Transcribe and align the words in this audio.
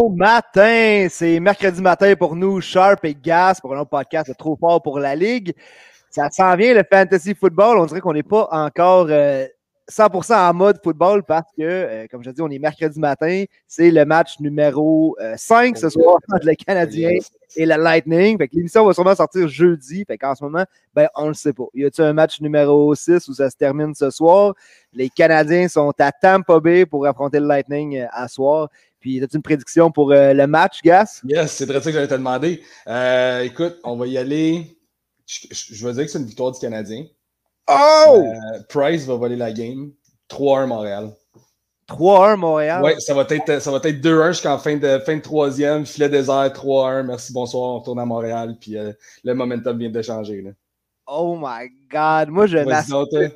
Bon 0.00 0.08
matin, 0.08 1.08
c'est 1.10 1.38
mercredi 1.40 1.82
matin 1.82 2.14
pour 2.16 2.34
nous, 2.34 2.62
Sharp 2.62 3.04
et 3.04 3.14
Gas, 3.14 3.58
pour 3.60 3.74
un 3.74 3.80
autre 3.80 3.90
podcast 3.90 4.30
de 4.30 4.32
Trop 4.34 4.56
fort 4.56 4.80
pour 4.80 4.98
la 4.98 5.14
Ligue. 5.14 5.52
Ça 6.08 6.30
s'en 6.30 6.56
vient 6.56 6.72
le 6.72 6.84
fantasy 6.90 7.34
football. 7.34 7.76
On 7.76 7.84
dirait 7.84 8.00
qu'on 8.00 8.14
n'est 8.14 8.22
pas 8.22 8.48
encore 8.50 9.08
euh, 9.10 9.46
100% 9.90 10.34
en 10.34 10.54
mode 10.54 10.78
football 10.82 11.22
parce 11.24 11.50
que, 11.56 11.62
euh, 11.62 12.06
comme 12.10 12.24
je 12.24 12.30
dis, 12.30 12.40
on 12.40 12.48
est 12.48 12.58
mercredi 12.58 12.98
matin. 12.98 13.44
C'est 13.66 13.90
le 13.90 14.04
match 14.04 14.40
numéro 14.40 15.16
euh, 15.20 15.34
5 15.36 15.76
ce 15.76 15.90
soir 15.90 16.16
entre 16.32 16.46
le 16.46 16.54
Canadien 16.54 17.10
et 17.56 17.66
le 17.66 17.76
Lightning. 17.76 18.38
Fait 18.38 18.48
que 18.48 18.56
l'émission 18.56 18.86
va 18.86 18.94
sûrement 18.94 19.14
sortir 19.14 19.48
jeudi. 19.48 20.04
Fait 20.06 20.16
qu'en 20.16 20.34
ce 20.34 20.44
moment, 20.44 20.64
ben, 20.94 21.08
on 21.16 21.28
le 21.28 21.34
sait 21.34 21.52
pas. 21.52 21.66
Y 21.74 21.84
a-t-il 21.84 22.04
un 22.06 22.12
match 22.12 22.40
numéro 22.40 22.94
6 22.94 23.28
où 23.28 23.34
ça 23.34 23.50
se 23.50 23.56
termine 23.56 23.94
ce 23.94 24.10
soir? 24.10 24.54
Les 24.92 25.08
Canadiens 25.08 25.68
sont 25.68 25.92
à 25.98 26.12
Tampa 26.12 26.58
Bay 26.60 26.86
pour 26.86 27.06
affronter 27.06 27.40
le 27.40 27.46
Lightning 27.46 27.98
euh, 27.98 28.06
à 28.12 28.28
soir. 28.28 28.68
Puis, 29.00 29.22
as-tu 29.22 29.36
une 29.36 29.42
prédiction 29.42 29.90
pour 29.90 30.12
euh, 30.12 30.34
le 30.34 30.46
match, 30.46 30.80
Gas? 30.82 31.22
Yes, 31.24 31.52
c'est 31.52 31.66
très 31.66 31.80
ça 31.80 31.86
que 31.86 31.92
j'allais 31.92 32.06
te 32.06 32.14
demander. 32.14 32.62
Euh, 32.86 33.40
écoute, 33.42 33.78
on 33.82 33.96
va 33.96 34.06
y 34.06 34.18
aller. 34.18 34.78
Je, 35.26 35.46
je, 35.50 35.74
je 35.74 35.86
vais 35.86 35.94
dire 35.94 36.04
que 36.04 36.10
c'est 36.10 36.18
une 36.18 36.26
victoire 36.26 36.52
du 36.52 36.60
Canadien. 36.60 37.06
Oh! 37.68 38.22
Euh, 38.22 38.60
Price 38.68 39.06
va 39.06 39.14
voler 39.14 39.36
la 39.36 39.52
game. 39.52 39.90
3-1 40.28 40.66
Montréal. 40.66 41.12
3-1 41.88 42.36
Montréal? 42.36 42.82
Ouais, 42.82 43.00
ça 43.00 43.14
va 43.14 43.26
être, 43.28 43.60
ça 43.60 43.70
va 43.70 43.78
être 43.78 44.00
2-1 44.00 44.32
jusqu'en 44.32 44.58
fin 44.58 44.76
de, 44.76 44.98
fin 44.98 45.16
de 45.16 45.22
troisième. 45.22 45.86
Filet 45.86 46.08
désert, 46.08 46.52
3-1. 46.52 47.04
Merci, 47.04 47.32
bonsoir. 47.32 47.70
On 47.70 47.78
retourne 47.78 48.00
à 48.00 48.04
Montréal. 48.04 48.56
Puis 48.60 48.76
le 49.24 49.34
momentum 49.34 49.78
vient 49.78 49.90
de 49.90 50.02
changer. 50.02 50.42
Là. 50.42 50.50
Oh 51.06 51.36
my 51.40 51.68
God. 51.90 52.28
Moi, 52.28 52.46
je 52.46 52.58
toi. 52.58 53.28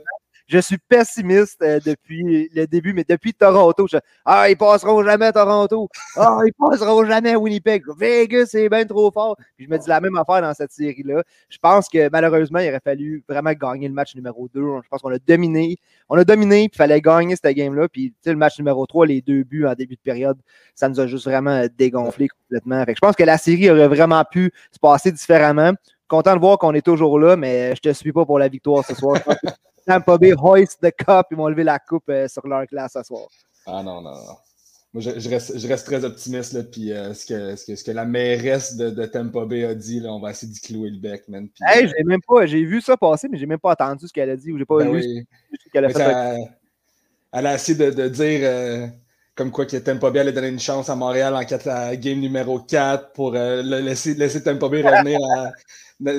Je 0.46 0.58
suis 0.58 0.76
pessimiste 0.76 1.62
euh, 1.62 1.80
depuis 1.84 2.50
le 2.54 2.66
début, 2.66 2.92
mais 2.92 3.04
depuis 3.08 3.32
Toronto, 3.32 3.86
je 3.90 3.96
Ah, 4.26 4.50
ils 4.50 4.56
passeront 4.56 5.02
jamais 5.02 5.32
Toronto. 5.32 5.88
Ah, 6.16 6.40
ils 6.44 6.52
passeront 6.52 7.04
jamais 7.06 7.34
Winnipeg. 7.34 7.82
Vegas, 7.98 8.46
c'est 8.50 8.68
bien 8.68 8.84
trop 8.84 9.10
fort. 9.10 9.36
Puis 9.56 9.64
je 9.64 9.70
me 9.70 9.78
dis 9.78 9.88
la 9.88 10.00
même 10.00 10.16
affaire 10.16 10.42
dans 10.42 10.52
cette 10.52 10.70
série-là. 10.70 11.22
Je 11.48 11.56
pense 11.56 11.88
que 11.88 12.10
malheureusement, 12.12 12.58
il 12.58 12.68
aurait 12.68 12.80
fallu 12.84 13.24
vraiment 13.26 13.52
gagner 13.52 13.88
le 13.88 13.94
match 13.94 14.14
numéro 14.14 14.46
2. 14.52 14.60
Je 14.82 14.88
pense 14.90 15.00
qu'on 15.00 15.12
a 15.12 15.18
dominé. 15.18 15.76
On 16.10 16.18
a 16.18 16.24
dominé, 16.24 16.68
puis 16.68 16.74
il 16.74 16.76
fallait 16.76 17.00
gagner 17.00 17.36
cette 17.36 17.56
game-là. 17.56 17.88
Puis 17.88 18.12
le 18.26 18.36
match 18.36 18.58
numéro 18.58 18.84
3, 18.84 19.06
les 19.06 19.22
deux 19.22 19.44
buts 19.44 19.64
en 19.66 19.72
début 19.72 19.94
de 19.94 20.00
période, 20.00 20.38
ça 20.74 20.90
nous 20.90 21.00
a 21.00 21.06
juste 21.06 21.24
vraiment 21.24 21.52
euh, 21.52 21.68
dégonflé 21.74 22.28
complètement. 22.28 22.84
Fait 22.84 22.92
que 22.92 22.98
je 22.98 23.06
pense 23.06 23.16
que 23.16 23.24
la 23.24 23.38
série 23.38 23.70
aurait 23.70 23.88
vraiment 23.88 24.22
pu 24.30 24.52
se 24.70 24.78
passer 24.78 25.10
différemment. 25.10 25.72
Content 26.06 26.34
de 26.34 26.40
voir 26.40 26.58
qu'on 26.58 26.74
est 26.74 26.84
toujours 26.84 27.18
là, 27.18 27.34
mais 27.34 27.74
je 27.74 27.80
te 27.80 27.92
suis 27.94 28.12
pas 28.12 28.26
pour 28.26 28.38
la 28.38 28.48
victoire 28.48 28.84
ce 28.84 28.94
soir. 28.94 29.16
Tampa 29.86 30.18
Bay 30.18 30.32
hoist 30.36 30.78
the 30.80 30.90
cup. 30.90 31.26
Ils 31.30 31.36
vont 31.36 31.48
lever 31.48 31.64
la 31.64 31.78
coupe 31.78 32.08
euh, 32.08 32.28
sur 32.28 32.46
leur 32.46 32.66
classe 32.66 32.92
ce 32.94 33.02
soir. 33.02 33.26
Ah 33.66 33.82
non, 33.82 34.00
non, 34.00 34.12
non. 34.12 34.36
Moi, 34.92 35.00
je, 35.02 35.18
je 35.18 35.28
reste, 35.28 35.58
je 35.58 35.66
reste 35.66 35.86
très 35.86 36.04
optimiste. 36.04 36.52
Là, 36.52 36.62
puis 36.62 36.92
euh, 36.92 37.12
ce, 37.14 37.26
que, 37.26 37.56
ce, 37.56 37.64
que, 37.66 37.74
ce 37.74 37.82
que 37.82 37.90
la 37.90 38.04
mairesse 38.04 38.76
de, 38.76 38.90
de 38.90 39.06
Tampa 39.06 39.44
Bay 39.44 39.64
a 39.64 39.74
dit, 39.74 39.98
là, 40.00 40.12
on 40.12 40.20
va 40.20 40.30
essayer 40.30 40.52
d'y 40.52 40.60
clouer 40.60 40.90
le 40.90 40.98
bec, 41.00 41.24
man. 41.28 41.48
Puis, 41.48 41.64
Hey, 41.66 41.88
j'ai 41.88 42.04
même 42.04 42.20
pas, 42.26 42.46
j'ai 42.46 42.64
vu 42.64 42.80
ça 42.80 42.96
passer, 42.96 43.26
mais 43.28 43.36
j'ai 43.38 43.46
même 43.46 43.58
pas 43.58 43.72
entendu 43.72 44.06
ce 44.06 44.12
qu'elle 44.12 44.30
a 44.30 44.36
dit 44.36 44.52
ou 44.52 44.58
j'ai 44.58 44.64
pas 44.64 44.78
ben 44.78 44.92
vu 44.92 44.98
oui. 44.98 45.26
ce 45.64 45.70
qu'elle 45.72 45.84
a 45.86 45.88
Mais 45.88 45.94
fait. 45.94 45.98
ça- 46.00 46.36
elle 47.36 47.46
a 47.48 47.54
essayé 47.56 47.76
de, 47.76 47.90
de 47.90 48.08
dire 48.08 48.40
euh, 48.44 48.86
comme 49.34 49.50
quoi 49.50 49.66
que 49.66 49.76
Tampa 49.78 50.10
Bay 50.10 50.20
allait 50.20 50.32
donner 50.32 50.46
une 50.48 50.60
chance 50.60 50.88
à 50.88 50.94
Montréal 50.94 51.34
en 51.34 51.40
à 51.40 51.96
game 51.96 52.20
numéro 52.20 52.60
4 52.60 53.10
pour 53.12 53.34
euh, 53.34 53.62
laisser, 53.62 54.14
laisser 54.14 54.40
Tampa 54.44 54.68
Bay 54.68 54.82
revenir 54.82 55.18
à 55.36 55.50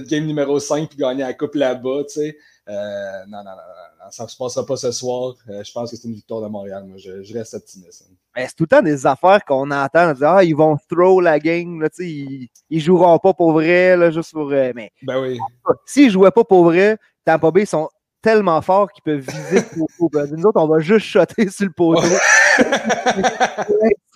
game 0.02 0.26
numéro 0.26 0.60
5 0.60 0.90
puis 0.90 0.98
gagner 0.98 1.24
la 1.24 1.34
coupe 1.34 1.56
là-bas, 1.56 2.04
tu 2.10 2.16
sais. 2.20 2.38
Euh, 2.68 3.26
non, 3.28 3.40
non, 3.44 3.52
non, 3.52 4.12
ça 4.12 4.24
ne 4.24 4.30
se 4.30 4.36
passera 4.38 4.66
pas 4.66 4.76
ce 4.76 4.92
soir. 4.92 5.36
Euh, 5.50 5.64
je 5.64 5.72
pense 5.72 5.92
que 5.92 5.98
c'est 5.98 6.08
une 6.08 6.16
victoire 6.16 6.42
de 6.42 6.48
Montréal. 6.48 6.84
Moi, 6.88 6.98
je, 6.98 7.22
je 7.22 7.34
reste 7.34 7.54
optimiste. 7.54 8.08
Mais 8.36 8.48
c'est 8.48 8.56
tout 8.56 8.64
le 8.64 8.68
temps 8.68 8.82
des 8.82 9.06
affaires 9.06 9.44
qu'on 9.46 9.70
entend. 9.72 10.10
On 10.10 10.14
dit, 10.14 10.24
ah, 10.26 10.44
ils 10.44 10.56
vont 10.56 10.76
throw 10.90 11.22
la 11.22 11.40
game, 11.40 11.82
là, 11.82 11.90
ils, 12.00 12.50
ils 12.70 12.80
joueront 12.80 13.20
pas 13.20 13.34
pour 13.34 13.54
vrai, 13.54 13.96
là, 13.96 14.10
juste 14.10 14.32
pour. 14.34 14.52
euh, 14.52 14.72
mais 14.76 14.92
Ben 15.04 15.22
oui. 15.22 15.38
s'ils 15.86 16.10
jouaient 16.10 16.32
pas 16.32 16.44
pour 16.44 16.64
vrai, 16.66 16.98
Tampa 17.24 17.52
Bay 17.52 17.66
sont 17.66 17.88
tellement 18.22 18.60
forts 18.64 18.92
qu'ils 18.92 19.04
peuvent 19.04 19.20
viser 19.20 19.60
le 19.60 19.86
poteau. 20.00 20.10
Ben, 20.12 20.28
Nous 20.36 20.44
autres, 20.46 20.60
on 20.60 20.68
va 20.68 20.80
juste 20.80 21.06
shotter 21.06 21.48
sur 21.50 21.68
le 21.68 21.72
poteau. 21.72 22.02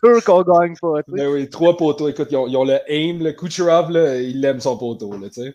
Sûr 0.04 0.24
qu'on 0.24 0.42
gagne 0.44 0.76
pas. 0.82 0.94
ben 1.08 1.28
oui, 1.28 1.50
trois 1.50 1.76
poteaux. 1.76 2.08
Écoute, 2.08 2.30
ils 2.32 2.38
ont, 2.38 2.48
ils 2.48 2.56
ont 2.58 2.64
le 2.64 2.80
aim, 2.88 3.20
le 3.22 3.34
Kucherov, 3.34 3.92
là, 3.92 4.16
il 4.18 4.44
aime 4.46 4.60
son 4.62 4.78
poteau. 4.78 5.12
Là. 5.18 5.28
Je 5.36 5.52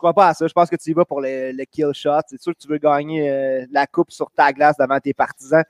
crois 0.00 0.14
pas 0.14 0.28
à 0.28 0.34
ça. 0.34 0.46
Je 0.48 0.52
pense 0.52 0.68
que 0.68 0.76
tu 0.76 0.90
y 0.90 0.92
vas 0.92 1.04
pour 1.04 1.20
le, 1.20 1.52
le 1.52 1.64
kill 1.64 1.92
shot. 1.94 2.20
C'est 2.28 2.40
sûr 2.40 2.52
que 2.54 2.58
tu 2.58 2.66
veux 2.68 2.78
gagner 2.78 3.30
euh, 3.30 3.66
la 3.70 3.86
coupe 3.86 4.10
sur 4.10 4.30
ta 4.32 4.52
glace 4.52 4.76
devant 4.78 4.98
tes 4.98 5.14
partisans. 5.14 5.62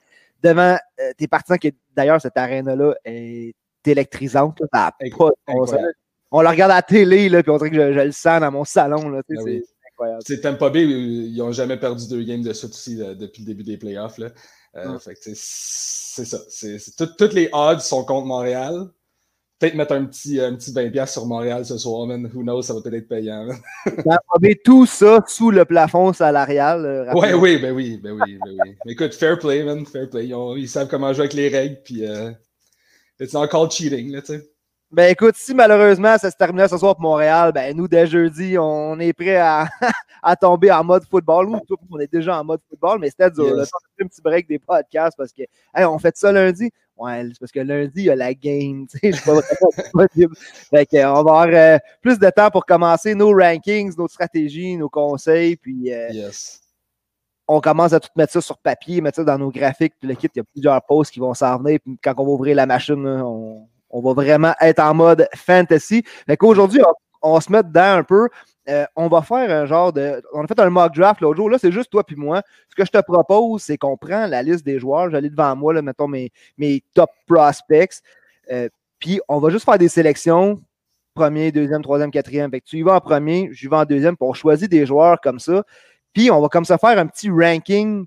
Devant 0.42 0.76
euh, 1.00 1.12
tes 1.18 1.28
partisans, 1.28 1.58
qui 1.58 1.74
d'ailleurs, 1.94 2.20
cette 2.20 2.36
arène-là 2.36 2.94
est 3.04 3.54
électrisante. 3.86 4.58
là. 4.60 4.66
Pas 4.72 4.94
incroyable. 5.04 5.92
On 6.30 6.42
le 6.42 6.48
regarde 6.48 6.70
à 6.70 6.76
la 6.76 6.82
télé, 6.82 7.28
là, 7.28 7.42
puis 7.42 7.50
on 7.50 7.56
dirait 7.58 7.70
que 7.70 7.76
je, 7.76 7.92
je 7.92 8.00
le 8.06 8.12
sens 8.12 8.41
dans 8.41 8.50
mon 8.52 8.64
salon. 8.64 9.08
Là, 9.08 9.18
Ah 9.20 9.22
c'est 9.28 9.42
oui. 9.42 9.62
c'est 9.64 9.88
incroyable. 9.92 10.22
Sais, 10.24 10.41
Tampa 10.41 10.70
Bay, 10.70 10.84
ils 10.84 11.36
n'ont 11.36 11.50
jamais 11.52 11.76
perdu 11.76 12.08
deux 12.08 12.22
games 12.22 12.42
de 12.42 12.52
suite 12.52 12.70
aussi 12.70 12.94
là, 12.94 13.14
depuis 13.14 13.42
le 13.42 13.47
début 13.48 13.64
des 13.64 13.76
playoffs. 13.76 14.18
Euh, 14.76 14.98
c'est 15.00 16.24
ça. 16.24 16.38
C'est, 16.48 16.78
c'est 16.78 16.97
tout- 16.97 17.12
toutes 17.18 17.32
les 17.32 17.48
odds 17.52 17.80
sont 17.80 18.04
contre 18.04 18.26
Montréal. 18.26 18.86
Peut-être 19.60 19.75
mettre 19.75 19.93
un 19.93 20.06
petit, 20.06 20.41
un 20.41 20.54
petit 20.54 20.72
20$ 20.72 21.06
sur 21.06 21.26
Montréal 21.26 21.66
ce 21.66 21.76
soir, 21.76 22.06
man. 22.06 22.31
Who 22.34 22.43
knows, 22.43 22.62
ça 22.62 22.72
va 22.72 22.81
peut-être 22.81 22.94
être 23.03 23.09
payant. 23.09 23.47
Bay, 24.41 24.59
tout 24.65 24.87
ça 24.87 25.22
sous 25.28 25.50
le 25.50 25.66
plafond 25.66 26.12
salarial. 26.15 26.84
euh, 26.87 27.12
Ouais, 27.12 27.34
oui, 27.34 27.59
ben 27.59 27.72
oui, 27.75 28.00
ben 28.03 28.12
oui, 28.12 28.38
ben 28.43 28.53
oui. 28.65 28.75
Mais 28.87 28.93
écoute, 28.93 29.15
fair 29.15 29.38
play, 29.38 29.62
man, 29.62 29.84
fair 29.84 30.09
play. 30.09 30.28
Ils, 30.28 30.34
ont- 30.34 30.56
ils 30.56 30.66
savent 30.69 30.88
comment 30.88 31.12
jouer 31.12 31.25
avec 31.25 31.34
les 31.34 31.48
règles, 31.48 31.76
puis 31.84 32.06
euh, 32.06 32.31
it's 33.21 33.34
not 33.34 33.48
called 33.48 33.71
cheating, 33.71 34.10
là, 34.12 34.22
tu 34.22 34.32
sais. 34.38 34.50
Ben 34.93 35.09
écoute, 35.12 35.37
si 35.37 35.54
malheureusement 35.54 36.19
ça 36.19 36.32
se 36.32 36.37
terminait 36.37 36.66
ce 36.66 36.77
soir 36.77 36.97
pour 36.97 37.03
Montréal, 37.03 37.53
ben 37.53 37.77
nous, 37.77 37.87
dès 37.87 38.09
jeudi, 38.09 38.56
on 38.59 38.98
est 38.98 39.12
prêt 39.12 39.37
à, 39.37 39.69
à 40.22 40.34
tomber 40.34 40.72
en 40.72 40.82
mode 40.82 41.04
football. 41.09 41.48
Nous, 41.48 41.60
on 41.91 41.98
est 42.00 42.12
déjà 42.12 42.41
en 42.41 42.44
mode 42.44 42.59
football, 42.69 42.98
mais 42.98 43.09
c'était 43.10 43.31
dur. 43.31 43.44
Yes. 43.44 43.56
là. 43.56 43.65
On 43.72 44.03
a 44.03 44.04
un 44.04 44.09
petit 44.09 44.21
break 44.21 44.48
des 44.48 44.59
podcasts 44.59 45.16
parce 45.16 45.32
que, 45.32 45.42
hey, 45.77 45.84
on 45.84 45.97
fait 46.00 46.16
ça 46.16 46.32
lundi. 46.32 46.72
Ouais, 47.00 47.24
c'est 47.32 47.38
parce 47.40 47.50
que 47.52 47.60
lundi, 47.60 47.92
il 47.96 48.04
y 48.04 48.10
a 48.10 48.14
la 48.16 48.34
game. 48.34 48.86
Je 49.02 49.24
pas 49.24 49.32
vraiment 49.32 50.06
disponible. 50.06 50.36
Fait 50.36 50.84
que, 50.84 50.96
on 51.06 51.14
va 51.14 51.18
avoir 51.20 51.48
euh, 51.48 51.78
plus 52.02 52.18
de 52.18 52.28
temps 52.28 52.50
pour 52.50 52.66
commencer 52.66 53.14
nos 53.14 53.32
rankings, 53.34 53.96
nos 53.96 54.06
stratégies, 54.06 54.76
nos 54.76 54.90
conseils. 54.90 55.56
Puis 55.56 55.90
euh, 55.92 56.08
Yes. 56.12 56.60
on 57.48 57.60
commence 57.62 57.94
à 57.94 58.00
tout 58.00 58.10
mettre 58.16 58.34
ça 58.34 58.42
sur 58.42 58.58
papier, 58.58 59.00
mettre 59.00 59.16
ça 59.16 59.24
dans 59.24 59.38
nos 59.38 59.50
graphiques. 59.50 59.94
Puis 59.98 60.08
le 60.08 60.14
kit, 60.14 60.28
il 60.34 60.38
y 60.38 60.40
a 60.40 60.44
plusieurs 60.44 60.82
posts 60.84 61.12
qui 61.12 61.20
vont 61.20 61.32
s'en 61.32 61.56
venir. 61.58 61.78
Puis 61.82 61.96
quand 62.04 62.12
on 62.18 62.24
va 62.24 62.30
ouvrir 62.32 62.54
la 62.56 62.66
machine, 62.66 63.06
on, 63.06 63.66
on 63.88 64.00
va 64.02 64.12
vraiment 64.12 64.52
être 64.60 64.80
en 64.80 64.92
mode 64.92 65.26
fantasy. 65.34 66.02
Fait 66.26 66.36
qu'aujourd'hui, 66.36 66.82
on, 67.22 67.32
on 67.34 67.40
se 67.40 67.50
met 67.50 67.62
dedans 67.62 67.96
un 67.98 68.02
peu. 68.04 68.28
Euh, 68.69 68.84
on 68.94 69.09
va 69.09 69.22
faire 69.22 69.50
un 69.50 69.66
genre 69.66 69.93
de. 69.93 70.22
On 70.32 70.44
a 70.44 70.47
fait 70.47 70.59
un 70.60 70.71
mock 70.71 70.94
draft 70.94 71.21
l'autre 71.21 71.37
jour. 71.37 71.48
Là, 71.48 71.59
c'est 71.59 71.72
juste 71.72 71.91
toi 71.91 72.04
puis 72.04 72.16
moi. 72.16 72.43
Ce 72.69 72.75
que 72.75 72.84
je 72.84 72.91
te 72.91 73.00
propose, 73.00 73.62
c'est 73.62 73.78
qu'on 73.78 73.97
prend 73.97 74.26
la 74.26 74.43
liste 74.43 74.65
des 74.65 74.78
joueurs. 74.78 75.10
J'allais 75.10 75.31
devant 75.31 75.56
moi, 75.56 75.72
là, 75.72 75.82
mettons 75.82 76.09
mes, 76.09 76.31
mes 76.59 76.82
top 76.94 77.10
prospects. 77.26 78.03
Euh, 78.50 78.69
puis 78.98 79.21
on 79.28 79.38
va 79.38 79.50
juste 79.50 79.65
faire 79.65 79.78
des 79.78 79.88
sélections. 79.88 80.62
Premier, 81.15 81.50
deuxième, 81.53 81.82
troisième, 81.82 82.10
quatrième. 82.10 82.50
Fait 82.50 82.60
que 82.60 82.66
tu 82.66 82.78
y 82.78 82.82
vas 82.82 82.94
en 82.94 83.00
premier, 83.00 83.48
j'y 83.53 83.66
vais 83.66 83.77
en 83.77 83.84
deuxième. 83.84 84.16
Puis 84.16 84.28
on 84.28 84.34
choisit 84.34 84.71
des 84.71 84.86
joueurs 84.86 85.21
comme 85.21 85.41
ça. 85.41 85.65
Puis 86.13 86.30
on 86.30 86.41
va 86.41 86.48
comme 86.48 86.65
ça 86.65 86.78
faire 86.78 86.98
un 86.98 87.06
petit 87.06 87.30
ranking 87.30 88.06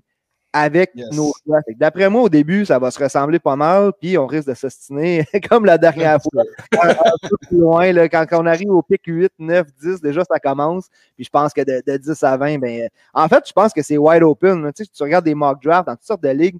avec 0.56 0.92
Yes. 0.94 1.10
nos 1.12 1.32
choix. 1.44 1.58
D'après 1.76 2.08
moi, 2.08 2.22
au 2.22 2.28
début, 2.28 2.64
ça 2.64 2.78
va 2.78 2.90
se 2.92 3.02
ressembler 3.02 3.40
pas 3.40 3.56
mal. 3.56 3.92
Puis 4.00 4.16
on 4.16 4.26
risque 4.26 4.48
de 4.48 4.54
s'ostiner 4.54 5.26
comme 5.50 5.64
la 5.64 5.76
dernière 5.76 6.18
fois 6.32 6.42
un, 6.80 6.90
un 6.90 7.28
peu 7.28 7.36
plus 7.48 7.58
loin. 7.58 7.92
Là, 7.92 8.08
quand, 8.08 8.24
quand 8.30 8.40
on 8.40 8.46
arrive 8.46 8.70
au 8.70 8.80
pic 8.80 9.02
8, 9.04 9.32
9, 9.38 9.66
10, 9.82 10.00
déjà 10.00 10.22
ça 10.24 10.38
commence. 10.38 10.86
Puis 11.16 11.24
je 11.24 11.30
pense 11.30 11.52
que 11.52 11.60
de, 11.62 11.82
de 11.86 11.96
10 11.98 12.22
à 12.22 12.36
20, 12.36 12.58
ben, 12.58 12.82
euh, 12.82 12.88
en 13.12 13.26
fait, 13.28 13.44
je 13.48 13.52
pense 13.52 13.72
que 13.72 13.82
c'est 13.82 13.98
wide 13.98 14.22
open. 14.22 14.72
Tu, 14.72 14.84
sais, 14.84 14.90
tu 14.94 15.02
regardes 15.02 15.24
des 15.24 15.34
mock 15.34 15.60
drafts 15.62 15.86
dans 15.88 15.96
toutes 15.96 16.06
sortes 16.06 16.22
de 16.22 16.30
ligues. 16.30 16.56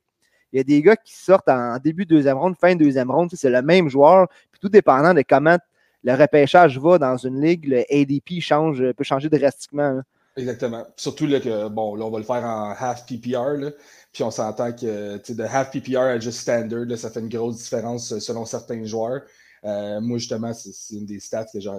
Il 0.52 0.56
y 0.58 0.61
a 0.61 0.64
des 0.64 0.82
gars 0.82 0.97
qui 0.97 1.14
sortent 1.17 1.49
en 1.49 1.79
début 1.79 2.05
de 2.05 2.14
deuxième 2.17 2.37
ronde, 2.37 2.56
fin 2.61 2.75
de 2.75 2.81
deuxième 2.85 3.11
ronde. 3.11 3.31
Tu 3.31 3.37
sais, 3.37 3.43
C'est 3.43 3.50
le 3.50 3.62
même 3.62 3.88
joueur. 3.88 4.26
Puis 4.50 4.61
tout 4.61 4.69
dépendant 4.69 5.14
de 5.14 5.23
comment 5.26 5.56
le 6.02 6.14
repêchage 6.14 6.79
va 6.81 6.99
dans 6.99 7.17
une 7.17 7.40
ligue, 7.40 7.67
le 7.67 7.85
ADP 7.90 8.40
change, 8.40 8.82
peut 8.93 9.05
changer 9.05 9.29
drastiquement. 9.29 9.90
là. 9.90 10.02
Exactement. 10.36 10.84
Surtout 10.96 11.26
là, 11.26 11.38
que, 11.40 11.69
bon, 11.69 11.94
là, 11.94 12.04
on 12.06 12.10
va 12.10 12.19
le 12.19 12.25
faire 12.25 12.44
en 12.44 12.75
half 12.76 13.06
PPR, 13.06 13.56
là, 13.56 13.70
puis 14.12 14.25
on 14.25 14.32
s'entend 14.32 14.72
que 14.72 15.32
de 15.32 15.42
half 15.44 15.70
PPR 15.70 15.98
à 15.98 16.19
just 16.19 16.40
standard, 16.40 16.86
là, 16.86 16.96
ça 16.96 17.10
fait 17.10 17.20
une 17.20 17.28
grosse 17.28 17.58
différence 17.58 18.12
euh, 18.12 18.19
selon 18.19 18.44
certains 18.44 18.84
joueurs. 18.84 19.22
Euh, 19.64 20.00
moi, 20.00 20.19
justement, 20.19 20.52
c'est 20.52 20.96
une 20.96 21.06
des 21.06 21.20
stats 21.20 21.46
que 21.52 21.60
j'ai 21.60 21.70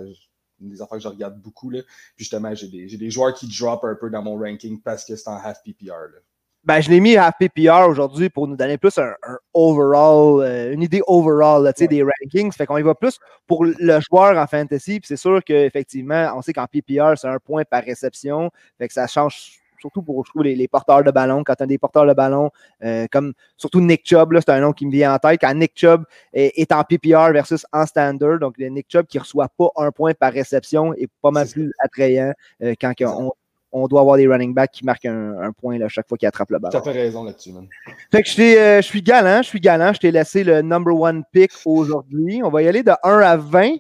une 0.62 0.70
des 0.70 0.82
affaires 0.82 0.98
que 0.98 1.04
je 1.04 1.08
regarde 1.10 1.38
beaucoup. 1.42 1.70
Là. 1.70 1.82
Puis 2.16 2.24
justement, 2.24 2.56
j'ai 2.56 2.70
des, 2.70 2.98
des 2.98 3.12
joueurs 3.12 3.34
qui 3.34 3.48
drop 3.48 3.84
un 3.84 3.96
peu 3.96 4.10
dans 4.10 4.22
mon 4.22 4.38
ranking 4.38 4.82
parce 4.82 5.04
que 5.04 5.18
c'est 5.18 5.28
en 5.28 5.36
half 5.36 5.62
PPR. 5.64 5.92
Là. 6.14 6.20
Ben, 6.66 6.82
je 6.82 6.90
l'ai 6.90 7.00
mis 7.00 7.16
à 7.16 7.32
PPR 7.32 7.88
aujourd'hui 7.88 8.30
pour 8.30 8.48
nous 8.48 8.56
donner 8.56 8.80
plus 8.80 8.98
un, 8.98 9.14
un 9.28 9.38
overall, 9.54 10.42
euh, 10.44 10.74
une 10.74 10.82
idée 10.82 11.02
overall 11.06 11.64
là, 11.64 11.72
tu 11.74 11.80
sais, 11.80 11.84
Ouais. 11.86 11.90
des 11.90 12.04
rankings. 12.04 12.52
Fait 12.52 12.66
qu'on 12.66 12.78
y 12.78 12.82
va 12.82 12.96
plus 12.96 13.20
pour 13.46 13.66
le 13.66 14.00
joueur 14.02 14.36
en 14.36 14.48
fantasy. 14.48 15.00
Puis 15.00 15.08
c'est 15.08 15.16
sûr 15.16 15.44
qu'effectivement, 15.44 16.34
on 16.36 16.42
sait 16.42 16.54
qu'en 16.54 16.66
PPR, 16.66 17.18
c'est 17.18 17.28
un 17.28 17.38
point 17.38 17.64
par 17.70 17.84
réception. 17.84 18.50
Fait 18.80 18.88
que 18.88 18.94
ça 18.94 19.06
change 19.06 19.60
surtout 19.80 20.02
pour 20.02 20.26
je 20.26 20.32
trouve, 20.32 20.42
les, 20.44 20.56
les 20.56 20.68
porteurs 20.68 21.04
de 21.04 21.12
ballon. 21.12 21.44
Quand 21.44 21.54
tu 21.54 21.62
as 21.62 21.68
des 21.68 21.78
porteurs 21.78 22.08
de 22.08 22.14
ballon, 22.14 22.50
euh, 22.84 23.06
comme 23.12 23.34
surtout 23.58 23.82
Nick 23.82 24.02
Chubb, 24.04 24.32
là, 24.32 24.42
c'est 24.42 24.52
un 24.52 24.60
nom 24.60 24.74
qui 24.74 24.88
me 24.88 24.92
vient 24.92 25.14
en 25.14 25.20
tête. 25.20 25.40
Quand 25.42 25.54
Nick 25.54 25.74
Chubb 25.76 26.04
est, 26.34 26.58
est 26.60 26.72
en 26.72 26.84
PPR 26.84 27.32
versus 27.32 27.64
en 27.72 27.86
standard, 27.86 28.40
donc 28.40 28.56
le 28.58 28.70
Nick 28.70 28.88
Chubb 28.90 29.06
qui 29.06 29.18
ne 29.18 29.22
reçoit 29.22 29.50
pas 29.56 29.68
un 29.76 29.92
point 29.92 30.14
par 30.16 30.34
réception 30.34 30.96
est 30.96 31.10
pas 31.22 31.30
mal 31.30 31.48
plus 31.48 31.72
attrayant 31.80 32.34
euh, 32.64 32.74
quand 32.82 32.94
on, 33.02 33.32
on 33.78 33.88
doit 33.88 34.02
avoir 34.02 34.16
des 34.18 34.26
running 34.28 34.54
backs 34.54 34.72
qui 34.72 34.86
marquent 34.86 35.06
un, 35.06 35.38
un 35.40 35.52
point 35.52 35.78
chaque 35.90 36.08
fois 36.08 36.18
qu'ils 36.18 36.28
attrapent 36.28 36.50
le 36.52 36.58
Tu 36.58 36.62
ballon. 36.62 36.80
as 36.80 36.84
fait 36.84 36.92
raison 36.92 37.24
là-dessus, 37.26 37.52
man. 37.52 37.68
Fait 38.12 38.24
que 38.24 38.30
je, 38.30 38.42
euh, 38.42 38.82
je 38.82 38.88
suis 38.88 39.02
galant, 39.02 39.42
je 39.42 39.48
suis 39.50 39.60
galant. 39.60 39.92
Je 39.94 40.00
t'ai 40.00 40.12
laissé 40.12 40.44
le 40.44 40.62
number 40.62 40.96
one 40.98 41.24
pick 41.32 41.52
aujourd'hui. 41.66 42.42
On 42.44 42.50
va 42.50 42.62
y 42.62 42.68
aller 42.68 42.84
de 42.84 42.92
1 43.04 43.20
à 43.20 43.36
20. 43.38 43.76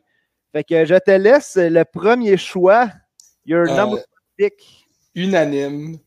Fait 0.51 0.63
que 0.63 0.85
je 0.85 0.95
te 0.95 1.11
laisse 1.11 1.55
le 1.55 1.83
premier 1.83 2.35
choix. 2.37 2.89
Your 3.45 3.61
Euh, 3.69 3.75
number 3.77 3.93
one 3.99 4.03
pick. 4.37 4.53
unanime, 5.15 5.97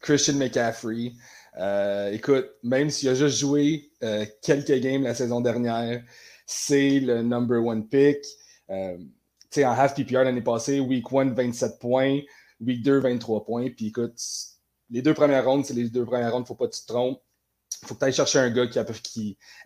Christian 0.00 0.34
McCaffrey. 0.34 1.12
Euh, 1.60 2.10
écoute, 2.12 2.46
même 2.62 2.90
s'il 2.90 3.08
a 3.08 3.14
juste 3.14 3.38
joué 3.38 3.90
euh, 4.02 4.24
quelques 4.42 4.78
games 4.80 5.02
la 5.02 5.14
saison 5.14 5.40
dernière, 5.40 6.02
c'est 6.46 7.00
le 7.00 7.22
number 7.22 7.64
one 7.64 7.86
pick. 7.88 8.18
Tu 8.70 9.06
sais, 9.50 9.64
en 9.64 9.72
half 9.72 9.94
PPR 9.94 10.24
l'année 10.24 10.42
passée, 10.42 10.78
week 10.80 11.06
1, 11.12 11.32
27 11.34 11.78
points, 11.80 12.18
week 12.60 12.82
2, 12.82 13.00
23 13.00 13.44
points. 13.44 13.68
Puis 13.70 13.88
écoute, 13.88 14.18
les 14.90 15.02
deux 15.02 15.14
premières 15.14 15.44
rondes, 15.44 15.64
c'est 15.64 15.74
les 15.74 15.88
deux 15.88 16.04
premières 16.04 16.32
rondes, 16.32 16.46
faut 16.46 16.54
pas 16.54 16.66
que 16.66 16.74
tu 16.74 16.82
te 16.82 16.86
trompes. 16.86 17.20
Faut 17.84 17.94
que 17.94 18.00
tu 18.00 18.06
ailles 18.06 18.12
chercher 18.12 18.38
un 18.40 18.50
gars 18.50 18.66
qui, 18.66 18.78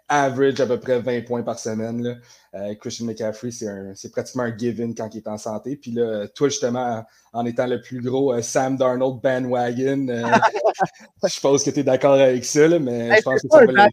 a 0.09 0.25
average 0.25 0.61
à 0.61 0.67
peu 0.67 0.79
près 0.79 1.01
20 1.01 1.23
points 1.23 1.43
par 1.43 1.59
semaine. 1.59 2.03
là. 2.03 2.17
Euh, 2.55 2.75
Christian 2.75 3.07
McCaffrey, 3.07 3.51
c'est 3.51 4.13
pratiquement 4.13 4.43
un 4.43 4.55
given 4.55 4.95
quand 4.95 5.09
il 5.15 5.19
est 5.19 5.29
en 5.29 5.39
santé. 5.39 5.77
Puis 5.77 5.93
là, 5.93 6.29
toi, 6.29 6.51
justement, 6.51 7.03
en 7.33 7.47
étant 7.47 7.67
le 7.67 7.81
plus 7.81 8.03
gros 8.03 8.35
euh, 8.35 8.43
Sam 8.43 8.77
Darnold 8.77 9.23
bandwagon, 9.23 10.09
euh, 10.09 10.23
je 11.25 11.41
pense 11.41 11.65
que 11.65 11.71
tu 11.71 11.81
es 11.81 11.83
d'accord 11.83 12.21
avec 12.21 12.45
ça, 12.45 12.69
là, 12.69 12.79
mais 12.79 13.09
Hey, 13.09 13.17
je 13.19 13.23
pense 13.23 13.41
que 13.41 13.49
ça 13.51 13.61
un 13.61 13.73
va. 13.73 13.89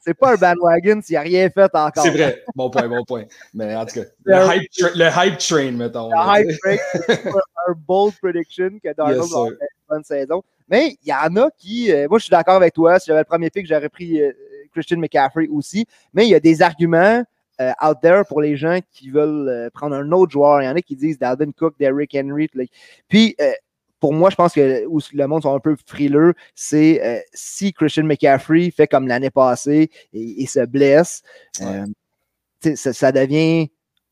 C'est 0.00 0.14
pas 0.14 0.34
un 0.34 0.36
bandwagon 0.36 1.00
s'il 1.02 1.14
n'a 1.14 1.22
rien 1.22 1.50
fait 1.50 1.74
encore. 1.74 2.04
C'est 2.04 2.10
vrai, 2.10 2.44
bon 2.54 2.70
point, 2.70 2.86
bon 2.86 3.04
point. 3.04 3.24
Mais 3.52 3.74
en 3.74 3.84
tout 3.84 3.96
cas, 3.96 4.06
le 4.24 4.54
hype, 4.54 4.70
le 4.94 5.08
hype 5.16 5.38
train, 5.38 5.72
mettons. 5.72 6.10
Le 6.10 6.40
hype 6.40 6.56
tu 6.62 7.18
un 7.68 7.74
bold 7.76 8.14
prediction 8.20 8.70
que 8.82 8.92
Darnold 8.94 9.20
Yes, 9.20 9.30
va 9.30 9.36
avoir 9.38 9.50
une 9.50 9.58
bonne 9.88 10.04
saison. 10.04 10.42
Mais 10.68 10.96
il 11.02 11.08
y 11.08 11.12
en 11.12 11.36
a 11.36 11.50
qui. 11.56 11.92
euh, 11.92 12.06
moi, 12.08 12.18
je 12.18 12.24
suis 12.24 12.30
d'accord 12.30 12.56
avec 12.56 12.74
toi. 12.74 12.98
Si 12.98 13.06
j'avais 13.06 13.20
le 13.20 13.24
premier 13.24 13.50
pick, 13.50 13.66
j'aurais 13.66 13.88
pris 13.88 14.20
euh, 14.20 14.32
Christian 14.72 14.98
McCaffrey 14.98 15.48
aussi. 15.48 15.86
Mais 16.12 16.26
il 16.26 16.30
y 16.30 16.34
a 16.34 16.40
des 16.40 16.62
arguments 16.62 17.24
euh, 17.60 17.72
out 17.84 17.98
there 18.02 18.22
pour 18.26 18.40
les 18.40 18.56
gens 18.56 18.78
qui 18.92 19.10
veulent 19.10 19.70
prendre 19.72 19.96
un 19.96 20.12
autre 20.12 20.32
joueur. 20.32 20.62
Il 20.62 20.66
y 20.66 20.68
en 20.68 20.76
a 20.76 20.82
qui 20.82 20.96
disent 20.96 21.18
Dalvin 21.18 21.50
Cook, 21.52 21.74
Derrick 21.78 22.14
Henry. 22.14 22.48
like. 22.54 22.72
Puis. 23.08 23.36
pour 24.00 24.12
moi, 24.14 24.30
je 24.30 24.36
pense 24.36 24.52
que 24.54 24.86
où 24.86 25.00
le 25.12 25.26
monde 25.26 25.42
sont 25.42 25.56
un 25.56 25.58
peu 25.58 25.74
frileux, 25.84 26.34
c'est 26.54 27.24
si 27.32 27.72
Christian 27.72 28.04
McCaffrey 28.04 28.70
fait 28.70 28.86
comme 28.86 29.08
l'année 29.08 29.30
passée 29.30 29.90
et, 30.12 30.42
et 30.42 30.46
se 30.46 30.64
blesse, 30.64 31.22
ça 32.60 33.10
devient 33.10 33.68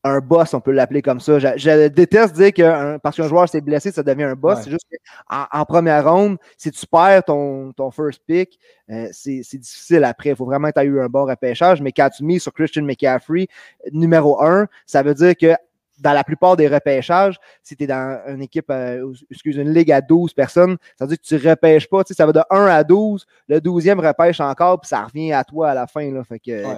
un 0.07 0.19
boss, 0.19 0.53
on 0.53 0.59
peut 0.61 0.71
l'appeler 0.71 1.01
comme 1.01 1.19
ça. 1.19 1.39
Je, 1.39 1.47
je 1.57 1.87
déteste 1.87 2.35
dire 2.35 2.53
que 2.53 2.61
un- 2.63 2.99
parce 2.99 3.15
qu'un 3.15 3.27
joueur 3.27 3.47
s'est 3.47 3.61
blessé, 3.61 3.91
ça 3.91 4.03
devient 4.03 4.23
un 4.23 4.35
boss. 4.35 4.57
Ouais. 4.57 4.63
C'est 4.63 4.71
juste 4.71 4.87
qu'en 5.29 5.45
en 5.51 5.65
première 5.65 6.11
ronde, 6.11 6.37
si 6.57 6.71
tu 6.71 6.85
perds 6.87 7.23
ton, 7.25 7.71
ton 7.73 7.91
first 7.91 8.21
pick, 8.25 8.59
euh, 8.89 9.07
c'est 9.11 9.41
difficile 9.57 10.03
après. 10.03 10.29
Il 10.29 10.35
faut 10.35 10.45
vraiment 10.45 10.69
que 10.69 10.73
tu 10.73 10.79
aies 10.81 10.85
eu 10.89 11.01
un 11.01 11.07
bon 11.07 11.25
repêchage. 11.25 11.81
Mais 11.81 11.91
quand 11.91 12.09
tu 12.09 12.23
mises 12.23 12.43
sur 12.43 12.53
Christian 12.53 12.83
McCaffrey, 12.83 13.47
numéro 13.91 14.41
un, 14.43 14.67
ça 14.85 15.03
veut 15.03 15.13
dire 15.13 15.35
que 15.35 15.55
dans 15.99 16.13
la 16.13 16.23
plupart 16.23 16.55
des 16.55 16.67
repêchages, 16.67 17.39
si 17.63 17.75
tu 17.75 17.85
es 17.85 17.87
dans 17.87 18.21
une 18.27 18.43
équipe, 18.43 18.69
euh, 18.69 19.11
excuse, 19.31 19.55
une 19.57 19.73
ligue 19.73 19.91
à 19.91 19.99
12 19.99 20.31
personnes, 20.33 20.77
ça 20.95 21.05
veut 21.05 21.09
dire 21.09 21.17
que 21.17 21.25
tu 21.25 21.35
ne 21.43 21.49
repêches 21.49 21.89
pas. 21.89 22.03
Tu 22.03 22.09
sais, 22.09 22.13
ça 22.13 22.25
va 22.27 22.31
de 22.33 22.41
1 22.51 22.65
à 22.67 22.83
12, 22.83 23.25
le 23.47 23.59
12e 23.59 23.99
repêche 23.99 24.39
encore, 24.39 24.79
puis 24.79 24.89
ça 24.89 25.03
revient 25.05 25.33
à 25.33 25.43
toi 25.43 25.71
à 25.71 25.73
la 25.73 25.87
fin. 25.87 26.11
Là. 26.11 26.23
Fait 26.23 26.39
que, 26.39 26.65
Ouais. 26.65 26.77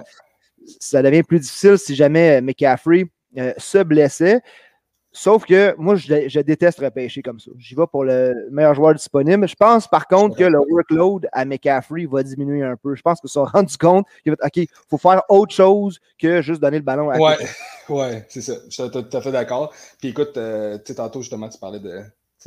Ça 0.78 1.02
devient 1.02 1.22
plus 1.22 1.40
difficile 1.40 1.78
si 1.78 1.94
jamais 1.94 2.36
euh, 2.38 2.40
McCaffrey 2.42 3.06
euh, 3.38 3.52
se 3.56 3.78
blessait. 3.78 4.40
Sauf 5.12 5.44
que 5.44 5.74
moi, 5.76 5.96
je, 5.96 6.06
dé- 6.06 6.28
je 6.28 6.38
déteste 6.38 6.78
repêcher 6.78 7.20
comme 7.20 7.40
ça. 7.40 7.50
J'y 7.58 7.74
vais 7.74 7.86
pour 7.90 8.04
le 8.04 8.48
meilleur 8.52 8.74
joueur 8.76 8.94
disponible. 8.94 9.48
Je 9.48 9.56
pense 9.56 9.88
par 9.88 10.06
contre 10.06 10.36
que 10.36 10.44
le 10.44 10.58
workload 10.58 11.28
à 11.32 11.44
McCaffrey 11.44 12.06
va 12.06 12.22
diminuer 12.22 12.62
un 12.62 12.76
peu. 12.76 12.94
Je 12.94 13.02
pense 13.02 13.20
qu'ils 13.20 13.28
se 13.28 13.34
sont 13.34 13.44
rendus 13.52 13.76
compte 13.76 14.06
qu'il 14.22 14.32
va- 14.32 14.46
OK, 14.46 14.56
il 14.56 14.68
faut 14.88 14.98
faire 14.98 15.22
autre 15.28 15.52
chose 15.52 15.98
que 16.16 16.40
juste 16.42 16.60
donner 16.60 16.78
le 16.78 16.84
ballon 16.84 17.10
à 17.10 17.18
Ouais, 17.18 17.36
ouais, 17.88 18.26
c'est 18.28 18.40
ça. 18.40 18.54
Je 18.68 18.82
suis 18.82 18.90
tout 18.90 19.04
à 19.12 19.20
fait 19.20 19.32
d'accord. 19.32 19.74
Puis 19.98 20.10
écoute, 20.10 20.36
euh, 20.36 20.78
tu 20.78 20.84
sais, 20.86 20.94
tantôt, 20.94 21.22
justement, 21.22 21.48
tu 21.48 21.58
parlais 21.58 21.80
de 21.80 22.04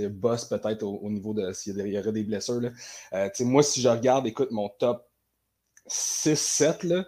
boss 0.07 0.45
peut-être 0.45 0.83
au, 0.83 1.00
au 1.03 1.09
niveau 1.09 1.33
de 1.33 1.51
s'il 1.51 1.77
y, 1.85 2.00
aurait 2.00 2.12
des 2.12 2.24
blessures. 2.24 2.62
Là. 2.62 2.69
Euh, 3.13 3.30
moi, 3.41 3.62
si 3.62 3.81
je 3.81 3.89
regarde, 3.89 4.25
écoute, 4.25 4.51
mon 4.51 4.69
top 4.69 5.06
6-7, 5.89 6.88
là, 6.88 7.06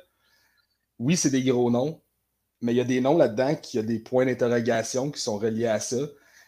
oui, 1.00 1.18
c'est 1.18 1.30
des 1.30 1.44
gros 1.44 1.72
noms, 1.72 2.02
mais 2.62 2.74
il 2.74 2.78
y 2.78 2.82
a 2.82 2.86
des 2.86 3.02
noms 3.02 3.18
là-dedans 3.18 3.56
qui 3.56 3.80
ont 3.80 3.84
des 3.84 4.00
points 4.00 4.26
d'interrogation 4.26 5.12
qui 5.12 5.22
sont 5.22 5.38
reliés 5.38 5.68
à 5.68 5.80
ça. 5.80 5.98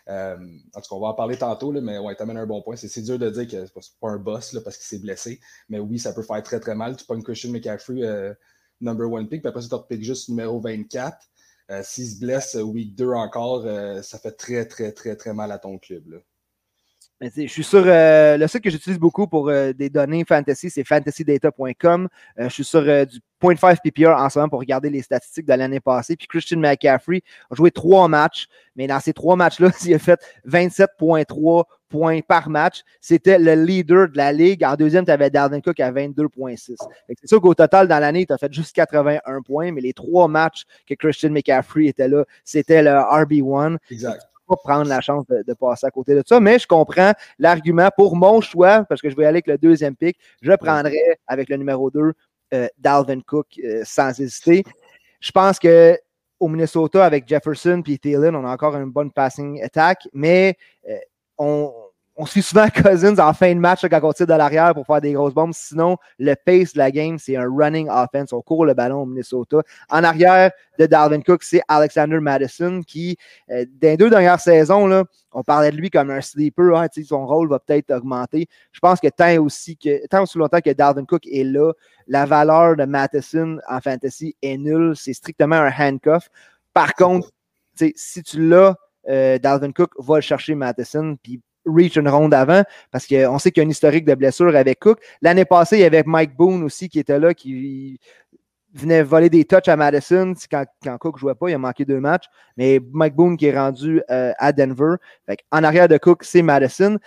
Euh, 0.09 0.37
en 0.73 0.81
tout 0.81 0.89
cas, 0.89 0.95
on 0.95 0.99
va 1.01 1.07
en 1.07 1.13
parler 1.13 1.37
tantôt, 1.37 1.71
là, 1.71 1.81
mais 1.81 1.97
ouais, 1.97 2.15
tu 2.15 2.21
amènes 2.21 2.37
un 2.37 2.45
bon 2.45 2.61
point. 2.61 2.75
C'est 2.75 3.01
dur 3.01 3.19
de 3.19 3.29
dire 3.29 3.47
que 3.47 3.65
c'est 3.65 3.73
pas, 3.73 3.81
pas 3.99 4.09
un 4.09 4.17
boss 4.17 4.53
là, 4.53 4.61
parce 4.61 4.77
qu'il 4.77 4.85
s'est 4.85 4.99
blessé, 4.99 5.39
mais 5.69 5.79
oui, 5.79 5.99
ça 5.99 6.13
peut 6.13 6.23
faire 6.23 6.41
très 6.43 6.59
très 6.59 6.75
mal. 6.75 6.95
Tu 6.95 7.05
prends 7.05 7.19
Christian 7.21 7.51
McCaffrey, 7.51 8.03
euh, 8.03 8.33
number 8.79 9.11
one 9.11 9.27
pick, 9.27 9.41
puis 9.41 9.49
après 9.49 9.61
ça, 9.61 9.67
tu 9.67 9.75
repiques 9.75 10.03
juste 10.03 10.29
numéro 10.29 10.59
24. 10.59 11.17
Euh, 11.69 11.81
S'il 11.83 12.07
se 12.07 12.19
blesse 12.19 12.55
euh, 12.55 12.61
week 12.61 12.95
2 12.95 13.09
encore, 13.09 13.63
ça 14.03 14.17
fait 14.17 14.31
très 14.31 14.65
très 14.65 14.93
très 14.93 15.15
très 15.17 15.33
mal 15.33 15.51
à 15.51 15.57
ton 15.57 15.77
club. 15.77 16.21
Je 17.19 17.47
suis 17.47 17.63
sur 17.63 17.83
le 17.83 18.45
site 18.47 18.61
que 18.61 18.69
j'utilise 18.69 18.99
beaucoup 18.99 19.27
pour 19.27 19.51
des 19.51 19.89
données 19.89 20.23
fantasy, 20.23 20.69
c'est 20.69 20.83
fantasydata.com. 20.83 22.07
Je 22.37 22.49
suis 22.49 22.63
sur 22.63 22.83
du 23.07 23.19
0.5 23.41 23.77
PPR 23.83 24.09
en 24.09 24.29
ce 24.29 24.39
moment 24.39 24.49
pour 24.49 24.59
regarder 24.59 24.89
les 24.89 25.01
statistiques 25.01 25.45
de 25.45 25.53
l'année 25.53 25.79
passée. 25.79 26.15
Puis 26.15 26.27
Christian 26.27 26.59
McCaffrey 26.59 27.21
a 27.51 27.55
joué 27.55 27.71
trois 27.71 28.07
matchs, 28.07 28.47
mais 28.75 28.87
dans 28.87 28.99
ces 28.99 29.13
trois 29.13 29.35
matchs-là, 29.35 29.69
il 29.85 29.93
a 29.93 29.99
fait 29.99 30.19
27,3 30.47 31.63
points 31.89 32.19
par 32.21 32.49
match. 32.49 32.81
C'était 32.99 33.39
le 33.39 33.53
leader 33.53 34.09
de 34.09 34.17
la 34.17 34.33
ligue. 34.33 34.63
En 34.63 34.75
deuxième, 34.75 35.05
tu 35.05 35.11
avais 35.11 35.29
Dalvin 35.29 35.61
Cook 35.61 35.79
à 35.79 35.91
22,6. 35.91 36.75
Fait 37.07 37.15
que 37.15 37.21
C'est 37.21 37.27
sûr 37.27 37.41
qu'au 37.41 37.53
total, 37.53 37.87
dans 37.87 37.99
l'année, 37.99 38.25
tu 38.25 38.33
as 38.33 38.37
fait 38.37 38.51
juste 38.51 38.75
81 38.75 39.41
points, 39.41 39.71
mais 39.71 39.81
les 39.81 39.93
trois 39.93 40.27
matchs 40.27 40.63
que 40.87 40.95
Christian 40.95 41.29
McCaffrey 41.29 41.85
était 41.85 42.07
là, 42.07 42.25
c'était 42.43 42.81
le 42.81 42.91
RB1 42.91 43.77
Exact. 43.89 44.21
pas 44.47 44.55
prendre 44.57 44.89
la 44.89 44.99
chance 45.01 45.25
de, 45.27 45.43
de 45.47 45.53
passer 45.53 45.85
à 45.87 45.91
côté 45.91 46.13
de 46.13 46.23
ça, 46.25 46.39
mais 46.39 46.59
je 46.59 46.67
comprends 46.67 47.13
l'argument 47.39 47.89
pour 47.95 48.15
mon 48.15 48.41
choix, 48.41 48.83
parce 48.83 49.01
que 49.01 49.09
je 49.09 49.15
vais 49.15 49.23
aller 49.23 49.37
avec 49.37 49.47
le 49.47 49.57
deuxième 49.57 49.95
pick. 49.95 50.17
Je 50.41 50.53
prendrais 50.53 51.19
avec 51.27 51.49
le 51.49 51.57
numéro 51.57 51.89
2 51.89 52.13
euh, 52.53 52.67
Dalvin 52.77 53.21
Cook 53.21 53.59
euh, 53.63 53.83
sans 53.85 54.19
hésiter. 54.19 54.63
Je 55.19 55.31
pense 55.31 55.59
que 55.59 55.97
au 56.39 56.47
Minnesota, 56.47 57.03
avec 57.03 57.27
Jefferson 57.27 57.81
et 57.87 57.97
Thielen, 57.97 58.35
on 58.35 58.45
a 58.45 58.51
encore 58.51 58.75
une 58.75 58.91
bonne 58.91 59.11
passing 59.11 59.61
attack, 59.63 60.07
mais 60.13 60.55
euh, 60.87 60.97
on, 61.37 61.73
on 62.17 62.25
suit 62.25 62.41
souvent 62.41 62.67
Cousins 62.75 63.19
en 63.19 63.33
fin 63.33 63.53
de 63.53 63.59
match 63.59 63.85
quand 63.87 63.99
on 64.03 64.11
tire 64.11 64.27
de 64.27 64.33
l'arrière 64.33 64.73
pour 64.73 64.85
faire 64.85 64.99
des 64.99 65.13
grosses 65.13 65.35
bombes. 65.35 65.53
Sinon, 65.53 65.97
le 66.17 66.33
pace 66.33 66.73
de 66.73 66.79
la 66.79 66.91
game, 66.91 67.17
c'est 67.19 67.37
un 67.37 67.47
running 67.47 67.87
offense. 67.89 68.33
On 68.33 68.41
court 68.41 68.65
le 68.65 68.73
ballon 68.73 69.03
au 69.03 69.05
Minnesota. 69.05 69.61
En 69.89 70.03
arrière 70.03 70.51
de 70.79 70.85
Dalvin 70.87 71.21
Cook, 71.21 71.43
c'est 71.43 71.61
Alexander 71.67 72.19
Madison 72.19 72.81
qui, 72.81 73.17
euh, 73.51 73.65
dans 73.81 73.89
les 73.89 73.97
deux 73.97 74.09
dernières 74.09 74.39
saisons, 74.39 75.05
on 75.31 75.43
parlait 75.43 75.71
de 75.71 75.77
lui 75.77 75.91
comme 75.91 76.09
un 76.09 76.21
sleeper. 76.21 76.75
hein, 76.75 76.87
son 77.05 77.27
rôle 77.27 77.49
va 77.49 77.59
peut-être 77.59 77.91
augmenter. 77.91 78.47
Je 78.71 78.79
pense 78.79 78.99
que 78.99 79.07
tant 79.07 79.37
aussi, 79.37 79.77
que, 79.77 80.01
longtemps 80.35 80.61
que 80.61 80.71
Dalvin 80.71 81.05
Cook 81.05 81.27
est 81.27 81.43
là, 81.43 81.71
la 82.07 82.25
valeur 82.25 82.75
de 82.75 82.85
Matheson 82.85 83.59
en 83.69 83.79
fantasy 83.79 84.35
est 84.41 84.57
nulle. 84.57 84.95
C'est 84.95 85.13
strictement 85.13 85.57
un 85.57 85.71
handcuff. 85.77 86.29
Par 86.73 86.95
contre, 86.95 87.29
si 87.95 88.23
tu 88.23 88.47
l'as, 88.47 88.75
euh, 89.07 89.37
Dalvin 89.37 89.71
Cook 89.71 89.91
va 89.99 90.15
le 90.15 90.21
chercher 90.21 90.55
Matheson, 90.55 91.17
puis 91.21 91.41
reach 91.67 91.97
une 91.97 92.09
ronde 92.09 92.33
avant, 92.33 92.63
parce 92.91 93.05
qu'on 93.05 93.37
sait 93.39 93.51
qu'il 93.51 93.61
y 93.61 93.65
a 93.65 93.67
un 93.67 93.69
historique 93.69 94.05
de 94.05 94.15
blessure 94.15 94.55
avec 94.55 94.79
Cook. 94.79 94.99
L'année 95.21 95.45
passée, 95.45 95.77
il 95.77 95.81
y 95.81 95.85
avait 95.85 96.03
Mike 96.05 96.35
Boone 96.35 96.63
aussi 96.63 96.89
qui 96.89 96.99
était 96.99 97.19
là, 97.19 97.33
qui 97.33 97.99
venait 98.73 99.03
voler 99.03 99.29
des 99.29 99.45
touches 99.45 99.67
à 99.67 99.75
Madison. 99.75 100.33
Quand, 100.49 100.65
Cook 100.99 101.15
ne 101.15 101.19
jouait 101.19 101.35
pas, 101.35 101.49
il 101.49 101.53
a 101.53 101.57
manqué 101.57 101.85
deux 101.85 101.99
matchs. 101.99 102.25
Mais 102.55 102.79
Mike 102.91 103.15
Boone 103.15 103.37
qui 103.37 103.47
est 103.47 103.57
rendu 103.57 104.01
euh, 104.09 104.31
à 104.37 104.51
Denver. 104.51 104.95
En 105.51 105.63
arrière 105.63 105.87
de 105.87 105.97
Cook, 105.97 106.23
c'est 106.23 106.41
Madison. 106.41 106.97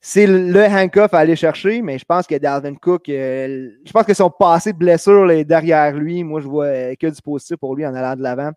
C'est 0.00 0.26
le 0.26 0.60
handcuff 0.66 1.14
à 1.14 1.20
aller 1.20 1.34
chercher, 1.34 1.80
mais 1.80 1.96
je 1.96 2.04
pense 2.04 2.26
que 2.26 2.34
Dalvin 2.34 2.74
Cook, 2.74 3.08
euh, 3.08 3.70
je 3.86 3.90
pense 3.90 4.04
que 4.04 4.12
son 4.12 4.28
passé 4.28 4.74
de 4.74 4.78
blessure 4.78 5.26
derrière 5.46 5.94
lui. 5.94 6.22
Moi, 6.22 6.42
je 6.42 6.46
vois 6.46 6.66
euh, 6.66 6.94
que 6.94 7.06
du 7.06 7.22
positif 7.22 7.56
pour 7.56 7.74
lui 7.74 7.86
en 7.86 7.94
allant 7.94 8.14
de 8.14 8.22
l'avant. 8.22 8.50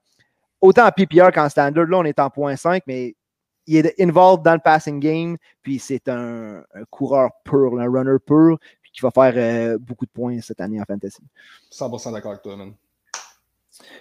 Autant 0.60 0.88
en 0.88 0.92
PPR 0.92 1.32
qu'en 1.34 1.48
standard, 1.48 1.86
là, 1.86 2.00
on 2.00 2.04
est 2.04 2.20
en 2.20 2.30
point 2.30 2.58
5, 2.58 2.84
mais 2.86 3.16
il 3.68 3.86
est 3.86 4.00
involved 4.02 4.44
dans 4.44 4.54
le 4.54 4.60
passing 4.60 5.00
game, 5.00 5.38
puis 5.62 5.78
c'est 5.80 6.08
un, 6.08 6.64
un 6.74 6.84
coureur 6.90 7.30
pur, 7.44 7.80
un 7.80 7.90
runner 7.92 8.18
pur, 8.26 8.58
puis 8.82 8.92
qui 8.92 9.02
va 9.02 9.12
faire 9.12 9.34
euh, 9.36 9.78
beaucoup 9.78 10.06
de 10.06 10.12
points 10.12 10.40
cette 10.42 10.62
année 10.62 10.80
en 10.82 10.86
fantasy. 10.86 11.22
100% 11.72 12.14
d'accord 12.14 12.32
avec 12.32 12.44
toi, 12.44 12.56
man. 12.56 12.74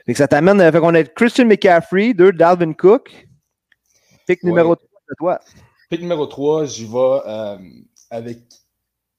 Fait 0.07 0.13
que 0.13 0.19
ça 0.19 0.29
t'amène, 0.29 0.61
euh, 0.61 0.73
fait 0.73 0.81
qu'on 0.81 0.95
a 0.95 1.03
Christian 1.05 1.47
McCaffrey, 1.47 2.15
deux 2.15 2.33
Dalvin 2.33 2.73
Cook. 2.73 3.27
Pick 4.27 4.43
Ouais. 4.43 4.51
numéro 4.51 4.75
3 4.75 4.89
de 5.11 5.15
toi. 5.19 5.41
Pick 5.91 6.01
numéro 6.01 6.27
3, 6.27 6.65
j'y 6.67 6.87
vais 6.87 7.21
euh, 7.27 7.59
avec 8.11 8.39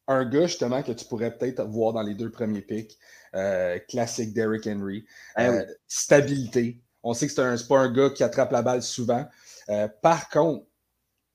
un 0.08 0.26
gars 0.26 0.48
justement 0.48 0.82
que 0.82 0.92
tu 0.94 1.06
pourrais 1.06 1.32
peut-être 1.38 1.62
voir 1.68 1.94
dans 1.94 2.02
les 2.02 2.16
deux 2.16 2.32
premiers 2.32 2.62
picks. 2.62 2.98
Euh, 3.36 3.78
classique 3.90 4.34
Derrick 4.34 4.66
Henry. 4.66 5.06
Ah 5.36 5.52
oui. 5.52 5.58
Stabilité. 5.88 6.80
On 7.04 7.14
sait 7.14 7.28
que 7.28 7.34
c'est 7.34 7.42
un, 7.42 7.56
c'est 7.58 7.68
pas 7.68 7.80
un 7.80 7.92
gars 7.92 8.10
qui 8.10 8.24
attrape 8.24 8.52
la 8.52 8.62
balle 8.62 8.82
souvent. 8.82 9.26
Euh, 9.70 9.88
par 10.02 10.30
contre, 10.30 10.66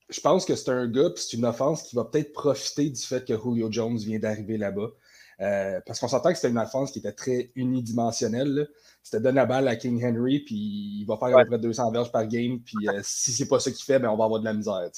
je 0.09 0.19
pense 0.21 0.45
que 0.45 0.55
c'est 0.55 0.69
un 0.69 0.87
gars, 0.87 1.09
puis 1.09 1.23
c'est 1.27 1.37
une 1.37 1.45
offense 1.45 1.83
qui 1.83 1.95
va 1.95 2.05
peut-être 2.05 2.33
profiter 2.33 2.89
du 2.89 3.01
fait 3.01 3.25
que 3.25 3.33
Julio 3.33 3.71
Jones 3.71 3.97
vient 3.97 4.19
d'arriver 4.19 4.57
là-bas. 4.57 4.89
Euh, 5.41 5.81
parce 5.85 5.99
qu'on 5.99 6.07
s'entend 6.07 6.29
que 6.29 6.35
c'était 6.35 6.49
une 6.49 6.59
offense 6.59 6.91
qui 6.91 6.99
était 6.99 7.11
très 7.11 7.51
unidimensionnelle. 7.55 8.69
C'était 9.01 9.19
donner 9.19 9.37
la 9.37 9.45
balle 9.45 9.67
à 9.67 9.75
King 9.75 10.03
Henry, 10.05 10.39
puis 10.39 10.55
il 10.55 11.05
va 11.05 11.17
faire 11.17 11.37
à 11.37 11.41
peu 11.41 11.49
près 11.49 11.59
200 11.59 11.91
verges 11.91 12.11
par 12.11 12.27
game, 12.27 12.59
puis 12.59 12.87
euh, 12.87 13.01
si 13.03 13.31
c'est 13.31 13.47
pas 13.47 13.59
ça 13.59 13.71
qu'il 13.71 13.83
fait, 13.83 13.99
ben, 13.99 14.09
on 14.09 14.17
va 14.17 14.25
avoir 14.25 14.39
de 14.39 14.45
la 14.45 14.53
misère. 14.53 14.89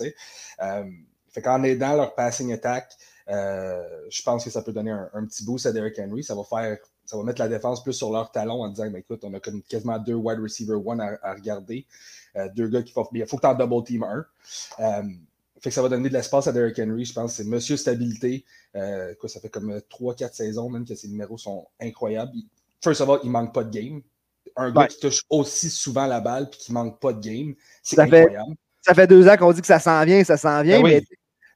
Euh, 0.61 0.83
fait 1.29 1.41
qu'en 1.41 1.63
aidant 1.63 1.95
leur 1.95 2.15
passing 2.15 2.51
attack, 2.53 2.91
je 3.27 4.21
pense 4.23 4.43
que 4.43 4.49
ça 4.49 4.61
peut 4.61 4.73
donner 4.73 4.91
un, 4.91 5.25
petit 5.25 5.43
boost 5.43 5.65
à 5.65 5.71
Derrick 5.71 5.97
Henry. 5.97 6.23
Ça 6.23 6.35
va 6.35 6.43
faire, 6.43 6.77
ça 7.05 7.17
va 7.17 7.23
mettre 7.23 7.41
la 7.41 7.47
défense 7.47 7.81
plus 7.81 7.93
sur 7.93 8.11
leur 8.11 8.31
talon 8.31 8.61
en 8.61 8.69
disant, 8.69 8.89
ben, 8.89 8.97
écoute, 8.97 9.23
on 9.23 9.33
a 9.33 9.39
quasiment 9.39 9.97
deux 9.97 10.13
wide 10.13 10.39
receiver 10.39 10.75
one 10.75 11.01
à 11.01 11.33
regarder. 11.33 11.87
Euh, 12.35 12.49
deux 12.55 12.67
gars 12.67 12.81
qui 12.83 12.91
font. 12.93 13.07
Il 13.13 13.25
faut 13.25 13.37
que 13.37 13.41
tu 13.41 13.47
en 13.47 13.53
double 13.55 13.83
team 13.85 14.03
un. 14.03 14.25
Euh, 14.79 15.03
fait 15.61 15.69
que 15.69 15.73
ça 15.75 15.81
va 15.81 15.89
donner 15.89 16.09
de 16.09 16.13
l'espace 16.13 16.47
à 16.47 16.51
Derrick 16.51 16.77
Henry. 16.79 17.05
Je 17.05 17.13
pense 17.13 17.35
c'est 17.35 17.45
Monsieur 17.45 17.77
Stabilité. 17.77 18.43
Euh, 18.75 19.13
quoi, 19.19 19.29
ça 19.29 19.39
fait 19.39 19.49
comme 19.49 19.79
3-4 19.89 20.33
saisons 20.33 20.69
même 20.69 20.85
que 20.85 20.95
ses 20.95 21.07
numéros 21.07 21.37
sont 21.37 21.65
incroyables. 21.81 22.31
Il- 22.35 22.47
First 22.83 23.01
of 23.01 23.09
all, 23.09 23.19
il 23.23 23.31
manque 23.31 23.53
pas 23.53 23.63
de 23.63 23.71
game. 23.71 24.01
Un 24.57 24.71
gars 24.71 24.87
qui 24.87 24.99
touche 24.99 25.21
aussi 25.29 25.69
souvent 25.69 26.05
la 26.05 26.19
balle 26.21 26.43
et 26.53 26.55
qui 26.57 26.71
manque 26.71 26.99
pas 26.99 27.13
de 27.13 27.19
game, 27.19 27.55
c'est 27.81 27.95
Ça 27.95 28.05
fait- 28.07 28.21
incroyable. 28.21 28.55
Ça 28.81 28.93
fait 28.93 29.07
deux 29.07 29.27
ans 29.27 29.35
qu'on 29.37 29.51
dit 29.51 29.61
que 29.61 29.67
ça 29.67 29.79
s'en 29.79 30.03
vient, 30.05 30.23
ça 30.23 30.37
s'en 30.37 30.61
vient, 30.61 30.77
Ben 30.79 30.85
oui. 30.85 30.91
mais 30.95 31.03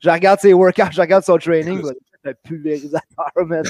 je 0.02 0.10
regarde 0.10 0.40
ses 0.40 0.54
workouts, 0.54 0.92
je 0.92 1.00
regarde 1.02 1.24
son 1.24 1.38
training, 1.38 1.80
c'est 2.24 2.30
un 2.32 2.34
pulvérisateur, 2.44 3.32
man. 3.46 3.64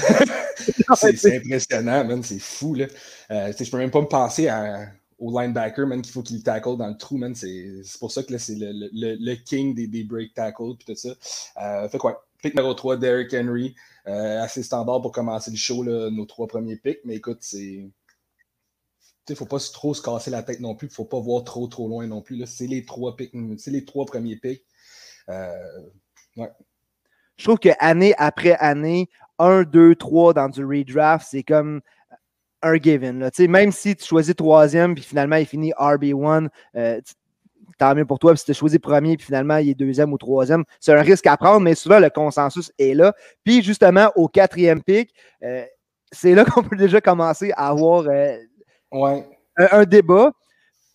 C'est 0.95 1.35
impressionnant, 1.37 2.05
man. 2.05 2.23
C'est 2.23 2.39
fou, 2.39 2.75
là. 2.75 2.85
Euh, 3.31 3.51
je 3.57 3.69
peux 3.69 3.77
même 3.77 3.91
pas 3.91 4.01
me 4.01 4.07
penser 4.07 4.47
à- 4.47 4.87
au 5.19 5.37
linebacker, 5.39 5.85
man, 5.87 6.01
qu'il 6.01 6.11
faut 6.13 6.23
qu'il 6.23 6.41
tackle 6.43 6.77
dans 6.77 6.87
le 6.87 6.97
trou, 6.97 7.17
man. 7.17 7.35
C'est 7.35 7.81
pour 7.99 8.11
ça 8.11 8.23
que 8.23 8.31
là, 8.33 8.39
c'est 8.39 8.55
le, 8.55 8.71
le- 8.71 9.15
le- 9.19 9.35
king 9.35 9.75
des, 9.75 9.87
des 9.87 10.03
break 10.03 10.33
tackles 10.33 10.75
puis 10.77 10.85
tout 10.93 10.95
ça. 10.95 11.09
Euh, 11.61 11.87
fait 11.89 11.97
quoi? 11.97 12.25
Pick 12.41 12.55
numéro 12.55 12.73
3, 12.73 12.97
Derrick 12.97 13.33
Henry. 13.33 13.75
Euh, 14.07 14.41
assez 14.41 14.63
standard 14.63 15.01
pour 15.01 15.11
commencer 15.11 15.51
le 15.51 15.57
show, 15.57 15.83
nos 15.83 16.25
trois 16.25 16.47
premiers 16.47 16.77
picks. 16.77 17.01
Mais 17.05 17.15
écoute, 17.15 17.39
c'est. 17.41 17.89
Il 19.27 19.33
ne 19.33 19.35
faut 19.35 19.45
pas 19.45 19.59
trop 19.59 19.93
se 19.93 20.01
casser 20.01 20.31
la 20.31 20.41
tête 20.41 20.59
non 20.59 20.73
plus. 20.73 20.87
Il 20.87 20.91
ne 20.91 20.95
faut 20.95 21.05
pas 21.05 21.19
voir 21.19 21.43
trop, 21.43 21.67
trop 21.67 21.87
loin 21.87 22.07
non 22.07 22.21
plus. 22.21 22.43
C'est 22.47 22.65
les 22.65 22.83
trois 22.85 23.15
picks. 23.15 23.31
C'est 23.57 23.69
les 23.71 23.85
trois 23.85 24.05
premiers 24.05 24.37
picks. 24.37 24.65
Euh, 25.29 25.53
Je 27.37 27.43
trouve 27.43 27.59
que 27.59 27.69
année 27.79 28.13
après 28.17 28.53
année, 28.53 29.09
1, 29.37 29.63
2, 29.63 29.95
3 29.95 30.33
dans 30.33 30.49
du 30.49 30.65
redraft, 30.65 31.27
c'est 31.29 31.43
comme 31.43 31.81
un 32.61 32.75
given. 32.75 33.19
là. 33.19 33.29
Même 33.47 33.71
si 33.71 33.95
tu 33.95 34.05
choisis 34.05 34.35
troisième, 34.35 34.95
puis 34.95 35.03
finalement 35.03 35.37
il 35.37 35.45
finit 35.45 35.71
RB1, 35.79 36.49
euh, 36.75 37.01
tant 37.77 37.95
mieux 37.95 38.05
pour 38.05 38.19
toi. 38.19 38.31
Puis 38.33 38.39
si 38.39 38.45
tu 38.45 38.51
as 38.51 38.53
choisi 38.55 38.79
premier, 38.79 39.17
puis 39.17 39.25
finalement 39.25 39.57
il 39.57 39.69
est 39.69 39.75
deuxième 39.75 40.11
ou 40.13 40.17
troisième, 40.17 40.63
c'est 40.79 40.93
un 40.93 41.01
risque 41.01 41.27
à 41.27 41.37
prendre, 41.37 41.61
mais 41.61 41.75
souvent 41.75 41.99
le 41.99 42.09
consensus 42.09 42.71
est 42.77 42.93
là. 42.93 43.13
Puis 43.43 43.63
justement, 43.63 44.11
au 44.15 44.27
quatrième 44.27 44.83
pick, 44.83 45.13
euh, 45.43 45.63
c'est 46.11 46.35
là 46.35 46.45
qu'on 46.45 46.63
peut 46.63 46.75
déjà 46.75 47.01
commencer 47.01 47.51
à 47.55 47.69
avoir 47.69 48.05
euh, 48.07 48.37
ouais. 48.91 49.25
un, 49.57 49.67
un 49.71 49.83
débat. 49.85 50.31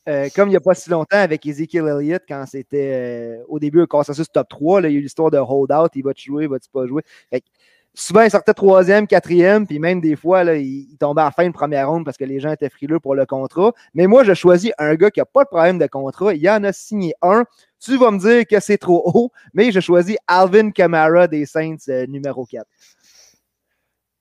euh, 0.09 0.29
comme 0.37 0.49
il 0.49 0.53
n'y 0.53 0.57
a 0.57 0.61
pas 0.61 0.75
si 0.75 0.91
longtemps 0.91 1.17
avec 1.19 1.47
Ezekiel 1.47 1.89
Elliott, 1.89 2.23
quand 2.29 2.45
c'était 2.47 3.41
au 3.49 3.59
début 3.59 3.81
un 3.81 3.87
consensus 3.87 4.31
top 4.31 4.49
3, 4.51 4.83
là, 4.83 4.89
il 4.89 4.93
y 4.93 4.97
a 4.97 4.99
eu 4.99 5.03
l'histoire 5.03 5.31
de 5.31 5.39
hold-out, 5.39 5.91
il 5.95 6.03
va-tu 6.05 6.27
jouer, 6.27 6.47
va-tu 6.47 6.69
pas 6.71 6.87
jouer. 6.87 7.03
Fait 7.31 7.41
que 7.41 7.47
souvent, 7.95 8.23
il 8.23 8.31
sortait 8.31 8.53
troisième, 8.53 9.07
quatrième, 9.07 9.67
puis 9.67 9.79
même 9.79 10.01
des 10.01 10.17
fois, 10.17 10.45
là, 10.45 10.57
il, 10.57 10.97
tombait 10.99 11.23
à 11.23 11.27
la 11.27 11.31
fin 11.31 11.47
de 11.47 11.53
première 11.53 11.89
ronde 11.89 12.05
parce 12.05 12.17
que 12.17 12.25
les 12.25 12.41
gens 12.41 12.53
étaient 12.53 12.69
frileux 12.69 13.01
pour 13.01 13.15
le 13.15 13.25
contrat. 13.25 13.73
Mais 13.95 14.07
moi, 14.07 14.25
je 14.25 14.35
choisis 14.35 14.73
un 14.79 14.95
gars 14.97 15.11
qui 15.11 15.21
n'a 15.21 15.25
pas 15.25 15.45
de 15.45 15.49
problème 15.49 15.79
de 15.79 15.87
contrat. 15.87 16.35
Il 16.35 16.49
en 16.51 16.63
a 16.65 16.73
signé 16.73 17.15
un. 17.23 17.45
Tu 17.81 17.97
vas 17.97 18.11
me 18.11 18.19
dire 18.19 18.47
que 18.47 18.61
c'est 18.61 18.79
trop 18.79 19.03
haut, 19.07 19.31
mais 19.53 19.71
je 19.71 19.81
choisis 19.81 20.17
Alvin 20.27 20.71
Kamara 20.71 21.29
des 21.29 21.47
Saints 21.47 21.77
euh, 21.89 22.07
numéro 22.07 22.45
4. 22.45 22.67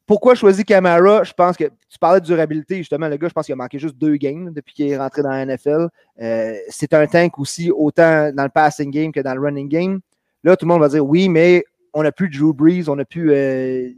Pourquoi 0.05 0.35
choisir 0.35 0.65
Camara? 0.65 1.23
Je 1.23 1.33
pense 1.33 1.55
que 1.55 1.63
tu 1.63 1.97
parlais 1.97 2.19
de 2.19 2.25
durabilité, 2.25 2.77
justement. 2.77 3.07
Le 3.07 3.15
gars, 3.15 3.29
je 3.29 3.33
pense 3.33 3.45
qu'il 3.45 3.53
a 3.53 3.55
manqué 3.55 3.79
juste 3.79 3.97
deux 3.97 4.17
games 4.17 4.51
depuis 4.53 4.73
qu'il 4.73 4.89
est 4.89 4.97
rentré 4.97 5.23
dans 5.23 5.29
la 5.29 5.45
NFL. 5.45 5.87
Euh, 6.21 6.55
c'est 6.67 6.93
un 6.93 7.07
tank 7.07 7.39
aussi, 7.39 7.71
autant 7.71 8.31
dans 8.33 8.43
le 8.43 8.49
passing 8.49 8.91
game 8.91 9.11
que 9.13 9.21
dans 9.21 9.33
le 9.33 9.39
running 9.39 9.69
game. 9.69 9.99
Là, 10.43 10.57
tout 10.57 10.65
le 10.65 10.73
monde 10.73 10.81
va 10.81 10.89
dire 10.89 11.05
oui, 11.05 11.29
mais 11.29 11.63
on 11.93 12.03
n'a 12.03 12.11
plus 12.11 12.29
Drew 12.29 12.53
Brees, 12.53 12.89
on 12.89 12.95
n'a 12.95 13.05
plus 13.05 13.31
euh, 13.31 13.89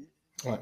Ouais. 0.46 0.60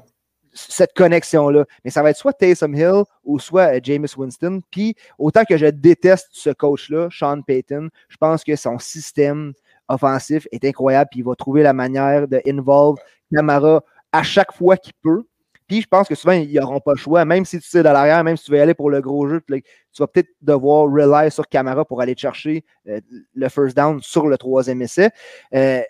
cette 0.52 0.94
connexion-là. 0.94 1.66
Mais 1.84 1.90
ça 1.90 2.02
va 2.02 2.10
être 2.10 2.16
soit 2.16 2.32
Taysom 2.32 2.74
Hill 2.74 3.02
ou 3.24 3.38
soit 3.38 3.76
euh, 3.76 3.80
Jameis 3.82 4.14
Winston. 4.16 4.60
Puis, 4.70 4.94
autant 5.18 5.44
que 5.44 5.56
je 5.56 5.66
déteste 5.66 6.28
ce 6.32 6.50
coach-là, 6.50 7.08
Sean 7.10 7.42
Payton, 7.42 7.88
je 8.08 8.16
pense 8.16 8.44
que 8.44 8.54
son 8.56 8.78
système 8.78 9.52
offensif 9.88 10.46
est 10.52 10.64
incroyable. 10.64 11.08
Puis, 11.10 11.20
il 11.20 11.24
va 11.24 11.34
trouver 11.34 11.62
la 11.62 11.72
manière 11.72 12.28
de 12.28 12.40
involve 12.46 12.98
Camara 13.34 13.82
à 14.12 14.22
chaque 14.22 14.52
fois 14.52 14.76
qu'il 14.76 14.94
peut. 15.02 15.24
Puis 15.66 15.80
je 15.80 15.88
pense 15.88 16.08
que 16.08 16.14
souvent, 16.14 16.34
ils 16.34 16.52
n'auront 16.52 16.80
pas 16.80 16.92
le 16.92 16.98
choix. 16.98 17.24
Même 17.24 17.44
si 17.44 17.58
tu 17.58 17.66
sais 17.66 17.78
de 17.78 17.84
l'arrière, 17.88 18.22
même 18.22 18.36
si 18.36 18.44
tu 18.44 18.52
veux 18.52 18.60
aller 18.60 18.74
pour 18.74 18.90
le 18.90 19.00
gros 19.00 19.26
jeu, 19.26 19.40
tu 19.48 19.62
vas 19.98 20.06
peut-être 20.06 20.28
devoir 20.42 20.84
rely 20.84 21.30
sur 21.30 21.48
Camara 21.48 21.84
pour 21.86 22.02
aller 22.02 22.14
chercher 22.16 22.64
euh, 22.86 23.00
le 23.34 23.48
first 23.48 23.74
down 23.76 23.98
sur 24.02 24.28
le 24.28 24.36
troisième 24.36 24.82
essai. 24.82 25.10
Euh, 25.54 25.80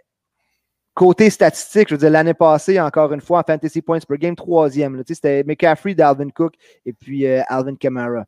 côté 0.94 1.30
statistique, 1.30 1.88
je 1.88 1.94
veux 1.94 1.98
dire, 1.98 2.10
l'année 2.10 2.34
passée, 2.34 2.80
encore 2.80 3.12
une 3.12 3.20
fois, 3.20 3.40
en 3.40 3.42
fantasy 3.42 3.82
points 3.82 3.98
per 4.08 4.18
game, 4.18 4.36
troisième. 4.36 5.02
C'était 5.06 5.42
McCaffrey, 5.44 5.94
Dalvin 5.94 6.30
Cook 6.30 6.54
et 6.86 6.92
puis 6.92 7.26
euh, 7.26 7.42
Alvin 7.48 7.74
Kamara. 7.76 8.24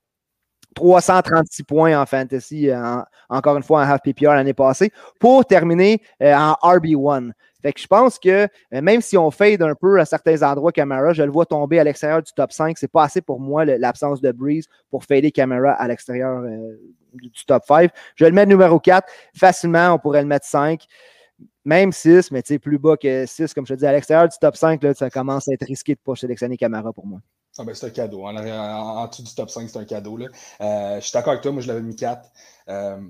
336 0.74 1.62
points 1.62 1.98
en 1.98 2.04
fantasy, 2.04 2.68
euh, 2.68 2.78
en- 2.78 3.04
encore 3.30 3.56
une 3.56 3.62
fois 3.62 3.80
en 3.82 3.88
half 3.90 4.02
PPR 4.02 4.34
l'année 4.34 4.52
passée, 4.52 4.92
pour 5.18 5.44
terminer 5.46 6.02
euh, 6.22 6.34
en 6.34 6.52
RB1. 6.62 7.32
Fait 7.62 7.72
que 7.72 7.80
je 7.80 7.86
pense 7.86 8.18
que 8.18 8.46
même 8.70 9.00
si 9.00 9.16
on 9.16 9.30
fade 9.30 9.62
un 9.62 9.74
peu 9.74 9.98
à 9.98 10.04
certains 10.04 10.42
endroits 10.42 10.72
Camara, 10.72 11.14
je 11.14 11.22
le 11.22 11.30
vois 11.30 11.46
tomber 11.46 11.78
à 11.80 11.84
l'extérieur 11.84 12.22
du 12.22 12.30
top 12.32 12.52
5. 12.52 12.76
C'est 12.78 12.90
pas 12.92 13.04
assez 13.04 13.22
pour 13.22 13.40
moi 13.40 13.64
l'absence 13.64 14.20
de 14.20 14.30
Breeze 14.30 14.66
pour 14.90 15.02
fader 15.04 15.32
Camara 15.32 15.72
à 15.72 15.88
l'extérieur 15.88 16.42
du 17.14 17.44
top 17.46 17.64
5. 17.66 17.90
Je 18.14 18.24
vais 18.24 18.30
le 18.30 18.34
mettre 18.36 18.50
numéro 18.50 18.78
4. 18.78 19.08
Facilement, 19.36 19.94
on 19.94 19.98
pourrait 19.98 20.20
le 20.22 20.28
mettre 20.28 20.46
5. 20.46 20.84
Même 21.66 21.90
6, 21.92 22.30
mais 22.30 22.42
tu 22.42 22.54
sais, 22.54 22.58
plus 22.60 22.78
bas 22.78 22.96
que 22.96 23.26
6, 23.26 23.52
comme 23.52 23.66
je 23.66 23.74
te 23.74 23.78
dis, 23.80 23.86
à 23.86 23.92
l'extérieur 23.92 24.28
du 24.28 24.36
top 24.40 24.56
5, 24.56 24.80
là, 24.84 24.94
ça 24.94 25.10
commence 25.10 25.48
à 25.48 25.52
être 25.52 25.66
risqué 25.66 25.94
de 25.94 25.98
ne 26.00 26.12
pas 26.12 26.16
sélectionner 26.18 26.56
Camara 26.56 26.92
pour 26.92 27.06
moi. 27.08 27.18
Ah 27.58 27.64
ben, 27.64 27.74
c'est 27.74 27.86
un 27.86 27.90
cadeau. 27.90 28.24
En, 28.24 28.36
arrière- 28.36 28.60
en- 28.60 28.98
en 29.02 29.06
dessous 29.08 29.24
du 29.24 29.34
top 29.34 29.50
5, 29.50 29.68
c'est 29.68 29.78
un 29.78 29.84
cadeau. 29.84 30.16
Là. 30.16 30.28
Euh, 30.60 30.96
je 31.00 31.06
suis 31.06 31.12
d'accord 31.12 31.32
avec 31.32 31.42
toi, 31.42 31.50
moi 31.50 31.62
je 31.62 31.66
l'avais 31.66 31.80
mis 31.82 31.96
4. 31.96 32.30
Euh, 32.68 33.00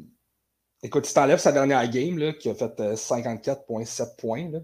écoute, 0.83 1.05
si 1.05 1.13
tu 1.13 1.21
enlèves 1.21 1.39
sa 1.39 1.53
dernière 1.53 1.87
game 1.91 2.17
là, 2.19 2.33
qui 2.33 2.49
a 2.49 2.55
fait 2.55 2.81
euh, 2.81 2.95
54,7 2.97 4.17
points 4.17 4.49
là, 4.51 4.61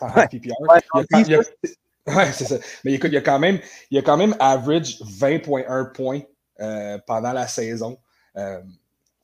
en 0.00 0.08
Ouais. 0.12 0.26
PPR, 0.26 0.52
Ouais, 2.06 2.32
c'est 2.32 2.44
ça. 2.44 2.56
Mais 2.84 2.94
écoute, 2.94 3.10
il 3.10 3.14
y 3.14 3.18
a 3.18 3.22
quand 3.22 3.38
même, 3.38 3.60
il 3.90 3.94
y 3.94 3.98
a 3.98 4.02
quand 4.02 4.16
même 4.16 4.34
average 4.40 4.98
20,1 5.02 5.92
points 5.92 6.20
euh, 6.60 6.98
pendant 7.06 7.32
la 7.32 7.46
saison. 7.46 7.96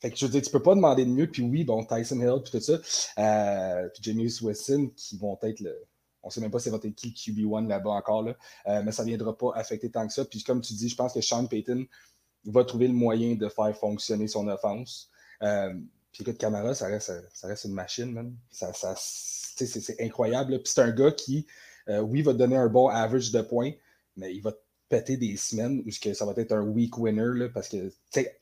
Fait 0.00 0.10
que 0.10 0.16
je 0.16 0.24
veux 0.24 0.32
dire, 0.32 0.42
tu 0.42 0.50
peux 0.50 0.62
pas 0.62 0.74
demander 0.74 1.04
de 1.04 1.10
mieux. 1.10 1.30
Puis 1.30 1.42
oui, 1.42 1.64
bon, 1.64 1.84
Tyson 1.84 2.20
Hill, 2.20 2.40
puis 2.42 2.52
tout 2.52 2.60
ça. 2.60 2.80
Euh, 3.18 3.88
puis 3.90 4.02
Jamie 4.02 4.32
Weston, 4.40 4.90
qui 4.96 5.18
vont 5.18 5.38
être 5.42 5.60
le. 5.60 5.76
On 6.22 6.28
sait 6.28 6.40
même 6.40 6.50
pas 6.50 6.58
c'est 6.58 6.70
votre 6.70 6.88
qui 6.88 7.10
QB1 7.12 7.66
là-bas 7.66 7.90
encore, 7.90 8.22
là. 8.22 8.36
Euh, 8.66 8.82
mais 8.82 8.92
ça 8.92 9.02
ne 9.02 9.08
viendra 9.08 9.36
pas 9.36 9.52
affecter 9.54 9.90
tant 9.90 10.06
que 10.06 10.12
ça. 10.12 10.24
Puis 10.24 10.42
comme 10.42 10.60
tu 10.60 10.74
dis, 10.74 10.88
je 10.88 10.96
pense 10.96 11.14
que 11.14 11.20
Sean 11.20 11.46
Payton 11.46 11.86
va 12.44 12.64
trouver 12.64 12.88
le 12.88 12.94
moyen 12.94 13.34
de 13.36 13.48
faire 13.48 13.74
fonctionner 13.76 14.26
son 14.26 14.48
offense. 14.48 15.10
Euh, 15.42 15.72
puis 16.12 16.22
écoute, 16.22 16.38
Camara, 16.38 16.74
ça 16.74 16.86
reste, 16.86 17.12
ça 17.32 17.46
reste 17.46 17.64
une 17.64 17.72
machine, 17.72 18.12
man. 18.12 18.34
Ça, 18.50 18.72
c'est, 18.96 20.00
incroyable. 20.00 20.58
Puis 20.62 20.72
c'est 20.74 20.82
un 20.82 20.90
gars 20.90 21.12
qui, 21.12 21.46
oui, 21.88 22.22
va 22.22 22.32
donner 22.32 22.56
un 22.56 22.68
bon 22.68 22.88
average 22.88 23.30
de 23.32 23.40
points, 23.40 23.72
mais 24.16 24.34
il 24.34 24.40
va 24.40 24.52
péter 24.90 25.16
des 25.16 25.36
semaines 25.36 25.82
où 25.86 25.90
ce 25.90 26.00
que 26.00 26.12
ça 26.12 26.26
va 26.26 26.34
être 26.36 26.52
un 26.52 26.62
week 26.62 26.98
winner, 26.98 27.30
là, 27.34 27.48
parce 27.48 27.68
que 27.68 27.90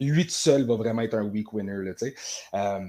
lui 0.00 0.24
tout 0.24 0.32
seul 0.32 0.66
va 0.66 0.74
vraiment 0.74 1.02
être 1.02 1.14
un 1.14 1.24
week 1.24 1.52
winner. 1.52 1.76
Là, 1.84 1.92
euh, 2.02 2.80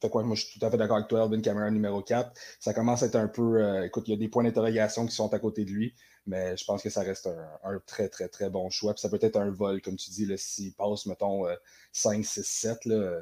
fait 0.00 0.10
quoi, 0.10 0.22
moi, 0.24 0.36
je 0.36 0.44
suis 0.44 0.58
tout 0.58 0.66
à 0.66 0.70
fait 0.70 0.76
d'accord 0.76 0.96
avec 0.96 1.08
toi, 1.08 1.22
Alvin 1.22 1.40
Kamara 1.40 1.70
numéro 1.70 2.02
4. 2.02 2.30
Ça 2.60 2.74
commence 2.74 3.02
à 3.02 3.06
être 3.06 3.16
un 3.16 3.28
peu. 3.28 3.62
euh, 3.62 3.86
écoute, 3.86 4.04
il 4.08 4.10
y 4.10 4.14
a 4.14 4.18
des 4.18 4.28
points 4.28 4.44
d'interrogation 4.44 5.06
qui 5.06 5.14
sont 5.14 5.32
à 5.32 5.38
côté 5.38 5.64
de 5.64 5.70
lui, 5.70 5.94
mais 6.26 6.56
je 6.56 6.64
pense 6.64 6.82
que 6.82 6.90
ça 6.90 7.02
reste 7.02 7.28
un, 7.28 7.70
un 7.70 7.80
très, 7.86 8.08
très, 8.08 8.28
très 8.28 8.50
bon 8.50 8.68
choix. 8.68 8.94
Puis 8.94 9.00
ça 9.00 9.08
peut 9.08 9.18
être 9.22 9.36
un 9.36 9.50
vol, 9.50 9.80
comme 9.80 9.96
tu 9.96 10.10
dis, 10.10 10.28
s'il 10.36 10.74
passe, 10.74 11.06
mettons, 11.06 11.46
euh, 11.46 11.54
5, 11.92 12.24
6, 12.24 12.44
7, 12.44 12.84
là, 12.84 13.20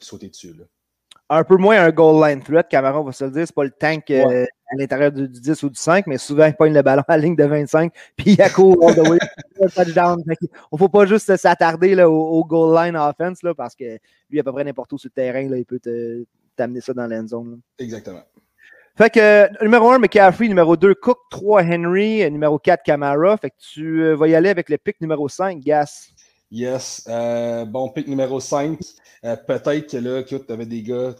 sauter 0.00 0.28
dessus. 0.28 0.54
Là. 0.54 0.64
un 1.28 1.44
peu 1.44 1.56
moins 1.56 1.80
un 1.82 1.90
goal 1.90 2.26
line 2.26 2.42
threat, 2.42 2.68
Camara, 2.68 3.00
on 3.00 3.04
va 3.04 3.12
se 3.12 3.24
le 3.24 3.30
dire. 3.30 3.46
C'est 3.46 3.54
pas 3.54 3.64
le 3.64 3.70
tank 3.70 4.10
euh. 4.10 4.46
À 4.74 4.80
l'intérieur 4.80 5.12
du, 5.12 5.28
du 5.28 5.40
10 5.40 5.62
ou 5.62 5.70
du 5.70 5.78
5, 5.78 6.06
mais 6.06 6.18
souvent, 6.18 6.46
il 6.46 6.54
pogne 6.54 6.74
le 6.74 6.82
ballon 6.82 7.02
à 7.08 7.16
la 7.16 7.22
ligne 7.22 7.36
de 7.36 7.44
25, 7.44 7.92
puis 8.16 8.32
il 8.32 8.42
accourt 8.42 8.76
all 8.86 8.94
the 8.94 9.08
way. 9.08 9.18
touchdown. 9.74 10.22
On 10.70 10.76
faut 10.76 10.88
pas 10.88 11.06
juste 11.06 11.34
s'attarder 11.36 12.00
au, 12.02 12.12
au 12.12 12.44
goal 12.44 12.76
line 12.76 12.96
offense, 12.96 13.42
là, 13.42 13.54
parce 13.54 13.74
que 13.74 13.98
lui, 14.30 14.40
à 14.40 14.44
peu 14.44 14.52
près 14.52 14.64
n'importe 14.64 14.92
où 14.92 14.98
sur 14.98 15.08
le 15.08 15.22
terrain, 15.22 15.48
là, 15.48 15.56
il 15.56 15.64
peut 15.64 15.80
t'amener 16.56 16.80
ça 16.80 16.92
dans 16.92 17.06
l'end 17.06 17.26
zone. 17.26 17.60
Exactement. 17.78 18.22
Fait 18.96 19.10
que 19.10 19.64
numéro 19.64 19.90
1, 19.90 19.98
McCaffrey, 19.98 20.46
numéro 20.46 20.76
2, 20.76 20.94
Cook, 20.94 21.18
3, 21.30 21.64
Henry, 21.64 22.30
numéro 22.30 22.60
4, 22.60 22.84
Camara. 22.84 23.36
Fait 23.36 23.50
que 23.50 23.56
tu 23.58 24.04
euh, 24.04 24.14
vas 24.14 24.28
y 24.28 24.36
aller 24.36 24.50
avec 24.50 24.68
le 24.68 24.78
pick 24.78 25.00
numéro 25.00 25.28
5, 25.28 25.58
Gas. 25.58 26.10
Yes. 26.52 27.04
Euh, 27.08 27.64
bon, 27.64 27.88
pick 27.88 28.06
numéro 28.06 28.38
5. 28.38 28.78
Euh, 29.24 29.34
peut-être 29.34 29.90
que 29.90 29.96
là, 29.96 30.22
tu 30.22 30.38
avais 30.48 30.66
des 30.66 30.82
gars. 30.82 31.12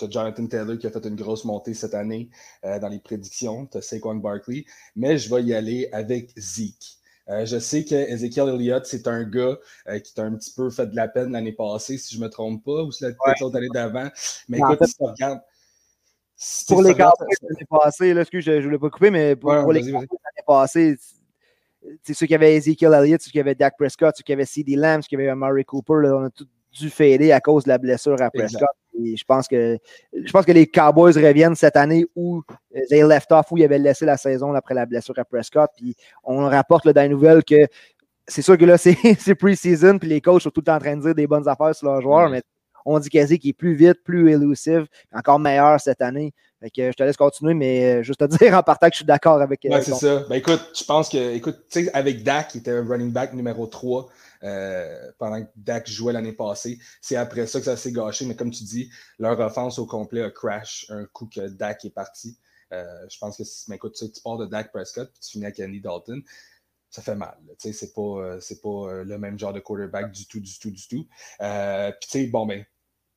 Tu 0.00 0.06
as 0.06 0.10
Jonathan 0.10 0.46
Taylor 0.46 0.78
qui 0.78 0.86
a 0.86 0.90
fait 0.90 1.04
une 1.06 1.16
grosse 1.16 1.44
montée 1.44 1.74
cette 1.74 1.94
année 1.94 2.30
dans 2.62 2.88
les 2.88 2.98
prédictions. 2.98 3.66
Tu 3.66 3.78
as 3.78 3.82
Saquon 3.82 4.16
Barkley. 4.16 4.64
Mais 4.96 5.18
je 5.18 5.32
vais 5.32 5.42
y 5.42 5.54
aller 5.54 5.88
avec 5.92 6.32
Zeke. 6.36 6.98
je 7.28 7.58
sais 7.58 7.84
que 7.84 7.94
Ezekiel 7.94 8.48
Elliott, 8.48 8.86
c'est 8.86 9.06
un 9.06 9.24
gars 9.24 9.58
qui 10.02 10.14
t'a 10.14 10.22
un 10.22 10.34
petit 10.34 10.52
peu 10.52 10.70
fait 10.70 10.86
de 10.86 10.96
la 10.96 11.08
peine 11.08 11.32
l'année 11.32 11.52
passée, 11.52 11.98
si 11.98 12.14
je 12.14 12.20
ne 12.20 12.24
me 12.24 12.30
trompe 12.30 12.64
pas, 12.64 12.82
ou 12.82 12.92
c'est 12.92 13.14
l'autre 13.40 13.56
année 13.56 13.68
d'avant. 13.72 14.08
Mais 14.48 14.58
écoute, 14.58 14.84
si 14.84 14.96
tu 14.96 15.04
regardes, 15.04 15.40
pour 16.68 16.82
les 16.82 16.94
Cowboys 16.94 17.26
l'année 17.42 17.66
passée, 17.68 18.14
là, 18.14 18.22
excuse, 18.22 18.44
je 18.44 18.52
ne 18.52 18.62
voulais 18.62 18.78
pas 18.78 18.88
couper, 18.88 19.10
mais 19.10 19.36
pour, 19.36 19.52
les 19.72 19.82
Cowboys 19.82 20.06
l'année 20.24 20.44
passée, 20.46 20.96
c'est 22.02 22.14
ceux 22.14 22.26
qui 22.26 22.34
avaient 22.34 22.56
Ezekiel 22.56 22.94
Elliott, 22.94 23.20
ceux 23.20 23.30
qui 23.30 23.40
avaient 23.40 23.54
Dak 23.54 23.76
Prescott, 23.76 24.14
ceux 24.16 24.22
qui 24.22 24.32
avaient 24.32 24.46
CD 24.46 24.74
Lamb, 24.74 25.02
ceux 25.02 25.08
qui 25.08 25.16
avaient 25.16 25.34
Murray 25.34 25.64
Cooper, 25.64 25.94
là, 26.02 26.16
on 26.16 26.24
a 26.24 26.30
tout 26.30 26.46
dû 26.72 26.88
fader 26.88 27.32
à 27.32 27.40
cause 27.40 27.64
de 27.64 27.68
la 27.68 27.78
blessure 27.78 28.20
à 28.20 28.30
Prescott. 28.30 28.68
Et 28.98 29.16
je 29.16 29.24
pense 29.24 29.48
que 29.48 29.78
je 30.12 30.30
pense 30.32 30.44
que 30.44 30.52
les 30.52 30.66
Cowboys 30.66 31.12
reviennent 31.12 31.54
cette 31.54 31.76
année 31.76 32.04
où 32.16 32.42
they 32.88 33.02
left 33.02 33.30
off, 33.32 33.50
où 33.50 33.56
ils 33.56 33.64
avaient 33.64 33.78
laissé 33.78 34.04
la 34.04 34.16
saison 34.16 34.54
après 34.54 34.74
la 34.74 34.86
blessure 34.86 35.18
à 35.18 35.24
Prescott. 35.24 35.70
Puis 35.76 35.94
on 36.24 36.48
rapporte 36.48 36.84
là, 36.84 36.92
dans 36.92 37.02
les 37.02 37.08
nouvelles 37.08 37.44
que 37.44 37.66
c'est 38.26 38.42
sûr 38.42 38.56
que 38.56 38.64
là, 38.64 38.78
c'est 38.78 39.34
pre-season, 39.34 39.98
puis 39.98 40.08
les 40.08 40.20
coachs 40.20 40.42
sont 40.42 40.50
tout 40.50 40.60
le 40.60 40.66
temps 40.66 40.76
en 40.76 40.80
train 40.80 40.96
de 40.96 41.02
dire 41.02 41.14
des 41.14 41.26
bonnes 41.26 41.48
affaires 41.48 41.74
sur 41.74 41.86
leurs 41.86 42.00
joueurs, 42.00 42.30
mais 42.30 42.42
on 42.84 42.98
dit 42.98 43.10
quasi 43.10 43.38
qu'il 43.38 43.50
est 43.50 43.54
plus 43.54 43.74
vite, 43.74 44.02
plus 44.04 44.30
élusive, 44.30 44.86
encore 45.12 45.38
meilleur 45.38 45.80
cette 45.80 46.00
année. 46.00 46.32
Fait 46.60 46.70
que 46.70 46.90
je 46.90 46.96
te 46.96 47.02
laisse 47.02 47.16
continuer, 47.16 47.54
mais 47.54 47.84
euh, 47.84 48.02
juste 48.02 48.20
te 48.20 48.24
dire 48.38 48.54
en 48.54 48.62
partant 48.62 48.88
que 48.88 48.94
je 48.94 48.98
suis 48.98 49.06
d'accord 49.06 49.40
avec. 49.40 49.64
Euh, 49.64 49.70
ouais, 49.70 49.82
c'est 49.82 49.94
ça. 49.94 50.20
Ben 50.28 50.36
écoute, 50.36 50.60
je 50.78 50.84
pense 50.84 51.08
que, 51.08 51.34
écoute, 51.34 51.64
tu 51.70 51.84
sais, 51.84 51.92
avec 51.92 52.22
Dak, 52.22 52.54
il 52.54 52.58
était 52.58 52.78
running 52.78 53.10
back 53.10 53.32
numéro 53.32 53.66
3 53.66 54.08
euh, 54.42 55.10
pendant 55.18 55.42
que 55.42 55.48
Dak 55.56 55.88
jouait 55.88 56.12
l'année 56.12 56.32
passée. 56.32 56.78
C'est 57.00 57.16
après 57.16 57.46
ça 57.46 57.60
que 57.60 57.64
ça 57.64 57.76
s'est 57.76 57.92
gâché, 57.92 58.26
mais 58.26 58.36
comme 58.36 58.50
tu 58.50 58.64
dis, 58.64 58.90
leur 59.18 59.40
offense 59.40 59.78
au 59.78 59.86
complet 59.86 60.22
a 60.22 60.30
crash 60.30 60.84
un 60.90 61.06
coup 61.06 61.26
que 61.26 61.48
Dak 61.48 61.84
est 61.86 61.94
parti. 61.94 62.36
je 62.70 63.18
pense 63.18 63.38
que, 63.38 63.42
mais 63.68 63.76
écoute, 63.76 63.94
tu, 63.94 64.20
pars 64.22 64.36
de 64.36 64.44
Dak 64.44 64.70
Prescott 64.70 65.10
puis 65.10 65.20
tu 65.22 65.30
finis 65.32 65.46
avec 65.46 65.60
Andy 65.60 65.80
Dalton 65.80 66.22
ça 66.92 67.02
fait 67.02 67.14
mal. 67.14 67.38
Tu 67.50 67.72
sais, 67.72 67.72
c'est 67.72 67.92
pas, 67.94 68.38
pas 68.62 69.04
le 69.04 69.16
même 69.16 69.38
genre 69.38 69.52
de 69.52 69.60
quarterback 69.60 70.10
du 70.10 70.26
tout, 70.26 70.40
du 70.40 70.58
tout, 70.58 70.72
du 70.72 70.88
tout. 70.88 71.06
puis 71.38 72.08
tu 72.08 72.08
sais, 72.08 72.26
bon, 72.26 72.46
ben, 72.46 72.64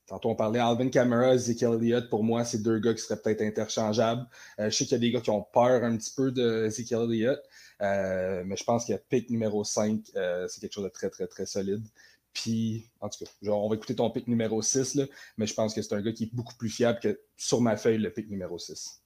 Tantôt, 0.08 0.30
on 0.30 0.36
parlait 0.36 0.60
Alvin 0.60 0.90
Kamara, 0.90 1.34
Ezekiel 1.34 1.76
Elliott. 1.76 2.10
Pour 2.10 2.24
moi, 2.24 2.44
c'est 2.44 2.62
deux 2.62 2.80
gars 2.80 2.94
qui 2.94 3.02
seraient 3.02 3.22
peut-être 3.22 3.42
interchangeables. 3.42 4.28
Euh, 4.60 4.70
je 4.70 4.76
sais 4.76 4.84
qu'il 4.84 4.94
y 4.94 4.96
a 4.96 5.00
des 5.00 5.12
gars 5.12 5.22
qui 5.22 5.30
ont 5.30 5.42
peur 5.42 5.84
un 5.84 5.96
petit 5.96 6.12
peu 6.14 6.32
de 6.32 6.66
Ezekiel 6.66 7.04
Elliott, 7.04 7.40
euh, 7.82 8.44
mais 8.46 8.58
je 8.58 8.64
pense 8.66 8.90
a 8.90 8.98
pick 8.98 9.30
numéro 9.30 9.64
5, 9.64 10.02
euh, 10.16 10.48
c'est 10.50 10.60
quelque 10.60 10.74
chose 10.74 10.84
de 10.84 10.90
très, 10.90 11.10
très, 11.10 11.28
très 11.28 11.46
solide. 11.46 11.86
Puis, 12.34 12.90
en 13.00 13.08
tout 13.08 13.24
cas, 13.24 13.52
on 13.52 13.70
va 13.70 13.76
écouter 13.76 13.96
ton 13.96 14.10
pick 14.10 14.28
numéro 14.28 14.62
6, 14.62 14.96
là, 14.96 15.06
mais 15.38 15.48
je 15.48 15.54
pense 15.54 15.74
que 15.74 15.82
c'est 15.82 15.94
un 15.94 16.02
gars 16.02 16.12
qui 16.12 16.26
est 16.26 16.34
beaucoup 16.34 16.56
plus 16.56 16.70
fiable 16.70 17.00
que 17.00 17.22
sur 17.38 17.62
ma 17.62 17.78
feuille, 17.78 18.00
le 18.00 18.12
pick 18.12 18.30
numéro 18.30 18.60
6. 18.60 19.02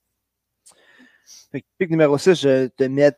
Pick 1.51 1.91
numéro 1.91 2.17
6, 2.17 2.33
je 2.33 2.67
te 2.67 2.85
mets 2.85 3.11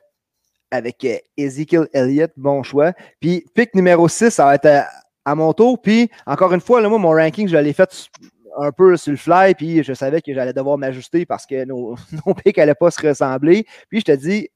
avec 0.71 1.07
Ezekiel 1.37 1.87
Elliott, 1.93 2.31
bon 2.35 2.61
choix. 2.61 2.93
Puis, 3.21 3.45
pick 3.53 3.73
numéro 3.73 4.09
6, 4.09 4.31
ça 4.31 4.45
va 4.45 4.55
être 4.55 4.85
à 5.29 5.35
mon 5.35 5.53
tour. 5.53 5.81
Puis, 5.81 6.09
encore 6.25 6.53
une 6.53 6.61
fois, 6.61 6.81
là, 6.81 6.89
moi, 6.89 6.97
mon 6.97 7.11
ranking, 7.11 7.47
je 7.47 7.57
l'ai 7.57 7.73
fait 7.73 8.09
un 8.57 8.71
peu 8.71 8.97
sur 8.97 9.11
le 9.11 9.17
fly, 9.17 9.53
puis 9.55 9.83
je 9.83 9.93
savais 9.93 10.21
que 10.21 10.33
j'allais 10.33 10.53
devoir 10.53 10.77
m'ajuster 10.77 11.25
parce 11.25 11.45
que 11.45 11.65
nos, 11.65 11.95
nos 12.25 12.33
picks 12.33 12.57
n'allaient 12.57 12.75
pas 12.75 12.91
se 12.91 13.05
ressembler. 13.05 13.65
Puis, 13.89 13.99
je 13.99 14.05
te 14.05 14.11
dis, 14.11 14.49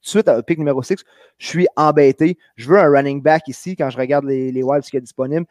suite 0.00 0.28
au 0.28 0.42
pick 0.42 0.58
numéro 0.58 0.82
6, 0.82 0.96
je 1.38 1.46
suis 1.46 1.66
embêté. 1.76 2.38
Je 2.56 2.68
veux 2.68 2.78
un 2.78 2.90
running 2.90 3.22
back 3.22 3.46
ici 3.48 3.76
quand 3.76 3.90
je 3.90 3.98
regarde 3.98 4.24
les, 4.24 4.50
les 4.52 4.62
Wilds 4.62 4.88
qui 4.88 4.96
est 4.96 5.00
disponible. 5.00 5.46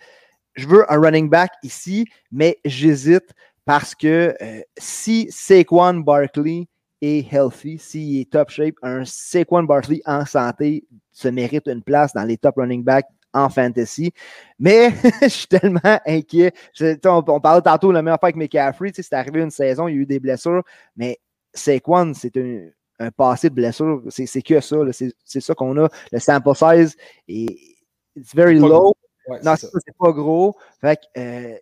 Je 0.55 0.67
veux 0.67 0.91
un 0.91 0.99
running 0.99 1.29
back 1.29 1.51
ici, 1.63 2.05
mais 2.31 2.57
j'hésite 2.65 3.33
parce 3.65 3.93
que 3.93 4.35
euh, 4.41 4.61
si 4.77 5.27
Saquon 5.29 5.99
Barkley 5.99 6.67
est 7.01 7.31
healthy, 7.31 7.77
s'il 7.77 8.19
est 8.19 8.31
top 8.31 8.49
shape, 8.49 8.75
un 8.81 9.05
Saquon 9.05 9.63
Barkley 9.63 10.01
en 10.05 10.25
santé 10.25 10.85
se 11.11 11.27
mérite 11.27 11.67
une 11.67 11.83
place 11.83 12.13
dans 12.13 12.23
les 12.23 12.37
top 12.37 12.55
running 12.57 12.83
backs 12.83 13.05
en 13.33 13.49
fantasy. 13.49 14.11
Mais 14.57 14.91
je 15.21 15.27
suis 15.27 15.47
tellement 15.47 15.99
inquiet. 16.05 16.53
on, 17.05 17.39
parlait 17.39 17.61
tantôt 17.61 17.89
de 17.89 17.93
la 17.93 18.01
meilleure 18.01 18.19
fois 18.19 18.29
avec 18.29 18.35
McCaffrey. 18.35 18.91
C'est 18.93 19.13
arrivé 19.13 19.41
une 19.41 19.51
saison, 19.51 19.87
il 19.87 19.95
y 19.95 19.97
a 19.97 20.01
eu 20.01 20.05
des 20.05 20.19
blessures. 20.19 20.63
Mais 20.95 21.19
Saquon, 21.53 22.13
c'est 22.13 22.35
un, 22.37 22.69
un, 22.99 23.11
passé 23.11 23.49
de 23.49 23.55
blessure. 23.55 24.01
C'est 24.09 24.41
que 24.41 24.59
ça. 24.59 24.77
C'est 25.23 25.41
ça 25.41 25.53
qu'on 25.53 25.77
a. 25.83 25.89
Le 26.11 26.19
sample 26.19 26.55
size 26.55 26.95
est 27.27 27.57
very 28.33 28.59
low. 28.59 28.93
non, 29.43 29.55
c'est 29.55 29.97
pas 29.97 30.11
gros. 30.11 30.55
Fait 30.81 30.97
que, 30.97 31.19
euh, 31.19 31.57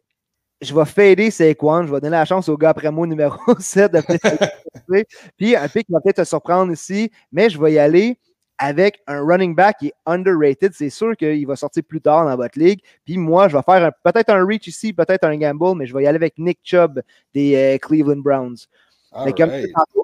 je 0.61 0.73
vais 0.73 0.85
fader 0.85 1.29
Saquon, 1.29 1.85
je 1.85 1.93
vais 1.93 1.99
donner 1.99 2.17
la 2.17 2.25
chance 2.25 2.49
au 2.49 2.57
gars 2.57 2.69
après 2.69 2.89
moi 2.91 3.05
numéro 3.05 3.37
7 3.59 3.91
de 3.91 4.01
Puis 5.37 5.55
un 5.55 5.67
pic 5.67 5.85
qui 5.85 5.93
va 5.93 5.99
peut-être 6.01 6.17
te 6.17 6.23
surprendre 6.23 6.71
ici, 6.71 7.11
mais 7.31 7.49
je 7.49 7.61
vais 7.61 7.73
y 7.73 7.79
aller 7.79 8.17
avec 8.59 9.01
un 9.07 9.21
running 9.21 9.55
back 9.55 9.77
qui 9.79 9.87
est 9.87 9.93
underrated. 10.05 10.73
C'est 10.73 10.89
sûr 10.89 11.15
qu'il 11.15 11.45
va 11.45 11.55
sortir 11.55 11.83
plus 11.83 12.01
tard 12.01 12.25
dans 12.25 12.35
votre 12.35 12.57
ligue. 12.57 12.79
Puis 13.05 13.17
moi, 13.17 13.47
je 13.47 13.55
vais 13.55 13.63
faire 13.63 13.91
peut-être 14.03 14.29
un 14.29 14.45
reach 14.45 14.67
ici, 14.67 14.93
peut-être 14.93 15.23
un 15.25 15.37
gamble, 15.37 15.75
mais 15.77 15.85
je 15.85 15.95
vais 15.95 16.03
y 16.03 16.07
aller 16.07 16.15
avec 16.15 16.37
Nick 16.37 16.59
Chubb 16.63 17.01
des 17.33 17.55
euh, 17.55 17.77
Cleveland 17.77 18.17
Browns. 18.21 18.57
comme 19.35 19.51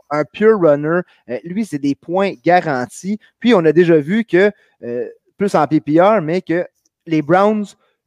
un 0.10 0.24
pure 0.26 0.60
runner, 0.60 1.02
euh, 1.30 1.39
lui, 1.44 1.66
c'est 1.66 1.80
des 1.80 1.96
points 1.96 2.34
garantis. 2.44 3.20
Puis 3.39 3.54
on 3.54 3.66
a 3.66 3.72
déjà 3.72 3.98
vu 3.98 4.24
que, 4.24 4.52
euh, 4.84 5.10
plus 5.38 5.56
en 5.56 5.66
PPR, 5.66 6.22
mais 6.22 6.42
que 6.42 6.66
les 7.06 7.22
Browns 7.22 7.66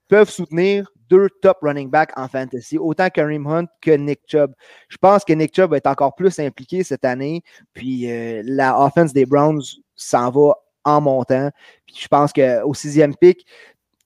peuvent 0.09 0.30
soutenir 0.30 0.90
deux 1.08 1.28
top 1.42 1.58
running 1.62 1.90
backs 1.90 2.12
en 2.16 2.28
fantasy, 2.28 2.78
autant 2.78 3.08
Kareem 3.08 3.46
Hunt 3.46 3.66
que 3.80 3.92
Nick 3.92 4.20
Chubb. 4.26 4.52
Je 4.88 4.96
pense 4.96 5.24
que 5.24 5.32
Nick 5.32 5.54
Chubb 5.54 5.70
va 5.70 5.76
être 5.78 5.86
encore 5.86 6.14
plus 6.14 6.38
impliqué 6.38 6.84
cette 6.84 7.04
année. 7.04 7.42
Puis 7.72 8.06
la 8.44 8.80
offense 8.80 9.12
des 9.12 9.26
Browns 9.26 9.62
s'en 9.94 10.30
va 10.30 10.54
en 10.84 11.00
montant. 11.00 11.50
Je 11.94 12.08
pense 12.08 12.32
qu'au 12.32 12.74
sixième 12.74 13.14
pic, 13.14 13.46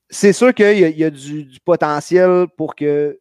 c'est 0.09 0.33
sûr 0.33 0.53
qu'il 0.53 0.79
y 0.79 1.05
a, 1.05 1.11
du, 1.11 1.47
potentiel 1.65 2.47
pour 2.57 2.75
que 2.75 3.19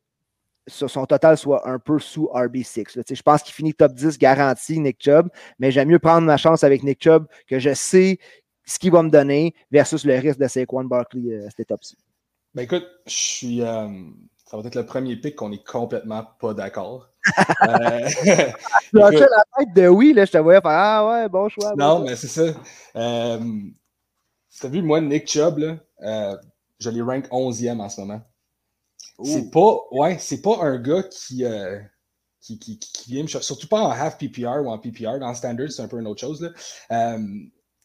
son 0.68 1.06
total 1.06 1.38
soit 1.38 1.68
un 1.68 1.80
peu 1.80 2.00
sous 2.00 2.30
RB6. 2.34 3.16
Je 3.16 3.22
pense 3.22 3.44
qu'il 3.44 3.54
finit 3.54 3.74
top 3.74 3.94
10 3.94 4.18
garanti, 4.18 4.80
Nick 4.80 4.98
Chubb, 5.00 5.30
mais 5.60 5.72
j'aime 5.72 5.90
mieux 5.90 6.00
prendre 6.00 6.26
ma 6.26 6.38
chance 6.38 6.64
avec 6.64 6.84
Nick 6.84 7.04
Chubb 7.04 7.28
que 7.48 7.60
je 7.60 7.74
sais 7.74 8.20
ce 8.66 8.78
qu'il 8.78 8.92
va 8.92 9.04
me 9.04 9.10
donner 9.10 9.56
versus 9.72 10.06
le 10.06 10.16
risque 10.16 10.40
de 10.40 10.48
Saquon 10.48 10.84
Barkley 10.86 11.44
à 11.46 11.50
cette 11.50 11.62
étape-ci. 11.62 11.98
Ben 12.54 12.64
écoute, 12.64 12.88
je 13.06 13.14
suis. 13.14 13.62
Euh, 13.62 13.88
ça 14.50 14.58
va 14.58 14.68
être 14.68 14.76
le 14.76 14.86
premier 14.86 15.16
pic 15.16 15.36
qu'on 15.36 15.52
est 15.52 15.64
complètement 15.64 16.26
pas 16.40 16.56
d'accord. 16.56 17.08
euh, 17.68 18.10
la 18.94 19.12
tête 19.12 19.74
de 19.76 19.88
oui, 19.88 20.14
là, 20.14 20.26
je 20.26 20.32
te 20.32 20.38
voyais 20.40 20.62
faire 20.62 20.72
Ah 20.72 21.08
ouais, 21.08 21.30
bon 21.30 21.50
choix. 21.50 21.74
non, 21.78 22.00
mais 22.00 22.16
c'est 22.16 22.28
ça. 22.28 22.56
Euh, 22.96 23.40
tu 24.60 24.66
as 24.66 24.70
vu, 24.70 24.82
moi, 24.82 25.02
Nick 25.02 25.30
Chubb, 25.30 25.60
là, 25.60 25.78
euh, 26.02 26.36
je 26.80 26.90
l'ai 26.90 27.02
rank 27.02 27.28
11e 27.28 27.80
en 27.80 27.90
ce 27.90 28.02
moment. 28.02 28.22
C'est 29.24 29.52
pas, 29.52 29.82
ouais, 29.92 30.18
c'est 30.18 30.42
pas 30.42 30.58
un 30.62 30.80
gars 30.80 31.04
qui, 31.04 31.44
euh, 31.44 31.80
qui, 32.42 32.58
qui, 32.58 32.80
qui, 32.80 33.12
vient 33.12 33.24
me 33.24 33.28
chercher, 33.28 33.46
surtout 33.46 33.68
pas 33.68 33.82
en 33.82 33.92
half 33.92 34.18
PPR 34.18 34.62
ou 34.64 34.70
en 34.70 34.80
PPR. 34.80 35.20
Dans 35.20 35.34
standard, 35.36 35.72
c'est 35.72 35.82
un 35.82 35.88
peu 35.88 36.00
une 36.00 36.08
autre 36.08 36.22
chose. 36.22 36.42
Là. 36.42 36.50
Euh, 36.92 37.20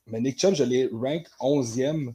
mais 0.06 0.20
Nick 0.20 0.40
Chubb, 0.40 0.54
je 0.54 0.64
l'ai 0.64 0.88
rank 0.92 1.26
11e 1.40 2.14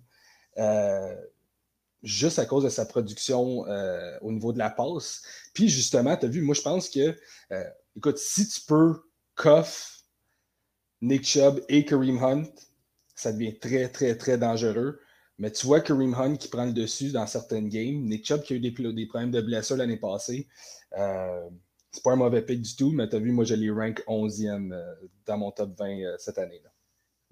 juste 2.04 2.40
à 2.40 2.46
cause 2.46 2.64
de 2.64 2.70
sa 2.70 2.86
production 2.86 3.68
euh, 3.68 4.18
au 4.22 4.32
niveau 4.32 4.54
de 4.54 4.58
la 4.58 4.70
passe. 4.70 5.22
Puis 5.54 5.70
justement, 5.70 6.16
tu 6.16 6.26
as 6.26 6.30
vu, 6.30 6.42
moi 6.42 6.56
je 6.56 6.62
pense 6.62 6.90
que, 6.90 7.16
euh, 7.52 7.64
écoute, 7.96 8.18
si 8.18 8.48
tu 8.48 8.62
peux 8.62 9.02
coff 9.36 10.04
Nick 11.02 11.26
Chubb 11.26 11.62
et 11.70 11.86
Kareem 11.86 12.22
Hunt, 12.24 12.50
ça 13.16 13.34
devient 13.34 13.58
très, 13.58 13.90
très, 13.90 14.16
très 14.18 14.38
dangereux. 14.38 15.00
Mais 15.38 15.52
tu 15.52 15.66
vois 15.66 15.80
Kareem 15.80 16.14
Hunt 16.14 16.36
qui 16.36 16.50
prend 16.50 16.66
le 16.66 16.74
dessus 16.74 17.12
dans 17.12 17.28
certaines 17.28 17.70
games. 17.70 18.02
Nick 18.04 18.26
Chubb 18.26 18.42
qui 18.44 18.54
a 18.54 18.56
eu 18.58 18.60
des, 18.60 18.72
problèmes 18.72 19.32
de 19.32 19.42
blessure 19.42 19.78
l'année 19.78 19.98
passée. 19.98 20.48
Euh, 20.98 21.50
c'est 21.92 22.04
pas 22.04 22.12
un 22.12 22.18
mauvais 22.18 22.42
pick 22.42 22.62
du 22.62 22.76
tout, 22.76 22.92
mais 22.92 23.10
tu 23.10 23.16
as 23.16 23.20
vu, 23.20 23.32
moi 23.32 23.46
je 23.46 23.56
l'ai 23.56 23.70
rank 23.70 24.04
11e 24.08 24.74
euh, 24.74 24.96
dans 25.26 25.38
mon 25.38 25.52
top 25.52 25.78
20 25.78 26.18
cette 26.18 26.38
année. 26.38 26.62
-là. 26.64 26.70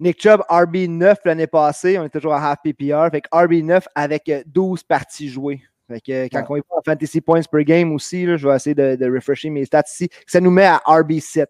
Nick 0.00 0.20
Chubb, 0.22 0.42
RB9 0.48 1.16
l'année 1.24 1.48
passée, 1.48 1.98
on 1.98 2.04
est 2.04 2.08
toujours 2.08 2.32
à 2.32 2.50
half 2.50 2.58
PPR. 2.62 3.10
Fait 3.10 3.24
RB9 3.32 3.84
avec 3.94 4.30
12 4.46 4.80
euh, 4.80 4.82
parties 4.86 5.28
jouées. 5.28 5.62
Fait 5.88 6.00
que 6.00 6.28
quand 6.28 6.44
on 6.50 6.56
est 6.56 6.62
en 6.70 6.82
fantasy 6.84 7.20
points 7.20 7.40
per 7.50 7.64
game 7.64 7.92
aussi, 7.92 8.24
je 8.24 8.46
vais 8.46 8.54
essayer 8.54 8.74
de, 8.74 8.94
de, 8.94 9.12
refresher 9.12 9.50
mes 9.50 9.64
stats 9.64 9.84
ici. 9.88 10.08
Ça 10.26 10.40
nous 10.40 10.50
met 10.50 10.66
à 10.66 10.82
RB7. 10.86 11.46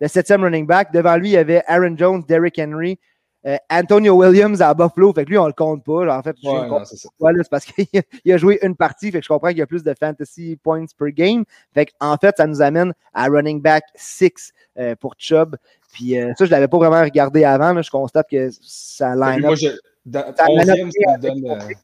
Le 0.00 0.08
septième 0.08 0.42
running 0.42 0.66
back. 0.66 0.92
Devant 0.92 1.16
lui, 1.16 1.28
il 1.28 1.32
y 1.32 1.36
avait 1.36 1.62
Aaron 1.66 1.96
Jones, 1.96 2.22
Derrick 2.26 2.58
Henry, 2.58 2.98
euh, 3.46 3.56
Antonio 3.70 4.14
Williams 4.14 4.60
à 4.60 4.74
Buffalo. 4.74 5.12
Fait 5.12 5.24
que 5.24 5.30
lui, 5.30 5.38
on 5.38 5.46
le 5.46 5.52
compte 5.52 5.84
pas. 5.84 6.18
en 6.18 6.22
fait, 6.22 6.36
je 6.42 6.48
Ouais, 6.48 6.68
non, 6.68 6.84
c'est 6.84 7.50
parce 7.50 7.64
qu'il 8.22 8.32
a 8.32 8.36
joué 8.36 8.58
une 8.62 8.74
partie, 8.74 9.12
fait 9.12 9.18
que 9.20 9.24
je 9.24 9.28
comprends 9.28 9.48
qu'il 9.48 9.58
y 9.58 9.62
a 9.62 9.66
plus 9.66 9.84
de 9.84 9.94
fantasy 9.98 10.58
points 10.60 10.86
per 10.98 11.12
game. 11.12 11.44
Fait 11.72 11.88
en 12.00 12.16
fait, 12.16 12.36
ça 12.38 12.46
nous 12.46 12.62
amène 12.62 12.92
à 13.14 13.26
running 13.26 13.60
back 13.62 13.84
6 13.94 14.52
pour 14.98 15.14
Chubb. 15.18 15.56
Puis 15.96 16.18
euh, 16.18 16.34
ça, 16.36 16.44
je 16.44 16.50
ne 16.50 16.50
l'avais 16.50 16.68
pas 16.68 16.76
vraiment 16.76 17.02
regardé 17.02 17.42
avant. 17.44 17.72
là. 17.72 17.80
je 17.80 17.90
constate 17.90 18.28
que 18.30 18.50
ça 18.60 19.14
line 19.14 19.40
Moi, 19.40 19.54
je, 19.54 19.68
dans, 20.04 20.26
Ça 20.36 20.44
11e, 20.44 20.74
line-up 20.74 20.92
ça 20.92 21.16
me 21.16 21.22
donne. 21.22 21.50
euh, 21.50 21.74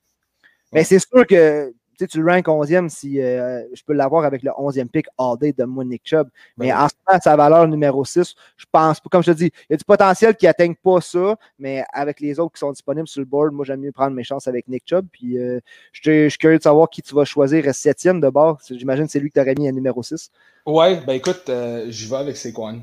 Mais 0.70 0.84
c'est 0.84 0.98
sûr 0.98 1.26
que 1.26 1.72
tu 1.96 2.20
le 2.20 2.30
rank 2.30 2.46
11e 2.46 2.88
si 2.90 3.22
euh, 3.22 3.62
je 3.72 3.82
peux 3.84 3.92
l'avoir 3.94 4.24
avec 4.24 4.42
le 4.42 4.50
11e 4.50 4.88
pick 4.88 5.06
all 5.16 5.38
day 5.38 5.54
de 5.56 5.64
moi, 5.64 5.82
Nick 5.84 6.02
Chubb. 6.04 6.28
Mais 6.58 6.68
Ben 6.68 6.78
en 6.80 6.88
ce 6.88 6.94
moment, 7.06 7.20
sa 7.22 7.36
valeur 7.36 7.66
numéro 7.68 8.04
6, 8.04 8.34
je 8.56 8.66
pense 8.70 9.00
comme 9.10 9.22
je 9.22 9.32
te 9.32 9.36
dis, 9.36 9.46
il 9.46 9.72
y 9.72 9.74
a 9.74 9.76
du 9.78 9.84
potentiel 9.84 10.36
qui 10.36 10.44
n'atteigne 10.44 10.74
pas 10.74 11.00
ça, 11.00 11.36
mais 11.58 11.84
avec 11.92 12.20
les 12.20 12.38
autres 12.38 12.52
qui 12.54 12.58
sont 12.58 12.72
disponibles 12.72 13.08
sur 13.08 13.20
le 13.20 13.26
board, 13.26 13.52
moi 13.52 13.64
j'aime 13.64 13.80
mieux 13.80 13.92
prendre 13.92 14.14
mes 14.14 14.24
chances 14.24 14.46
avec 14.46 14.68
Nick 14.68 14.82
Chubb. 14.86 15.06
Puis 15.10 15.38
euh, 15.38 15.60
je 15.92 16.24
je 16.24 16.28
suis 16.28 16.38
curieux 16.38 16.58
de 16.58 16.62
savoir 16.62 16.90
qui 16.90 17.00
tu 17.00 17.14
vas 17.14 17.24
choisir 17.24 17.64
7e 17.64 18.20
de 18.20 18.28
bord. 18.28 18.60
J'imagine 18.68 19.06
que 19.06 19.12
c'est 19.12 19.20
lui 19.20 19.30
que 19.30 19.34
tu 19.34 19.40
aurais 19.40 19.54
mis 19.54 19.68
à 19.68 19.72
numéro 19.72 20.02
6. 20.02 20.30
Ouais, 20.66 21.00
ben 21.06 21.14
écoute, 21.14 21.44
euh, 21.48 21.86
j'y 21.88 22.08
vais 22.10 22.16
avec 22.16 22.36
Saquon. 22.36 22.82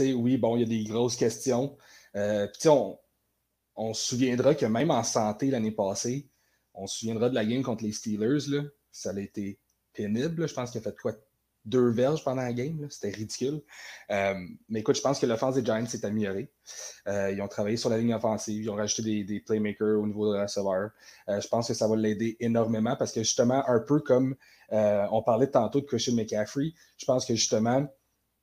Oui, 0.00 0.36
bon, 0.36 0.56
il 0.56 0.60
y 0.60 0.64
a 0.64 0.66
des 0.66 0.84
grosses 0.84 1.16
questions. 1.16 1.76
Euh, 2.14 2.48
on, 2.66 2.98
on 3.76 3.94
se 3.94 4.06
souviendra 4.08 4.54
que 4.54 4.66
même 4.66 4.90
en 4.90 5.02
santé 5.02 5.50
l'année 5.50 5.70
passée, 5.70 6.28
on 6.74 6.86
se 6.86 6.98
souviendra 6.98 7.28
de 7.28 7.34
la 7.34 7.44
game 7.44 7.62
contre 7.62 7.84
les 7.84 7.92
Steelers, 7.92 8.48
là. 8.48 8.62
Ça 8.90 9.10
a 9.10 9.20
été 9.20 9.58
pénible. 9.92 10.48
Je 10.48 10.54
pense 10.54 10.70
qu'il 10.70 10.80
a 10.80 10.84
fait 10.84 10.96
quoi? 10.96 11.12
Deux 11.64 11.90
verges 11.90 12.22
pendant 12.22 12.42
la 12.42 12.52
game. 12.52 12.86
C'était 12.90 13.14
ridicule. 13.14 13.60
Euh, 14.10 14.34
mais 14.68 14.80
écoute, 14.80 14.96
je 14.96 15.00
pense 15.00 15.18
que 15.18 15.26
l'offense 15.26 15.56
des 15.56 15.64
Giants 15.64 15.84
s'est 15.86 16.04
améliorée. 16.06 16.48
Euh, 17.08 17.32
ils 17.32 17.42
ont 17.42 17.48
travaillé 17.48 17.76
sur 17.76 17.90
la 17.90 17.98
ligne 17.98 18.14
offensive. 18.14 18.62
Ils 18.62 18.70
ont 18.70 18.76
rajouté 18.76 19.24
des, 19.24 19.40
playmakers 19.40 20.00
au 20.00 20.06
niveau 20.06 20.32
de 20.32 20.40
receveur. 20.40 20.90
Euh, 21.28 21.40
je 21.40 21.48
pense 21.48 21.66
que 21.66 21.74
ça 21.74 21.88
va 21.88 21.96
l'aider 21.96 22.36
énormément 22.38 22.94
parce 22.96 23.10
que 23.10 23.20
justement, 23.20 23.68
un 23.68 23.80
peu 23.80 24.00
comme 24.00 24.36
on 24.70 25.22
parlait 25.22 25.50
tantôt 25.50 25.80
de 25.80 25.86
Christian 25.86 26.14
McCaffrey, 26.14 26.72
je 26.98 27.04
pense 27.04 27.26
que 27.26 27.34
justement, 27.34 27.86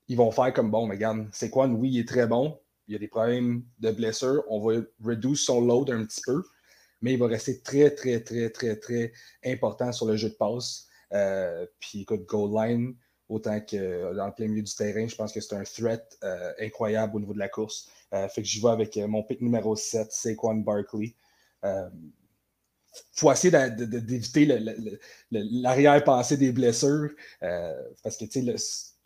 ils 0.08 0.18
vont 0.18 0.32
faire 0.32 0.54
comme 0.54 0.72
bon, 0.72 0.88
mais 0.88 0.96
regarde, 0.96 1.28
c'est 1.32 1.52
oui, 1.56 1.90
il 1.92 2.00
est 2.00 2.08
très 2.08 2.28
bon. 2.28 2.60
Il 2.88 2.94
y 2.94 2.96
a 2.96 3.00
des 3.00 3.08
problèmes 3.08 3.64
de 3.80 3.92
blessure. 3.92 4.44
On 4.50 4.60
va 4.60 4.82
réduire 5.04 5.38
son 5.38 5.62
load 5.62 5.90
un 5.92 6.04
petit 6.06 6.22
peu, 6.26 6.44
mais 7.02 7.14
il 7.14 7.20
va 7.20 7.28
rester 7.28 7.62
très, 7.62 7.92
très, 7.92 8.20
très, 8.22 8.50
très, 8.50 8.76
très 8.78 9.14
important 9.46 9.92
sur 9.92 10.06
le 10.06 10.18
jeu 10.18 10.30
de 10.30 10.36
passe. 10.36 10.88
Euh, 11.14 11.66
puis 11.80 12.02
écoute, 12.02 12.26
goal 12.26 12.52
line, 12.54 12.96
autant 13.30 13.60
que 13.62 14.14
dans 14.16 14.26
le 14.28 14.34
plein 14.34 14.48
milieu 14.48 14.64
du 14.64 14.76
terrain, 14.76 15.08
je 15.08 15.16
pense 15.16 15.32
que 15.32 15.40
c'est 15.40 15.56
un 15.56 15.64
threat 15.64 16.18
euh, 16.24 16.54
incroyable 16.60 17.16
au 17.16 17.20
niveau 17.20 17.34
de 17.34 17.40
la 17.40 17.50
course. 17.50 17.90
Euh, 18.14 18.28
fait 18.28 18.42
que 18.42 18.48
j'y 18.48 18.60
vais 18.62 18.70
avec 18.70 18.98
euh, 18.98 19.08
mon 19.08 19.24
pick 19.24 19.42
numéro 19.42 19.76
7, 19.76 20.12
Saquon 20.12 20.56
Barkley. 20.56 21.16
Euh, 21.64 21.90
faut 23.14 23.32
essayer 23.32 23.52
d'éviter 23.72 24.46
l'arrière-pensée 25.32 26.38
des 26.38 26.52
blessures. 26.52 27.10
euh, 27.42 27.74
parce 28.04 28.18
que 28.18 28.26
tu 28.26 28.32
sais, 28.32 28.42
le- 28.42 28.56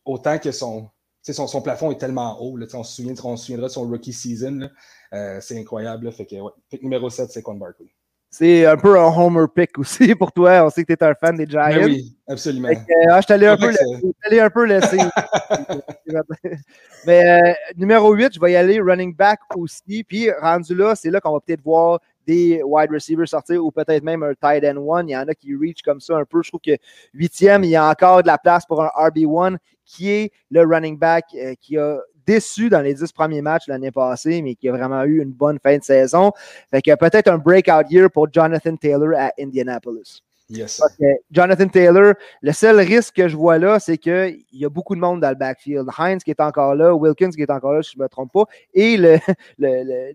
autant 0.07 0.39
que 0.39 0.51
son, 0.51 0.89
son, 1.21 1.47
son 1.47 1.61
plafond 1.61 1.91
est 1.91 1.97
tellement 1.97 2.41
haut, 2.41 2.57
là, 2.57 2.65
on, 2.73 2.83
se 2.83 2.95
souvient, 2.95 3.13
on 3.23 3.37
se 3.37 3.45
souviendra 3.45 3.67
de 3.67 3.73
son 3.73 3.87
rookie 3.87 4.13
season. 4.13 4.69
euh, 5.13 5.39
c'est 5.41 5.59
incroyable. 5.59 6.05
là, 6.05 6.11
fait 6.11 6.25
que, 6.25 6.35
ouais, 6.35 6.51
pick 6.69 6.81
numéro 6.83 7.09
7, 7.09 7.29
c'est 7.29 7.41
Quan 7.41 7.55
Barkley. 7.55 7.93
C'est 8.29 8.65
un 8.65 8.75
peu 8.75 8.99
un 8.99 9.05
homer 9.05 9.45
pick 9.53 9.77
aussi 9.79 10.13
pour 10.15 10.31
toi. 10.31 10.65
On 10.65 10.69
sait 10.69 10.83
que 10.83 10.93
tu 10.93 10.99
es 10.99 11.03
un 11.03 11.15
fan 11.15 11.37
des 11.37 11.47
Giants. 11.47 11.69
Ben 11.69 11.85
oui, 11.85 12.17
absolument. 12.27 12.69
Que, 12.69 12.75
euh, 12.75 13.11
ah, 13.11 13.21
je 13.21 13.27
t'allais 13.27 13.47
un, 13.47 13.53
un 13.53 14.49
peu 14.49 14.65
laisser. 14.65 14.97
Mais 17.05 17.41
euh, 17.41 17.53
numéro 17.77 18.13
8, 18.13 18.33
je 18.33 18.39
vais 18.39 18.51
y 18.51 18.55
aller 18.55 18.81
running 18.81 19.15
back 19.15 19.39
aussi. 19.55 20.03
Puis 20.03 20.29
rendu 20.31 20.75
là, 20.75 20.93
c'est 20.95 21.09
là 21.09 21.21
qu'on 21.21 21.31
va 21.31 21.39
peut-être 21.39 21.63
voir 21.63 22.01
des 22.27 22.61
wide 22.63 22.91
receivers 22.91 23.27
sortir 23.27 23.63
ou 23.63 23.71
peut-être 23.71 24.03
même 24.03 24.21
un 24.21 24.33
tight 24.33 24.63
end 24.63 24.77
one. 24.77 25.09
Il 25.09 25.13
y 25.13 25.17
en 25.17 25.27
a 25.27 25.33
qui 25.33 25.55
reach 25.55 25.81
comme 25.81 26.01
ça 26.01 26.17
un 26.17 26.25
peu. 26.25 26.43
Je 26.43 26.49
trouve 26.49 26.61
que 26.61 26.77
huitième, 27.13 27.63
il 27.63 27.69
y 27.71 27.75
a 27.75 27.89
encore 27.89 28.21
de 28.21 28.27
la 28.27 28.37
place 28.37 28.65
pour 28.65 28.83
un 28.83 28.91
RB1 28.95 29.57
qui 29.85 30.11
est 30.11 30.31
le 30.51 30.61
running 30.61 30.99
back 30.99 31.25
euh, 31.35 31.55
qui 31.59 31.77
a 31.77 31.99
déçu 32.25 32.69
dans 32.69 32.81
les 32.81 32.93
dix 32.93 33.11
premiers 33.13 33.41
matchs 33.41 33.67
l'année 33.67 33.91
passée, 33.91 34.41
mais 34.41 34.55
qui 34.55 34.67
a 34.67 34.73
vraiment 34.73 35.03
eu 35.05 35.21
une 35.21 35.31
bonne 35.31 35.57
fin 35.63 35.77
de 35.77 35.83
saison. 35.83 36.33
Fait 36.69 36.81
que 36.81 36.93
peut-être 36.95 37.29
un 37.29 37.37
breakout 37.37 37.89
year 37.89 38.11
pour 38.11 38.27
Jonathan 38.31 38.75
Taylor 38.75 39.17
à 39.17 39.31
Indianapolis. 39.39 40.21
Yes. 40.49 40.81
Jonathan 41.29 41.67
Taylor, 41.67 42.13
le 42.41 42.51
seul 42.53 42.79
risque 42.79 43.15
que 43.15 43.27
je 43.27 43.35
vois 43.35 43.57
là, 43.57 43.79
c'est 43.79 43.97
qu'il 43.97 44.45
y 44.53 44.65
a 44.65 44.69
beaucoup 44.69 44.95
de 44.95 45.01
monde 45.01 45.19
dans 45.19 45.29
le 45.29 45.35
backfield. 45.35 45.89
Heinz 45.97 46.23
qui 46.23 46.31
est 46.31 46.39
encore 46.39 46.73
là, 46.73 46.93
Wilkins 46.95 47.31
qui 47.31 47.41
est 47.41 47.51
encore 47.51 47.73
là, 47.73 47.83
si 47.83 47.93
je 47.93 47.99
ne 47.99 48.03
me 48.03 48.09
trompe 48.09 48.31
pas, 48.31 48.45
et 48.73 48.95
le, 48.95 49.17
le, 49.57 49.83
le 49.83 50.13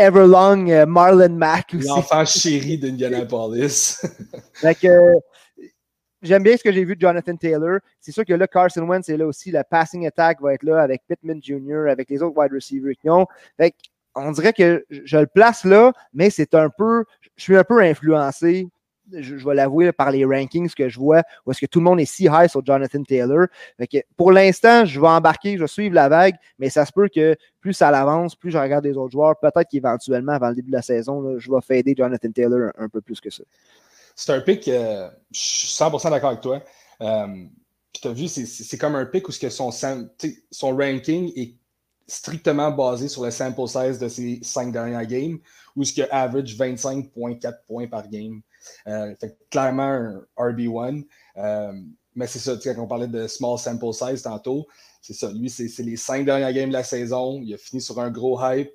Everlong 0.00 0.70
euh, 0.70 0.86
Marlon 0.86 1.28
Mack 1.28 1.74
aussi. 1.74 1.86
L'enfant 1.86 2.24
chéri 2.24 2.78
d'Indianapolis. 2.78 4.00
Euh, 4.84 5.14
J'aime 6.22 6.42
bien 6.42 6.54
ce 6.56 6.62
que 6.62 6.70
j'ai 6.70 6.84
vu 6.84 6.96
de 6.96 7.00
Jonathan 7.00 7.34
Taylor. 7.34 7.78
C'est 7.98 8.12
sûr 8.12 8.26
que 8.26 8.34
là, 8.34 8.46
Carson 8.46 8.82
Wentz 8.82 9.08
est 9.08 9.16
là 9.16 9.26
aussi. 9.26 9.50
Le 9.50 9.62
passing 9.68 10.06
attack 10.06 10.40
va 10.42 10.52
être 10.52 10.62
là 10.64 10.82
avec 10.82 11.00
Pittman 11.08 11.40
Jr., 11.42 11.88
avec 11.90 12.10
les 12.10 12.22
autres 12.22 12.36
wide 12.36 12.52
receivers 12.52 12.94
qui 13.00 13.08
ont. 13.08 13.26
Fait 13.56 13.74
on 14.14 14.32
dirait 14.32 14.52
que 14.52 14.84
je 14.90 15.00
je 15.04 15.16
le 15.16 15.26
place 15.26 15.64
là, 15.64 15.92
mais 16.12 16.28
c'est 16.28 16.54
un 16.54 16.68
peu. 16.68 17.04
Je 17.36 17.42
suis 17.42 17.56
un 17.56 17.64
peu 17.64 17.80
influencé 17.80 18.68
je, 19.18 19.34
vais 19.34 19.54
l'avouer, 19.54 19.92
par 19.92 20.10
les 20.10 20.24
rankings 20.24 20.70
que 20.70 20.88
je 20.88 20.98
vois, 20.98 21.22
où 21.44 21.50
est-ce 21.50 21.60
que 21.60 21.66
tout 21.66 21.80
le 21.80 21.84
monde 21.84 22.00
est 22.00 22.06
si 22.06 22.24
high 22.24 22.48
sur 22.48 22.64
Jonathan 22.64 23.02
Taylor. 23.02 23.46
Pour 24.16 24.32
l'instant, 24.32 24.84
je 24.84 25.00
vais 25.00 25.08
embarquer, 25.08 25.56
je 25.56 25.62
vais 25.62 25.68
suivre 25.68 25.94
la 25.94 26.08
vague, 26.08 26.34
mais 26.58 26.70
ça 26.70 26.84
se 26.84 26.92
peut 26.92 27.08
que 27.08 27.36
plus 27.60 27.72
ça 27.72 27.88
avance, 27.88 28.34
plus 28.34 28.50
je 28.50 28.58
regarde 28.58 28.84
les 28.84 28.96
autres 28.96 29.12
joueurs, 29.12 29.38
peut-être 29.38 29.68
qu'éventuellement, 29.70 30.32
avant 30.32 30.48
le 30.48 30.54
début 30.54 30.70
de 30.70 30.76
la 30.76 30.82
saison, 30.82 31.38
je 31.38 31.50
vais 31.50 31.60
fader 31.60 31.94
Jonathan 31.96 32.30
Taylor 32.30 32.70
un, 32.78 32.88
peu 32.88 33.00
plus 33.00 33.20
que 33.20 33.30
ça. 33.30 33.42
C'est 34.14 34.32
un 34.32 34.40
pick, 34.40 34.68
euh, 34.68 35.08
je 35.30 35.38
suis 35.38 35.68
100% 35.68 36.10
d'accord 36.10 36.30
avec 36.30 36.40
toi. 36.40 36.62
Euh, 37.00 37.26
tu 37.92 38.08
as 38.08 38.12
vu, 38.12 38.28
c'est- 38.28 38.78
comme 38.78 38.94
un 38.94 39.06
pick 39.06 39.28
où 39.28 39.32
que 39.32 39.48
son 39.48 40.76
ranking 40.76 41.32
est 41.36 41.54
strictement 42.10 42.70
basé 42.70 43.08
sur 43.08 43.24
le 43.24 43.30
sample 43.30 43.68
size 43.68 43.98
de 43.98 44.08
ses 44.08 44.40
cinq 44.42 44.72
dernières 44.72 45.06
games, 45.06 45.38
où 45.76 45.84
ce 45.84 45.92
que 45.92 46.02
average 46.10 46.56
25,4 46.56 47.62
points 47.66 47.86
par 47.86 48.08
game. 48.08 48.40
Euh, 48.86 49.14
clairement 49.50 49.82
un 49.82 50.26
RB1. 50.36 51.04
Euh, 51.36 51.72
mais 52.14 52.26
c'est 52.26 52.38
ça, 52.38 52.56
quand 52.62 52.82
on 52.82 52.86
parlait 52.86 53.08
de 53.08 53.26
small 53.26 53.58
sample 53.58 53.92
size 53.92 54.22
tantôt, 54.22 54.66
c'est 55.00 55.14
ça. 55.14 55.30
Lui, 55.32 55.48
c'est 55.48 55.82
les 55.82 55.96
cinq 55.96 56.24
dernières 56.26 56.52
games 56.52 56.68
de 56.68 56.74
la 56.74 56.82
saison. 56.84 57.40
Il 57.42 57.54
a 57.54 57.56
fini 57.56 57.80
sur 57.80 58.00
un 58.00 58.10
gros 58.10 58.38
hype. 58.42 58.70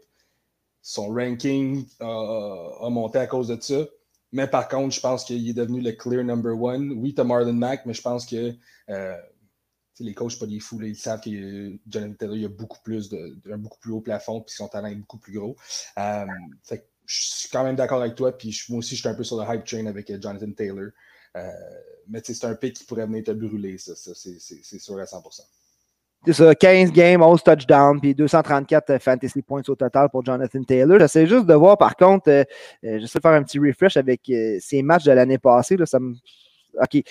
Son 0.82 1.08
ranking 1.10 1.86
a- 2.00 2.90
monté 2.90 3.20
à 3.20 3.28
cause 3.28 3.48
de 3.48 3.60
ça. 3.60 3.86
Mais 4.32 4.48
par 4.48 4.68
contre, 4.68 4.94
je 4.94 5.00
pense 5.00 5.24
qu'il 5.26 5.48
est 5.50 5.54
devenu 5.54 5.82
le 5.82 5.92
clear 5.94 6.24
number 6.24 6.60
one. 6.62 6.92
Oui, 6.92 7.14
tu 7.14 7.22
as 7.22 7.24
Marlon 7.24 7.54
Mack, 7.54 7.86
mais 7.86 7.94
je 7.94 8.02
pense 8.02 8.26
que 8.26 8.54
euh, 8.90 9.18
les 10.00 10.14
coachs, 10.14 10.38
pas 10.40 10.46
des 10.46 10.60
fous, 10.60 10.82
ils 10.82 10.96
savent 10.96 11.22
que 11.22 11.78
Jonathan 11.88 12.14
Taylor 12.14 12.36
il 12.36 12.46
a 12.46 12.50
beaucoup 12.50 12.80
plus 12.84 13.10
de, 13.10 13.40
beaucoup 13.58 13.80
plus 13.80 13.92
haut 13.92 14.02
plafond, 14.02 14.42
puis 14.42 14.54
son 14.56 14.68
talent 14.68 14.88
est 14.88 14.96
beaucoup 14.96 15.20
plus 15.20 15.34
gros. 15.34 15.56
Je 17.06 17.22
suis 17.22 17.50
quand 17.50 17.64
même 17.64 17.76
d'accord 17.76 18.02
avec 18.02 18.16
toi, 18.16 18.38
puis 18.38 18.58
moi 18.70 18.80
aussi, 18.80 18.96
je 18.96 19.02
suis 19.02 19.10
un 19.10 19.16
peu 19.16 19.24
sur 19.24 19.38
le 19.40 19.54
hype 19.54 19.66
train 19.66 19.86
avec 19.86 20.10
euh, 20.10 20.18
Jonathan 20.22 20.52
Taylor. 20.52 20.90
Euh, 21.36 21.50
mais 22.08 22.22
c'est 22.24 22.46
un 22.46 22.56
pic 22.56 22.76
qui 22.76 22.84
pourrait 22.86 23.06
venir 23.06 23.24
te 23.24 23.32
brûler, 23.32 23.78
ça, 23.78 23.94
c'est 23.96 24.80
sûr 24.80 25.00
à 25.00 25.04
100%. 25.04 25.42
C'est 26.26 26.34
ça, 26.34 26.56
15 26.56 26.92
games, 26.92 27.22
11 27.22 27.44
touchdowns, 27.44 28.00
puis 28.02 28.16
234 28.16 28.98
fantasy 29.00 29.44
points 29.44 29.62
au 29.68 29.76
total 29.76 30.10
pour 30.10 30.26
Jonathan 30.26 30.64
Taylor. 30.64 31.00
J'essaie 31.00 31.28
juste 31.28 31.46
de 31.46 31.54
voir, 31.54 31.78
par 31.78 31.96
contre, 31.96 32.30
euh, 32.32 32.44
euh, 32.84 33.00
j'essaie 33.00 33.20
de 33.20 33.22
faire 33.22 33.34
un 33.34 33.44
petit 33.44 33.60
refresh 33.60 33.96
avec 33.96 34.22
euh, 34.30 34.58
ces 34.60 34.82
matchs 34.82 35.04
de 35.04 35.12
l'année 35.12 35.38
passée. 35.38 35.78
Là, 35.78 35.86
ça 35.86 36.00
me... 36.00 36.16
OK. 36.82 37.04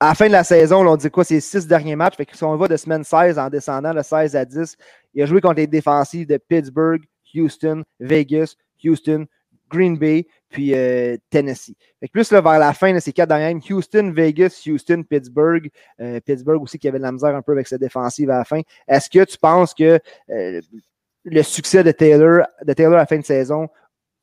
À 0.00 0.08
la 0.08 0.14
fin 0.14 0.26
de 0.28 0.32
la 0.32 0.44
saison, 0.44 0.86
on 0.86 0.96
dit 0.96 1.10
quoi, 1.10 1.24
c'est 1.24 1.40
six 1.40 1.66
derniers 1.66 1.96
matchs. 1.96 2.16
Fait 2.16 2.24
que 2.24 2.34
si 2.34 2.42
on 2.42 2.56
va 2.56 2.68
de 2.68 2.76
semaine 2.76 3.04
16 3.04 3.38
en 3.38 3.50
descendant 3.50 3.92
de 3.92 4.02
16 4.02 4.34
à 4.34 4.44
10, 4.46 4.76
il 5.12 5.22
a 5.22 5.26
joué 5.26 5.42
contre 5.42 5.56
les 5.56 5.66
défensives 5.66 6.26
de 6.26 6.38
Pittsburgh, 6.38 7.02
Houston, 7.34 7.82
Vegas, 8.00 8.54
Houston, 8.84 9.26
Green 9.68 9.96
Bay, 9.96 10.26
puis 10.48 10.74
euh, 10.74 11.16
Tennessee. 11.30 11.74
Plus 12.12 12.30
là, 12.30 12.40
vers 12.40 12.58
la 12.58 12.72
fin 12.72 12.94
de 12.94 13.00
ces 13.00 13.12
quatre 13.12 13.28
dernières 13.28 13.60
Houston, 13.70 14.12
Vegas, 14.14 14.62
Houston, 14.66 15.02
Pittsburgh, 15.08 15.70
euh, 16.00 16.20
Pittsburgh 16.20 16.62
aussi 16.62 16.78
qui 16.78 16.88
avait 16.88 16.98
de 16.98 17.02
la 17.02 17.12
misère 17.12 17.34
un 17.34 17.42
peu 17.42 17.52
avec 17.52 17.66
sa 17.66 17.78
défensive 17.78 18.30
à 18.30 18.38
la 18.38 18.44
fin. 18.44 18.60
Est-ce 18.86 19.10
que 19.10 19.24
tu 19.24 19.36
penses 19.38 19.74
que 19.74 19.98
euh, 20.30 20.60
le 21.24 21.42
succès 21.42 21.82
de 21.82 21.90
Taylor, 21.90 22.46
de 22.64 22.72
Taylor 22.72 22.94
à 22.94 22.98
la 22.98 23.06
fin 23.06 23.18
de 23.18 23.24
saison 23.24 23.68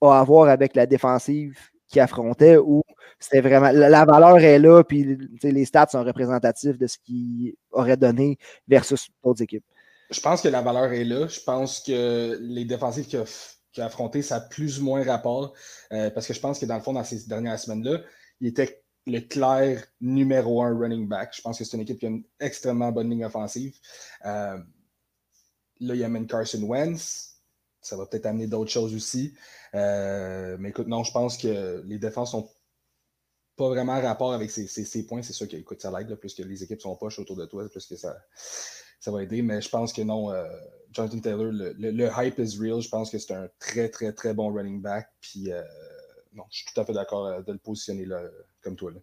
a 0.02 0.20
à 0.20 0.24
voir 0.24 0.50
avec 0.50 0.76
la 0.76 0.86
défensive 0.86 1.58
qu'il 1.88 2.02
affrontait 2.02 2.58
ou 2.58 2.82
c'était 3.20 3.42
vraiment 3.42 3.72
la, 3.72 3.90
la 3.90 4.06
valeur 4.06 4.40
est 4.40 4.60
là, 4.60 4.84
puis 4.84 5.18
les 5.44 5.66
stats 5.66 5.88
sont 5.92 6.04
représentatifs 6.04 6.78
de 6.78 6.88
ce 6.88 6.98
qu'il 6.98 7.54
aurait 7.72 7.98
donné 7.98 8.38
versus 8.68 9.10
d'autres 9.24 9.44
équipes? 9.44 9.64
Je 10.10 10.20
pense 10.20 10.42
que 10.42 10.48
la 10.48 10.62
valeur 10.62 10.92
est 10.92 11.06
là. 11.06 11.28
Je 11.28 11.40
pense 11.40 11.82
que 11.82 12.38
les 12.42 12.66
défensifs 12.66 13.08
qu'il 13.08 13.20
a, 13.20 13.26
qu'il 13.74 13.84
a 13.84 13.88
affrontés, 13.88 14.22
ça 14.22 14.38
a 14.38 14.42
plus 14.42 14.80
ou 14.80 14.86
moins 14.86 15.04
rapport. 15.04 15.54
euh, 15.92 16.10
parce 16.12 16.28
que 16.28 16.34
je 16.34 16.40
pense 16.40 16.60
que 16.60 16.66
dans 16.66 16.76
le 16.76 16.82
fond, 16.82 16.94
dans 16.94 17.04
ces 17.04 17.28
dernières 17.28 17.60
semaines-là, 17.60 18.02
il 18.40 18.48
était 18.48 18.84
le 19.06 19.20
clair 19.20 19.84
numéro 20.00 20.64
un 20.64 20.78
running 20.78 21.08
back. 21.08 21.36
Je 21.36 21.42
pense 21.42 21.58
que 21.58 21.66
c'est 21.66 21.76
une 21.76 21.84
équipe 21.84 22.00
qui 22.00 22.06
a 22.06 22.10
une 22.10 22.24
extrêmement 22.40 22.92
bonne 22.92 23.10
ligne 23.10 23.26
offensive. 23.26 23.76
Euh, 24.26 24.58
là, 25.80 25.96
il 25.96 26.04
amène 26.04 26.28
Carson 26.28 26.62
Wentz. 26.64 27.42
ça 27.82 27.98
va 27.98 28.06
peut-être 28.06 28.28
amener 28.28 28.48
d'autres 28.48 28.72
choses 28.72 28.96
aussi. 28.96 29.34
Euh, 29.76 30.56
mais 30.60 30.70
écoute, 30.70 30.88
non, 30.88 31.04
je 31.04 31.12
pense 31.12 31.38
que 31.38 31.84
les 31.86 31.98
défenses 31.98 32.32
sont 32.32 32.50
pas 33.56 33.68
vraiment 33.68 34.00
rapport 34.02 34.34
avec 34.34 34.50
ces, 34.52 35.06
points. 35.06 35.22
C'est 35.22 35.34
sûr 35.34 35.48
que 35.48 35.58
écoute, 35.58 35.82
ça 35.82 35.92
l'aide, 35.92 36.16
plus 36.16 36.34
que 36.34 36.44
les 36.44 36.64
équipes 36.64 36.82
sont 36.82 36.96
poches 36.96 37.20
autour 37.20 37.36
de 37.36 37.46
toi, 37.46 37.68
plus 37.70 37.86
que 37.86 37.96
ça, 37.96 38.18
ça 39.00 39.12
va 39.12 39.22
aider. 39.22 39.42
Mais 39.42 39.62
je 39.62 39.70
pense 39.70 39.92
que 39.92 40.02
non, 40.02 40.32
Jonathan 40.94 41.20
Taylor, 41.20 41.52
le, 41.52 42.10
hype 42.18 42.40
is 42.40 42.58
real. 42.60 42.82
Je 42.82 42.90
pense 42.90 43.10
que 43.10 43.18
c'est 43.18 43.34
un 43.34 43.48
très, 43.60 43.90
très, 43.90 44.14
très 44.14 44.34
bon 44.34 44.54
running 44.54 44.82
back. 44.82 45.08
Puis 45.22 45.52
euh, 45.52 45.62
non, 46.34 46.44
je 46.50 46.58
suis 46.58 46.66
tout 46.74 46.80
à 46.80 46.86
fait 46.86 46.94
d'accord 46.94 47.26
euh, 47.28 47.42
de 47.42 47.52
le 47.52 47.58
positionner 47.58 48.06
là, 48.06 48.22
comme 48.62 48.76
toi. 48.76 48.92
Là. 48.92 49.00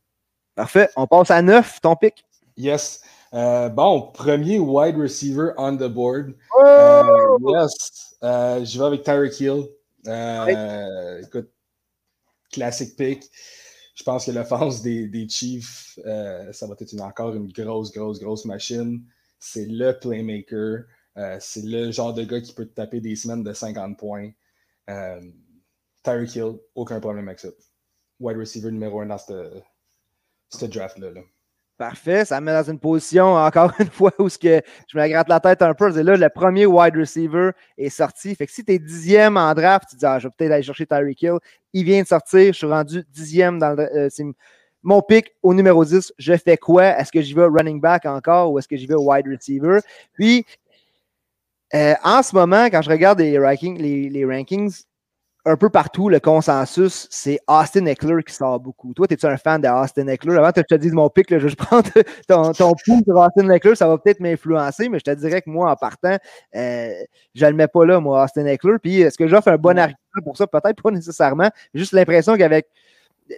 Parfait. 0.55 0.89
On 0.97 1.07
passe 1.07 1.31
à 1.31 1.43
9, 1.43 1.81
ton 1.81 1.97
pick. 1.97 2.25
Yes. 2.57 3.03
bon, 3.33 4.11
premier 4.13 4.59
wide 4.59 4.97
receiver 4.97 5.53
on 5.57 5.77
the 5.77 5.89
board. 5.89 6.35
Oh! 6.57 7.39
yes. 7.49 8.17
je 8.23 8.79
vais 8.79 8.85
avec 8.85 9.03
Tyreek 9.03 9.41
Hill. 9.41 9.67
Écoute, 11.23 11.51
classic 12.51 12.97
pick. 12.97 13.31
Je 14.01 14.05
pense 14.05 14.25
que 14.25 14.31
l'offense 14.31 14.81
des, 14.81 15.09
des 15.09 15.29
Chiefs, 15.29 15.99
euh, 16.07 16.51
ça 16.53 16.67
va 16.67 16.75
être 16.81 17.01
encore 17.03 17.35
une 17.35 17.53
grosse, 17.53 17.93
grosse, 17.93 18.19
grosse 18.19 18.47
machine. 18.47 19.05
C'est 19.39 19.67
le 19.67 19.93
playmaker. 19.93 20.85
Euh, 21.17 21.37
c'est 21.41 21.65
le 21.65 21.91
genre 21.91 22.15
de 22.15 22.25
gars 22.25 22.41
qui 22.41 22.55
peut 22.55 22.67
te 22.67 22.75
taper 22.75 23.01
des 23.01 23.17
semaines 23.17 23.43
de 23.43 23.53
50 23.53 23.99
points. 23.99 24.31
Euh, 24.89 25.21
Tyreek 26.03 26.35
Hill, 26.35 26.59
aucun 26.75 27.01
problème 27.01 27.29
avec 27.29 27.41
ça. 27.41 27.49
Wide 28.21 28.39
receiver 28.39 28.71
numéro 28.71 29.01
un 29.01 29.07
dans 29.07 29.19
ce 29.19 30.67
draft-là. 30.67 31.11
là 31.11 31.21
Parfait, 31.81 32.27
ça 32.27 32.39
me 32.41 32.47
met 32.47 32.53
dans 32.53 32.71
une 32.71 32.79
position, 32.79 33.37
encore 33.37 33.73
une 33.79 33.89
fois, 33.89 34.13
où 34.19 34.29
que 34.29 34.61
je 34.87 34.99
me 34.99 35.09
gratte 35.09 35.31
la 35.31 35.41
tête 35.41 35.63
un 35.63 35.73
peu. 35.73 35.91
C'est 35.91 36.03
là, 36.03 36.15
le 36.15 36.29
premier 36.29 36.67
wide 36.67 36.95
receiver 36.95 37.53
est 37.79 37.89
sorti. 37.89 38.35
Fait 38.35 38.47
que 38.47 38.53
si 38.53 38.63
tu 38.63 38.73
es 38.73 38.79
dixième 38.79 39.39
en 39.39 39.55
draft, 39.55 39.89
tu 39.89 39.97
dis, 39.97 40.05
ah, 40.05 40.19
je 40.19 40.29
vais 40.29 40.35
peut-être 40.37 40.53
aller 40.53 40.63
chercher 40.63 40.87
Tyreek 40.87 41.23
Hill. 41.23 41.39
Il 41.73 41.85
vient 41.85 42.03
de 42.03 42.07
sortir, 42.07 42.53
je 42.53 42.59
suis 42.59 42.67
rendu 42.67 43.03
dixième 43.11 43.59
dans 43.59 43.73
le. 43.73 43.89
Euh, 43.97 44.33
mon 44.83 45.03
pick 45.03 45.35
au 45.43 45.55
numéro 45.55 45.83
10. 45.83 46.13
Je 46.19 46.37
fais 46.37 46.57
quoi? 46.57 46.99
Est-ce 46.99 47.13
que 47.13 47.21
j'y 47.21 47.35
vais 47.35 47.47
running 47.47 47.81
back 47.81 48.07
encore 48.07 48.53
ou 48.53 48.59
est-ce 48.59 48.69
que 48.69 48.77
j'y 48.77 48.87
vais 48.87 48.95
wide 48.95 49.27
receiver? 49.27 49.81
Puis, 50.13 50.45
euh, 51.75 51.95
en 52.03 52.23
ce 52.23 52.35
moment, 52.35 52.67
quand 52.67 52.83
je 52.83 52.91
regarde 52.91 53.21
les, 53.21 53.39
les, 53.79 54.09
les 54.09 54.25
rankings, 54.25 54.83
un 55.47 55.57
peu 55.57 55.71
partout, 55.71 56.09
le 56.09 56.21
consensus, 56.21 57.09
c'est 57.11 57.41
Austin 57.49 57.87
Eckler 57.87 58.23
qui 58.27 58.35
sort 58.35 58.61
beaucoup. 58.61 58.93
Toi, 58.93 59.07
es-tu 59.09 59.27
un 59.27 59.37
fan 59.37 59.61
d'Austin 59.61 60.07
Eckler? 60.07 60.37
Avant 60.37 60.53
que 60.53 60.61
je 60.61 60.75
te 60.75 60.79
dise 60.79 60.93
mon 60.93 61.09
pic, 61.09 61.37
je 61.37 61.55
prendre 61.57 61.89
ton, 62.29 62.53
ton 62.53 62.73
pouls 62.85 63.03
sur 63.05 63.17
Austin 63.17 63.49
Eckler, 63.49 63.75
ça 63.75 63.89
va 63.89 63.97
peut-être 63.97 64.21
m'influencer, 64.21 64.89
mais 64.89 64.99
je 64.99 65.05
te 65.05 65.15
dirais 65.15 65.41
que 65.41 65.49
moi, 65.49 65.71
en 65.71 65.77
partant, 65.77 66.17
euh, 66.57 66.93
je 67.35 67.45
ne 67.45 67.51
le 67.51 67.57
mets 67.57 67.69
pas 67.69 67.85
là, 67.87 68.01
moi, 68.01 68.25
Austin 68.25 68.45
Eckler. 68.47 68.77
Puis, 68.83 69.01
est-ce 69.01 69.17
que 69.17 69.29
j'offre 69.29 69.49
un 69.49 69.57
bon 69.57 69.79
argument 69.79 70.23
pour 70.25 70.37
ça? 70.37 70.47
Peut-être 70.47 70.83
pas 70.83 70.91
nécessairement. 70.91 71.51
Juste 71.73 71.93
l'impression 71.93 72.37
qu'avec 72.37 72.67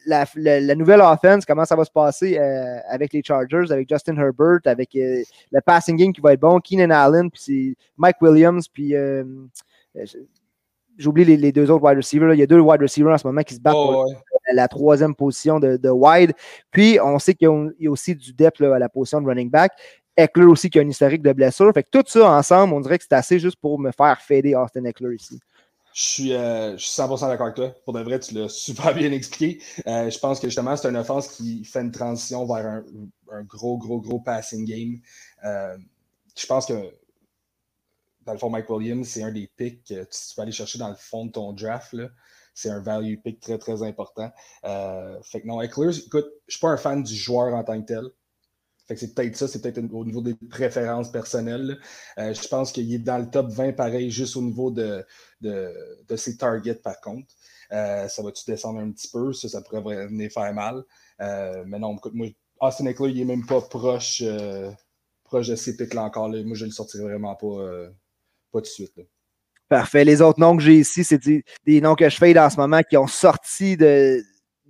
la, 0.07 0.75
nouvelle 0.75 1.01
offense, 1.01 1.45
comment 1.45 1.65
ça 1.65 1.77
va 1.77 1.85
se 1.85 1.91
passer 1.91 2.39
euh, 2.39 2.79
avec 2.89 3.13
les 3.13 3.23
Chargers, 3.23 3.71
avec 3.71 3.89
Justin 3.89 4.17
Herbert, 4.17 4.61
avec 4.65 4.95
euh, 4.97 5.23
le 5.51 5.61
passing 5.61 5.97
game 5.97 6.13
qui 6.13 6.21
va 6.21 6.33
être 6.33 6.41
bon, 6.41 6.61
Keenan 6.61 6.91
Allen, 6.91 7.31
puis 7.31 7.41
c'est 7.43 7.75
Mike 7.97 8.21
Williams, 8.21 8.69
puis 8.69 8.95
j'oublie 10.99 11.25
les, 11.25 11.53
deux 11.53 11.71
autres 11.71 11.85
wide 11.85 11.97
receivers. 11.97 12.35
Il 12.35 12.41
y 12.41 12.43
a 12.43 12.47
deux 12.47 12.61
wide 12.61 12.81
receivers 12.81 13.13
en 13.13 13.19
ce 13.19 13.27
moment 13.27 13.43
qui 13.43 13.55
se 13.55 13.61
battent 13.61 13.75
pour 13.75 14.07
la, 14.53 14.69
troisième 14.69 15.15
position 15.15 15.61
de, 15.61 15.91
wide. 15.91 16.33
Puis, 16.71 16.99
on 17.03 17.19
sait 17.19 17.35
qu'il 17.35 17.49
y, 17.79 17.87
a 17.87 17.91
aussi 17.91 18.15
du 18.15 18.33
depth 18.33 18.61
à 18.61 18.79
la 18.79 18.89
position 18.89 19.21
de 19.21 19.27
running 19.27 19.51
back. 19.51 19.73
Eckler 20.17 20.45
aussi 20.45 20.69
qui 20.69 20.79
a 20.79 20.83
un 20.83 20.89
historique 20.89 21.23
de 21.23 21.33
blessure. 21.33 21.73
Fait 21.73 21.83
que 21.83 21.89
tout 21.91 22.05
ça 22.07 22.31
ensemble, 22.31 22.75
on 22.75 22.81
dirait 22.81 22.99
que 22.99 23.05
c'est 23.09 23.17
assez 23.17 23.39
juste 23.39 23.57
pour 23.57 23.79
me 23.79 23.91
faire 23.93 24.21
fader 24.21 24.55
Austin 24.55 24.85
Eckler 24.85 25.15
ici. 25.15 25.41
Je 25.95 26.03
suis, 26.03 26.33
euh, 26.33 26.77
je 26.77 26.83
suis 26.83 26.91
100% 26.93 27.29
d'accord 27.29 27.47
avec 27.47 27.57
toi. 27.57 27.75
Pour 27.85 27.93
de 27.93 28.01
vrai, 28.01 28.19
tu 28.21 28.35
l'as 28.35 28.49
super 28.53 28.95
bien 28.95 29.13
expliqué. 29.13 29.63
Euh, 29.87 30.11
je 30.11 30.19
pense 30.19 30.41
que 30.41 30.49
justement, 30.49 30.77
c'est 30.77 30.89
une 30.89 30.97
offense 30.97 31.29
qui 31.29 31.65
fait 31.65 31.81
une 31.81 31.91
transition 31.91 32.47
vers 32.47 32.83
un, 33.31 33.43
gros, 33.43 33.79
gros, 33.79 34.01
gros 34.01 34.21
passing 34.21 34.65
game. 34.65 35.01
Euh, 35.45 35.77
je 36.37 36.47
pense 36.47 36.67
que 36.67 36.93
dans 38.25 38.33
le 38.33 38.39
fond, 38.39 38.51
Mike 38.51 38.71
Williams, 38.71 39.09
c'est 39.09 39.23
un 39.23 39.33
des 39.33 39.51
picks 39.57 39.85
que 39.85 40.05
tu 40.05 40.35
peux 40.35 40.43
aller 40.43 40.53
chercher 40.53 40.79
dans 40.79 40.89
le 40.89 40.95
fond 40.95 41.27
de 41.27 41.33
ton 41.33 41.53
draft. 41.53 41.95
C'est 42.55 42.71
un 42.71 42.81
value 42.81 43.17
pick 43.17 43.41
très, 43.41 43.59
très 43.59 43.83
important. 43.83 44.31
Euh, 44.65 45.19
fait 45.23 45.41
que 45.41 45.47
non, 45.47 45.61
Eckler, 45.63 45.99
écoute, 45.99 46.27
je 46.47 46.49
ne 46.49 46.51
suis 46.51 46.61
pas 46.61 46.69
un 46.69 46.77
fan 46.77 47.03
du 47.03 47.15
joueur 47.15 47.55
en 47.55 47.65
tant 47.65 47.81
que 47.81 47.87
tel. 47.87 48.05
C'est 48.97 49.15
peut-être 49.15 49.37
ça, 49.37 49.49
c'est 49.49 49.61
peut-être 49.61 49.93
au 49.93 50.05
niveau 50.05 50.21
des 50.21 50.35
préférences 50.35 51.11
personnelles. 51.11 51.79
Euh, 52.19 52.35
je 52.35 52.49
pense 52.49 52.73
qu'il 52.73 52.93
est 52.93 52.99
dans 52.99 53.19
le 53.19 53.31
top 53.31 53.49
20 53.51 53.73
pareil, 53.73 54.11
juste 54.11 54.37
au 54.37 54.43
niveau 54.43 54.71
de, 54.71 55.05
de, 55.41 56.17
ses 56.17 56.37
targets 56.37 56.75
par 56.75 57.01
contre. 57.01 57.35
Euh, 57.73 58.09
ça 58.09 58.23
va-tu 58.23 58.45
descendre 58.47 58.81
un 58.81 58.91
petit 58.91 59.09
peu? 59.09 59.33
Ça, 59.33 59.49
ça 59.49 59.63
pourrait 59.63 60.07
venir 60.07 60.31
faire 60.31 60.53
mal. 60.53 60.85
mais 61.19 61.79
non, 61.79 61.97
écoute, 61.97 62.15
moi, 62.15 62.29
Austin 62.61 62.87
Eckler, 62.87 63.11
il 63.11 63.19
n'est 63.19 63.37
même 63.37 63.47
pas 63.47 63.61
proche, 63.61 64.23
proche 65.25 65.49
de 65.49 65.57
ces 65.57 65.77
picks-là 65.77 66.05
encore. 66.05 66.29
Moi, 66.29 66.55
je 66.55 66.65
ne 66.65 66.71
le 66.71 66.75
sortirai 66.75 67.05
vraiment 67.05 67.35
pas 67.35 67.91
pas 68.53 68.61
de 68.61 68.67
suite. 68.67 68.93
Parfait. 69.69 70.05
Les 70.05 70.21
autres 70.21 70.39
noms 70.39 70.57
que 70.57 70.63
j'ai 70.63 70.75
ici, 70.75 71.03
c'est 71.03 71.19
des, 71.65 71.81
noms 71.81 71.95
que 71.95 72.09
je 72.09 72.17
fais 72.17 72.39
en 72.39 72.51
ce 72.51 72.57
moment 72.59 72.83
qui 72.83 72.97
ont 72.99 73.07
sorti 73.07 73.77
de, 73.77 74.23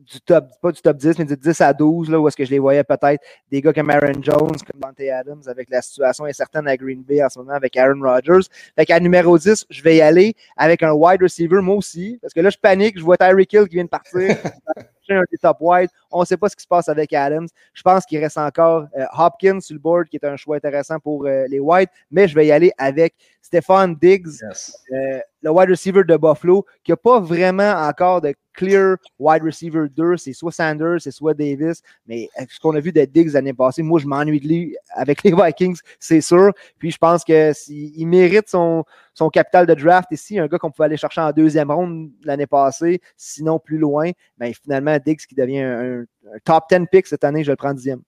du 0.02 0.20
top, 0.20 0.48
pas 0.60 0.72
du 0.72 0.80
top 0.80 0.96
10, 0.96 1.18
mais 1.18 1.24
du 1.24 1.36
10 1.36 1.60
à 1.60 1.72
12, 1.72 2.10
là, 2.10 2.20
où 2.20 2.28
est-ce 2.28 2.36
que 2.36 2.44
je 2.44 2.50
les 2.50 2.58
voyais 2.58 2.84
peut-être 2.84 3.22
des 3.50 3.60
gars 3.60 3.72
comme 3.72 3.90
Aaron 3.90 4.20
Jones, 4.20 4.56
comme 4.70 4.80
Dante 4.80 5.00
Adams, 5.00 5.42
avec 5.46 5.68
la 5.70 5.82
situation 5.82 6.24
incertaine 6.24 6.68
à 6.68 6.76
Green 6.76 7.02
Bay 7.02 7.22
en 7.22 7.28
ce 7.28 7.38
moment 7.38 7.52
avec 7.52 7.76
Aaron 7.76 8.00
Rodgers. 8.00 8.46
Fait 8.76 8.86
qu'à 8.86 9.00
numéro 9.00 9.38
10, 9.38 9.66
je 9.70 9.82
vais 9.82 9.96
y 9.96 10.00
aller 10.00 10.34
avec 10.56 10.82
un 10.82 10.92
wide 10.92 11.22
receiver, 11.22 11.60
moi 11.60 11.76
aussi, 11.76 12.18
parce 12.20 12.34
que 12.34 12.40
là, 12.40 12.50
je 12.50 12.58
panique, 12.58 12.98
je 12.98 13.04
vois 13.04 13.16
Tyreek 13.16 13.52
Hill 13.52 13.68
qui 13.68 13.76
vient 13.76 13.84
de 13.84 13.88
partir. 13.88 14.36
un 15.10 15.24
des 15.30 15.38
top 15.38 15.58
wide. 15.60 15.90
On 16.10 16.20
ne 16.20 16.24
sait 16.24 16.36
pas 16.36 16.48
ce 16.48 16.56
qui 16.56 16.62
se 16.62 16.68
passe 16.68 16.88
avec 16.88 17.12
Adams. 17.12 17.48
Je 17.74 17.82
pense 17.82 18.04
qu'il 18.04 18.18
reste 18.18 18.38
encore 18.38 18.86
euh, 18.96 19.04
Hopkins 19.16 19.60
sur 19.60 19.74
le 19.74 19.80
board, 19.80 20.08
qui 20.08 20.16
est 20.16 20.24
un 20.24 20.36
choix 20.36 20.56
intéressant 20.56 20.98
pour 20.98 21.26
euh, 21.26 21.46
les 21.48 21.60
Whites, 21.60 21.90
mais 22.10 22.28
je 22.28 22.34
vais 22.34 22.46
y 22.46 22.52
aller 22.52 22.72
avec 22.78 23.14
Stéphane 23.40 23.94
Diggs, 23.96 24.28
euh, 24.42 25.20
le 25.42 25.50
wide 25.50 25.70
receiver 25.70 26.04
de 26.04 26.16
Buffalo, 26.16 26.64
qui 26.84 26.92
n'a 26.92 26.96
pas 26.96 27.20
vraiment 27.20 27.72
encore 27.72 28.20
de 28.20 28.34
clear 28.54 28.96
wide 29.18 29.42
receiver 29.42 29.88
2. 29.88 30.16
C'est 30.16 30.32
soit 30.32 30.52
Sanders, 30.52 31.00
c'est 31.00 31.10
soit 31.10 31.34
Davis. 31.34 31.82
Mais 32.06 32.28
ce 32.48 32.60
qu'on 32.60 32.74
a 32.74 32.80
vu 32.80 32.92
de 32.92 33.04
Diggs 33.04 33.32
l'année 33.32 33.52
passée, 33.52 33.82
moi, 33.82 33.98
je 33.98 34.06
m'ennuie 34.06 34.40
de 34.40 34.48
lui 34.48 34.76
avec 34.90 35.22
les 35.22 35.32
Vikings, 35.36 35.78
c'est 35.98 36.20
sûr. 36.20 36.52
Puis 36.78 36.90
je 36.90 36.98
pense 36.98 37.24
qu'il 37.24 38.06
mérite 38.06 38.48
son, 38.48 38.84
capital 39.32 39.66
de 39.66 39.74
draft 39.74 40.10
ici. 40.12 40.38
Un 40.38 40.46
gars 40.46 40.58
qu'on 40.58 40.70
pouvait 40.70 40.86
aller 40.86 40.96
chercher 40.96 41.20
en 41.20 41.32
deuxième 41.32 41.70
ronde 41.70 42.10
l'année 42.24 42.46
passée, 42.46 43.00
sinon 43.16 43.58
plus 43.58 43.78
loin. 43.78 44.10
Ben, 44.38 44.52
finalement, 44.54 44.96
Diggs 45.04 45.26
qui 45.26 45.34
devient 45.34 45.60
un, 45.60 46.04
top 46.44 46.64
10 46.70 46.86
pick 46.90 47.06
cette 47.06 47.24
année, 47.24 47.44
je 47.44 47.50
le 47.50 47.56
prends 47.56 47.74
dixième. 47.74 48.02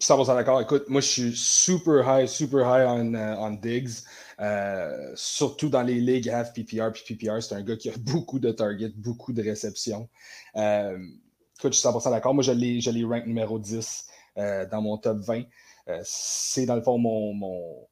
100% 0.00 0.34
d'accord. 0.34 0.60
Écoute, 0.60 0.84
moi, 0.88 1.00
je 1.00 1.06
suis 1.06 1.36
super 1.36 2.04
high, 2.06 2.26
super 2.26 2.60
high 2.60 2.86
on, 2.86 3.14
uh, 3.14 3.36
on 3.38 3.52
Diggs. 3.52 4.02
Euh, 4.38 5.12
surtout 5.14 5.70
dans 5.70 5.82
les 5.82 6.00
ligues 6.00 6.28
half 6.28 6.52
PPR. 6.52 6.92
Puis 6.92 7.16
PPR, 7.16 7.42
c'est 7.42 7.54
un 7.54 7.62
gars 7.62 7.76
qui 7.76 7.88
a 7.88 7.94
beaucoup 7.98 8.38
de 8.38 8.50
targets, 8.50 8.92
beaucoup 8.94 9.32
de 9.32 9.42
réceptions. 9.42 10.08
Euh, 10.56 10.98
écoute, 11.58 11.72
je 11.72 11.78
suis 11.78 11.88
100% 11.88 12.10
d'accord. 12.10 12.34
Moi, 12.34 12.42
je 12.42 12.52
l'ai 12.52 13.04
rank 13.04 13.26
numéro 13.26 13.58
10 13.58 14.06
euh, 14.38 14.66
dans 14.66 14.82
mon 14.82 14.98
top 14.98 15.18
20. 15.18 15.44
c'est 16.02 16.66
dans 16.66 16.76
le 16.76 16.82
fond 16.82 16.98
mon, 16.98 17.32
mon, 17.32 17.86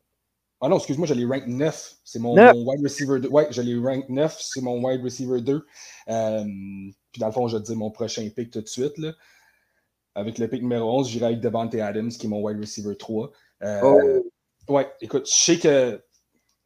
ah 0.64 0.68
non, 0.68 0.76
excuse-moi, 0.76 1.06
je 1.06 1.12
l'ai 1.12 1.26
rank 1.26 1.46
9. 1.46 1.96
C'est 2.04 2.18
mon, 2.18 2.34
wide 2.34 2.82
receiver 2.82 3.20
2. 3.20 3.28
Ouais, 3.28 3.46
je 3.50 3.60
l'ai 3.60 3.76
rank 3.76 4.08
9. 4.08 4.36
C'est 4.40 4.62
mon 4.62 4.82
wide 4.82 5.02
receiver 5.02 5.42
2. 5.42 5.66
Euh, 6.08 6.44
puis 7.12 7.20
dans 7.20 7.26
le 7.26 7.32
fond, 7.32 7.48
je 7.48 7.56
vais 7.56 7.62
te 7.62 7.66
dire 7.66 7.76
mon 7.76 7.90
prochain 7.90 8.26
pick 8.34 8.50
tout 8.50 8.62
de 8.62 8.66
suite. 8.66 8.96
Là. 8.96 9.12
Avec 10.14 10.38
le 10.38 10.48
pick 10.48 10.62
numéro 10.62 10.98
11, 11.00 11.08
j'irai 11.08 11.26
avec 11.26 11.40
Devante 11.40 11.74
Adams, 11.74 12.10
qui 12.10 12.26
est 12.26 12.28
mon 12.28 12.40
wide 12.40 12.60
receiver 12.60 12.96
3. 12.96 13.32
Euh, 13.62 13.80
oh. 13.82 14.72
Ouais, 14.72 14.90
écoute, 15.00 15.26
je 15.26 15.34
sais 15.34 15.58
que 15.58 16.02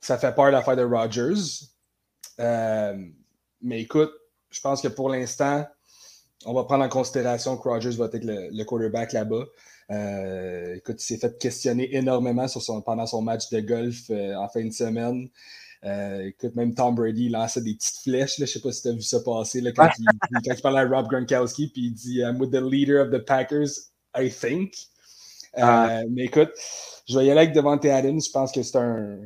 ça 0.00 0.18
fait 0.18 0.34
peur 0.34 0.50
l'affaire 0.50 0.76
de 0.76 0.84
Rodgers. 0.84 1.66
Euh, 2.40 2.96
mais 3.62 3.80
écoute, 3.80 4.12
je 4.50 4.61
pense 4.61 4.82
que 4.82 4.88
pour 4.88 5.08
l'instant, 5.08 5.66
on 6.44 6.54
va 6.54 6.64
prendre 6.64 6.84
en 6.84 6.88
considération 6.88 7.56
que 7.56 7.68
Rodgers 7.68 7.96
va 7.96 8.06
être 8.06 8.24
le 8.24 8.64
quarterback 8.64 9.12
là-bas. 9.12 9.44
Euh, 9.90 10.74
écoute, 10.74 11.02
il 11.02 11.04
s'est 11.04 11.16
fait 11.16 11.38
questionner 11.38 11.94
énormément 11.96 12.46
sur 12.46 12.61
son, 12.62 12.82
pendant 12.82 13.06
son 13.06 13.22
match 13.22 13.48
de 13.50 13.61
golf 13.61 14.11
euh, 14.11 14.34
en 14.34 14.48
fin 14.48 14.64
de 14.64 14.72
semaine. 14.72 15.28
Euh, 15.84 16.26
écoute, 16.26 16.54
même 16.56 16.74
Tom 16.74 16.94
Brady 16.94 17.28
lançait 17.28 17.60
des 17.60 17.74
petites 17.74 18.02
flèches. 18.02 18.36
Je 18.36 18.42
ne 18.42 18.46
sais 18.46 18.60
pas 18.60 18.72
si 18.72 18.82
tu 18.82 18.88
as 18.88 18.92
vu 18.92 19.02
ça 19.02 19.20
passer 19.20 19.60
là, 19.60 19.72
quand, 19.72 19.88
il, 19.98 20.04
quand, 20.04 20.54
il, 20.54 20.62
parlait 20.62 20.80
à 20.80 20.88
Rob 20.88 21.08
Gronkowski, 21.08 21.68
puis 21.68 21.86
il 21.86 21.92
dit 21.92 22.18
I'm 22.18 22.40
with 22.40 22.50
the 22.50 22.62
leader 22.62 23.04
of 23.04 23.10
the 23.12 23.24
Packers, 23.24 23.90
I 24.16 24.30
think. 24.30 24.74
Ah. 25.54 26.02
Mais 26.10 26.24
écoute, 26.24 26.50
je 27.08 27.18
vais 27.18 27.26
y 27.26 27.30
aller 27.30 27.40
avec 27.40 27.54
Devante 27.54 27.84
Adams. 27.84 28.20
Je 28.20 28.30
pense 28.30 28.52
que 28.52 28.62
c'est 28.62 28.78
un, 28.78 29.18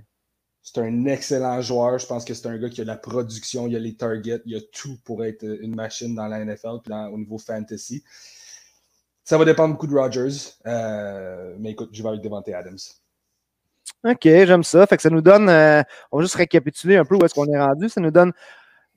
c'est 0.63 0.79
un 0.79 1.07
excellent 1.07 1.61
joueur. 1.61 1.99
Je 1.99 2.07
pense 2.07 2.25
que 2.25 2.35
c'est 2.35 2.47
un 2.47 2.57
gars 2.59 2.69
qui 2.69 2.81
a 2.81 2.85
la 2.85 2.97
production, 2.97 3.67
il 3.67 3.77
a 3.77 3.79
les 3.79 3.95
targets, 3.95 4.43
il 4.47 4.57
a 4.57 4.61
tout 4.73 4.99
pour 5.05 5.25
être 5.25 5.45
une 5.45 5.75
machine 5.75 6.15
dans 6.15 6.27
la 6.29 6.45
NFL 6.45 6.81
puis 6.85 6.95
au 6.95 7.19
niveau 7.19 7.39
fantasy. 7.39 8.05
Ça 9.25 9.39
va 9.39 9.45
dépendre 9.45 9.75
beaucoup 9.75 9.87
de 9.87 9.95
Rodgers. 9.95 10.53
Euh, 10.67 11.55
mais 11.59 11.73
écoute, 11.73 11.91
je 11.93 12.03
vais 12.03 12.09
avec 12.11 12.23
Devante 12.23 12.49
Adams. 12.49 12.79
OK, 14.05 14.23
j'aime 14.23 14.65
ça. 14.65 14.87
Fait 14.87 14.97
que 14.97 15.03
ça 15.03 15.11
nous 15.11 15.21
donne, 15.21 15.49
euh, 15.49 15.83
on 16.11 16.19
va 16.19 16.25
juste 16.25 16.35
récapituler 16.35 16.97
un 16.97 17.05
peu 17.05 17.17
où 17.17 17.25
est-ce 17.25 17.35
qu'on 17.35 17.47
est 17.47 17.59
rendu. 17.59 17.89
Ça 17.89 18.01
nous 18.01 18.11
donne 18.11 18.33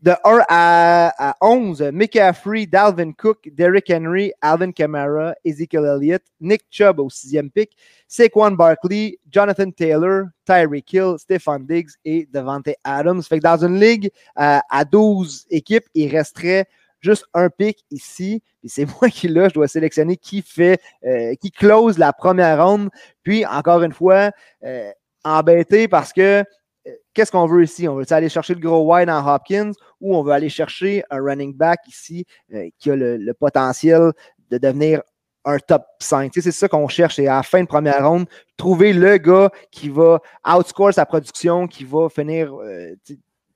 de 0.01 0.11
1 0.11 0.15
à, 0.49 1.29
à 1.29 1.35
11, 1.41 1.89
McCaffrey, 1.93 2.65
Dalvin 2.65 3.11
Cook, 3.13 3.49
Derrick 3.51 3.89
Henry, 3.89 4.31
Alvin 4.41 4.71
Kamara, 4.71 5.33
Ezekiel 5.43 5.85
Elliott, 5.85 6.21
Nick 6.41 6.63
Chubb 6.69 6.99
au 6.99 7.09
sixième 7.09 7.49
pick, 7.49 7.75
Saquon 8.07 8.51
Barkley, 8.51 9.17
Jonathan 9.31 9.71
Taylor, 9.71 10.25
Tyreek 10.45 10.91
Hill, 10.91 11.15
Stephon 11.17 11.59
Diggs 11.59 11.89
et 12.03 12.27
Devante 12.31 12.69
Adams. 12.83 13.23
Fait 13.23 13.39
que 13.39 13.43
dans 13.43 13.63
une 13.63 13.79
ligue 13.79 14.11
euh, 14.39 14.59
à 14.69 14.85
12 14.85 15.47
équipes, 15.49 15.85
il 15.93 16.15
resterait 16.15 16.67
juste 17.05 17.25
un 17.33 17.49
pick 17.49 17.85
ici. 17.91 18.41
Puis 18.59 18.69
c'est 18.69 18.85
moi 19.01 19.09
qui 19.09 19.27
là, 19.27 19.47
je 19.49 19.53
dois 19.53 19.67
sélectionner 19.67 20.17
qui 20.17 20.41
fait, 20.41 20.81
euh, 21.05 21.35
qui 21.35 21.51
close 21.51 21.97
la 21.97 22.11
première 22.11 22.65
ronde. 22.65 22.89
Puis 23.23 23.45
encore 23.45 23.83
une 23.83 23.93
fois, 23.93 24.31
euh, 24.63 24.91
embêté 25.23 25.87
parce 25.87 26.13
que 26.13 26.43
euh, 26.87 26.91
qu'est-ce 27.13 27.31
qu'on 27.31 27.47
veut 27.47 27.63
ici? 27.63 27.87
On 27.87 27.95
veut 27.95 28.05
aller 28.11 28.29
chercher 28.29 28.53
le 28.53 28.59
gros 28.59 28.93
wide 28.93 29.09
en 29.09 29.25
Hopkins 29.25 29.71
ou 29.99 30.15
on 30.15 30.23
veut 30.23 30.33
aller 30.33 30.49
chercher 30.49 31.03
un 31.09 31.21
running 31.21 31.53
back 31.53 31.79
ici 31.87 32.25
euh, 32.53 32.69
qui 32.77 32.91
a 32.91 32.95
le, 32.95 33.33
potentiel 33.33 34.11
de 34.51 34.57
devenir 34.57 35.01
un 35.43 35.57
top 35.59 35.83
5. 35.99 36.31
Tu 36.31 36.41
sais, 36.41 36.51
c'est 36.51 36.57
ça 36.57 36.67
qu'on 36.67 36.87
cherche. 36.87 37.19
Et 37.19 37.27
à 37.27 37.37
la 37.37 37.43
fin 37.43 37.61
de 37.61 37.67
première 37.67 38.07
ronde, 38.07 38.25
trouver 38.57 38.93
le 38.93 39.17
gars 39.17 39.49
qui 39.71 39.89
va 39.89 40.19
outscore 40.47 40.93
sa 40.93 41.05
production, 41.05 41.67
qui 41.67 41.83
va 41.83 42.09
finir 42.09 42.53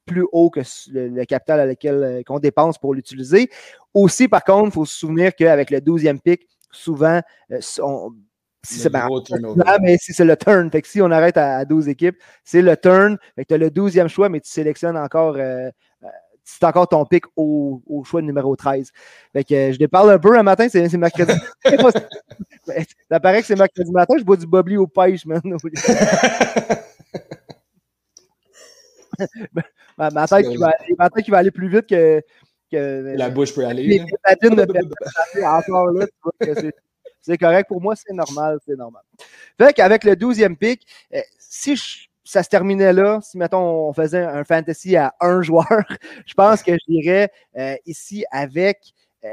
plus 0.09 0.25
haut 0.31 0.49
que 0.49 0.61
le, 0.91 1.07
le 1.09 1.25
capital 1.25 1.59
à 1.59 1.65
lequel 1.65 2.03
euh, 2.03 2.23
qu'on 2.25 2.39
dépense 2.39 2.77
pour 2.77 2.93
l'utiliser. 2.95 3.49
Aussi, 3.93 4.27
par 4.27 4.43
contre, 4.43 4.67
il 4.69 4.71
faut 4.71 4.85
se 4.85 4.97
souvenir 4.97 5.35
qu'avec 5.35 5.69
le 5.69 5.79
12e 5.79 6.19
pick, 6.19 6.47
souvent, 6.71 7.21
euh, 7.51 7.59
on, 7.81 8.11
si 8.63 8.79
c'est 8.79 8.89
ben, 8.89 9.07
mais 9.81 9.97
si 9.97 10.13
c'est 10.13 10.25
le 10.25 10.35
turn. 10.35 10.69
Fait 10.69 10.81
que 10.81 10.87
si 10.87 11.01
on 11.01 11.11
arrête 11.11 11.37
à, 11.37 11.57
à 11.57 11.65
12 11.65 11.87
équipes, 11.87 12.17
c'est 12.43 12.61
le 12.61 12.75
turn. 12.75 13.17
Fait 13.35 13.43
que 13.43 13.49
tu 13.49 13.53
as 13.53 13.57
le 13.57 13.69
12e 13.69 14.07
choix, 14.07 14.27
mais 14.29 14.41
tu 14.41 14.49
sélectionnes 14.49 14.97
encore. 14.97 15.35
Euh, 15.37 15.69
c'est 16.43 16.63
encore 16.65 16.87
ton 16.87 17.05
pic 17.05 17.25
au, 17.35 17.81
au, 17.85 18.03
choix 18.03 18.21
numéro 18.21 18.55
13. 18.55 18.91
Fait 19.33 19.43
que 19.43 19.53
euh, 19.53 19.71
je 19.71 19.77
déparle 19.77 20.09
un 20.11 20.17
peu 20.19 20.37
un 20.37 20.43
matin, 20.43 20.67
c'est 20.69 20.91
mercredi. 20.97 21.33
ça 23.09 23.19
paraît 23.19 23.41
que 23.41 23.47
c'est 23.47 23.55
mercredi 23.55 23.91
matin, 23.91 24.15
je 24.17 24.23
bois 24.23 24.37
du 24.37 24.47
bubbly 24.47 24.77
au 24.77 24.87
pêche, 24.87 25.25
man. 25.25 25.41
ma, 29.99 30.09
ma, 30.09 30.27
tête 30.27 30.47
qui 30.49 30.57
va 30.57 30.67
aller, 30.67 30.95
ma 30.97 31.09
tête 31.09 31.25
qui 31.25 31.31
va 31.31 31.37
aller 31.37 31.51
plus 31.51 31.69
vite 31.69 31.87
que. 31.87 32.21
que 32.71 33.13
La 33.17 33.29
bouche 33.29 33.53
peut 33.53 33.65
aller. 33.65 34.01
encore 35.43 35.91
là, 35.91 36.07
tu 36.07 36.13
vois 36.23 36.33
que 36.39 36.61
c'est. 36.61 36.73
C'est 37.21 37.37
correct. 37.37 37.67
Pour 37.67 37.81
moi, 37.81 37.95
c'est 37.95 38.13
normal. 38.13 38.59
C'est 38.65 38.77
normal. 38.77 39.03
Fait 39.59 39.73
qu'avec 39.73 40.05
le 40.05 40.13
12e 40.13 40.55
pic, 40.55 40.87
euh, 41.13 41.19
si 41.37 41.75
je, 41.75 42.07
ça 42.23 42.43
se 42.43 42.49
terminait 42.49 42.93
là, 42.93 43.19
si, 43.21 43.37
mettons, 43.37 43.89
on 43.89 43.93
faisait 43.93 44.23
un 44.23 44.43
fantasy 44.45 44.95
à 44.95 45.13
un 45.19 45.41
joueur, 45.43 45.83
je 46.25 46.33
pense 46.33 46.63
que 46.63 46.71
je 46.71 46.91
dirais 46.91 47.29
euh, 47.57 47.75
ici 47.85 48.25
avec. 48.31 48.93
Euh, 49.25 49.29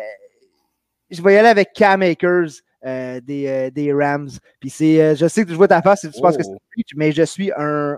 je 1.10 1.22
vais 1.22 1.34
y 1.34 1.36
aller 1.36 1.48
avec 1.48 1.72
Cam 1.72 2.02
Akers. 2.02 2.62
Euh, 2.84 3.20
des, 3.20 3.48
euh, 3.48 3.70
des, 3.70 3.92
Rams. 3.92 4.28
Puis 4.60 4.70
c'est, 4.70 5.16
je 5.16 5.26
sais 5.26 5.44
que 5.44 5.50
je 5.50 5.56
vois 5.56 5.66
ta 5.66 5.82
face, 5.82 6.02
tu 6.02 6.08
oh. 6.14 6.20
penses 6.20 6.36
que 6.36 6.44
c'est 6.44 6.56
Preach, 6.70 6.90
mais 6.94 7.10
je 7.10 7.22
suis 7.24 7.50
un, 7.56 7.96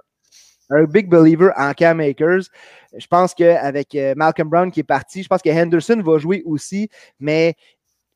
un 0.71 0.85
big 0.85 1.09
believer 1.09 1.51
en 1.57 1.73
Cam 1.73 2.01
Akers. 2.01 2.45
Je 2.97 3.07
pense 3.07 3.35
qu'avec 3.35 3.97
Malcolm 4.17 4.49
Brown 4.49 4.71
qui 4.71 4.81
est 4.81 4.85
parti, 4.85 5.23
je 5.23 5.29
pense 5.29 5.43
que 5.43 5.51
Henderson 5.51 6.03
va 6.05 6.19
jouer 6.19 6.43
aussi, 6.45 6.89
mais 7.19 7.55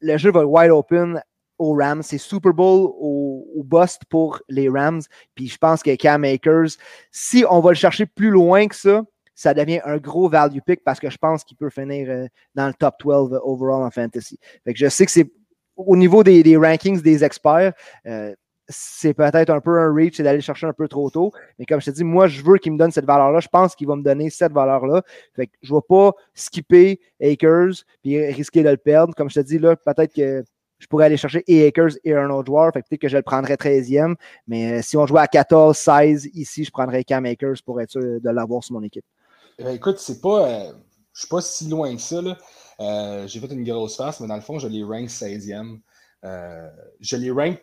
le 0.01 0.17
jeu 0.19 0.31
va 0.31 0.41
être 0.41 0.49
wide 0.49 0.71
open 0.71 1.21
aux 1.59 1.75
Rams. 1.75 2.03
C'est 2.03 2.19
Super 2.19 2.53
Bowl 2.53 2.91
au, 2.99 3.63
bust 3.65 4.03
pour 4.11 4.41
les 4.49 4.69
Rams. 4.69 5.03
Puis 5.35 5.49
je 5.49 5.57
pense 5.57 5.83
que 5.83 5.95
Cam 5.95 6.25
Akers, 6.25 6.77
si 7.11 7.45
on 7.49 7.61
va 7.61 7.71
le 7.71 7.77
chercher 7.77 8.07
plus 8.07 8.31
loin 8.31 8.67
que 8.67 8.75
ça, 8.75 9.03
ça 9.35 9.55
devient 9.55 9.81
un 9.85 9.97
gros 9.97 10.29
value 10.29 10.59
pick 10.65 10.83
parce 10.85 11.01
que 11.01 11.09
je 11.09 11.17
pense 11.17 11.45
qu'il 11.45 11.57
peut 11.57 11.71
finir 11.71 12.11
euh, 12.11 12.27
dans 12.55 12.67
le 12.67 12.75
top 12.75 12.97
12 13.01 13.41
overall 13.43 13.83
en 13.85 13.91
fantasy. 13.91 14.39
Fait 14.65 14.73
que 14.73 14.79
je 14.79 14.89
sais 14.89 15.07
que 15.07 15.13
c'est 15.13 15.31
au 15.77 15.97
niveau 15.97 16.23
des, 16.23 16.43
des, 16.43 16.57
rankings 16.57 17.01
des 17.01 17.25
experts, 17.25 17.73
euh, 18.07 18.35
c'est 18.69 19.15
peut-être 19.15 19.51
un 19.51 19.61
peu 19.61 19.79
un 19.79 19.93
reach, 19.93 20.17
c'est 20.17 20.23
d'aller 20.23 20.41
chercher 20.41 20.67
un 20.67 20.73
peu 20.73 20.89
trop 20.89 21.11
tôt. 21.11 21.33
Mais 21.59 21.67
comme 21.67 21.81
je 21.81 21.87
te 21.87 21.91
dis, 21.91 22.05
moi, 22.05 22.27
je 22.27 22.43
veux 22.43 22.59
qu'il 22.59 22.73
me 22.73 22.79
donne 22.79 22.91
cette 22.91 23.05
valeur-là. 23.05 23.41
Je 23.41 23.49
pense 23.49 23.75
qu'il 23.75 23.87
va 23.87 23.97
me 23.97 24.03
donner 24.03 24.31
cette 24.31 24.53
valeur-là. 24.53 25.03
Fait 25.35 25.47
que 25.47 25.53
je 25.63 25.73
ne 25.73 25.79
vais 25.79 25.83
pas 25.89 26.13
skipper 26.35 27.01
Akers 27.21 27.85
puis 28.03 28.25
risquer 28.33 28.63
de 28.63 28.71
le 28.71 28.77
perdre. 28.77 29.15
Comme 29.15 29.31
je 29.31 29.41
te 29.41 29.45
dis, 29.45 29.59
là, 29.59 29.77
peut-être 29.77 30.15
que 30.15 30.45
je 30.79 30.87
pourrais 30.89 31.07
aller 31.07 31.17
chercher 31.17 31.45
et 31.47 31.67
Akers 31.67 31.97
et 32.05 32.15
un 32.15 32.31
autre 32.31 32.47
joueur. 32.47 32.73
Fait 32.73 32.83
peut-être 32.83 33.01
que 33.01 33.09
je 33.09 33.17
le 33.17 33.23
prendrais 33.23 33.55
13e. 33.55 34.17
Mais 34.47 34.79
euh, 34.79 34.83
si 34.83 34.97
on 34.97 35.07
jouait 35.07 35.21
à 35.21 35.29
14, 35.29 35.77
16, 35.77 36.31
ici, 36.35 36.65
je 36.65 36.71
prendrais 36.71 37.05
Cam 37.05 37.25
Akers 37.25 37.63
pour 37.65 37.81
être 37.81 37.91
sûr 37.91 38.21
de 38.21 38.31
l'avoir 38.31 38.65
sur 38.65 38.75
mon 38.75 38.83
équipe. 38.83 39.05
Bien, 39.59 39.71
écoute, 39.71 39.99
c'est 39.99 40.21
pas. 40.21 40.49
Euh, 40.49 40.73
je 41.13 41.21
suis 41.21 41.29
pas 41.29 41.41
si 41.41 41.69
loin 41.69 41.95
que 41.95 42.01
ça. 42.01 42.21
Euh, 42.81 43.27
J'ai 43.27 43.39
fait 43.41 43.53
une 43.53 43.65
grosse 43.65 43.97
face, 43.97 44.21
mais 44.21 44.27
dans 44.27 44.35
le 44.35 44.41
fond, 44.41 44.59
je 44.59 44.67
les 44.67 44.83
rank 44.83 45.09
16e. 45.09 45.81
Euh, 46.25 46.69
je 47.01 47.17
les 47.17 47.31
rank 47.31 47.59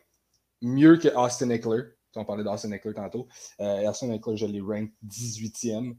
mieux 0.62 0.98
que 0.98 1.08
Austin 1.10 1.50
Eckler. 1.50 1.84
On 2.16 2.26
parlait 2.26 2.44
d'Austin 2.44 2.72
Eckler 2.72 2.94
tantôt. 2.94 3.28
Austin 3.60 4.12
Eckler, 4.12 4.36
je 4.36 4.46
les 4.46 4.62
rank 4.62 4.92
18e. 5.08 5.96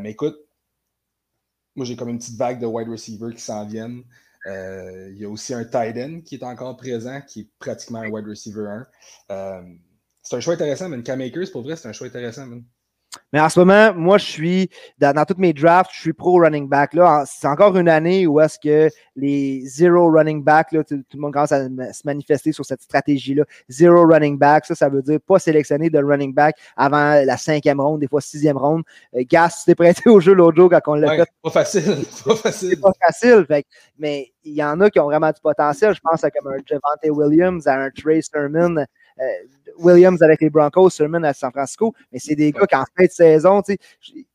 mais 0.00 0.12
écoute, 0.12 0.36
moi, 1.78 1.86
j'ai 1.86 1.94
comme 1.94 2.08
une 2.08 2.18
petite 2.18 2.36
vague 2.36 2.60
de 2.60 2.66
wide 2.66 2.88
receivers 2.88 3.32
qui 3.32 3.40
s'en 3.40 3.64
viennent. 3.64 4.02
Euh, 4.46 5.10
il 5.12 5.18
y 5.18 5.24
a 5.24 5.28
aussi 5.28 5.54
un 5.54 5.64
tight 5.64 5.96
end 5.96 6.20
qui 6.24 6.34
est 6.34 6.42
encore 6.42 6.76
présent, 6.76 7.20
qui 7.20 7.40
est 7.40 7.50
pratiquement 7.58 8.00
un 8.00 8.08
wide 8.08 8.26
receiver 8.26 8.66
1. 8.66 8.86
Euh, 9.30 9.62
c'est 10.22 10.36
un 10.36 10.40
choix 10.40 10.54
intéressant, 10.54 10.88
mais 10.88 11.00
Cam 11.02 11.20
Akers, 11.20 11.50
pour 11.52 11.62
vrai, 11.62 11.76
c'est 11.76 11.88
un 11.88 11.92
choix 11.92 12.08
intéressant. 12.08 12.48
Mais 13.32 13.40
en 13.40 13.48
ce 13.48 13.60
moment, 13.60 13.94
moi, 13.94 14.18
je 14.18 14.24
suis, 14.24 14.70
dans, 14.98 15.12
dans 15.14 15.24
toutes 15.24 15.38
mes 15.38 15.52
drafts, 15.52 15.90
je 15.94 16.00
suis 16.00 16.12
pro 16.12 16.40
running 16.40 16.68
back. 16.68 16.94
Là, 16.94 17.24
c'est 17.26 17.46
encore 17.46 17.76
une 17.76 17.88
année 17.88 18.26
où 18.26 18.40
est-ce 18.40 18.58
que 18.58 18.88
les 19.16 19.62
zero 19.66 20.10
running 20.10 20.42
back, 20.42 20.72
là, 20.72 20.84
tout, 20.84 20.96
tout, 21.08 21.16
le 21.16 21.20
monde 21.20 21.32
commence 21.32 21.52
à 21.52 21.66
se 21.66 22.02
manifester 22.04 22.52
sur 22.52 22.64
cette 22.64 22.82
stratégie-là. 22.82 23.44
Zero 23.68 24.06
running 24.06 24.38
back, 24.38 24.66
ça, 24.66 24.74
ça 24.74 24.88
veut 24.88 25.02
dire 25.02 25.18
pas 25.26 25.38
sélectionner 25.38 25.90
de 25.90 25.98
running 25.98 26.32
back 26.32 26.56
avant 26.76 27.24
la 27.24 27.36
cinquième 27.36 27.80
ronde, 27.80 28.00
des 28.00 28.08
fois 28.08 28.20
sixième 28.20 28.56
ronde. 28.56 28.82
Euh, 29.14 29.22
Gas, 29.28 29.58
tu 29.58 29.64
t'es 29.66 29.74
prêté 29.74 30.08
au 30.08 30.20
jeu 30.20 30.32
l'autre 30.32 30.56
jour 30.56 30.70
quand 30.70 30.80
on 30.86 30.94
l'a 30.94 31.08
ouais, 31.08 31.16
fait. 31.18 31.28
Pas 31.42 31.50
facile, 31.50 31.96
pas 32.24 32.36
facile. 32.36 32.70
C'est 32.70 32.80
pas 32.80 32.92
facile, 33.04 33.44
fait, 33.46 33.66
mais 33.98 34.32
il 34.44 34.54
y 34.54 34.62
en 34.62 34.80
a 34.80 34.90
qui 34.90 34.98
ont 35.00 35.06
vraiment 35.06 35.30
du 35.30 35.40
potentiel. 35.40 35.94
Je 35.94 36.00
pense 36.02 36.24
à 36.24 36.30
comme 36.30 36.50
un 36.52 36.58
Javante 36.66 37.00
Williams, 37.04 37.66
à 37.66 37.74
un 37.74 37.90
Trey 37.90 38.20
Sermon, 38.22 38.84
Williams 39.78 40.22
avec 40.22 40.40
les 40.40 40.50
Broncos, 40.50 40.90
Sermon 40.90 41.22
à 41.22 41.32
San 41.32 41.50
Francisco, 41.50 41.94
mais 42.12 42.18
c'est 42.18 42.34
des 42.34 42.52
gars 42.52 42.66
qui 42.66 42.76
en 42.76 42.84
fin 42.96 43.04
de 43.04 43.10
saison, 43.10 43.62
tu 43.62 43.76
sais, 44.00 44.26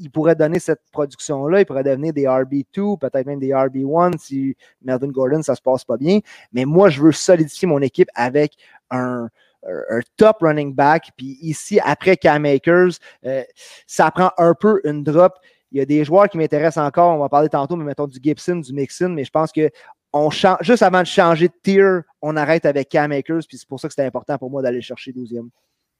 ils 0.00 0.10
pourraient 0.10 0.34
donner 0.34 0.58
cette 0.58 0.80
production-là, 0.92 1.60
ils 1.60 1.66
pourraient 1.66 1.84
devenir 1.84 2.12
des 2.12 2.24
RB2, 2.24 2.98
peut-être 2.98 3.26
même 3.26 3.38
des 3.38 3.50
RB1 3.50 4.18
si 4.18 4.56
Melvin 4.82 5.08
Gordon, 5.08 5.42
ça 5.42 5.54
se 5.54 5.60
passe 5.60 5.84
pas 5.84 5.98
bien. 5.98 6.20
Mais 6.52 6.64
moi, 6.64 6.88
je 6.88 7.02
veux 7.02 7.12
solidifier 7.12 7.68
mon 7.68 7.80
équipe 7.82 8.08
avec 8.14 8.54
un, 8.90 9.28
un 9.62 10.00
top 10.16 10.38
running 10.40 10.74
back. 10.74 11.10
Puis 11.16 11.38
ici, 11.42 11.78
après 11.84 12.16
Cam 12.16 12.44
Akers, 12.44 12.98
euh, 13.26 13.42
ça 13.86 14.10
prend 14.10 14.30
un 14.38 14.54
peu 14.54 14.80
une 14.84 15.04
drop. 15.04 15.34
Il 15.72 15.78
y 15.78 15.82
a 15.82 15.86
des 15.86 16.04
joueurs 16.04 16.28
qui 16.28 16.38
m'intéressent 16.38 16.84
encore. 16.84 17.14
On 17.14 17.18
va 17.18 17.28
parler 17.28 17.48
tantôt, 17.48 17.76
mais 17.76 17.84
mettons 17.84 18.06
du 18.06 18.18
Gibson, 18.22 18.56
du 18.56 18.72
Mixon, 18.72 19.10
mais 19.10 19.24
je 19.24 19.30
pense 19.30 19.52
que 19.52 19.70
on 20.12 20.30
change, 20.30 20.58
juste 20.62 20.82
avant 20.82 21.00
de 21.00 21.06
changer 21.06 21.48
de 21.48 21.54
tier, 21.62 22.00
on 22.20 22.36
arrête 22.36 22.64
avec 22.66 22.88
Cam 22.88 23.12
Akers, 23.12 23.42
puis 23.48 23.58
c'est 23.58 23.68
pour 23.68 23.80
ça 23.80 23.88
que 23.88 23.94
c'était 23.94 24.06
important 24.06 24.38
pour 24.38 24.50
moi 24.50 24.62
d'aller 24.62 24.82
chercher 24.82 25.12
12e. 25.12 25.48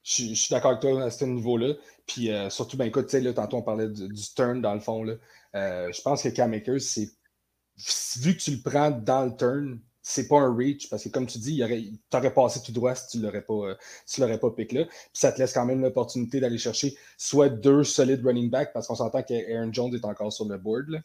Je, 0.02 0.34
suis 0.34 0.48
d'accord 0.50 0.72
avec 0.72 0.82
toi 0.82 1.02
à 1.04 1.10
ce 1.10 1.24
niveau-là. 1.24 1.74
Puis 2.06 2.30
euh, 2.30 2.48
surtout, 2.48 2.76
ben 2.76 2.86
écoute, 2.86 3.12
là, 3.12 3.32
tantôt 3.32 3.58
on 3.58 3.62
parlait 3.62 3.88
du, 3.88 4.08
turn 4.34 4.60
dans 4.60 4.74
le 4.74 4.80
fond. 4.80 5.04
Là. 5.04 5.14
Euh, 5.54 5.92
je 5.92 6.00
pense 6.02 6.22
que 6.22 6.28
Cam 6.30 6.52
Akers, 6.52 6.80
c'est 6.80 7.08
vu 8.20 8.36
que 8.36 8.42
tu 8.42 8.50
le 8.52 8.62
prends 8.62 8.90
dans 8.90 9.26
le 9.26 9.36
turn, 9.36 9.80
c'est 10.02 10.26
pas 10.26 10.38
un 10.38 10.54
reach 10.54 10.88
parce 10.88 11.04
que 11.04 11.08
comme 11.10 11.26
tu 11.26 11.38
dis, 11.38 11.62
tu 12.10 12.16
aurais 12.16 12.32
passé 12.32 12.60
tout 12.64 12.72
droit 12.72 12.94
si 12.94 13.08
tu 13.08 13.22
l'aurais 13.22 13.42
pas, 13.42 13.52
euh, 13.54 13.74
l'aurais 14.18 14.40
pas 14.40 14.50
pick 14.50 14.72
là. 14.72 14.84
Puis 14.86 14.94
ça 15.12 15.32
te 15.32 15.38
laisse 15.38 15.52
quand 15.52 15.66
même 15.66 15.82
l'opportunité 15.82 16.40
d'aller 16.40 16.58
chercher 16.58 16.96
soit 17.18 17.48
deux 17.48 17.84
solides 17.84 18.24
running 18.24 18.50
backs 18.50 18.72
parce 18.72 18.86
qu'on 18.86 18.94
s'entend 18.94 19.22
qu'Aaron 19.22 19.72
Jones 19.72 19.94
est 19.94 20.04
encore 20.04 20.32
sur 20.32 20.46
le 20.46 20.56
board. 20.56 20.88
Là. 20.88 20.98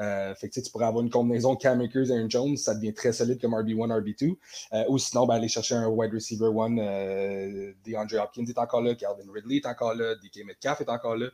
Euh, 0.00 0.34
tu 0.40 0.70
pourrais 0.72 0.86
avoir 0.86 1.04
une 1.04 1.10
combinaison 1.10 1.56
Cam 1.56 1.80
Akers 1.80 2.10
et 2.10 2.24
Jones, 2.28 2.56
ça 2.56 2.74
devient 2.74 2.94
très 2.94 3.12
solide 3.12 3.40
comme 3.40 3.52
RB1, 3.52 4.00
RB2. 4.00 4.36
Euh, 4.72 4.84
ou 4.88 4.98
sinon, 4.98 5.26
ben, 5.26 5.34
aller 5.34 5.48
chercher 5.48 5.74
un 5.74 5.88
wide 5.88 6.12
receiver 6.12 6.46
1, 6.46 6.78
euh, 6.78 7.72
DeAndre 7.84 8.22
Hopkins 8.22 8.44
est 8.46 8.58
encore 8.58 8.82
là, 8.82 8.94
Calvin 8.94 9.30
Ridley 9.32 9.56
est 9.56 9.66
encore 9.66 9.94
là, 9.94 10.14
DK 10.16 10.44
Metcalf 10.46 10.80
est 10.80 10.88
encore 10.88 11.16
là. 11.16 11.28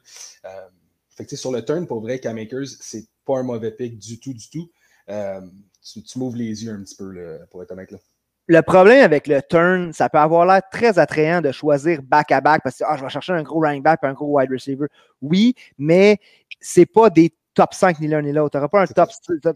Euh, 0.44 1.26
sur 1.34 1.52
le 1.52 1.64
turn, 1.64 1.86
pour 1.86 2.00
vrai, 2.00 2.18
Cam 2.18 2.38
Akers, 2.38 2.68
c'est 2.80 3.06
pas 3.26 3.38
un 3.38 3.42
mauvais 3.42 3.70
pick 3.72 3.98
du 3.98 4.18
tout, 4.18 4.32
du 4.32 4.48
tout. 4.48 4.70
Tu, 5.82 6.02
tu 6.02 6.18
m'ouvres 6.18 6.36
les 6.36 6.64
yeux 6.64 6.72
un 6.72 6.82
petit 6.82 6.94
peu, 6.94 7.38
pour 7.50 7.62
être 7.62 7.72
honnête. 7.72 7.90
Là. 7.90 7.98
Le 8.46 8.62
problème 8.62 9.04
avec 9.04 9.28
le 9.28 9.40
turn, 9.42 9.92
ça 9.92 10.08
peut 10.08 10.18
avoir 10.18 10.44
l'air 10.44 10.62
très 10.72 10.98
attrayant 10.98 11.40
de 11.40 11.52
choisir 11.52 12.02
back-à-back 12.02 12.58
-back 12.58 12.62
parce 12.64 12.78
que 12.78 12.84
ah, 12.84 12.96
je 12.96 13.04
vais 13.04 13.08
chercher 13.08 13.32
un 13.32 13.44
gros 13.44 13.60
running 13.60 13.80
back 13.80 14.00
et 14.02 14.06
un 14.06 14.12
gros 14.12 14.38
wide 14.38 14.50
receiver. 14.50 14.86
Oui, 15.22 15.54
mais 15.78 16.18
c'est 16.60 16.86
pas 16.86 17.10
des 17.10 17.32
top 17.60 17.74
5 17.74 18.00
ni 18.00 18.08
l'un 18.08 18.22
ni 18.22 18.32
l'autre. 18.32 18.52
Tu 18.52 18.56
n'auras 18.56 18.68
pas 18.68 18.80
un 18.80 18.86
top, 18.86 19.10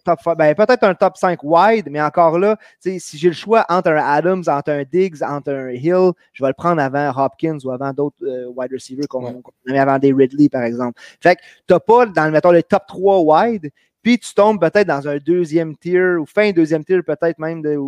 top, 0.05 0.37
ben, 0.37 0.55
peut-être 0.55 0.85
un 0.85 0.95
top 0.95 1.17
5 1.17 1.43
wide, 1.43 1.89
mais 1.91 2.03
encore 2.03 2.39
là, 2.39 2.59
si 2.79 3.01
j'ai 3.17 3.29
le 3.29 3.35
choix 3.35 3.65
entre 3.71 3.93
un 3.93 3.97
Adams, 3.97 4.45
entre 4.47 4.73
un 4.73 4.83
Diggs, 4.85 5.23
entre 5.23 5.53
un 5.53 5.71
Hill, 5.71 6.13
je 6.35 6.45
vais 6.45 6.49
le 6.49 6.55
prendre 6.55 6.83
avant 6.83 7.11
Hopkins 7.17 7.57
ou 7.65 7.71
avant 7.71 7.95
d'autres 7.95 8.23
euh, 8.23 8.53
wide 8.55 8.73
receivers 8.73 9.09
qu'on 9.09 9.25
ouais. 9.25 9.41
avait 9.69 9.79
avant 9.79 9.99
des 9.99 10.13
Ridley, 10.13 10.51
par 10.51 10.65
exemple. 10.65 11.01
Fait 11.23 11.37
que 11.37 11.41
tu 11.67 11.73
n'as 11.73 11.81
pas, 11.81 12.05
dans 12.05 12.31
mettons, 12.31 12.53
le 12.53 12.63
top 12.63 12.83
3 12.87 13.21
wide, 13.21 13.71
puis 14.03 14.19
tu 14.19 14.35
tombes 14.35 14.61
peut-être 14.61 14.87
dans 14.87 15.09
un 15.09 15.17
deuxième 15.17 15.75
tier 15.75 16.17
ou 16.17 16.27
fin 16.27 16.51
deuxième 16.51 16.85
tier, 16.85 17.03
peut-être 17.03 17.39
même 17.39 17.63
de, 17.63 17.79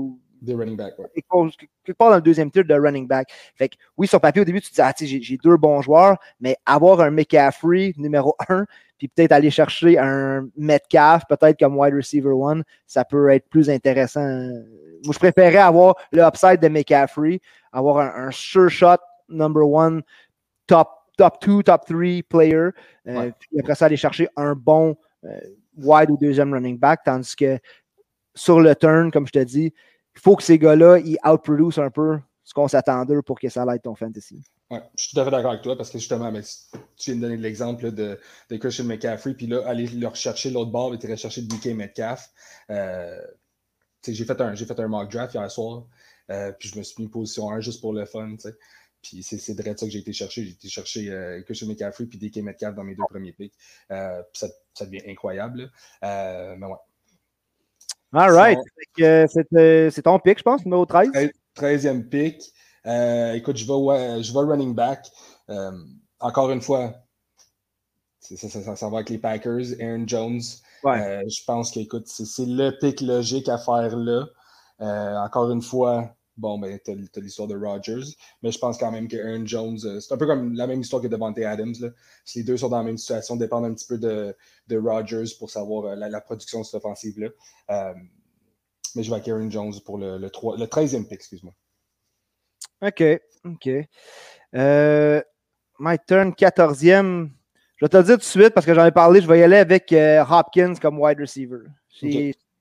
des 0.40 0.54
running 0.54 0.76
back, 0.76 0.98
ouais. 0.98 1.06
Quelque 1.14 1.96
part 1.96 2.10
dans 2.10 2.16
le 2.16 2.22
deuxième 2.22 2.50
tier 2.50 2.64
de 2.64 2.74
running 2.74 3.06
back. 3.06 3.28
Fait 3.54 3.68
que 3.68 3.76
oui, 3.96 4.06
sur 4.06 4.20
papier, 4.20 4.42
au 4.42 4.44
début, 4.44 4.60
tu 4.60 4.70
te 4.70 4.74
dis, 4.74 4.80
ah, 4.80 4.92
j'ai 4.98 5.38
deux 5.42 5.56
bons 5.56 5.82
joueurs, 5.82 6.16
mais 6.40 6.56
avoir 6.66 7.00
un 7.00 7.10
McCaffrey 7.10 7.92
numéro 7.96 8.34
un, 8.48 8.66
puis 8.98 9.08
peut-être 9.08 9.32
aller 9.32 9.50
chercher 9.50 9.98
un 9.98 10.48
Metcalf, 10.56 11.24
peut-être 11.28 11.58
comme 11.58 11.76
wide 11.76 11.94
receiver 11.94 12.30
one, 12.30 12.64
ça 12.86 13.04
peut 13.04 13.30
être 13.30 13.48
plus 13.48 13.68
intéressant. 13.70 14.26
Moi, 15.04 15.12
je 15.12 15.18
préférais 15.18 15.58
avoir 15.58 15.96
le 16.12 16.22
upside 16.22 16.60
de 16.60 16.68
McCaffrey, 16.68 17.40
avoir 17.72 17.98
un, 17.98 18.30
sure 18.30 18.70
shot 18.70 18.98
number 19.28 19.68
one, 19.68 20.02
top, 20.66 20.88
top 21.16 21.40
two, 21.40 21.62
top 21.62 21.86
three 21.86 22.22
player, 22.22 22.70
euh, 23.08 23.30
puis 23.38 23.60
après 23.60 23.74
ça, 23.74 23.86
aller 23.86 23.96
chercher 23.96 24.28
un 24.36 24.54
bon 24.54 24.96
euh, 25.24 25.38
wide 25.76 26.10
ou 26.10 26.16
deuxième 26.16 26.52
running 26.52 26.78
back, 26.78 27.00
tandis 27.04 27.36
que 27.36 27.58
sur 28.34 28.60
le 28.60 28.74
turn, 28.74 29.10
comme 29.10 29.26
je 29.26 29.32
te 29.32 29.38
dis, 29.38 29.72
il 30.16 30.20
faut 30.20 30.36
que 30.36 30.42
ces 30.42 30.58
gars-là, 30.58 30.98
ils 30.98 31.18
outproducent 31.24 31.78
un 31.78 31.90
peu 31.90 32.18
ce 32.42 32.54
qu'on 32.54 32.68
s'attend 32.68 33.04
d'eux 33.04 33.22
pour 33.22 33.38
que 33.38 33.48
ça 33.48 33.64
aide 33.74 33.82
ton 33.82 33.94
fantasy. 33.94 34.42
Ouais, 34.70 34.82
je 34.96 35.04
suis 35.04 35.14
tout 35.14 35.20
à 35.20 35.24
fait 35.24 35.30
d'accord 35.30 35.50
avec 35.50 35.62
toi 35.62 35.76
parce 35.76 35.90
que 35.90 35.98
justement, 35.98 36.32
ben, 36.32 36.42
tu 36.96 37.10
viens 37.10 37.16
de 37.16 37.20
donner 37.20 37.36
l'exemple 37.36 37.92
de, 37.92 38.18
de, 38.50 38.56
Christian 38.56 38.84
McCaffrey, 38.84 39.34
puis 39.34 39.46
là, 39.46 39.62
aller 39.66 39.86
le 39.86 40.06
rechercher 40.08 40.50
l'autre 40.50 40.72
bord, 40.72 40.92
et 40.94 40.98
tu 40.98 41.10
rechercher 41.10 41.42
DK 41.42 41.66
Metcalf. 41.66 42.30
Euh, 42.70 43.20
j'ai 44.06 44.24
fait, 44.24 44.40
un, 44.40 44.54
fait 44.54 44.80
un 44.80 44.88
mock 44.88 45.10
draft 45.10 45.34
hier 45.34 45.50
soir, 45.50 45.84
euh, 46.30 46.52
puis 46.52 46.68
je 46.68 46.78
me 46.78 46.82
suis 46.82 47.02
mis 47.02 47.08
position 47.08 47.50
1 47.50 47.60
juste 47.60 47.80
pour 47.80 47.92
le 47.92 48.04
fun. 48.06 48.36
T'sais. 48.36 48.54
Puis 49.02 49.22
c'est 49.22 49.54
de 49.54 49.62
ça 49.62 49.74
que 49.74 49.90
j'ai 49.90 49.98
été 50.00 50.12
chercher. 50.12 50.44
J'ai 50.44 50.50
été 50.50 50.68
chercher 50.68 51.10
euh, 51.10 51.42
Christian 51.42 51.68
McCaffrey 51.68 52.06
puis 52.06 52.18
DK 52.18 52.38
Metcalf 52.38 52.74
dans 52.74 52.82
mes 52.82 52.96
deux 52.96 53.04
premiers 53.08 53.32
picks. 53.32 53.54
Euh, 53.92 54.22
ça, 54.32 54.48
ça, 54.74 54.86
devient 54.86 55.02
incroyable. 55.06 55.70
Mais 56.02 56.56
ouais, 56.60 56.76
All 58.12 58.32
right. 58.32 58.58
Euh, 59.00 59.26
c'est 59.28 60.02
ton 60.02 60.18
pick, 60.18 60.38
je 60.38 60.42
pense, 60.42 60.64
numéro 60.64 60.86
13. 60.86 61.10
13e 61.56 62.08
pick. 62.08 62.42
Euh, 62.86 63.32
écoute, 63.34 63.56
je 63.56 63.64
vais, 63.64 64.22
je 64.22 64.32
vais 64.32 64.38
running 64.40 64.74
back. 64.74 65.06
Euh, 65.50 65.72
encore 66.20 66.50
une 66.50 66.60
fois, 66.60 66.94
ça, 68.20 68.48
ça, 68.48 68.76
ça, 68.76 68.88
va 68.88 68.98
avec 68.98 69.10
les 69.10 69.18
Packers. 69.18 69.80
Aaron 69.80 70.06
Jones. 70.06 70.40
je 70.84 71.44
pense 71.46 71.72
que, 71.72 71.80
écoute, 71.80 72.06
c'est 72.06 72.46
le 72.46 72.70
pick 72.78 73.00
logique 73.00 73.48
à 73.48 73.58
faire 73.58 73.96
là. 73.96 74.26
encore 75.24 75.50
une 75.50 75.62
fois, 75.62 76.15
bon, 76.36 76.58
ben, 76.58 76.78
tu 76.84 76.90
as, 76.90 77.20
l'histoire 77.20 77.48
de 77.48 77.56
Rodgers, 77.56 78.14
mais 78.42 78.50
je 78.50 78.58
pense 78.58 78.78
quand 78.78 78.90
même 78.90 79.08
que 79.08 79.16
Aaron 79.16 79.46
Jones, 79.46 79.78
c'est 80.00 80.12
un 80.12 80.16
peu 80.16 80.26
comme 80.26 80.54
la 80.54 80.66
même 80.66 80.80
histoire 80.80 81.02
que 81.02 81.08
Devante 81.08 81.38
Adams. 81.38 81.74
Là. 81.80 81.88
Si 82.24 82.38
les 82.38 82.44
deux 82.44 82.56
sont 82.56 82.68
dans 82.68 82.78
la 82.78 82.84
même 82.84 82.98
situation, 82.98 83.36
dépendent 83.36 83.66
un 83.66 83.74
petit 83.74 83.86
peu 83.86 83.98
de, 83.98 84.36
de 84.68 84.78
Rodgers 84.78 85.34
pour 85.38 85.50
savoir 85.50 85.96
la, 85.96 86.20
production 86.20 86.60
de 86.60 86.64
cette 86.64 86.74
offensive-là. 86.74 87.28
mais 88.94 89.02
je 89.02 89.10
vais 89.10 89.16
avec 89.16 89.28
Aaron 89.28 89.50
Jones 89.50 89.74
pour 89.84 89.98
le, 89.98 90.18
le, 90.18 90.30
3, 90.30 90.58
le 90.58 90.66
13e 90.66 91.04
pick, 91.04 91.14
excuse-moi. 91.14 91.54
OK, 92.82 93.02
OK. 93.44 93.68
Euh, 94.54 95.22
my 95.78 95.96
turn 96.06 96.30
14e. 96.32 97.30
Je 97.76 97.84
vais 97.84 97.88
te 97.90 97.96
le 97.96 98.02
dire 98.04 98.14
tout 98.14 98.20
de 98.20 98.24
suite 98.24 98.50
parce 98.50 98.64
que 98.64 98.74
j'en 98.74 98.86
ai 98.86 98.90
parlé. 98.90 99.20
Je 99.20 99.26
vais 99.26 99.40
y 99.40 99.42
aller 99.42 99.56
avec 99.56 99.92
Hopkins 99.92 100.74
comme 100.80 100.98
wide 100.98 101.20
receiver 101.20 101.64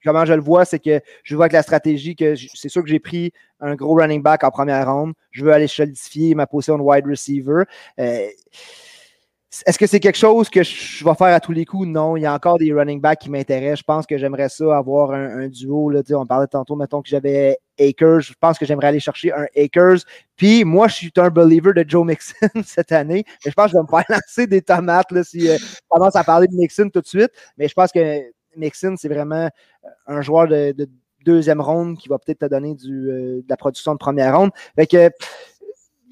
comment 0.05 0.25
je 0.25 0.33
le 0.33 0.41
vois, 0.41 0.63
c'est 0.63 0.79
que 0.79 1.01
je 1.23 1.35
vois 1.35 1.45
avec 1.45 1.53
la 1.53 1.63
stratégie 1.63 2.15
que 2.15 2.35
c'est 2.53 2.69
sûr 2.69 2.83
que 2.83 2.89
j'ai 2.89 2.99
pris 2.99 3.33
un 3.59 3.75
gros 3.75 3.95
running 3.95 4.21
back 4.21 4.43
en 4.43 4.51
première 4.51 4.89
ronde. 4.91 5.13
Je 5.31 5.43
veux 5.43 5.51
aller 5.51 5.67
solidifier 5.67 6.35
ma 6.35 6.47
position 6.47 6.77
de 6.77 6.83
wide 6.83 7.05
receiver. 7.05 7.63
Euh, 7.99 8.27
est-ce 9.65 9.79
que 9.79 9.87
c'est 9.87 9.99
quelque 9.99 10.17
chose 10.17 10.49
que 10.49 10.63
je 10.63 11.05
vais 11.05 11.15
faire 11.15 11.33
à 11.33 11.39
tous 11.39 11.51
les 11.51 11.65
coups? 11.65 11.87
Non. 11.87 12.17
Il 12.17 12.21
y 12.21 12.25
a 12.25 12.33
encore 12.33 12.57
des 12.57 12.73
running 12.73 12.99
backs 12.99 13.19
qui 13.19 13.29
m'intéressent. 13.29 13.79
Je 13.79 13.83
pense 13.83 14.05
que 14.05 14.17
j'aimerais 14.17 14.49
ça 14.49 14.77
avoir 14.77 15.11
un, 15.11 15.47
duo. 15.47 15.89
Là, 15.89 16.01
on 16.11 16.25
parlait 16.25 16.47
tantôt, 16.47 16.75
mettons 16.75 17.01
que 17.01 17.07
j'avais 17.07 17.57
Akers. 17.79 18.21
Je 18.21 18.33
pense 18.39 18.57
que 18.57 18.65
j'aimerais 18.65 18.87
aller 18.87 18.99
chercher 18.99 19.31
un 19.31 19.45
Akers. 19.55 19.99
Puis 20.35 20.65
moi, 20.65 20.87
je 20.87 20.95
suis 20.95 21.11
un 21.17 21.29
believer 21.29 21.73
de 21.73 21.85
Joe 21.87 22.05
Mixon 22.05 22.47
cette 22.65 22.91
année. 22.91 23.23
Mais 23.45 23.51
je 23.51 23.55
pense 23.55 23.67
que 23.67 23.71
je 23.71 23.77
vais 23.77 23.83
me 23.83 23.87
faire 23.87 24.05
lancer 24.09 24.47
des 24.47 24.61
tomates 24.61 25.11
là, 25.11 25.23
si 25.23 25.49
euh, 25.49 25.57
je 25.57 25.79
commence 25.87 26.15
à 26.15 26.23
parler 26.23 26.47
de 26.47 26.55
Mixon 26.55 26.89
tout 26.89 27.01
de 27.01 27.07
suite. 27.07 27.31
Mais 27.57 27.67
je 27.67 27.73
pense 27.73 27.91
que 27.91 28.21
Mixon, 28.57 28.95
c'est 28.97 29.09
vraiment 29.09 29.45
euh, 29.45 29.89
un 30.07 30.21
joueur 30.21 30.47
de, 30.47 30.75
deuxième 31.25 31.59
ronde 31.59 31.97
qui 31.97 32.07
va 32.07 32.19
peut-être 32.19 32.39
te 32.39 32.45
donner 32.45 32.75
du, 32.75 33.09
euh, 33.09 33.41
de 33.41 33.45
la 33.49 33.57
production 33.57 33.93
de 33.93 33.97
première 33.97 34.37
ronde. 34.37 34.51
Fait 34.75 34.85
que 34.85 35.09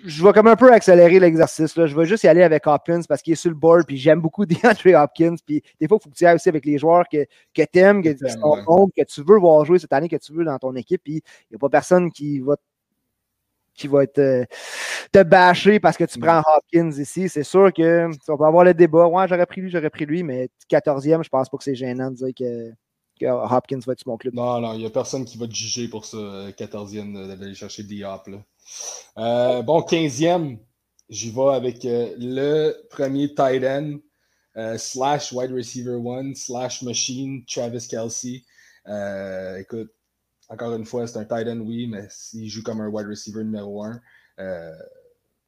je 0.05 0.23
vais 0.23 0.33
comme 0.33 0.47
un 0.47 0.55
peu 0.55 0.71
accélérer 0.71 1.19
l'exercice. 1.19 1.73
Je 1.75 1.95
vais 1.95 2.05
juste 2.05 2.23
y 2.23 2.27
aller 2.27 2.43
avec 2.43 2.67
Hopkins 2.67 3.01
parce 3.07 3.21
qu'il 3.21 3.33
est 3.33 3.37
sur 3.37 3.49
le 3.49 3.55
board, 3.55 3.85
puis 3.85 3.97
j'aime 3.97 4.19
beaucoup 4.19 4.45
DeAndre 4.47 5.01
Hopkins. 5.01 5.35
Puis 5.45 5.61
des 5.79 5.87
fois, 5.87 5.97
il 5.99 6.03
faut 6.03 6.09
que 6.09 6.15
tu 6.15 6.23
y 6.23 6.27
ailles 6.27 6.35
aussi 6.35 6.49
avec 6.49 6.65
les 6.65 6.77
joueurs 6.77 7.05
que, 7.09 7.25
que 7.53 7.61
tu 7.61 7.79
aimes, 7.79 8.03
que, 8.03 8.09
que 8.09 9.03
tu 9.05 9.23
veux 9.25 9.39
voir 9.39 9.63
jouer 9.65 9.79
cette 9.79 9.93
année, 9.93 10.09
que 10.09 10.17
tu 10.17 10.33
veux 10.33 10.43
dans 10.43 10.57
ton 10.57 10.75
équipe. 10.75 11.01
Puis 11.03 11.15
il 11.15 11.53
n'y 11.53 11.55
a 11.55 11.59
pas 11.59 11.69
personne 11.69 12.11
qui 12.11 12.39
va 12.39 12.55
qui 13.75 13.87
va 13.87 14.03
être, 14.03 14.19
euh, 14.19 14.45
te 15.11 15.23
bâcher 15.23 15.79
parce 15.79 15.97
que 15.97 16.03
tu 16.03 16.19
prends 16.19 16.39
Hopkins 16.39 16.91
ici. 16.91 17.29
C'est 17.29 17.43
sûr 17.43 17.71
que 17.73 18.09
on 18.29 18.35
va 18.35 18.47
avoir 18.47 18.63
le 18.63 18.73
débat. 18.73 19.07
Ouais, 19.07 19.27
j'aurais 19.27 19.45
pris 19.45 19.61
lui, 19.61 19.69
j'aurais 19.69 19.89
pris 19.89 20.05
lui, 20.05 20.23
mais 20.23 20.49
14e, 20.69 21.23
je 21.23 21.29
pense 21.29 21.49
pas 21.49 21.57
que 21.57 21.63
c'est 21.63 21.75
gênant 21.75 22.11
de 22.11 22.15
dire 22.15 22.33
que, 22.37 22.71
Hopkins 23.25 23.79
va 23.85 23.93
être 23.93 24.05
mon 24.05 24.17
club. 24.17 24.33
Non, 24.33 24.59
non, 24.59 24.73
il 24.73 24.79
n'y 24.79 24.85
a 24.85 24.89
personne 24.89 25.23
qui 25.23 25.37
va 25.37 25.47
te 25.47 25.53
juger 25.53 25.87
pour 25.87 26.05
ça, 26.05 26.17
14e, 26.17 27.15
euh, 27.15 27.35
d'aller 27.35 27.53
chercher. 27.53 27.83
Euh, 29.17 29.61
bon, 29.61 29.81
15e, 29.81 30.57
j'y 31.09 31.31
vais 31.31 31.53
avec 31.53 31.79
le 31.83 32.73
premier 32.89 33.33
tight 33.33 33.63
end, 33.63 33.97
slash 34.77 35.31
wide 35.31 35.51
receiver 35.51 35.95
one, 35.95 36.35
slash 36.35 36.81
machine, 36.81 37.45
Travis 37.45 37.87
Kelsey. 37.89 38.43
écoute, 39.57 39.91
encore 40.53 40.75
une 40.75 40.85
fois, 40.85 41.07
c'est 41.07 41.17
un 41.17 41.25
tight 41.25 41.47
end, 41.47 41.59
oui, 41.59 41.87
mais 41.87 42.05
s'il 42.09 42.47
joue 42.47 42.61
comme 42.61 42.79
un 42.79 42.87
wide 42.87 43.07
receiver 43.07 43.43
numéro 43.43 43.83
1, 43.83 43.99
euh, 44.39 44.71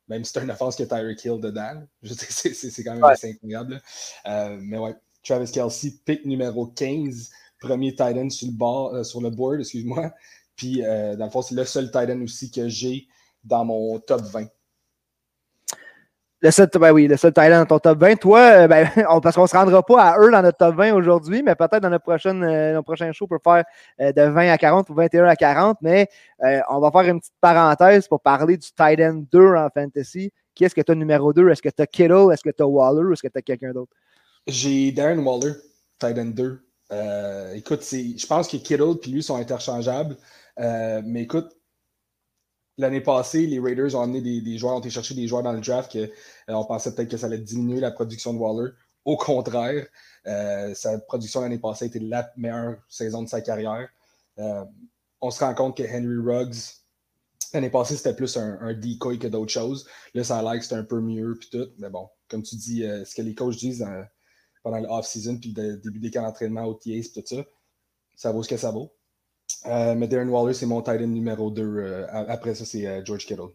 même 0.07 0.23
si 0.23 0.33
c'est 0.33 0.41
une 0.41 0.49
offense 0.49 0.75
que 0.75 0.83
Tyreek 0.83 1.23
Hill 1.23 1.39
dedans, 1.39 1.83
c'est 2.03 2.83
quand 2.83 2.93
même 2.93 3.03
assez 3.03 3.31
incroyable. 3.31 3.81
Euh, 4.25 4.57
mais 4.59 4.79
ouais, 4.79 4.95
Travis 5.23 5.51
Kelsey, 5.51 5.93
pick 6.05 6.25
numéro 6.25 6.67
15, 6.67 7.29
premier 7.59 7.93
tight 7.95 8.17
end 8.17 8.29
sur 8.31 8.47
le, 8.47 8.53
bord, 8.53 8.95
euh, 8.95 9.03
sur 9.03 9.21
le 9.21 9.29
board, 9.29 9.59
excuse-moi. 9.59 10.11
Puis, 10.55 10.81
dans 10.81 11.25
le 11.25 11.29
fond, 11.29 11.41
c'est 11.41 11.55
le 11.55 11.65
seul 11.65 11.91
tight 11.91 12.09
end 12.09 12.21
aussi 12.21 12.49
que 12.49 12.67
j'ai 12.69 13.07
dans 13.43 13.65
mon 13.65 13.99
top 13.99 14.21
20. 14.21 14.47
Le 16.45 16.51
seul, 16.51 16.69
ben 16.79 16.91
oui, 16.91 17.07
le 17.07 17.17
seul 17.17 17.33
Thailand 17.33 17.61
dans 17.61 17.79
ton 17.79 17.79
top 17.79 17.97
20. 17.97 18.17
Toi, 18.17 18.39
euh, 18.39 18.67
ben, 18.67 18.87
parce 19.23 19.35
qu'on 19.35 19.41
ne 19.41 19.47
se 19.47 19.55
rendra 19.57 19.81
pas 19.81 20.11
à 20.11 20.19
eux 20.19 20.29
dans 20.29 20.43
notre 20.43 20.59
top 20.59 20.75
20 20.75 20.93
aujourd'hui, 20.93 21.41
mais 21.41 21.55
peut-être 21.55 21.79
dans 21.79 21.89
notre, 21.89 22.03
prochaine, 22.03 22.43
euh, 22.43 22.79
prochain 22.83 23.11
show, 23.13 23.25
on 23.25 23.27
peut 23.27 23.39
faire 23.43 23.63
euh, 23.99 24.11
de 24.11 24.21
20 24.31 24.51
à 24.51 24.57
40 24.59 24.87
ou 24.91 24.93
21 24.93 25.25
à 25.25 25.35
40. 25.35 25.79
Mais 25.81 26.07
on 26.69 26.79
va 26.79 26.91
faire 26.91 27.11
une 27.11 27.19
petite 27.19 27.33
parenthèse 27.41 28.07
pour 28.07 28.21
parler 28.21 28.57
du 28.57 28.67
Titan 28.67 29.23
2 29.31 29.55
en 29.55 29.69
fantasy. 29.73 30.31
Qui 30.53 30.65
est-ce 30.65 30.75
que 30.75 30.81
tu 30.81 30.91
as 30.91 30.95
numéro 30.95 31.33
2? 31.33 31.49
Est-ce 31.49 31.63
que 31.63 31.69
tu 31.69 31.81
as 31.81 31.87
Kittle? 31.87 32.31
Est-ce 32.31 32.43
que 32.43 32.55
tu 32.55 32.61
as 32.61 32.67
Waller? 32.67 33.01
Ou 33.09 33.13
est-ce 33.13 33.23
que 33.23 33.27
tu 33.27 33.39
as 33.39 33.41
quelqu'un 33.41 33.71
d'autre? 33.71 33.93
J'ai 34.45 34.91
Darren 34.91 35.17
Waller, 35.17 35.53
Titan 35.97 36.25
2. 36.25 36.61
écoute, 37.55 37.81
je 37.81 38.27
pense 38.27 38.47
que 38.47 38.57
Kittle 38.57 38.99
et 39.03 39.09
lui 39.09 39.23
sont 39.23 39.37
interchangeables. 39.37 40.15
mais 40.59 41.23
écoute, 41.23 41.57
L'année 42.78 43.01
passée, 43.01 43.45
les 43.47 43.59
Raiders 43.59 43.95
ont 43.95 44.01
amené 44.01 44.41
des, 44.41 44.57
joueurs, 44.57 44.76
ont 44.76 44.80
été 44.80 44.89
chercher 44.89 45.15
des 45.15 45.28
joueurs 45.28 45.43
dans 45.43 45.53
le 45.53 45.61
draft 45.61 45.91
que 45.91 45.99
euh, 45.99 46.09
on 46.49 46.65
pensait 46.65 46.93
peut-être 46.93 47.09
que 47.09 47.17
ça 47.17 47.28
allait 47.28 47.38
diminuer 47.38 47.80
la 47.80 47.91
production 47.91 48.34
de 48.34 48.39
Waller. 48.39 48.71
Au 49.05 49.15
contraire, 49.15 49.88
euh, 50.28 50.73
sa 50.73 50.99
production 50.99 51.41
l'année 51.41 51.59
passée 51.59 51.86
été 51.86 51.99
la 51.99 52.30
meilleure 52.36 52.78
saison 52.89 53.23
de 53.23 53.30
sa 53.30 53.39
carrière. 53.41 53.88
Euh, 54.39 54.65
on 55.21 55.32
se 55.32 55.41
rend 55.41 55.53
compte 55.53 55.78
que 55.78 55.84
Henry 55.84 56.17
Ruggs, 56.17 56.55
l'année 57.53 57.69
passée, 57.69 57.95
c'était 57.95 58.15
plus 58.15 58.36
un, 58.36 58.73
decoy 58.73 59.19
que 59.19 59.28
d'autres 59.28 59.53
choses. 59.53 59.88
Là, 60.13 60.26
ça 60.26 60.39
a 60.39 60.41
l'air 60.41 60.57
que 60.57 60.63
c'était 60.63 60.76
un 60.76 60.84
peu 60.84 60.99
mieux, 60.99 61.38
puis 61.39 61.49
tout. 61.49 61.69
Mais 61.78 61.89
bon, 61.89 62.09
comme 62.28 62.43
tu 62.43 62.55
dis, 62.55 62.82
ce 62.82 63.15
que 63.15 63.21
les 63.21 63.36
coachs 63.36 63.55
disent 63.55 63.86
pendant 64.63 64.80
le 64.80 64.88
off-season, 64.89 65.38
puis 65.38 65.53
le 65.55 65.78
début 65.78 65.99
des 65.99 66.11
camps 66.11 66.23
d'entraînement, 66.23 66.65
OTAs, 66.65 66.82
puis 66.84 67.11
tout 67.15 67.23
ça, 67.26 67.43
ça 68.15 68.32
vaut 68.32 68.43
ce 68.43 68.49
que 68.49 68.57
ça 68.57 68.71
vaut. 68.71 68.91
Euh, 69.65 69.95
mais 69.95 70.07
Darren 70.07 70.29
Waller, 70.29 70.53
c'est 70.53 70.65
mon 70.65 70.81
tight 70.81 71.01
end 71.01 71.07
numéro 71.07 71.49
2. 71.49 71.61
Euh, 71.63 72.05
après 72.27 72.55
ça, 72.55 72.65
c'est 72.65 72.85
euh, 72.85 73.03
George 73.03 73.25
Kittle. 73.25 73.49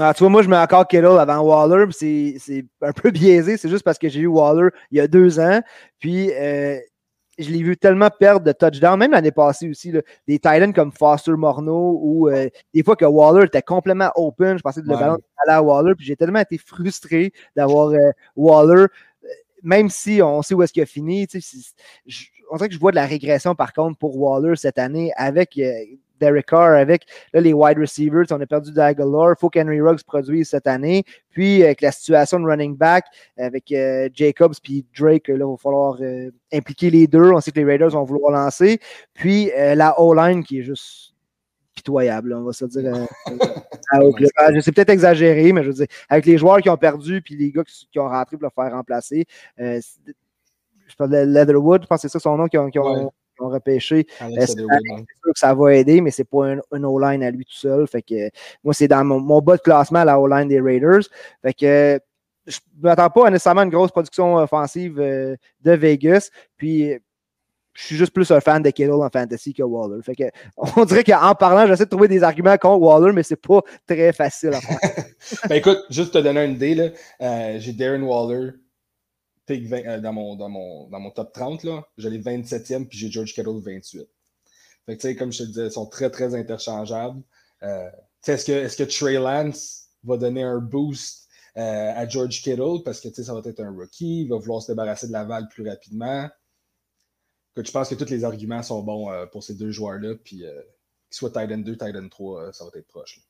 Ah, 0.00 0.12
tu 0.12 0.24
vois, 0.24 0.30
moi, 0.30 0.42
je 0.42 0.48
mets 0.48 0.56
encore 0.56 0.86
Kittle 0.88 1.18
avant 1.18 1.40
Waller. 1.40 1.86
C'est 1.92 2.66
un 2.82 2.92
peu 2.92 3.10
biaisé. 3.12 3.56
C'est 3.56 3.68
juste 3.68 3.84
parce 3.84 3.98
que 3.98 4.08
j'ai 4.08 4.20
eu 4.20 4.26
Waller 4.26 4.70
il 4.90 4.98
y 4.98 5.00
a 5.00 5.08
deux 5.08 5.38
ans. 5.38 5.60
Puis, 5.98 6.30
je 7.36 7.50
l'ai 7.50 7.62
vu 7.62 7.76
tellement 7.76 8.10
perdre 8.10 8.46
de 8.46 8.52
touchdown, 8.52 8.96
même 8.98 9.10
l'année 9.10 9.32
passée 9.32 9.68
aussi. 9.68 9.90
Là, 9.90 10.02
des 10.28 10.38
Titans 10.38 10.72
comme 10.72 10.92
Foster 10.92 11.32
Morneau 11.32 11.98
ou 12.02 12.30
des 12.72 12.82
fois 12.82 12.96
que 12.96 13.04
Waller 13.04 13.46
était 13.46 13.62
complètement 13.62 14.10
open. 14.16 14.58
Je 14.58 14.62
pensais 14.62 14.82
que 14.82 14.88
le 14.88 14.96
ballon 14.96 15.18
allait 15.44 15.56
à 15.56 15.62
Waller. 15.62 15.94
Puis, 15.94 16.06
j'ai 16.06 16.16
tellement 16.16 16.40
été 16.40 16.58
frustré 16.58 17.32
d'avoir 17.56 17.92
Waller 18.34 18.86
même 19.64 19.88
si 19.88 20.20
on 20.22 20.42
sait 20.42 20.54
où 20.54 20.62
est-ce 20.62 20.72
qu'il 20.72 20.82
a 20.82 20.86
fini, 20.86 21.26
on 22.54 22.56
dirait 22.56 22.68
que 22.68 22.74
je 22.74 22.78
vois 22.80 22.92
de 22.92 22.96
la 22.96 23.06
régression 23.06 23.56
par 23.56 23.72
contre 23.72 23.98
pour 23.98 24.16
Waller 24.16 24.54
cette 24.54 24.78
année 24.78 25.12
avec 25.16 25.58
euh, 25.58 25.72
Derek 26.20 26.46
Carr, 26.46 26.74
avec 26.74 27.04
les 27.32 27.52
wide 27.52 27.78
receivers. 27.78 28.26
On 28.30 28.40
a 28.40 28.46
perdu 28.46 28.72
Dagalore. 28.72 29.32
Il 29.32 29.40
faut 29.40 29.50
qu'Henry 29.50 29.80
Ruggs 29.80 30.04
produise 30.04 30.50
cette 30.50 30.68
année. 30.68 31.02
Puis 31.30 31.64
avec 31.64 31.80
la 31.80 31.90
situation 31.90 32.38
de 32.38 32.46
running 32.46 32.76
back, 32.76 33.06
avec 33.36 33.72
euh, 33.72 34.08
Jacobs 34.14 34.54
puis 34.62 34.86
Drake, 34.96 35.26
là, 35.26 35.34
il 35.34 35.40
va 35.40 35.56
falloir 35.60 35.96
euh, 36.00 36.30
impliquer 36.52 36.90
les 36.90 37.08
deux. 37.08 37.32
On 37.32 37.40
sait 37.40 37.50
que 37.50 37.58
les 37.58 37.64
Raiders 37.64 37.90
vont 37.90 38.04
vouloir 38.04 38.30
lancer. 38.30 38.78
Puis 39.14 39.50
la 39.56 39.98
O-line 40.00 40.44
qui 40.44 40.60
est 40.60 40.62
juste 40.62 41.14
pitoyable, 41.74 42.34
on 42.34 42.44
va 42.44 42.52
se 42.52 42.66
dire. 42.66 43.08
sais 44.62 44.72
peut-être 44.72 44.90
exagéré, 44.90 45.52
mais 45.52 45.64
je 45.64 45.68
veux 45.70 45.74
dire, 45.74 45.86
avec 46.08 46.24
les 46.24 46.38
joueurs 46.38 46.58
qui 46.58 46.70
ont 46.70 46.76
perdu 46.76 47.20
puis 47.20 47.36
les 47.36 47.50
gars 47.50 47.64
qui, 47.64 47.98
ont 47.98 48.08
rentré 48.08 48.36
pour 48.36 48.44
le 48.44 48.50
faire 48.54 48.72
remplacer, 48.72 49.26
je 50.86 50.96
parle 50.96 51.10
de 51.10 51.18
Leatherwood, 51.18 51.82
je 51.82 51.86
pense 51.86 52.02
que 52.02 52.08
c'est 52.08 52.12
ça 52.12 52.20
son 52.20 52.36
nom, 52.36 52.46
qui 52.46 52.58
ont, 52.58 53.12
repêché. 53.38 54.06
C'est 54.18 54.46
sûr 54.46 54.66
que 54.66 55.32
ça 55.34 55.54
va 55.54 55.74
aider, 55.74 56.00
mais 56.00 56.10
c'est 56.10 56.24
pas 56.24 56.46
un, 56.46 56.84
O-line 56.84 57.22
à 57.22 57.30
lui 57.30 57.44
tout 57.44 57.56
seul. 57.56 57.86
Fait 57.88 58.02
que 58.02 58.30
moi, 58.62 58.72
c'est 58.72 58.88
dans 58.88 59.04
mon, 59.04 59.40
bas 59.40 59.56
de 59.56 59.62
classement, 59.62 60.04
la 60.04 60.20
O-line 60.20 60.48
des 60.48 60.60
Raiders. 60.60 61.02
Fait 61.42 61.52
que 61.52 62.00
je 62.46 62.58
ne 62.76 62.82
m'attends 62.82 63.10
pas 63.10 63.26
à 63.26 63.30
nécessairement 63.30 63.62
une 63.62 63.70
grosse 63.70 63.90
production 63.90 64.36
offensive 64.36 65.00
euh, 65.00 65.34
de 65.62 65.72
Vegas. 65.72 66.28
Puis 66.56 66.94
je 67.74 67.82
suis 67.82 67.96
juste 67.96 68.12
plus 68.12 68.30
un 68.30 68.40
fan 68.40 68.62
de 68.62 68.70
Kittle 68.70 68.92
en 68.92 69.10
fantasy 69.10 69.52
que 69.52 69.62
Waller. 69.62 70.00
Fait 70.02 70.14
que, 70.14 70.24
on 70.76 70.84
dirait 70.84 71.04
qu'en 71.04 71.34
parlant, 71.34 71.66
j'essaie 71.66 71.84
de 71.84 71.90
trouver 71.90 72.08
des 72.08 72.22
arguments 72.22 72.56
contre 72.56 72.80
Waller, 72.80 73.12
mais 73.12 73.22
c'est 73.22 73.36
pas 73.36 73.60
très 73.86 74.12
facile 74.12 74.54
à 74.54 74.60
faire. 74.60 74.78
ben 75.48 75.56
écoute, 75.56 75.80
juste 75.90 76.12
te 76.12 76.18
donner 76.18 76.44
une 76.44 76.52
idée, 76.52 76.92
euh, 77.20 77.56
j'ai 77.58 77.72
Darren 77.72 78.02
Waller, 78.02 78.52
euh, 79.50 80.00
dans, 80.00 80.12
mon, 80.12 80.36
dans, 80.36 80.48
mon, 80.48 80.88
dans 80.88 81.00
mon 81.00 81.10
top 81.10 81.32
30, 81.32 81.64
là, 81.64 81.86
j'ai 81.98 82.10
les 82.10 82.20
27e, 82.20 82.86
puis 82.86 82.98
j'ai 82.98 83.10
George 83.10 83.34
Kittle 83.34 83.60
28. 83.60 84.08
Fait 84.86 84.96
que, 84.96 85.18
comme 85.18 85.32
je 85.32 85.38
te 85.38 85.48
disais, 85.48 85.66
ils 85.66 85.72
sont 85.72 85.86
très, 85.86 86.10
très 86.10 86.34
interchangeables. 86.34 87.22
Euh, 87.62 87.90
est-ce 88.26 88.46
que, 88.46 88.52
est 88.52 88.76
que 88.76 88.84
Trey 88.84 89.14
Lance 89.14 89.88
va 90.02 90.16
donner 90.16 90.42
un 90.42 90.58
boost 90.58 91.28
euh, 91.56 91.92
à 91.94 92.08
George 92.08 92.42
Kittle? 92.42 92.82
Parce 92.84 93.00
que 93.00 93.10
ça 93.10 93.34
va 93.34 93.40
être 93.44 93.60
un 93.60 93.70
rookie, 93.70 94.22
il 94.22 94.28
va 94.28 94.36
vouloir 94.36 94.62
se 94.62 94.72
débarrasser 94.72 95.08
de 95.08 95.12
la 95.12 95.24
balle 95.24 95.48
plus 95.48 95.68
rapidement. 95.68 96.28
je 97.56 97.70
pense 97.70 97.88
que 97.88 97.94
tous 97.94 98.10
les 98.10 98.24
arguments 98.24 98.62
sont 98.62 98.82
bons 98.82 99.10
pour 99.30 99.42
ces 99.42 99.54
deux 99.54 99.70
joueurs-là, 99.70 100.14
puis 100.16 100.38
qu'ils 100.38 100.64
soient 101.10 101.30
Titan 101.30 101.58
2, 101.58 101.72
Titan 101.72 102.08
3, 102.08 102.52
ça 102.52 102.64
va 102.64 102.70
être 102.74 102.88
proche. 102.88 103.20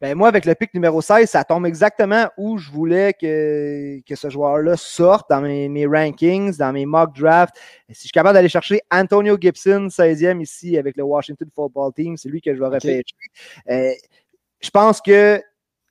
Ben 0.00 0.14
moi, 0.14 0.28
avec 0.28 0.44
le 0.44 0.54
pic 0.54 0.74
numéro 0.74 1.00
16, 1.00 1.30
ça 1.30 1.42
tombe 1.42 1.64
exactement 1.64 2.28
où 2.36 2.58
je 2.58 2.70
voulais 2.70 3.14
que, 3.14 3.98
que 4.06 4.14
ce 4.14 4.28
joueur-là 4.28 4.76
sorte 4.76 5.30
dans 5.30 5.40
mes, 5.40 5.86
rankings, 5.86 6.54
dans 6.58 6.72
mes 6.72 6.84
mock 6.84 7.16
drafts. 7.16 7.56
Si 7.88 7.94
je 7.94 8.00
suis 8.00 8.10
capable 8.10 8.34
d'aller 8.34 8.50
chercher 8.50 8.82
Antonio 8.90 9.38
Gibson, 9.40 9.88
16e 9.88 10.42
ici 10.42 10.76
avec 10.76 10.98
le 10.98 11.02
Washington 11.02 11.48
Football 11.54 11.94
Team, 11.94 12.16
c'est 12.18 12.28
lui 12.28 12.42
que 12.42 12.54
je 12.54 12.60
vais 12.60 12.66
repêcher. 12.66 13.04
Euh, 13.70 13.92
je 14.60 14.70
pense 14.70 15.00
que 15.00 15.40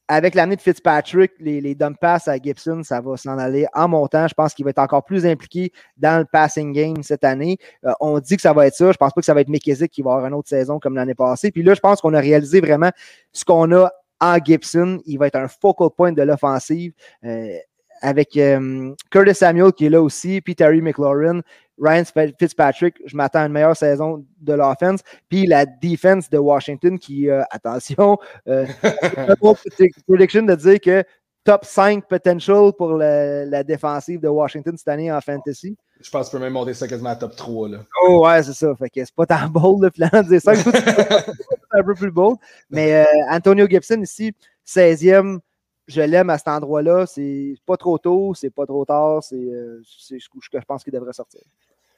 avec 0.08 0.36
l'année 0.36 0.56
de 0.56 0.62
Fitzpatrick, 0.62 1.32
les, 1.40 1.62
les 1.62 1.74
dump 1.76 1.98
pass 2.00 2.28
à 2.28 2.38
Gibson, 2.38 2.82
ça 2.84 3.02
va 3.02 3.18
s'en 3.18 3.38
aller 3.38 3.66
en 3.74 3.88
montant. 3.88 4.28
Je 4.28 4.34
pense 4.34 4.54
qu'il 4.54 4.64
va 4.66 4.70
être 4.70 4.80
encore 4.80 5.04
plus 5.04 5.26
impliqué 5.26 5.72
dans 5.98 6.20
le 6.20 6.26
passing 6.26 6.74
game 6.74 7.02
cette 7.02 7.24
année. 7.24 7.58
Euh, 7.86 7.92
on 8.00 8.20
dit 8.20 8.36
que 8.36 8.42
ça 8.42 8.54
va 8.54 8.68
être 8.68 8.76
ça. 8.76 8.92
Je 8.92 8.98
pense 8.98 9.14
pas 9.14 9.22
que 9.22 9.26
ça 9.26 9.34
va 9.34 9.42
être 9.42 9.50
McKissick 9.50 9.92
qui 9.92 10.02
va 10.02 10.12
avoir 10.14 10.28
une 10.28 10.36
autre 10.36 10.50
saison 10.50 10.80
comme 10.80 10.96
l'année 10.96 11.16
passée. 11.16 11.52
Puis 11.52 11.64
là, 11.64 11.74
je 11.74 11.80
pense 11.80 12.02
qu'on 12.02 12.14
a 12.14 12.20
réalisé 12.20 12.62
vraiment 12.62 12.92
ce 13.32 13.46
qu'on 13.46 13.72
a 13.72 13.92
en 14.20 14.38
Gibson. 14.38 15.00
Il 15.06 15.18
va 15.18 15.28
être 15.28 15.38
un 15.38 15.48
focal 15.48 15.90
point 15.96 16.12
de 16.12 16.22
l'offensive. 16.22 16.94
Euh, 17.24 17.58
avec 18.02 18.38
euh, 18.38 18.94
Curtis 19.10 19.36
Samuel 19.36 19.72
qui 19.72 19.86
est 19.86 19.90
là 19.90 20.02
aussi, 20.02 20.42
puis 20.42 20.54
Terry 20.54 20.82
McLaurin, 20.82 21.42
Ryan 21.78 22.04
Fitzpatrick, 22.40 22.96
je 23.06 23.18
m'attends 23.18 23.40
à 23.40 23.46
une 23.46 23.52
meilleure 23.52 23.76
saison 23.76 24.26
de 24.40 24.54
l'offense. 24.54 25.02
Puis 25.30 25.46
la 25.46 25.66
defense 25.66 26.30
de 26.30 26.38
Washington 26.38 26.98
qui, 26.98 27.30
euh, 27.30 27.44
attention, 27.52 28.18
euh, 28.48 28.66
prediction 30.08 30.44
de 30.44 30.56
dire 30.56 30.80
que 30.80 31.04
top 31.46 31.64
5 31.64 32.08
potential 32.08 32.72
pour 32.78 32.94
la, 32.98 33.64
défensive 33.64 34.20
de 34.20 34.28
Washington 34.28 34.76
cette 34.78 34.88
année 34.88 35.12
en 35.12 35.22
fantasy. 35.22 35.78
Je 36.02 36.10
pense 36.10 36.28
que 36.28 36.32
tu 36.32 36.38
peux 36.38 36.44
même 36.44 36.54
monter 36.54 36.74
ça 36.74 36.88
quasiment 36.88 37.12
à 37.12 37.16
top 37.16 37.36
3. 37.36 37.70
Là. 37.70 37.78
Oh 38.04 38.26
ouais, 38.26 38.44
c'est 38.44 38.54
ça. 38.54 38.76
Fait 38.76 38.90
que 38.90 39.06
c'est 39.06 39.16
pas 39.16 39.26
tant 39.26 39.48
bold 39.48 39.84
le 39.84 39.92
plan 39.92 40.10
de 40.12 40.28
dire 40.28 40.42
ça. 40.42 40.56
c'est 40.56 41.80
un 41.80 41.84
peu 41.84 41.94
plus 41.94 42.12
bold. 42.12 42.38
Mais 42.70 42.96
euh, 42.96 43.06
Antonio 43.30 43.68
Gibson 43.68 44.02
ici, 44.02 44.34
16e, 44.68 45.40
je 45.88 46.02
l'aime 46.02 46.30
à 46.32 46.38
cet 46.38 46.48
endroit-là. 46.48 47.06
C'est 47.06 47.56
pas 47.66 47.78
trop 47.78 47.98
tôt, 47.98 48.34
c'est 48.34 48.50
pas 48.50 48.66
trop 48.66 48.84
tard. 48.84 49.24
C'est 49.24 49.36
euh, 49.36 49.82
ce 49.86 50.16
que 50.16 50.60
je 50.60 50.66
pense 50.66 50.84
qu'il 50.84 50.94
devrait 50.94 51.14
sortir. 51.14 51.42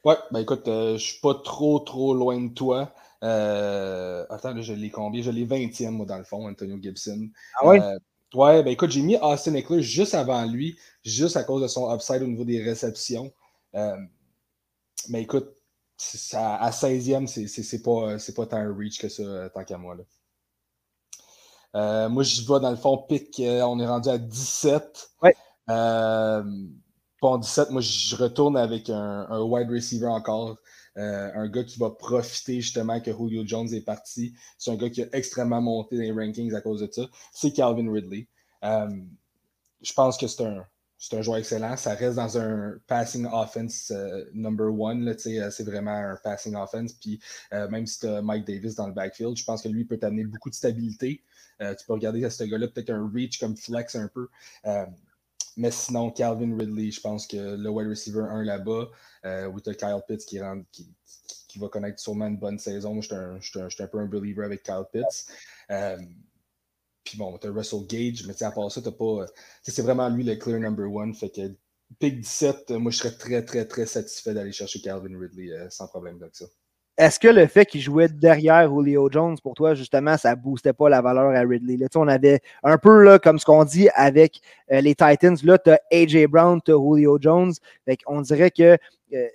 Ouais, 0.07 0.15
ben 0.31 0.39
écoute, 0.39 0.69
euh, 0.69 0.97
je 0.97 1.03
suis 1.03 1.19
pas 1.19 1.33
trop, 1.33 1.79
trop 1.79 2.13
loin 2.13 2.39
de 2.39 2.53
toi. 2.53 2.93
Euh, 3.25 4.25
attends, 4.29 4.59
je 4.61 4.71
l'ai 4.71 4.89
combien? 4.89 5.21
Je 5.21 5.31
l'ai 5.31 5.45
20e, 5.45 5.89
moi, 5.89 6.05
dans 6.05 6.17
le 6.17 6.23
fond, 6.23 6.47
Antonio 6.47 6.77
Gibson. 6.81 7.29
Ah 7.59 7.67
ouais? 7.67 7.81
ouais, 8.33 8.63
ben 8.63 8.71
écoute, 8.71 8.91
j'ai 8.91 9.01
mis 9.01 9.17
Austin 9.17 9.53
Eckler 9.55 9.81
juste 9.81 10.15
avant 10.15 10.45
lui, 10.45 10.79
juste 11.03 11.35
à 11.35 11.43
cause 11.43 11.61
de 11.61 11.67
son 11.67 11.93
upside 11.93 12.21
au 12.21 12.27
niveau 12.27 12.45
des 12.45 12.63
réceptions. 12.63 13.33
mais 13.73 15.23
écoute, 15.23 15.53
à 16.33 16.71
16e, 16.71 17.27
c'est 17.27 17.81
pas, 17.81 18.17
pas 18.33 18.45
tant 18.45 18.57
un 18.57 18.73
reach 18.73 18.99
que 18.99 19.09
ça, 19.09 19.49
tant 19.49 19.65
qu'à 19.65 19.77
moi. 19.77 19.95
Là. 19.95 20.03
Euh, 21.75 22.09
moi, 22.09 22.23
j'y 22.23 22.45
vais 22.45 22.59
dans 22.59 22.71
le 22.71 22.77
fond, 22.77 22.97
pic, 22.97 23.39
euh, 23.39 23.61
on 23.63 23.79
est 23.79 23.87
rendu 23.87 24.09
à 24.09 24.17
17. 24.17 25.11
Ouais. 25.21 25.35
Euh, 25.69 26.43
bon, 27.21 27.37
17, 27.37 27.71
moi, 27.71 27.81
je 27.81 28.15
retourne 28.15 28.57
avec 28.57 28.89
un, 28.89 29.41
wide 29.41 29.69
receiver 29.69 30.07
encore. 30.07 30.57
un 30.95 31.47
gars 31.47 31.63
qui 31.63 31.79
va 31.79 31.89
profiter 31.89 32.61
justement 32.61 32.99
que 32.99 33.11
Julio 33.11 33.43
Jones 33.45 33.73
est 33.73 33.81
parti. 33.81 34.33
C'est 34.57 34.71
un 34.71 34.75
gars 34.75 34.89
qui 34.89 35.03
a 35.03 35.07
extrêmement 35.13 35.61
monté 35.61 35.97
dans 35.97 36.03
les 36.03 36.11
rankings 36.11 36.53
à 36.53 36.61
cause 36.61 36.81
de 36.81 36.89
ça. 36.91 37.07
C'est 37.33 37.51
Calvin 37.51 37.91
Ridley. 37.91 38.27
je 38.61 39.93
pense 39.93 40.17
que 40.17 40.27
c'est 40.27 40.43
un, 40.43 40.65
c'est 40.97 41.17
un 41.17 41.21
joueur 41.21 41.37
excellent. 41.37 41.77
Ça 41.77 41.93
reste 41.93 42.15
dans 42.15 42.37
un 42.37 42.75
passing 42.87 43.27
offense 43.31 43.93
number 44.33 44.67
one. 44.67 45.15
c'est 45.17 45.63
vraiment 45.63 45.91
un 45.91 46.15
passing 46.23 46.55
offense. 46.55 46.93
Puis 46.93 47.19
même 47.51 47.85
si 47.85 47.99
tu 47.99 48.07
as 48.07 48.21
Mike 48.21 48.45
Davis 48.45 48.75
dans 48.75 48.87
le 48.87 48.93
backfield, 48.93 49.37
je 49.37 49.43
pense 49.43 49.61
que 49.61 49.69
lui 49.69 49.85
peut 49.85 49.97
t'amener 49.97 50.23
beaucoup 50.23 50.49
de 50.49 50.55
stabilité. 50.55 51.21
Euh, 51.61 51.73
tu 51.75 51.85
peux 51.85 51.93
regarder 51.93 52.23
à 52.23 52.29
ce 52.29 52.43
gars-là 52.43 52.67
peut-être 52.67 52.91
un 52.91 53.09
reach 53.13 53.39
comme 53.39 53.55
flex 53.57 53.95
un 53.95 54.07
peu. 54.07 54.27
Euh, 55.57 55.61
mais 55.61 55.71
sinon, 55.71 56.11
Calvin 56.11 56.57
Ridley, 56.57 56.91
je 56.91 57.01
pense 57.01 57.27
que 57.27 57.55
le 57.55 57.69
wide 57.69 57.89
receiver 57.89 58.21
1 58.29 58.43
là-bas, 58.43 58.89
euh, 59.25 59.47
où 59.47 59.59
tu 59.59 59.69
as 59.69 59.73
Kyle 59.75 60.01
Pitts 60.07 60.25
qui, 60.25 60.39
qui, 61.47 61.59
va 61.59 61.69
connaître 61.69 61.99
sûrement 61.99 62.27
une 62.27 62.37
bonne 62.37 62.59
saison. 62.59 63.01
Je 63.01 63.39
suis 63.39 63.83
un, 63.83 63.87
peu 63.87 63.99
un 63.99 64.05
believer 64.05 64.45
avec 64.45 64.63
Kyle 64.63 64.83
Pitts. 64.91 65.27
puis 67.03 67.17
bon, 67.17 67.37
tu 67.37 67.47
as 67.47 67.51
Russell 67.51 67.85
Gage, 67.87 68.25
mais 68.27 68.43
à 68.43 68.51
part 68.51 68.71
ça, 68.71 68.81
tu 68.81 68.91
pas. 68.91 69.25
C'est 69.63 69.81
vraiment 69.81 70.09
lui 70.09 70.23
le 70.23 70.35
clear 70.35 70.59
number 70.59 70.91
one. 70.91 71.13
Fait 71.15 71.29
que 71.29 71.51
pick 71.99 72.19
17, 72.21 72.71
moi, 72.71 72.91
je 72.91 72.97
serais 72.97 73.15
très, 73.17 73.43
très, 73.43 73.65
très 73.65 73.85
satisfait 73.85 74.33
d'aller 74.33 74.51
chercher 74.51 74.81
Calvin 74.81 75.17
Ridley 75.19 75.51
sans 75.69 75.87
problème 75.87 76.17
avec 76.21 76.35
ça. 76.35 76.45
Est-ce 76.97 77.19
que 77.19 77.27
le 77.27 77.45
fait 77.45 77.65
qu'il 77.65 77.81
jouait 77.81 78.07
derrière 78.07 78.67
Julio 78.73 79.07
Jones, 79.11 79.37
pour 79.43 79.53
toi, 79.53 79.75
justement, 79.75 80.17
ça 80.17 80.35
boostait 80.35 80.73
pas 80.73 80.89
la 80.89 81.01
valeur 81.01 81.35
à 81.35 81.41
Ridley? 81.41 81.77
Là, 81.77 81.87
on 81.95 82.07
avait 82.07 82.41
un 82.63 82.79
peu 82.79 83.03
là, 83.03 83.19
comme 83.19 83.37
ce 83.37 83.45
qu'on 83.45 83.63
dit 83.65 83.87
avec 83.93 84.41
euh, 84.71 84.81
les 84.81 84.95
Titans. 84.95 85.37
Là, 85.43 85.59
tu 85.59 85.69
as 85.69 85.79
AJ 85.91 86.25
Brown, 86.25 86.59
tu 86.63 86.71
as 86.71 86.75
Julio 86.75 87.19
Jones. 87.21 87.53
on 88.07 88.21
dirait 88.21 88.49
que 88.49 88.77
euh, 89.13 89.27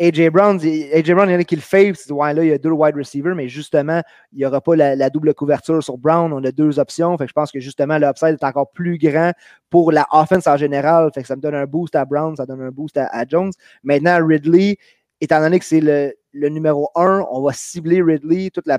AJ 0.00 0.30
Brown, 0.30 0.58
AJ 0.58 1.12
Brown, 1.12 1.28
il 1.28 1.32
y 1.32 1.36
en 1.36 1.40
a 1.40 1.44
qui 1.44 1.56
le. 1.56 2.12
Ouais, 2.14 2.32
là, 2.32 2.42
il 2.42 2.48
y 2.48 2.52
a 2.52 2.58
deux 2.58 2.70
wide 2.70 2.96
receivers, 2.96 3.34
mais 3.34 3.50
justement, 3.50 4.00
il 4.32 4.38
n'y 4.38 4.46
aura 4.46 4.62
pas 4.62 4.74
la, 4.74 5.10
double 5.10 5.34
couverture 5.34 5.84
sur 5.84 5.98
Brown. 5.98 6.32
On 6.32 6.42
a 6.42 6.52
deux 6.52 6.78
options. 6.78 7.18
Je 7.20 7.32
pense 7.34 7.52
que 7.52 7.60
justement, 7.60 7.98
l'upside 7.98 8.38
est 8.40 8.44
encore 8.44 8.70
plus 8.70 8.96
grand 8.96 9.32
pour 9.68 9.92
la 9.92 10.06
offense 10.10 10.46
en 10.46 10.56
général. 10.56 11.10
Fait 11.14 11.20
que 11.20 11.28
ça 11.28 11.36
me 11.36 11.42
donne 11.42 11.54
un 11.54 11.66
boost 11.66 11.94
à 11.96 12.06
Brown, 12.06 12.34
ça 12.34 12.46
donne 12.46 12.62
un 12.62 12.70
boost 12.70 12.96
à 12.96 13.24
Jones. 13.28 13.52
Maintenant, 13.84 14.26
Ridley, 14.26 14.78
étant 15.20 15.40
donné 15.40 15.58
que 15.58 15.64
c'est 15.64 15.80
le, 15.80 16.48
numéro 16.48 16.90
1, 16.94 17.26
on 17.30 17.42
va 17.42 17.52
cibler 17.52 18.02
Ridley, 18.02 18.50
toute 18.50 18.66
la, 18.66 18.78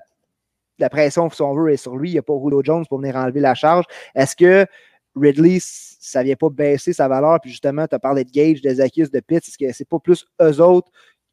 pression, 0.90 1.30
si 1.30 1.42
on 1.42 1.54
veut, 1.54 1.72
est 1.72 1.78
sur 1.78 1.96
lui. 1.96 2.10
Il 2.10 2.14
n'y 2.14 2.20
a 2.20 2.24
pas 2.24 2.34
Rouleau 2.34 2.64
Jones 2.64 2.86
pour 2.88 3.00
venir 3.00 3.16
enlever 3.16 3.40
la 3.40 3.54
charge. 3.54 3.86
Est-ce 4.16 4.36
que 4.36 4.66
Ridley, 5.16 5.60
ça 5.62 6.20
ne 6.20 6.26
vient 6.26 6.36
pas 6.36 6.50
baisser 6.50 6.94
sa 6.94 7.08
valeur? 7.08 7.40
Puis 7.42 7.52
justement, 7.52 7.88
tu 7.88 7.96
as 7.96 8.00
parlé 8.00 8.24
de 8.24 8.32
Gage, 8.32 8.62
de 8.62 8.74
Zacchaeus, 8.74 9.10
de 9.12 9.20
Pitts. 9.20 9.48
Est-ce 9.48 9.58
que 9.58 9.72
c'est 9.74 9.88
pas 9.88 10.00
plus 10.00 10.26
eux 10.42 10.62
autres? 10.62 10.92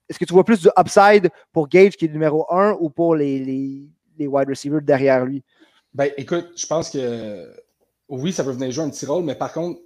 Est-ce 0.09 0.19
que 0.19 0.25
tu 0.25 0.33
vois 0.33 0.45
plus 0.45 0.61
du 0.61 0.69
upside 0.79 1.31
pour 1.53 1.69
Gage 1.69 1.97
qui 1.97 2.07
est 2.07 2.09
le 2.09 2.15
numéro 2.15 2.47
1 2.51 2.77
ou 2.81 2.91
pour 2.91 3.15
les, 3.15 3.39
les, 4.19 4.27
wide 4.27 4.49
receivers 4.49 4.83
derrière 4.83 5.25
lui? 5.25 5.43
Ben, 5.95 6.11
écoute, 6.17 6.51
je 6.57 6.67
pense 6.67 6.91
que 6.91 7.47
oui, 8.09 8.33
ça 8.33 8.45
peut 8.45 8.53
venir 8.53 8.71
jouer 8.71 8.85
un 8.85 8.91
petit 8.91 9.07
rôle, 9.07 9.25
mais 9.25 9.35
par 9.35 9.53
contre, 9.53 9.81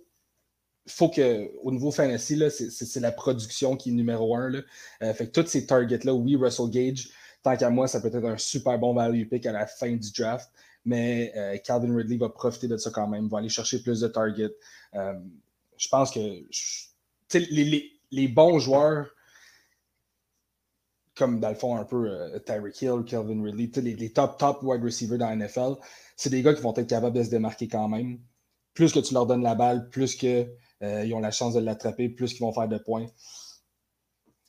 faut 0.87 1.09
que, 1.09 1.51
au 1.63 1.71
niveau 1.71 1.91
fantasy, 1.91 2.41
c'est 2.51 3.01
la 3.01 3.13
production 3.13 3.77
qui 3.77 3.91
est 3.91 3.93
numéro 3.93 4.37
un. 4.37 4.51
Là. 4.51 4.61
Euh, 5.03 5.15
fait 5.15 5.29
que 5.29 5.41
tous 5.41 5.49
ces 5.49 5.67
targets-là, 5.67 6.13
oui, 6.13 6.37
Russell 6.37 6.71
Gage, 6.71 7.11
tant 7.43 7.57
qu'à 7.57 7.71
moi, 7.71 7.87
ça 7.87 8.01
peut 8.01 8.09
être 8.09 8.25
un 8.25 8.39
super 8.39 8.79
bon 8.79 8.95
value 8.95 9.27
pick 9.29 9.47
à 9.47 9.53
la 9.53 9.67
fin 9.67 9.93
du 9.93 10.11
draft. 10.13 10.51
Mais 10.85 11.33
euh, 11.37 11.57
Calvin 11.59 11.95
Ridley 11.95 12.17
va 12.17 12.29
profiter 12.29 12.67
de 12.67 12.77
ça 12.77 12.91
quand 12.91 13.07
même, 13.07 13.29
va 13.29 13.39
aller 13.39 13.49
chercher 13.49 13.81
plus 13.81 14.01
de 14.01 14.09
targets. 14.09 14.55
Euh, 14.95 15.15
je 15.77 15.89
pense 15.89 16.11
que 16.11 16.43
les, 17.35 17.93
les, 18.11 18.29
bons 18.29 18.59
joueurs, 18.59 19.09
comme 21.15 21.39
dans 21.39 21.51
le 21.51 21.55
fond 21.55 21.77
un 21.77 21.85
peu 21.85 22.11
Tyreek 22.45 22.83
Hill, 22.83 23.05
Kelvin 23.07 23.45
Ridley, 23.45 23.71
les, 23.81 23.95
les, 23.95 24.13
top, 24.13 24.39
top 24.39 24.59
wide 24.63 24.83
receivers 24.83 25.19
dans 25.19 25.29
la 25.29 25.37
NFL, 25.37 25.77
c'est 26.17 26.31
des 26.31 26.43
gars 26.43 26.53
qui 26.53 26.63
vont 26.63 26.75
être 26.75 26.89
capables 26.89 27.17
de 27.17 27.23
se 27.23 27.31
démarquer 27.31 27.69
quand 27.69 27.89
même. 27.89 28.19
Plus 28.75 28.93
que 28.93 28.99
tu 28.99 29.15
leur 29.15 29.27
donnes 29.27 29.43
la 29.43 29.55
balle, 29.55 29.89
plus 29.89 30.17
qu'ils 30.17 30.49
euh, 30.83 31.13
ont 31.13 31.21
la 31.21 31.31
chance 31.31 31.55
de 31.55 31.61
l'attraper, 31.61 32.09
plus 32.09 32.33
qu'ils 32.33 32.43
vont 32.43 32.53
faire 32.53 32.69
de 32.69 32.79
points 32.79 33.07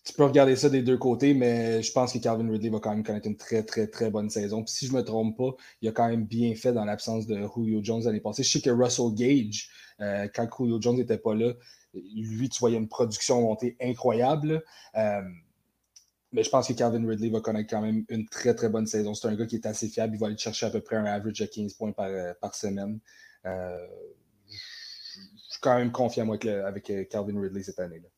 tu 0.03 0.13
peux 0.13 0.25
regarder 0.25 0.55
ça 0.55 0.69
des 0.69 0.81
deux 0.81 0.97
côtés, 0.97 1.33
mais 1.33 1.81
je 1.81 1.91
pense 1.93 2.11
que 2.11 2.17
Calvin 2.17 2.49
Ridley 2.51 2.69
va 2.69 2.79
quand 2.79 2.93
même 2.93 3.03
connaître 3.03 3.27
une 3.27 3.37
très, 3.37 3.63
très, 3.63 3.87
très 3.87 4.09
bonne 4.09 4.29
saison. 4.29 4.63
Puis 4.63 4.73
si 4.73 4.87
je 4.87 4.91
ne 4.91 4.97
me 4.97 5.03
trompe 5.03 5.37
pas, 5.37 5.55
il 5.81 5.87
a 5.87 5.91
quand 5.93 6.09
même 6.09 6.25
bien 6.25 6.53
fait 6.55 6.73
dans 6.73 6.83
l'absence 6.83 7.25
de 7.25 7.35
Julio 7.55 7.79
Jones 7.81 8.03
l'année 8.03 8.19
passée. 8.19 8.43
Je 8.43 8.51
sais 8.51 8.61
que 8.61 8.69
Russell 8.69 9.13
Gage, 9.13 9.69
euh, 10.01 10.27
quand 10.33 10.47
Julio 10.57 10.81
Jones 10.81 10.97
n'était 10.97 11.17
pas 11.17 11.33
là, 11.33 11.53
lui, 11.93 12.49
tu 12.49 12.59
voyais 12.59 12.77
une 12.77 12.89
production 12.89 13.41
montée 13.41 13.77
incroyable. 13.81 14.61
Euh, 14.95 15.21
mais 16.33 16.43
je 16.43 16.49
pense 16.49 16.67
que 16.67 16.73
Calvin 16.73 17.07
Ridley 17.07 17.29
va 17.29 17.39
connaître 17.39 17.69
quand 17.69 17.81
même 17.81 18.03
une 18.09 18.27
très, 18.27 18.55
très 18.55 18.67
bonne 18.67 18.87
saison. 18.87 19.13
C'est 19.13 19.27
un 19.27 19.35
gars 19.35 19.45
qui 19.45 19.55
est 19.55 19.65
assez 19.65 19.87
fiable. 19.87 20.15
Il 20.15 20.19
va 20.19 20.27
aller 20.27 20.37
chercher 20.37 20.65
à 20.65 20.69
peu 20.69 20.81
près 20.81 20.97
un 20.97 21.05
average 21.05 21.39
de 21.39 21.45
15 21.45 21.75
points 21.75 21.93
par, 21.93 22.55
semaine. 22.55 22.99
Suis 25.53 25.61
quand 25.61 25.77
même 25.77 25.91
confiant 25.91 26.25
moi, 26.25 26.35
avec, 26.35 26.89
avec 26.89 27.09
Calvin 27.09 27.39
Ridley 27.39 27.63
cette 27.63 27.79
année-là 27.79 28.09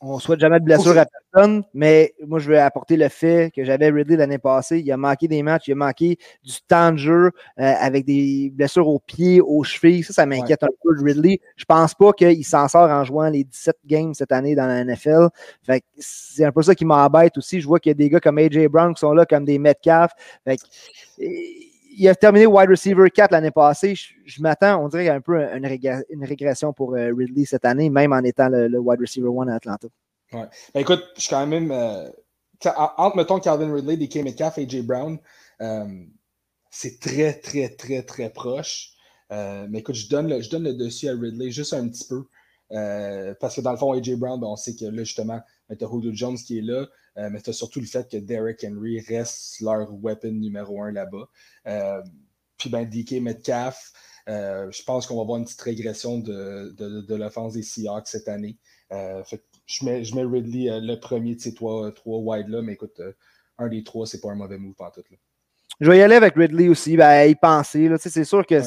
on 0.00 0.18
souhaite 0.20 0.38
jamais 0.38 0.60
de 0.60 0.64
blessure 0.64 0.96
à 0.96 1.06
personne, 1.06 1.64
mais 1.74 2.14
moi, 2.24 2.38
je 2.38 2.48
veux 2.48 2.60
apporter 2.60 2.96
le 2.96 3.08
fait 3.08 3.52
que 3.54 3.64
j'avais 3.64 3.90
Ridley 3.90 4.16
l'année 4.16 4.38
passée. 4.38 4.78
Il 4.78 4.92
a 4.92 4.96
manqué 4.96 5.26
des 5.26 5.42
matchs, 5.42 5.66
il 5.66 5.72
a 5.72 5.74
manqué 5.74 6.18
du 6.44 6.54
temps 6.68 6.92
de 6.92 6.98
jeu 6.98 7.30
euh, 7.58 7.74
avec 7.80 8.04
des 8.04 8.52
blessures 8.54 8.86
aux 8.86 9.00
pieds, 9.00 9.40
aux 9.40 9.64
chevilles. 9.64 10.04
Ça, 10.04 10.12
ça 10.12 10.26
m'inquiète 10.26 10.62
un 10.62 10.68
peu, 10.82 10.90
Ridley. 11.02 11.40
Je 11.56 11.64
pense 11.64 11.94
pas 11.94 12.12
qu'il 12.12 12.44
s'en 12.44 12.68
sort 12.68 12.88
en 12.88 13.02
jouant 13.02 13.28
les 13.28 13.42
17 13.42 13.76
games 13.86 14.14
cette 14.14 14.30
année 14.30 14.54
dans 14.54 14.66
la 14.66 14.84
NFL. 14.84 15.28
Fait 15.62 15.82
c'est 15.98 16.44
un 16.44 16.52
peu 16.52 16.62
ça 16.62 16.76
qui 16.76 16.84
m'embête 16.84 17.36
aussi. 17.36 17.60
Je 17.60 17.66
vois 17.66 17.80
qu'il 17.80 17.90
y 17.90 17.92
a 17.92 17.94
des 17.94 18.08
gars 18.08 18.20
comme 18.20 18.38
AJ 18.38 18.68
Brown 18.68 18.94
qui 18.94 19.00
sont 19.00 19.12
là 19.12 19.26
comme 19.26 19.44
des 19.44 19.58
Metcalf. 19.58 20.12
Fait 20.44 20.58
il 21.98 22.08
a 22.08 22.14
terminé 22.14 22.46
wide 22.46 22.70
receiver 22.70 23.10
4 23.10 23.32
l'année 23.32 23.50
passée. 23.50 23.94
Je, 24.24 24.40
m'attends, 24.40 24.82
on 24.82 24.88
dirait, 24.88 25.02
qu'il 25.02 25.08
y 25.08 25.10
a 25.10 25.14
un 25.14 25.20
peu 25.20 25.36
une, 25.52 26.24
régression 26.24 26.72
pour 26.72 26.94
euh, 26.94 27.12
Ridley 27.12 27.44
cette 27.44 27.64
année, 27.64 27.90
même 27.90 28.12
en 28.12 28.20
étant 28.20 28.48
le, 28.48 28.78
wide 28.78 29.00
receiver 29.00 29.28
1 29.28 29.48
à 29.48 29.56
Atlanta. 29.56 29.88
Ouais. 30.32 30.46
Ben, 30.74 30.80
écoute, 30.80 31.04
je 31.16 31.22
suis 31.22 31.30
quand 31.30 31.46
même. 31.46 31.70
Euh, 31.72 32.08
entre, 32.64 33.16
mettons, 33.16 33.40
Calvin 33.40 33.72
Ridley, 33.72 33.96
DK 33.96 34.16
Metcalf 34.22 34.58
et 34.58 34.62
AJ 34.62 34.82
Brown, 34.82 35.18
euh, 35.60 35.86
c'est 36.70 37.00
très, 37.00 37.34
très, 37.34 37.68
très, 37.70 38.02
très 38.02 38.30
proche. 38.30 38.92
mais 39.30 39.80
écoute, 39.80 39.94
je 39.94 40.08
donne, 40.08 40.28
le, 40.28 40.40
je 40.40 40.50
donne 40.50 40.64
le 40.64 40.74
dessus 40.74 41.08
à 41.08 41.12
Ridley 41.12 41.50
juste 41.50 41.72
un 41.72 41.88
petit 41.88 42.06
peu. 42.08 42.24
parce 43.40 43.56
que 43.56 43.60
dans 43.60 43.72
le 43.72 43.76
fond, 43.76 43.92
AJ 43.92 44.14
Brown, 44.14 44.40
ben, 44.40 44.46
on 44.46 44.56
sait 44.56 44.76
que 44.76 44.84
là, 44.84 45.02
justement, 45.04 45.40
tu 45.76 45.84
as 45.84 45.88
Julio 45.88 46.10
Jones 46.12 46.36
qui 46.36 46.58
est 46.58 46.62
là. 46.62 46.86
Euh, 47.18 47.28
mais 47.30 47.40
tu 47.40 47.50
as 47.50 47.52
surtout 47.52 47.80
le 47.80 47.86
fait 47.86 48.08
que 48.10 48.16
Derek 48.16 48.64
Henry 48.64 49.00
reste 49.00 49.60
leur 49.60 49.92
weapon 49.92 50.30
numéro 50.30 50.82
un 50.82 50.92
là-bas. 50.92 51.28
Euh, 51.66 52.00
puis 52.56 52.70
ben 52.70 52.88
DK 52.88 53.20
Metcalf, 53.20 53.92
euh, 54.28 54.70
je 54.70 54.82
pense 54.82 55.06
qu'on 55.06 55.16
va 55.16 55.24
voir 55.24 55.38
une 55.38 55.44
petite 55.44 55.60
régression 55.60 56.18
de, 56.18 56.74
de, 56.76 57.14
l'offense 57.14 57.54
des 57.54 57.62
Seahawks 57.62 58.08
cette 58.08 58.28
année. 58.28 58.56
je, 58.90 59.84
mets, 59.84 60.04
je 60.04 60.14
mets 60.14 60.24
Ridley 60.24 60.80
le 60.80 60.96
premier 60.96 61.34
de 61.34 61.40
ces 61.40 61.54
trois, 61.54 61.92
trois 61.92 62.18
wide-là, 62.18 62.62
mais 62.62 62.74
écoute, 62.74 63.00
un 63.58 63.68
des 63.68 63.84
trois, 63.84 64.06
c'est 64.06 64.20
pas 64.20 64.30
un 64.30 64.34
mauvais 64.34 64.58
move 64.58 64.74
pour 64.74 64.90
tout. 64.92 65.02
Là. 65.10 65.16
Je 65.80 65.90
vais 65.90 65.98
y 65.98 66.02
aller 66.02 66.16
avec 66.16 66.34
Ridley 66.34 66.68
aussi, 66.68 66.96
ben, 66.96 67.28
y 67.28 67.34
penser. 67.34 67.88
C'est 67.98 68.24
sûr 68.24 68.44
que 68.44 68.60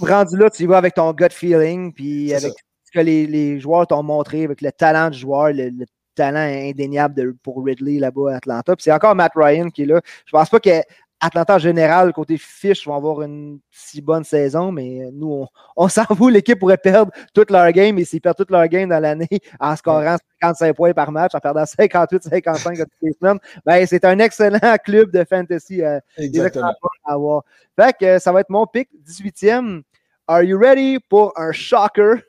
rendu 0.00 0.36
là, 0.36 0.50
tu 0.50 0.62
y 0.62 0.66
vas 0.66 0.78
avec 0.78 0.94
ton 0.94 1.12
gut 1.12 1.30
feeling, 1.30 1.92
puis 1.92 2.32
avec 2.34 2.52
ce 2.90 2.98
que 2.98 3.04
les, 3.04 3.26
les 3.26 3.60
joueurs 3.60 3.86
t'ont 3.86 4.02
montré, 4.02 4.44
avec 4.44 4.60
le 4.60 4.72
talent 4.72 5.10
du 5.10 5.18
joueur, 5.18 5.52
le, 5.52 5.70
le 5.70 5.86
talent 6.14 6.40
indéniable 6.40 7.34
pour 7.42 7.64
Ridley 7.64 7.98
là-bas 7.98 8.32
à 8.32 8.36
Atlanta. 8.36 8.76
Puis 8.76 8.84
c'est 8.84 8.92
encore 8.92 9.14
Matt 9.14 9.32
Ryan 9.34 9.70
qui 9.70 9.82
est 9.82 9.86
là. 9.86 10.00
Je 10.26 10.32
pense 10.32 10.50
pas 10.50 10.60
qu'Atlanta 10.60 11.54
en 11.54 11.58
général, 11.58 12.12
côté 12.12 12.36
fiche, 12.36 12.86
vont 12.86 12.94
avoir 12.94 13.22
une 13.22 13.60
si 13.70 14.02
bonne 14.02 14.24
saison, 14.24 14.72
mais 14.72 15.08
nous, 15.12 15.46
on, 15.76 15.88
s'en 15.88 16.04
fout. 16.16 16.32
L'équipe 16.32 16.58
pourrait 16.58 16.78
perdre 16.78 17.12
toute 17.32 17.50
leur 17.50 17.70
game 17.72 17.98
et 17.98 18.04
s'ils 18.04 18.20
perdent 18.20 18.36
toute 18.36 18.50
leur 18.50 18.66
game 18.68 18.88
dans 18.88 19.00
l'année 19.00 19.28
en 19.60 19.76
scorant 19.76 20.16
55 20.42 20.74
points 20.74 20.92
par 20.92 21.12
match, 21.12 21.34
en 21.34 21.40
perdant 21.40 21.64
58-55 21.64 22.78
toutes 22.78 22.88
les 23.02 23.12
semaines, 23.12 23.38
ben, 23.64 23.86
c'est 23.86 24.04
un 24.04 24.18
excellent 24.18 24.76
club 24.84 25.10
de 25.12 25.24
fantasy 25.24 25.82
euh, 25.82 26.00
Exactement. 26.16 26.72
à 27.04 27.12
avoir. 27.12 27.44
Fait 27.76 27.94
que 27.98 28.18
ça 28.18 28.32
va 28.32 28.40
être 28.40 28.50
mon 28.50 28.66
pick, 28.66 28.88
18e. 29.06 29.82
Are 30.26 30.42
you 30.42 30.58
ready 30.58 30.98
pour 31.08 31.32
un 31.36 31.50
shocker? 31.50 32.22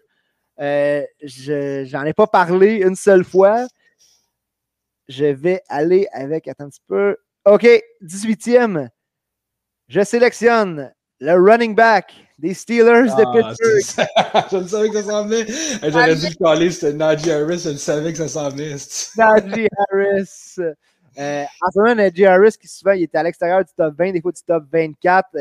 Euh, 0.61 1.03
j'en 1.23 2.03
ai 2.03 2.13
pas 2.13 2.27
parlé 2.27 2.75
une 2.75 2.95
seule 2.95 3.23
fois. 3.23 3.65
Je 5.07 5.25
vais 5.25 5.61
aller 5.67 6.07
avec, 6.11 6.47
attends 6.47 6.65
un 6.65 6.69
petit 6.69 6.83
peu. 6.87 7.17
OK, 7.45 7.67
18e. 8.03 8.87
Je 9.87 10.03
sélectionne 10.03 10.93
le 11.19 11.33
running 11.33 11.75
back 11.75 12.13
des 12.37 12.53
Steelers 12.53 13.09
de 13.15 13.23
ah, 13.25 13.31
Pittsburgh. 13.31 14.07
je 14.51 14.57
le 14.57 14.67
savais 14.67 14.89
que 14.89 15.01
ça 15.01 15.09
s'en 15.09 15.25
venait. 15.27 15.45
J'aurais 15.83 16.15
dû 16.15 16.27
le 16.27 16.43
caler, 16.43 16.71
c'était 16.71 16.93
Najee 16.93 17.31
Harris. 17.31 17.59
Je 17.59 17.69
le 17.69 17.77
savais 17.77 18.11
que 18.11 18.17
ça 18.17 18.27
s'en 18.27 18.49
venait. 18.49 18.75
Najee 19.17 19.67
Harris. 19.77 20.55
Euh, 21.17 21.43
en 21.43 21.71
ce 21.71 21.79
moment, 21.79 21.95
Najee 21.95 22.25
Harris, 22.25 22.55
qui 22.59 22.67
souvent, 22.67 22.93
il 22.93 23.03
était 23.03 23.17
à 23.17 23.23
l'extérieur 23.23 23.63
du 23.63 23.71
top 23.75 23.93
20, 23.97 24.11
des 24.11 24.21
fois 24.21 24.31
du 24.31 24.41
top 24.41 24.63
24. 24.71 25.29
Euh, 25.35 25.39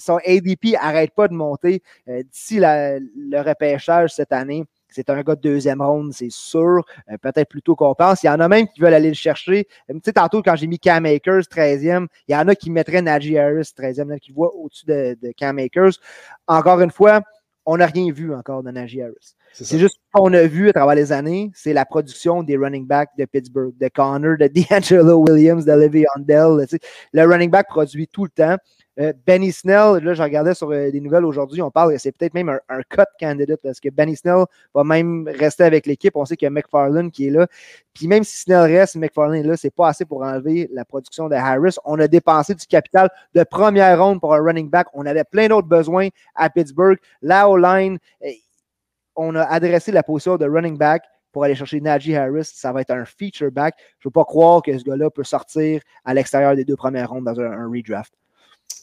son 0.00 0.18
ADP 0.26 0.72
n'arrête 0.72 1.12
pas 1.14 1.28
de 1.28 1.34
monter 1.34 1.82
euh, 2.08 2.22
d'ici 2.22 2.58
le 2.60 3.40
repêchage 3.40 4.14
cette 4.14 4.32
année. 4.32 4.64
C'est 4.92 5.08
un 5.08 5.22
gars 5.22 5.36
de 5.36 5.40
deuxième 5.40 5.80
ronde, 5.80 6.12
c'est 6.12 6.30
sûr. 6.30 6.84
Euh, 7.10 7.16
peut-être 7.18 7.48
plutôt 7.48 7.76
qu'on 7.76 7.94
pense. 7.94 8.22
Il 8.22 8.26
y 8.26 8.30
en 8.30 8.40
a 8.40 8.48
même 8.48 8.66
qui 8.68 8.80
veulent 8.80 8.94
aller 8.94 9.08
le 9.08 9.14
chercher. 9.14 9.68
Euh, 9.88 9.94
tu 9.94 10.00
sais, 10.04 10.12
tantôt, 10.12 10.42
quand 10.42 10.56
j'ai 10.56 10.66
mis 10.66 10.78
Cam 10.78 11.06
Akers 11.06 11.42
13e, 11.42 12.06
il 12.28 12.32
y 12.32 12.36
en 12.36 12.48
a 12.48 12.54
qui 12.54 12.70
mettraient 12.70 13.02
Najee 13.02 13.38
Harris 13.38 13.72
13e, 13.76 14.18
qui 14.18 14.32
voient 14.32 14.54
au-dessus 14.54 14.86
de, 14.86 15.16
Cam 15.36 15.58
Akers. 15.58 15.92
Encore 16.48 16.80
une 16.80 16.90
fois, 16.90 17.20
on 17.66 17.76
n'a 17.76 17.86
rien 17.86 18.10
vu 18.12 18.34
encore 18.34 18.62
de 18.62 18.70
Najee 18.70 19.02
Harris. 19.02 19.36
C'est 19.52 19.78
juste 19.78 19.96
ce 19.96 20.18
qu'on 20.18 20.32
a 20.32 20.46
vu 20.46 20.68
à 20.68 20.72
travers 20.72 20.94
les 20.94 21.10
années, 21.10 21.50
c'est 21.54 21.72
la 21.72 21.84
production 21.84 22.44
des 22.44 22.56
running 22.56 22.86
backs 22.86 23.10
de 23.18 23.24
Pittsburgh, 23.24 23.76
de 23.76 23.88
Connor, 23.88 24.36
de 24.38 24.46
D'Angelo 24.70 25.24
Williams, 25.28 25.64
de 25.64 25.72
Le'Veon 25.72 26.20
Bell. 26.20 26.66
Le 27.12 27.24
running 27.24 27.50
back 27.50 27.66
produit 27.68 28.06
tout 28.06 28.24
le 28.24 28.30
temps. 28.30 28.56
Euh, 29.00 29.14
Benny 29.26 29.50
Snell, 29.50 30.02
là, 30.02 30.12
je 30.12 30.22
regardais 30.22 30.54
sur 30.54 30.70
euh, 30.70 30.90
des 30.90 31.00
nouvelles 31.00 31.24
aujourd'hui, 31.24 31.62
on 31.62 31.70
parle 31.70 31.98
c'est 31.98 32.12
peut-être 32.12 32.34
même 32.34 32.50
un, 32.50 32.82
cut 32.82 33.02
candidate 33.18 33.60
parce 33.62 33.80
que 33.80 33.88
Benny 33.88 34.14
Snell 34.14 34.44
va 34.74 34.84
même 34.84 35.26
rester 35.38 35.64
avec 35.64 35.86
l'équipe. 35.86 36.14
On 36.16 36.26
sait 36.26 36.36
qu'il 36.36 36.44
y 36.44 36.48
a 36.48 36.50
McFarlane 36.50 37.10
qui 37.10 37.28
est 37.28 37.30
là. 37.30 37.46
Puis 37.94 38.06
même 38.08 38.24
si 38.24 38.36
Snell 38.40 38.70
reste, 38.70 38.96
McFarlane 38.96 39.40
est 39.40 39.48
là, 39.48 39.56
c'est 39.56 39.74
pas 39.74 39.88
assez 39.88 40.04
pour 40.04 40.22
enlever 40.22 40.68
la 40.72 40.84
production 40.84 41.28
de 41.28 41.34
Harris. 41.34 41.76
On 41.84 41.98
a 41.98 42.08
dépensé 42.08 42.54
du 42.54 42.66
capital 42.66 43.08
de 43.34 43.42
première 43.42 44.02
ronde 44.02 44.20
pour 44.20 44.34
un 44.34 44.42
running 44.42 44.68
back. 44.68 44.88
On 44.92 45.06
avait 45.06 45.24
plein 45.24 45.48
d'autres 45.48 45.68
besoins 45.68 46.08
à 46.34 46.50
Pittsburgh. 46.50 46.98
Là, 47.22 47.48
au 47.48 47.56
line, 47.56 47.98
eh, 48.20 48.38
on 49.16 49.34
a 49.34 49.44
adressé 49.44 49.92
la 49.92 50.02
position 50.02 50.36
de 50.36 50.46
running 50.46 50.76
back 50.76 51.02
pour 51.32 51.44
aller 51.44 51.54
chercher 51.54 51.80
Najee 51.80 52.16
Harris. 52.16 52.50
Ça 52.52 52.72
va 52.72 52.82
être 52.82 52.90
un 52.90 53.06
feature 53.06 53.50
back. 53.50 53.74
Je 53.98 54.08
ne 54.08 54.10
veux 54.10 54.12
pas 54.12 54.24
croire 54.24 54.62
que 54.62 54.76
ce 54.76 54.84
gars-là 54.84 55.08
peut 55.10 55.24
sortir 55.24 55.80
à 56.04 56.12
l'extérieur 56.12 56.54
des 56.54 56.64
deux 56.66 56.76
premières 56.76 57.08
rondes 57.08 57.24
dans 57.24 57.40
un 57.40 57.66
redraft. 57.66 58.12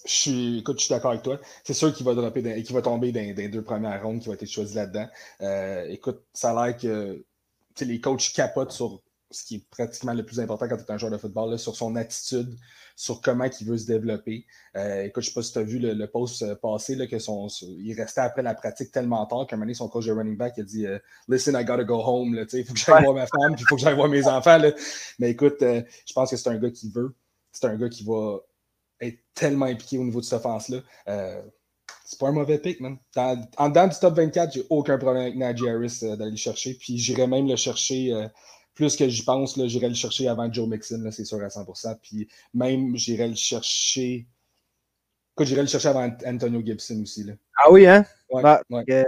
Je 0.08 0.14
suis, 0.14 0.60
écoute, 0.60 0.80
je 0.80 0.86
suis 0.86 0.94
d'accord 0.94 1.12
avec 1.12 1.24
toi. 1.24 1.38
C'est 1.66 1.74
sûr 1.74 1.94
qu'il 1.94 2.06
va, 2.06 2.14
dropper 2.16 2.42
va 2.42 2.82
tomber 2.82 3.12
dans, 3.12 3.20
les 3.20 3.50
deux 3.50 3.62
premières 3.62 4.02
rondes 4.02 4.22
qui 4.22 4.28
vont 4.28 4.34
être 4.34 4.46
choisies 4.46 4.76
là-dedans. 4.76 5.08
Euh, 5.42 5.86
écoute, 5.90 6.24
ça 6.34 6.58
a 6.58 6.68
l'air 6.68 6.78
que 6.78 7.26
les 7.82 8.00
coachs 8.00 8.32
capotent 8.34 8.72
sur 8.72 9.02
ce 9.30 9.44
qui 9.44 9.56
est 9.56 9.70
pratiquement 9.70 10.14
le 10.14 10.26
plus 10.26 10.40
important 10.40 10.70
quand 10.70 10.78
tu 10.78 10.84
es 10.84 10.92
un 10.92 10.98
joueur 10.98 11.12
de 11.12 11.18
football, 11.18 11.60
sur 11.60 11.76
son 11.76 11.98
attitude, 11.98 12.56
sur 12.96 13.22
comment 13.22 13.44
il 13.60 13.68
veut 13.68 13.78
se 13.78 13.86
développer. 13.86 14.46
Euh, 14.78 15.04
écoute, 15.04 15.24
je 15.24 15.30
ne 15.30 15.34
sais 15.34 15.40
pas 15.40 15.44
si 15.44 15.52
tu 15.52 15.60
as 15.60 15.64
vu 15.64 15.80
le, 15.80 16.08
post 16.08 16.42
euh, 16.42 16.56
passé, 16.56 16.96
là, 16.96 17.06
que 17.06 17.20
son, 17.20 17.50
il 17.62 17.94
restait 17.94 18.22
après 18.22 18.44
la 18.44 18.54
pratique 18.54 18.94
tellement 18.94 19.26
tard 19.26 19.46
qu'à 19.46 19.58
un 19.58 19.58
moment 19.58 19.66
donné, 19.66 19.74
son 19.74 19.90
coach 19.90 20.06
de 20.06 20.14
running 20.14 20.38
back 20.38 20.58
a 20.58 20.64
dit 20.64 20.86
Listen, 21.28 21.56
I 21.60 21.66
gotta 21.66 21.84
go 21.84 22.02
home. 22.02 22.46
Il 22.54 22.64
faut 22.64 22.74
que 22.74 22.80
j'aille 22.80 23.04
voir 23.04 23.14
ma 23.14 23.28
femme, 23.28 23.56
puis 23.56 23.64
il 23.64 23.68
faut 23.68 23.76
que 23.76 23.82
j'aille 23.82 23.96
voir 23.96 24.08
mes 24.08 24.26
enfants. 24.26 24.62
Mais 25.20 25.32
écoute, 25.32 25.58
je 25.60 26.14
pense 26.14 26.30
que 26.30 26.38
c'est 26.38 26.50
un 26.50 26.58
gars 26.58 26.72
qui 26.72 26.90
veut. 26.90 27.14
C'est 27.52 27.66
un 27.66 27.76
gars 27.76 27.90
qui 27.90 28.06
va 28.06 28.40
est 29.00 29.20
tellement 29.34 29.66
impliqué 29.66 29.98
au 29.98 30.04
niveau 30.04 30.20
de 30.20 30.26
cette 30.26 30.40
offense-là. 30.40 30.80
Euh, 31.08 31.42
c'est 32.06 32.20
pas 32.20 32.30
un 32.30 32.32
mauvais 32.32 32.58
pick, 32.58 32.80
man. 32.80 32.98
en 33.16 33.70
dedans 33.70 33.88
du 33.88 33.96
top 34.00 34.16
24, 34.16 34.54
j'ai 34.54 34.64
aucun 34.70 34.98
problème 34.98 35.24
avec 35.24 35.36
Najee 35.36 35.70
Harris 35.70 36.00
euh, 36.04 36.16
d'aller 36.16 36.32
le 36.32 36.38
chercher. 36.38 36.74
Puis 36.76 36.98
j'irais 36.98 37.28
même 37.28 37.48
le 37.48 37.56
chercher, 37.56 38.14
euh, 38.14 38.28
plus 38.74 38.96
que 38.96 39.08
j'y 39.10 39.24
pense, 39.24 39.60
j'irais 39.68 39.90
le 39.90 39.96
chercher 39.96 40.28
avant 40.28 40.52
Joe 40.52 40.68
Mixon, 40.70 41.06
c'est 41.12 41.26
sûr 41.26 41.44
à 41.44 41.48
100%. 41.48 41.98
Puis 42.02 42.30
même, 42.54 42.96
j'irais 42.96 43.28
le 43.28 43.36
chercher. 43.36 44.28
Écoute, 45.36 45.48
j'irais 45.48 45.64
le 45.64 45.68
chercher 45.68 45.90
avant 45.90 46.10
Antonio 46.26 46.62
Gibson 46.66 47.02
aussi. 47.02 47.24
Là. 47.24 47.34
Ah 47.64 47.72
oui, 47.72 47.86
hein? 47.86 48.06
Ouais, 48.30 48.42
bah, 48.42 48.62
ouais. 48.70 49.06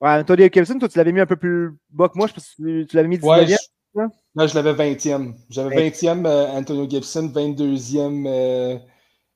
Antonio 0.00 0.48
Gibson, 0.52 0.78
toi, 0.78 0.88
tu 0.88 0.98
l'avais 0.98 1.12
mis 1.12 1.20
un 1.20 1.26
peu 1.26 1.36
plus 1.36 1.76
bas 1.90 2.08
que 2.08 2.16
moi. 2.16 2.28
Je 2.28 2.34
pense 2.34 2.54
que 2.54 2.84
tu 2.84 2.96
l'avais 2.96 3.08
mis 3.08 3.18
19e. 3.98 4.10
Non, 4.34 4.46
je 4.46 4.54
l'avais 4.54 4.72
20e. 4.72 5.34
J'avais 5.50 5.90
20e 5.90 6.26
euh, 6.26 6.46
Antonio 6.48 6.88
Gibson, 6.88 7.30
22e 7.34 8.24
euh, 8.26 8.78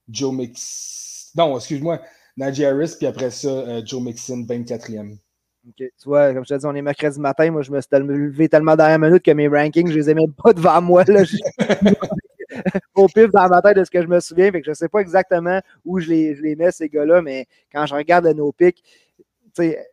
Joe 0.09 0.33
Mix. 0.33 1.31
Non, 1.37 1.57
excuse-moi, 1.57 2.01
Najee 2.37 2.65
Harris, 2.65 2.95
puis 2.99 3.07
après 3.07 3.31
ça, 3.31 3.49
euh, 3.49 3.83
Joe 3.85 4.03
Mixon, 4.03 4.45
24e. 4.49 5.19
Ok, 5.67 5.77
Tu 5.77 5.91
vois, 6.05 6.35
comme 6.35 6.45
je 6.45 6.55
te 6.55 6.59
dis, 6.59 6.67
on 6.67 6.75
est 6.75 6.83
mercredi 6.83 7.21
matin. 7.21 7.51
Moi, 7.51 7.63
je 7.63 7.71
me 7.71 7.81
suis 7.81 7.89
levé 7.93 8.49
tellement 8.49 8.77
dernière 8.77 8.99
minute 8.99 9.23
que 9.23 9.31
mes 9.31 9.49
rankings, 9.49 9.89
je 9.89 9.99
les 9.99 10.11
ai 10.11 10.15
même 10.15 10.33
pas 10.33 10.53
devant 10.53 10.81
moi. 10.83 11.05
Là. 11.07 11.23
Au 12.95 13.07
pif 13.07 13.31
dans 13.31 13.49
ma 13.49 13.63
tête 13.63 13.79
de 13.79 13.85
ce 13.85 13.91
que 13.91 14.03
je 14.03 14.07
me 14.07 14.21
souviens. 14.21 14.51
Fait 14.51 14.61
que 14.61 14.67
je 14.67 14.75
sais 14.75 14.89
pas 14.89 14.99
exactement 14.99 15.61
où 15.85 16.01
je 16.01 16.09
les, 16.09 16.35
je 16.35 16.43
les 16.43 16.57
mets, 16.57 16.71
ces 16.73 16.89
gars-là, 16.89 17.23
mais 17.23 17.47
quand 17.73 17.87
je 17.87 17.95
regarde 17.95 18.27
nos 18.27 18.53
pics, 18.53 18.83
tu 18.83 19.25
sais, 19.55 19.92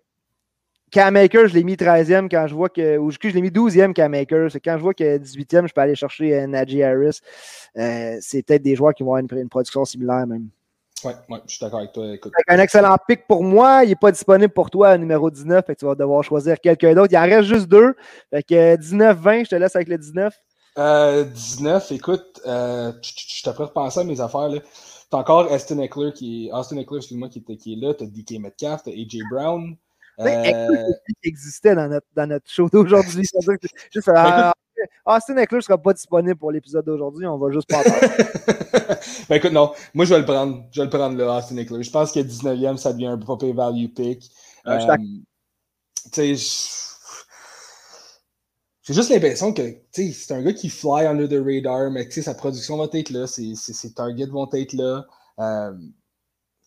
Cam 0.92 1.14
Maker, 1.14 1.48
je 1.48 1.54
l'ai 1.54 1.64
mis 1.64 1.76
13e 1.76 2.30
quand 2.30 2.48
je 2.48 2.56
vois 2.56 2.70
que. 2.70 2.98
Ou 2.98 3.12
je 3.12 3.18
je 3.22 3.30
l'ai 3.30 3.42
mis 3.42 3.50
12e 3.50 3.94
Cam 3.94 4.12
Maker. 4.12 4.52
C'est 4.52 4.60
quand 4.60 4.78
je 4.78 4.82
vois 4.84 4.94
que 4.94 5.18
18e, 5.18 5.68
je 5.68 5.74
peux 5.74 5.82
aller 5.82 5.96
chercher 5.96 6.34
euh, 6.34 6.48
Najee 6.48 6.84
Harris. 6.84 7.20
Euh, 7.78 8.18
c'est 8.22 8.44
peut-être 8.44 8.64
des 8.64 8.76
joueurs 8.76 8.94
qui 8.94 9.04
vont 9.04 9.14
avoir 9.14 9.26
une, 9.32 9.40
une 9.40 9.50
production 9.50 9.86
similaire 9.86 10.26
même. 10.28 10.50
Ouais, 11.04 11.16
ouais, 11.30 11.40
je 11.46 11.56
suis 11.56 11.64
d'accord 11.64 11.80
avec 11.80 11.94
toi. 11.94 12.14
Écoute, 12.14 12.34
Un 12.48 12.60
excellent 12.60 12.98
pic 13.08 13.26
pour 13.28 13.44
moi. 13.44 13.84
Il 13.84 13.90
n'est 13.90 13.96
pas 13.96 14.12
disponible 14.12 14.54
pour 14.54 14.70
toi, 14.70 14.98
numéro 14.98 15.30
19. 15.30 15.66
Fait 15.66 15.76
que 15.76 15.80
tu 15.80 15.86
vas 15.86 15.96
devoir 15.96 16.24
choisir 16.24 16.60
quelqu'un 16.60 16.94
d'autre. 16.94 17.14
Il 17.14 17.18
en 17.18 17.24
reste 17.24 17.48
juste 17.48 17.68
deux. 17.68 17.96
Fait 18.30 18.44
que 18.44 18.76
19-20, 18.76 19.46
je 19.46 19.50
te 19.50 19.56
laisse 19.56 19.76
avec 19.76 19.88
le 19.88 19.98
19. 19.98 20.34
Euh, 20.78 21.24
19, 21.24 21.92
écoute, 21.92 22.42
euh, 22.46 22.92
je 23.02 23.12
je 23.16 23.44
t'ai 23.44 23.50
repenser 23.50 24.00
à 24.02 24.04
mes 24.04 24.20
affaires. 24.22 24.50
là. 24.50 24.60
T'as 25.10 25.18
encore 25.18 25.52
Austin 25.52 25.80
Eckler 25.80 26.12
qui 26.14 26.48
est, 26.48 26.52
Austin 26.52 26.78
Eckler, 26.78 26.98
excuse-moi, 26.98 27.30
qui, 27.30 27.44
qui 27.44 27.74
est 27.74 27.76
là. 27.76 27.94
T'as 27.94 28.06
DK 28.06 28.40
Metcalf, 28.40 28.84
t'as 28.84 28.92
AJ 28.92 29.20
Brown. 29.32 29.76
Euh, 30.20 30.92
qui 31.22 31.30
existait 31.30 31.76
dans 31.76 31.88
notre, 31.88 32.08
dans 32.16 32.28
notre 32.28 32.50
show 32.50 32.70
d'aujourd'hui. 32.70 33.24
Juste, 33.92 34.08
Ben, 34.08 34.14
ah, 34.16 34.54
Austin 35.06 35.36
Eckler 35.38 35.58
ne 35.58 35.62
sera 35.62 35.78
pas 35.78 35.94
disponible 35.94 36.38
pour 36.38 36.52
l'épisode 36.52 36.86
d'aujourd'hui. 36.86 37.26
On 37.26 37.38
va 37.38 37.52
juste 37.52 37.68
pas 37.70 37.82
ben 39.30 39.36
écoute, 39.36 39.52
non, 39.52 39.74
moi 39.94 40.06
je 40.06 40.14
vais 40.14 40.20
le 40.20 40.26
prendre. 40.26 40.64
Je 40.72 40.80
vais 40.82 40.86
le 40.86 40.90
prendre 40.90 41.18
là, 41.18 41.38
Austin 41.38 41.58
Eckler. 41.58 41.84
Je 41.84 41.92
pense 41.92 42.12
que 42.12 42.20
19e, 42.20 42.78
ça 42.78 42.94
devient 42.94 43.08
un 43.08 43.18
pas 43.18 43.36
value 43.54 43.88
pick. 43.88 44.30
Euh, 44.68 44.78
tu 46.06 46.12
sais, 46.14 46.36
je- 46.36 46.80
j'ai 48.84 48.94
juste 48.94 49.10
l'impression 49.10 49.54
que 49.54 49.62
c'est 49.92 50.32
un 50.32 50.42
gars 50.42 50.54
qui 50.54 50.70
fly 50.70 51.06
under 51.06 51.28
the 51.28 51.42
radar, 51.44 51.92
mais 51.92 52.10
sa 52.10 52.34
production 52.34 52.78
va 52.78 52.88
être 52.94 53.10
là, 53.12 53.28
ses, 53.28 53.56
ses- 53.56 53.74
ses 53.74 53.94
targets 53.94 54.26
vont 54.28 54.50
être 54.54 54.74
là. 54.74 55.06
Euh, 55.40 55.74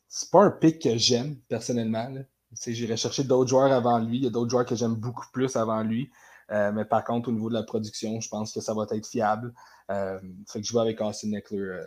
c'est 0.09 0.31
pas 0.31 0.43
un 0.45 0.51
pick 0.51 0.83
que 0.83 0.97
j'aime 0.99 1.37
personnellement. 1.49 2.09
là. 2.11 2.21
J'irais 2.67 2.97
chercher 2.97 3.25
d'autres 3.25 3.49
joueurs 3.49 3.73
avant 3.73 3.99
lui. 3.99 4.19
Il 4.19 4.25
y 4.25 4.27
a 4.27 4.31
d'autres 4.31 4.51
joueurs 4.51 4.67
que 4.67 4.75
j'aime 4.75 4.95
beaucoup 4.95 5.27
plus 5.33 5.57
avant 5.57 5.83
lui. 5.83 6.11
Euh, 6.51 6.71
mais 6.73 6.85
par 6.85 7.05
contre, 7.05 7.29
au 7.29 7.33
niveau 7.33 7.49
de 7.49 7.55
la 7.55 7.63
production, 7.63 8.21
je 8.21 8.29
pense 8.29 8.53
que 8.53 8.61
ça 8.61 8.75
va 8.75 8.85
être 8.91 9.07
fiable. 9.07 9.55
Euh, 9.91 10.19
fait 10.47 10.61
que 10.61 10.67
je 10.67 10.73
vais 10.73 10.81
avec 10.81 11.01
Austin 11.01 11.33
Eckler 11.33 11.59
euh, 11.59 11.83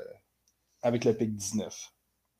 avec 0.82 1.05
le 1.05 1.13
pick 1.13 1.36
19. 1.36 1.91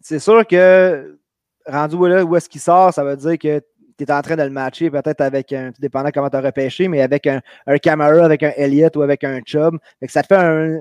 C'est 0.02 0.20
sûr 0.20 0.46
que 0.46 1.20
rendu 1.68 1.96
là, 2.08 2.24
où 2.24 2.36
est-ce 2.36 2.50
qu'il 2.50 2.62
sort, 2.62 2.94
ça 2.94 3.04
veut 3.04 3.18
dire 3.18 3.38
que 3.38 3.60
tu 3.98 4.04
es 4.04 4.12
en 4.12 4.22
train 4.22 4.36
de 4.36 4.44
le 4.44 4.50
matcher 4.50 4.90
peut-être 4.90 5.22
avec 5.22 5.54
un, 5.54 5.72
tout 5.72 5.82
dépendant 5.82 6.10
comment 6.14 6.30
tu 6.30 6.36
as 6.36 6.42
repêché, 6.42 6.88
mais 6.88 7.02
avec 7.02 7.28
un, 7.28 7.42
un 7.68 7.74
avec 7.74 8.44
un 8.44 8.52
Elliott 8.58 8.96
ou 8.96 9.02
avec 9.02 9.24
un 9.24 9.40
Chubb. 9.46 9.78
Que 10.02 10.12
ça 10.12 10.22
te 10.22 10.28
fait 10.28 10.36
un. 10.36 10.80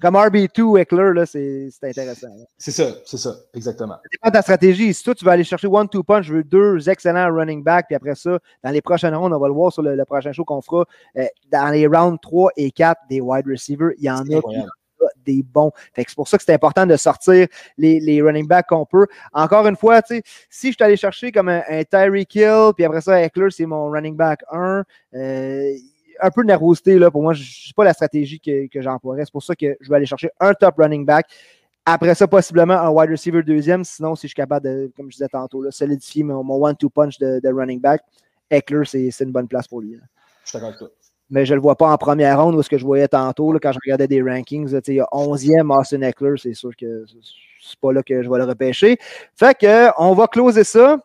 Comme 0.00 0.14
RB2 0.14 0.78
Eckler, 0.80 1.12
là, 1.14 1.26
c'est 1.26 1.68
c'est 1.70 1.88
intéressant. 1.88 2.28
là. 2.28 2.44
C'est 2.56 2.70
ça, 2.70 2.84
c'est 3.04 3.16
ça, 3.16 3.34
exactement. 3.54 3.94
Ça 3.94 4.08
dépend 4.12 4.28
de 4.28 4.32
ta 4.32 4.42
stratégie. 4.42 4.92
Si 4.94 5.02
toi, 5.02 5.14
tu 5.14 5.24
vas 5.24 5.32
aller 5.32 5.44
chercher 5.44 5.66
one-two 5.68 6.02
punch, 6.02 6.26
je 6.26 6.34
veux 6.34 6.44
deux 6.44 6.88
excellents 6.88 7.32
running 7.34 7.62
backs, 7.62 7.86
puis 7.86 7.96
après 7.96 8.14
ça, 8.14 8.38
dans 8.62 8.70
les 8.70 8.80
prochaines 8.82 9.14
rondes, 9.14 9.32
on 9.32 9.38
va 9.38 9.48
le 9.48 9.54
voir 9.54 9.72
sur 9.72 9.82
le, 9.82 9.94
le 9.96 10.04
prochain 10.04 10.32
show 10.32 10.44
qu'on 10.44 10.60
fera, 10.62 10.84
euh, 11.16 11.24
dans 11.50 11.70
les 11.72 11.86
rounds 11.86 12.18
3 12.20 12.50
et 12.56 12.70
4 12.70 13.00
des 13.08 13.20
wide 13.20 13.46
receivers, 13.46 13.90
il 13.98 14.04
y 14.04 14.10
en 14.10 14.24
C'est 14.24 14.34
a 14.34 14.38
incroyable. 14.38 14.68
des 15.24 15.42
bons. 15.42 15.70
Fait 15.94 16.04
que 16.04 16.10
c'est 16.10 16.16
pour 16.16 16.26
ça 16.28 16.38
que 16.38 16.44
c'est 16.44 16.52
important 16.54 16.84
de 16.86 16.96
sortir 16.96 17.46
les, 17.76 18.00
les 18.00 18.20
running 18.20 18.46
backs 18.46 18.66
qu'on 18.68 18.84
peut. 18.86 19.06
Encore 19.32 19.66
une 19.66 19.76
fois, 19.76 20.02
tu 20.02 20.16
sais, 20.16 20.22
si 20.50 20.68
je 20.68 20.72
suis 20.74 20.84
allé 20.84 20.96
chercher 20.96 21.30
comme 21.32 21.48
un, 21.48 21.62
un 21.68 21.84
Tyreek 21.84 22.34
Hill, 22.34 22.70
puis 22.76 22.84
après 22.84 23.00
ça, 23.00 23.22
Eckler, 23.22 23.48
c'est 23.50 23.66
mon 23.66 23.90
running 23.90 24.16
back 24.16 24.40
1, 24.50 24.84
euh, 25.14 25.72
un 26.20 26.30
peu 26.30 26.42
de 26.42 26.48
nervosité, 26.48 26.98
là, 26.98 27.10
pour 27.10 27.22
moi, 27.22 27.32
je 27.34 27.42
sais 27.42 27.72
pas 27.74 27.84
la 27.84 27.92
stratégie 27.92 28.40
que, 28.40 28.66
que 28.68 28.80
j'emploierais. 28.82 29.24
C'est 29.24 29.32
pour 29.32 29.42
ça 29.42 29.54
que 29.54 29.76
je 29.80 29.88
vais 29.88 29.96
aller 29.96 30.06
chercher 30.06 30.30
un 30.40 30.54
top 30.54 30.76
running 30.78 31.04
back. 31.04 31.26
Après 31.84 32.14
ça, 32.14 32.28
possiblement 32.28 32.74
un 32.74 32.90
wide 32.90 33.10
receiver 33.10 33.42
deuxième. 33.42 33.82
Sinon, 33.84 34.14
si 34.14 34.22
je 34.22 34.28
suis 34.28 34.34
capable 34.34 34.66
de, 34.66 34.92
comme 34.96 35.10
je 35.10 35.16
disais 35.16 35.28
tantôt, 35.28 35.62
là, 35.62 35.70
solidifier 35.70 36.22
mon, 36.22 36.44
mon 36.44 36.62
one-two 36.62 36.90
punch 36.90 37.18
de, 37.18 37.40
de 37.42 37.48
running 37.50 37.80
back, 37.80 38.02
Eckler, 38.50 38.84
c'est 38.84 39.20
une 39.20 39.32
bonne 39.32 39.48
place 39.48 39.66
pour 39.66 39.80
lui. 39.80 39.92
là 39.94 40.02
Je 40.44 40.50
suis 40.50 40.56
d'accord 40.56 40.68
avec 40.68 40.78
toi. 40.78 40.88
mais 41.30 41.46
je 41.46 41.52
ne 41.52 41.56
le 41.56 41.62
vois 41.62 41.76
pas 41.76 41.90
en 41.90 41.96
première 41.96 42.42
ronde 42.42 42.54
où 42.54 42.62
ce 42.62 42.68
que 42.68 42.78
je 42.78 42.84
voyais 42.84 43.08
tantôt 43.08 43.52
là, 43.52 43.58
quand 43.62 43.72
je 43.72 43.78
regardais 43.84 44.06
des 44.06 44.22
rankings. 44.22 44.68
Il 44.86 44.94
y 44.94 45.00
a 45.00 45.06
11e 45.12 45.78
Austin 45.78 46.02
Eckler, 46.02 46.34
c'est 46.36 46.54
sûr 46.54 46.74
que 46.76 47.04
c'est 47.60 47.78
pas 47.80 47.92
là 47.92 48.02
que 48.02 48.22
je 48.22 48.28
vais 48.28 48.38
le 48.38 48.44
repêcher. 48.44 48.98
Fait 49.34 49.56
que 49.58 49.88
on 49.98 50.14
va 50.14 50.26
closer 50.26 50.64
ça 50.64 50.98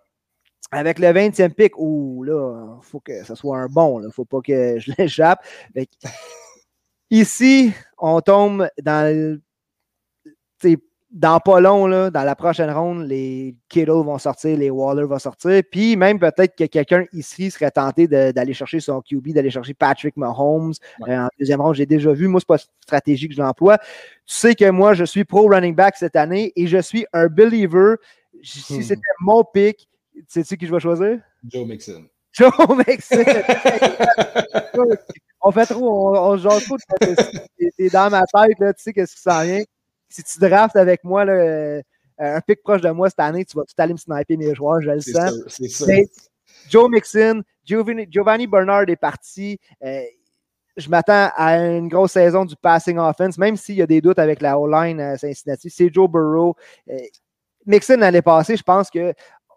avec 0.72 1.00
le 1.00 1.08
20e 1.08 1.54
pick. 1.54 1.74
Ouh, 1.78 2.24
là, 2.24 2.78
il 2.82 2.86
faut 2.86 3.00
que 3.00 3.24
ce 3.24 3.36
soit 3.36 3.58
un 3.60 3.68
bon. 3.68 4.00
Il 4.02 4.06
ne 4.08 4.12
faut 4.12 4.26
pas 4.26 4.42
que 4.42 4.80
je 4.80 4.92
l'échappe. 4.98 5.40
Ici, 7.10 7.72
on 7.98 8.22
tombe 8.22 8.68
dans 8.82 9.14
le- 9.14 9.42
dans 11.12 11.40
pas 11.40 11.60
long, 11.60 11.86
là, 11.86 12.10
dans 12.10 12.24
la 12.24 12.36
prochaine 12.36 12.72
ronde, 12.72 13.06
les 13.06 13.56
Kittle 13.70 13.92
vont 14.04 14.18
sortir, 14.18 14.58
les 14.58 14.72
Waller 14.72 15.04
vont 15.04 15.20
sortir. 15.20 15.62
Puis 15.70 15.96
même 15.96 16.18
peut-être 16.18 16.56
que 16.56 16.64
quelqu'un 16.64 17.06
ici 17.14 17.52
serait 17.52 17.70
tenté 17.70 18.08
d'aller 18.08 18.54
chercher 18.54 18.80
son 18.80 19.00
QB, 19.02 19.28
d'aller 19.34 19.52
chercher 19.52 19.76
Patrick 19.76 20.18
Mahomes. 20.18 20.74
Ouais. 21.02 21.12
Euh, 21.14 21.26
en 21.26 21.28
deuxième 21.38 21.62
ronde, 21.62 21.76
j'ai 21.76 21.86
déjà 21.86 22.12
vu. 22.14 22.28
Moi, 22.28 22.40
c'est 22.40 22.48
pas 22.48 22.58
stratégie 22.82 23.28
que 23.28 23.36
je 23.36 23.42
l'emploie. 23.42 23.78
Tu 23.78 24.36
sais 24.38 24.56
que 24.56 24.68
moi, 24.72 24.96
je 24.96 25.04
suis 25.04 25.24
pro 25.24 25.48
running 25.48 25.76
back 25.76 25.98
cette 25.98 26.16
année 26.16 26.52
et 26.56 26.66
je 26.66 26.80
suis 26.80 27.06
un 27.14 27.28
believer. 27.28 27.98
Si 28.42 28.80
Hmm. 28.80 28.82
c'était 28.82 29.02
mon 29.20 29.44
pick, 29.44 29.88
sais-tu 30.28 30.58
qui 30.58 30.68
je 30.68 30.74
vais 30.74 30.80
choisir? 30.80 31.20
Joe 31.52 31.68
Mixon. 31.68 32.06
Joe 32.34 32.52
Mixon. 32.88 33.24
on 35.42 35.52
fait 35.52 35.66
trop, 35.66 36.16
on, 36.16 36.32
on 36.32 36.38
se 36.38 36.44
jase 36.44 36.64
trop. 36.66 36.78
T'es- 37.00 37.90
dans 37.90 38.10
ma 38.10 38.22
tête, 38.22 38.60
là, 38.60 38.74
tu 38.74 38.82
sais 38.84 38.94
qu'est-ce 38.94 39.16
qui 39.16 39.22
s'en 39.22 39.44
vient. 39.44 39.64
Si 40.10 40.24
tu 40.24 40.40
draftes 40.40 40.76
avec 40.76 41.04
moi, 41.04 41.26
là, 41.26 41.34
euh, 41.34 41.82
un 42.20 42.42
pic 42.42 42.62
proche 42.64 42.82
de 42.82 42.90
moi 42.90 43.10
cette 43.10 43.20
année, 43.20 43.46
tu 43.46 43.58
vas 43.58 43.64
tout 43.64 43.74
aller 43.78 43.94
me 43.94 43.98
sniper 43.98 44.38
mes 44.38 44.54
joueurs, 44.56 44.82
je 44.82 44.90
le 44.90 45.02
sens. 45.02 45.34
c'est 45.48 46.10
Joe 46.70 46.90
Mixon, 46.90 47.42
Giovanni, 47.66 48.08
Giovanni 48.10 48.48
Bernard 48.48 48.88
est 48.90 48.96
parti. 48.96 49.60
Euh, 49.84 50.02
je 50.78 50.90
m'attends 50.90 51.30
à 51.36 51.58
une 51.58 51.88
grosse 51.88 52.14
saison 52.14 52.46
du 52.46 52.56
passing 52.56 52.98
offense, 52.98 53.38
même 53.38 53.58
s'il 53.58 53.76
y 53.76 53.82
a 53.82 53.88
des 53.88 54.02
doutes 54.02 54.20
avec 54.20 54.42
la 54.42 54.58
O-line 54.60 55.00
à 55.00 55.18
Cincinnati. 55.18 55.70
C'est 55.70 55.94
Joe 55.94 56.10
Burrow. 56.10 56.56
Euh, 56.90 56.98
Mixon, 57.66 57.98
l'année 57.98 58.22
passée, 58.22 58.58
je 58.58 58.64
pense 58.64 58.90
qu'on 58.90 59.14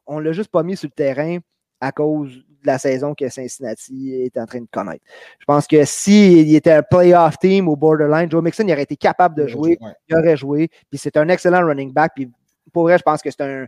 ne 0.08 0.20
l'a 0.20 0.32
juste 0.32 0.50
pas 0.50 0.62
mis 0.62 0.76
sur 0.76 0.88
le 0.88 0.92
terrain 0.94 1.38
à 1.80 1.92
cause 1.92 2.34
de 2.36 2.66
la 2.66 2.78
saison 2.78 3.14
que 3.14 3.28
Cincinnati 3.28 4.14
est 4.14 4.36
en 4.38 4.46
train 4.46 4.60
de 4.60 4.66
connaître. 4.72 5.04
Je 5.38 5.44
pense 5.44 5.66
que 5.66 5.84
s'il 5.84 6.54
était 6.54 6.72
un 6.72 6.82
playoff 6.82 7.38
team 7.38 7.68
au 7.68 7.76
borderline, 7.76 8.30
Joe 8.30 8.42
Mixon 8.42 8.64
il 8.66 8.72
aurait 8.72 8.82
été 8.82 8.96
capable 8.96 9.36
de 9.36 9.46
jouer, 9.46 9.76
Ouais. 9.80 9.90
il 10.08 10.16
aurait 10.16 10.36
joué. 10.36 10.68
Puis 10.90 10.98
c'est 10.98 11.16
un 11.16 11.28
excellent 11.28 11.64
running 11.66 11.92
back. 11.92 12.12
Puis 12.14 12.30
pour 12.72 12.84
vrai, 12.84 12.98
je 12.98 13.02
pense 13.02 13.22
que 13.22 13.30
c'est 13.30 13.42
un, 13.42 13.66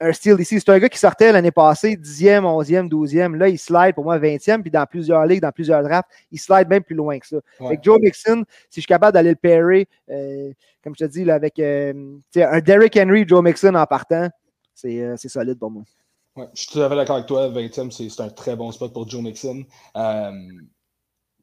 un 0.00 0.12
steal 0.12 0.38
ici. 0.40 0.60
C'est 0.60 0.68
un 0.70 0.78
gars 0.78 0.88
qui 0.88 0.98
sortait 0.98 1.32
l'année 1.32 1.50
passée 1.50 1.96
10e, 1.96 2.42
11e, 2.42 2.88
12e. 2.88 3.34
Là, 3.34 3.48
il 3.48 3.58
slide 3.58 3.94
pour 3.94 4.04
moi 4.04 4.18
20e. 4.18 4.60
Puis 4.62 4.70
dans 4.70 4.86
plusieurs 4.86 5.24
ligues, 5.26 5.40
dans 5.42 5.50
plusieurs 5.50 5.82
drafts, 5.82 6.08
il 6.30 6.38
slide 6.38 6.68
même 6.68 6.84
plus 6.84 6.94
loin 6.94 7.18
que 7.18 7.26
ça. 7.26 7.36
Ouais. 7.58 7.66
Avec 7.68 7.82
Joe 7.82 7.98
Mixon, 8.00 8.44
si 8.70 8.76
je 8.76 8.80
suis 8.82 8.86
capable 8.86 9.14
d'aller 9.14 9.30
le 9.30 9.36
pairer, 9.36 9.88
euh, 10.10 10.52
comme 10.84 10.94
je 10.96 11.04
te 11.04 11.10
dis, 11.10 11.24
là, 11.24 11.34
avec 11.34 11.58
euh, 11.58 11.92
un 12.36 12.60
Derrick 12.60 12.96
Henry, 12.96 13.24
Joe 13.26 13.42
Mixon 13.42 13.74
en 13.74 13.86
partant, 13.86 14.28
c'est 14.78 15.00
euh, 15.00 15.16
c'est 15.16 15.28
solide 15.28 15.58
pour 15.58 15.70
moi. 15.70 15.84
Ouais, 16.36 16.46
je 16.54 16.60
suis 16.62 16.70
tout 16.70 16.80
à 16.82 16.88
fait 16.88 16.94
d'accord 16.94 17.16
avec 17.16 17.26
toi. 17.26 17.48
20e, 17.48 17.90
c'est 17.90 18.22
un 18.22 18.28
très 18.28 18.54
bon 18.54 18.70
spot 18.70 18.92
pour 18.92 19.08
Joe 19.08 19.22
Mixon. 19.22 19.64
Euh, 19.96 20.32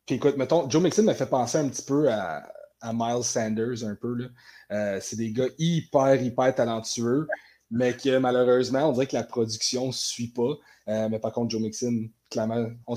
puis 0.05 0.15
écoute, 0.15 0.37
mettons, 0.37 0.69
Joe 0.69 0.81
Mixon 0.81 1.03
m'a 1.03 1.13
fait 1.13 1.25
penser 1.25 1.57
un 1.57 1.67
petit 1.67 1.81
peu 1.81 2.09
à, 2.09 2.49
à 2.79 2.93
Miles 2.93 3.23
Sanders, 3.23 3.83
un 3.83 3.95
peu. 3.95 4.29
Euh, 4.71 4.99
c'est 5.01 5.17
des 5.17 5.31
gars 5.31 5.49
hyper, 5.57 6.21
hyper 6.21 6.55
talentueux, 6.55 7.27
mais 7.69 7.97
que 7.97 8.17
malheureusement, 8.19 8.87
on 8.89 8.93
dirait 8.93 9.07
que 9.07 9.17
la 9.17 9.23
production 9.23 9.87
ne 9.87 9.91
suit 9.91 10.29
pas. 10.29 10.53
Euh, 10.87 11.09
mais 11.09 11.19
par 11.19 11.33
contre, 11.33 11.51
Joe 11.51 11.61
Mixon, 11.61 12.09
clairement, 12.29 12.65
on, 12.87 12.95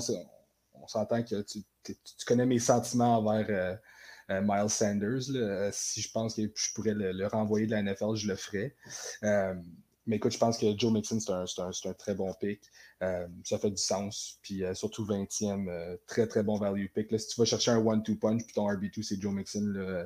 s'entend 0.87 1.21
que 1.21 1.41
tu, 1.41 1.65
connais 2.25 2.45
mes 2.45 2.59
sentiments 2.59 3.17
envers 3.17 3.77
Miles 4.29 4.69
Sanders. 4.69 5.29
là. 5.31 5.69
Si 5.73 6.01
je 6.01 6.09
pense 6.11 6.35
que 6.35 6.43
je 6.55 6.73
pourrais 6.73 6.93
le, 6.93 7.11
le 7.11 7.27
renvoyer 7.27 7.65
de 7.65 7.71
la 7.71 7.81
NFL, 7.81 8.15
je 8.15 8.27
le 8.29 8.35
ferais. 8.37 8.73
Mais 10.07 10.15
écoute, 10.15 10.31
je 10.31 10.37
pense 10.39 10.57
que 10.57 10.65
Joe 10.77 10.91
Mixon, 10.91 11.19
c'est 11.19 11.31
un, 11.31 11.43
un- 11.43 11.89
un 11.89 11.93
très 11.93 12.15
bon 12.15 12.33
pick. 12.39 12.61
Euh, 13.03 13.27
ça 13.43 13.59
fait 13.59 13.69
du 13.69 13.77
sens. 13.81 14.39
Puis 14.41 14.63
euh, 14.63 14.73
surtout 14.73 15.05
20e, 15.05 15.67
euh, 15.69 15.97
très 16.07 16.25
très 16.27 16.41
bon 16.43 16.57
value 16.57 16.85
pick. 16.93 17.11
Là, 17.11 17.17
si 17.19 17.27
tu 17.27 17.39
vas 17.39 17.45
chercher 17.45 17.71
un 17.71 17.77
one-two 17.85 18.15
punch, 18.15 18.43
puis 18.43 18.53
ton 18.53 18.67
RB2, 18.67 19.03
c'est 19.03 19.21
Joe 19.21 19.33
Mixon, 19.33 19.63
là, 19.75 20.05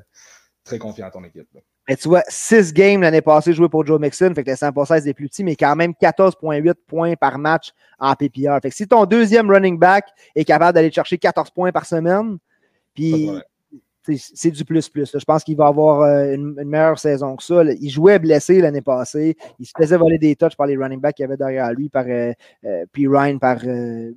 très 0.64 0.78
confiant 0.78 1.08
à 1.08 1.12
ton 1.12 1.24
équipe. 1.24 1.48
là. 1.54 1.62
Mais 1.88 1.98
tu 1.98 2.08
vois, 2.08 2.24
6 2.30 2.72
games 2.74 3.02
l'année 3.02 3.22
passée 3.22 3.52
joués 3.54 3.68
pour 3.68 3.86
Joe 3.86 4.00
Mixon, 4.00 4.32
fait 4.34 4.44
que 4.44 4.50
le 4.52 4.56
100% 4.56 5.04
des 5.04 5.14
plus 5.14 5.28
petits, 5.28 5.44
mais 5.44 5.56
quand 5.58 5.76
même 5.76 5.92
14,8 6.02 6.74
points 6.88 7.16
par 7.16 7.38
match 7.38 7.72
en 8.00 8.16
PPR. 8.16 8.60
Fait 8.62 8.70
que 8.70 8.76
si 8.76 8.88
ton 8.88 9.06
deuxième 9.06 9.50
running 9.52 9.78
back 9.78 10.06
est 10.36 10.46
capable 10.46 10.74
d'aller 10.76 10.92
chercher 10.92 11.18
14 11.18 11.50
points 11.52 11.72
par 11.72 11.86
semaine, 11.86 12.38
puis. 12.94 13.30
C'est 14.06 14.52
du 14.52 14.66
plus-plus. 14.66 15.18
Je 15.18 15.24
pense 15.24 15.44
qu'il 15.44 15.56
va 15.56 15.68
avoir 15.68 16.02
euh, 16.02 16.34
une, 16.34 16.54
meilleure 16.66 17.00
saison 17.00 17.36
que 17.36 17.44
ça. 17.44 17.64
Il 17.64 17.90
jouait 17.90 18.20
blessé 18.20 18.60
l'année 18.60 18.82
passée. 18.82 19.38
Il 19.60 19.66
se 19.66 19.72
faisait 19.78 19.98
voler 19.98 20.18
des 20.18 20.36
touches 20.36 20.56
par 20.58 20.68
les 20.68 20.76
running 20.76 21.00
backs 21.00 21.16
qu'il 21.16 21.24
y 21.24 21.26
avait 21.26 21.38
derrière 21.38 21.72
lui, 21.72 21.90
par 21.90 22.06
euh, 22.08 22.34
euh, 22.66 22.86
P. 22.92 23.08
Ryan, 23.08 23.38
par 23.38 23.60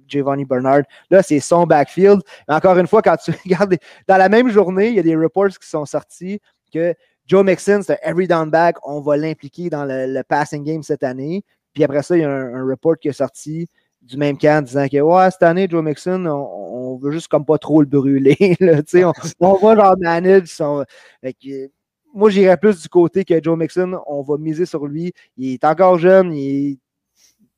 Giovanni 0.09 0.45
Bernard. 0.45 0.83
Là, 1.11 1.23
c'est 1.23 1.41
son 1.41 1.67
backfield. 1.67 2.21
encore 2.49 2.79
une 2.79 2.87
fois, 2.87 3.03
quand 3.03 3.17
tu 3.17 3.31
regardes, 3.45 3.77
dans 4.09 4.17
la 4.17 4.29
même 4.29 4.51
journée, 4.51 4.89
il 4.89 4.95
y 4.95 5.01
a 5.01 5.03
des 5.03 5.17
reports 5.17 5.49
qui 5.49 5.69
sont 5.69 5.87
sortis 5.87 6.41
que 6.73 6.95
Joe 7.27 7.45
Mixon, 7.45 7.81
c'est 7.83 7.95
un 7.95 8.11
every 8.11 8.27
down 8.27 8.51
back. 8.51 8.77
On 8.85 9.01
va 9.01 9.17
l'impliquer 9.17 9.71
dans 9.71 9.85
le, 9.85 10.23
passing 10.23 10.65
game 10.65 10.83
cette 10.83 11.03
année. 11.03 11.45
Puis 11.75 11.85
après 11.85 12.03
ça, 12.03 12.17
il 12.17 12.23
y 12.23 12.25
a 12.25 12.31
un 12.31 12.65
report 12.65 12.99
qui 12.99 13.09
est 13.09 13.13
sorti 13.13 13.69
du 14.07 14.17
même 14.17 14.39
camp 14.39 14.65
disant 14.65 14.87
que 14.89 15.01
ouais, 15.01 15.31
cette 15.31 15.43
année, 15.43 15.67
Joe 15.69 15.83
Mixon, 15.83 16.25
on, 16.27 16.97
veut 16.97 17.11
juste 17.11 17.29
comme 17.29 17.45
pas 17.45 17.59
trop 17.59 17.81
le 17.81 17.87
brûler. 17.87 18.37
on, 18.95 19.13
on 19.41 19.55
va 19.55 19.77
genre 19.77 19.97
manage 19.99 20.47
son. 20.47 20.85
moi, 22.15 22.31
j'irais 22.31 22.57
plus 22.57 22.81
du 22.81 22.89
côté 22.89 23.25
que 23.25 23.43
Joe 23.43 23.59
Mixon, 23.59 24.01
on 24.07 24.23
va 24.23 24.39
miser 24.39 24.65
sur 24.65 24.87
lui. 24.87 25.13
Il 25.37 25.55
est 25.55 25.65
encore 25.65 25.99
jeune, 25.99 26.33
il, 26.33 26.79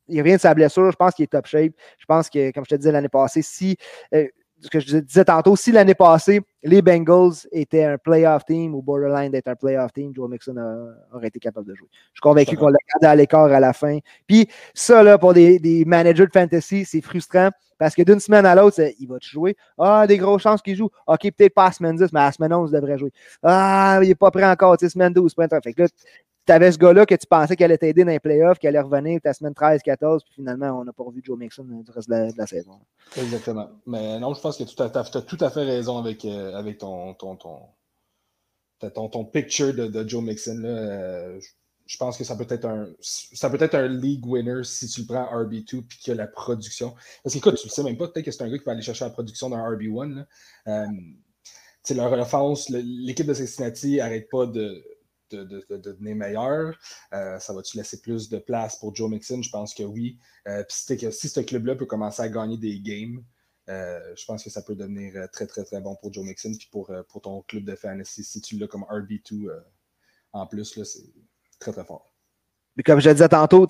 il 0.07 0.19
revient 0.19 0.33
de 0.33 0.39
sa 0.39 0.53
blessure. 0.53 0.91
Je 0.91 0.97
pense 0.97 1.13
qu'il 1.13 1.23
est 1.23 1.27
top 1.27 1.45
shape. 1.45 1.73
Je 1.97 2.05
pense 2.05 2.29
que, 2.29 2.51
comme 2.51 2.65
je 2.65 2.69
te 2.71 2.75
disais 2.75 2.91
l'année 2.91 3.09
passée, 3.09 3.41
si 3.41 3.77
euh, 4.13 4.27
ce 4.61 4.69
que 4.69 4.79
je 4.79 4.97
disais 4.97 5.25
tantôt, 5.25 5.55
si 5.55 5.71
l'année 5.71 5.95
passée, 5.95 6.41
les 6.63 6.81
Bengals 6.81 7.47
étaient 7.51 7.85
un 7.85 7.97
playoff 7.97 8.45
team 8.45 8.75
ou 8.75 8.81
borderline 8.81 9.31
d'être 9.31 9.47
un 9.47 9.55
playoff 9.55 9.93
team, 9.93 10.13
Joe 10.13 10.29
Mixon 10.29 10.55
aurait 11.13 11.27
été 11.27 11.39
capable 11.39 11.67
de 11.67 11.75
jouer. 11.75 11.87
Je 11.91 12.17
suis 12.17 12.21
convaincu 12.21 12.57
qu'on 12.57 12.67
l'a 12.67 12.77
gardé 12.93 13.07
à 13.07 13.15
l'écart 13.15 13.45
à 13.45 13.59
la 13.59 13.73
fin. 13.73 13.99
Puis 14.27 14.47
ça, 14.73 15.03
là, 15.03 15.17
pour 15.17 15.33
des, 15.33 15.59
des 15.59 15.85
managers 15.85 16.27
de 16.27 16.31
fantasy, 16.31 16.85
c'est 16.85 17.01
frustrant 17.01 17.49
parce 17.79 17.95
que 17.95 18.01
d'une 18.01 18.19
semaine 18.19 18.45
à 18.45 18.53
l'autre, 18.55 18.81
il 18.99 19.07
va 19.07 19.17
te 19.19 19.25
jouer? 19.25 19.55
Ah, 19.77 20.05
des 20.05 20.17
grosses 20.17 20.43
chances 20.43 20.61
qu'il 20.61 20.75
joue. 20.75 20.89
OK, 21.07 21.21
peut-être 21.31 21.53
pas 21.53 21.67
à 21.67 21.71
semaine 21.71 21.95
10, 21.95 22.11
mais 22.11 22.19
à 22.19 22.25
la 22.25 22.31
semaine 22.33 22.53
11, 22.53 22.69
il 22.69 22.75
devrait 22.75 22.97
jouer. 22.97 23.11
Ah, 23.41 23.99
il 24.03 24.09
n'est 24.09 24.15
pas 24.15 24.29
prêt 24.31 24.43
encore, 24.43 24.77
tu 24.77 24.85
sais, 24.85 24.89
semaine 24.89 25.13
12, 25.13 25.33
pas 25.33 25.47
Fait 25.63 25.73
que 25.73 25.83
là, 25.83 25.87
tu 26.49 26.53
avais 26.53 26.71
ce 26.71 26.79
gars-là 26.79 27.05
que 27.05 27.13
tu 27.13 27.27
pensais 27.27 27.55
qu'il 27.55 27.63
allait 27.63 27.77
t'aider 27.77 28.03
dans 28.03 28.09
les 28.09 28.19
playoffs, 28.19 28.57
qu'il 28.57 28.69
allait 28.69 28.79
revenir 28.79 29.21
ta 29.21 29.33
semaine 29.33 29.53
13-14, 29.53 30.21
puis 30.23 30.33
finalement, 30.33 30.79
on 30.79 30.83
n'a 30.83 30.91
pas 30.91 31.03
revu 31.03 31.21
Joe 31.23 31.37
Mixon 31.37 31.63
du 31.63 31.91
reste 31.91 32.09
de 32.09 32.35
la, 32.35 32.47
saison. 32.47 32.79
Exactement. 33.15 33.69
Mais 33.85 34.17
non, 34.17 34.33
je 34.33 34.41
pense 34.41 34.57
que 34.57 34.63
tu 34.63 34.81
as, 34.81 35.21
tout 35.21 35.37
à 35.41 35.51
fait 35.51 35.63
raison 35.63 35.99
avec, 35.99 36.25
euh, 36.25 36.55
avec 36.55 36.79
ton, 36.79 37.13
ton, 37.13 37.35
ton, 37.35 39.09
ton, 39.09 39.25
picture 39.25 39.75
de, 39.75 40.07
Joe 40.07 40.23
Mixon. 40.23 40.57
Là. 40.57 40.69
Euh, 40.69 41.39
je 41.85 41.97
pense 41.97 42.17
que 42.17 42.23
ça 42.23 42.35
peut 42.35 42.47
être 42.49 42.65
un 42.65 42.87
ça 42.99 43.49
peut 43.49 43.61
être 43.61 43.75
un 43.75 43.87
league 43.87 44.25
winner 44.25 44.63
si 44.63 44.87
tu 44.87 45.01
le 45.01 45.07
prends 45.07 45.25
RB2 45.25 45.81
puis 45.83 45.99
qu'il 45.99 46.11
y 46.11 46.11
a 46.11 46.15
la 46.15 46.27
production. 46.27 46.95
Parce 47.23 47.33
que 47.33 47.37
écoute, 47.37 47.57
tu 47.57 47.67
le 47.67 47.71
sais 47.71 47.83
même 47.83 47.97
pas, 47.97 48.07
peut-être 48.07 48.25
que 48.25 48.31
c'est 48.31 48.43
un 48.43 48.49
gars 48.49 48.57
qui 48.57 48.65
va 48.65 48.71
aller 48.71 48.81
chercher 48.81 49.05
la 49.05 49.11
production 49.11 49.51
d'un 49.51 49.57
RB1. 49.57 50.25
Euh, 50.67 50.85
leur 51.91 52.11
offense, 52.13 52.69
l'équipe 52.69 53.25
de 53.25 53.33
Cincinnati 53.33 53.97
n'arrête 53.97 54.29
pas 54.29 54.45
de 54.47 54.83
de, 55.29 55.43
de, 55.43 55.77
devenir 55.77 56.15
meilleur. 56.15 56.77
Euh, 57.13 57.39
ça 57.39 57.53
va-tu 57.53 57.77
laisser 57.77 58.01
plus 58.01 58.29
de 58.29 58.37
place 58.37 58.77
pour 58.77 58.95
Joe 58.95 59.09
Mixon? 59.09 59.41
Je 59.41 59.49
pense 59.49 59.73
que 59.73 59.83
oui. 59.83 60.17
Euh, 60.47 60.63
si, 60.69 61.29
ce 61.29 61.39
club-là 61.39 61.75
peut 61.75 61.85
commencer 61.85 62.21
à 62.21 62.29
gagner 62.29 62.57
des 62.57 62.79
games, 62.79 63.23
euh, 63.69 63.99
je 64.15 64.25
pense 64.25 64.43
que 64.43 64.49
ça 64.49 64.61
peut 64.61 64.75
devenir 64.75 65.27
très, 65.31 65.45
très, 65.45 65.63
très 65.63 65.81
bon 65.81 65.95
pour 65.95 66.13
Joe 66.13 66.25
Mixon. 66.25 66.53
Puis 66.57 66.69
pour, 66.71 66.91
pour 67.09 67.21
ton 67.21 67.41
club 67.43 67.65
de 67.65 67.75
fantasy, 67.75 68.23
si 68.23 68.41
tu 68.41 68.57
l'as 68.57 68.67
comme 68.67 68.83
RB2 68.83 69.49
en 70.33 70.45
plus, 70.47 70.83
c'est 70.83 71.03
très, 71.59 71.71
très 71.71 71.83
fort. 71.83 72.13
Comme 72.85 73.01
je 73.01 73.09
disais 73.09 73.27
tantôt, 73.27 73.67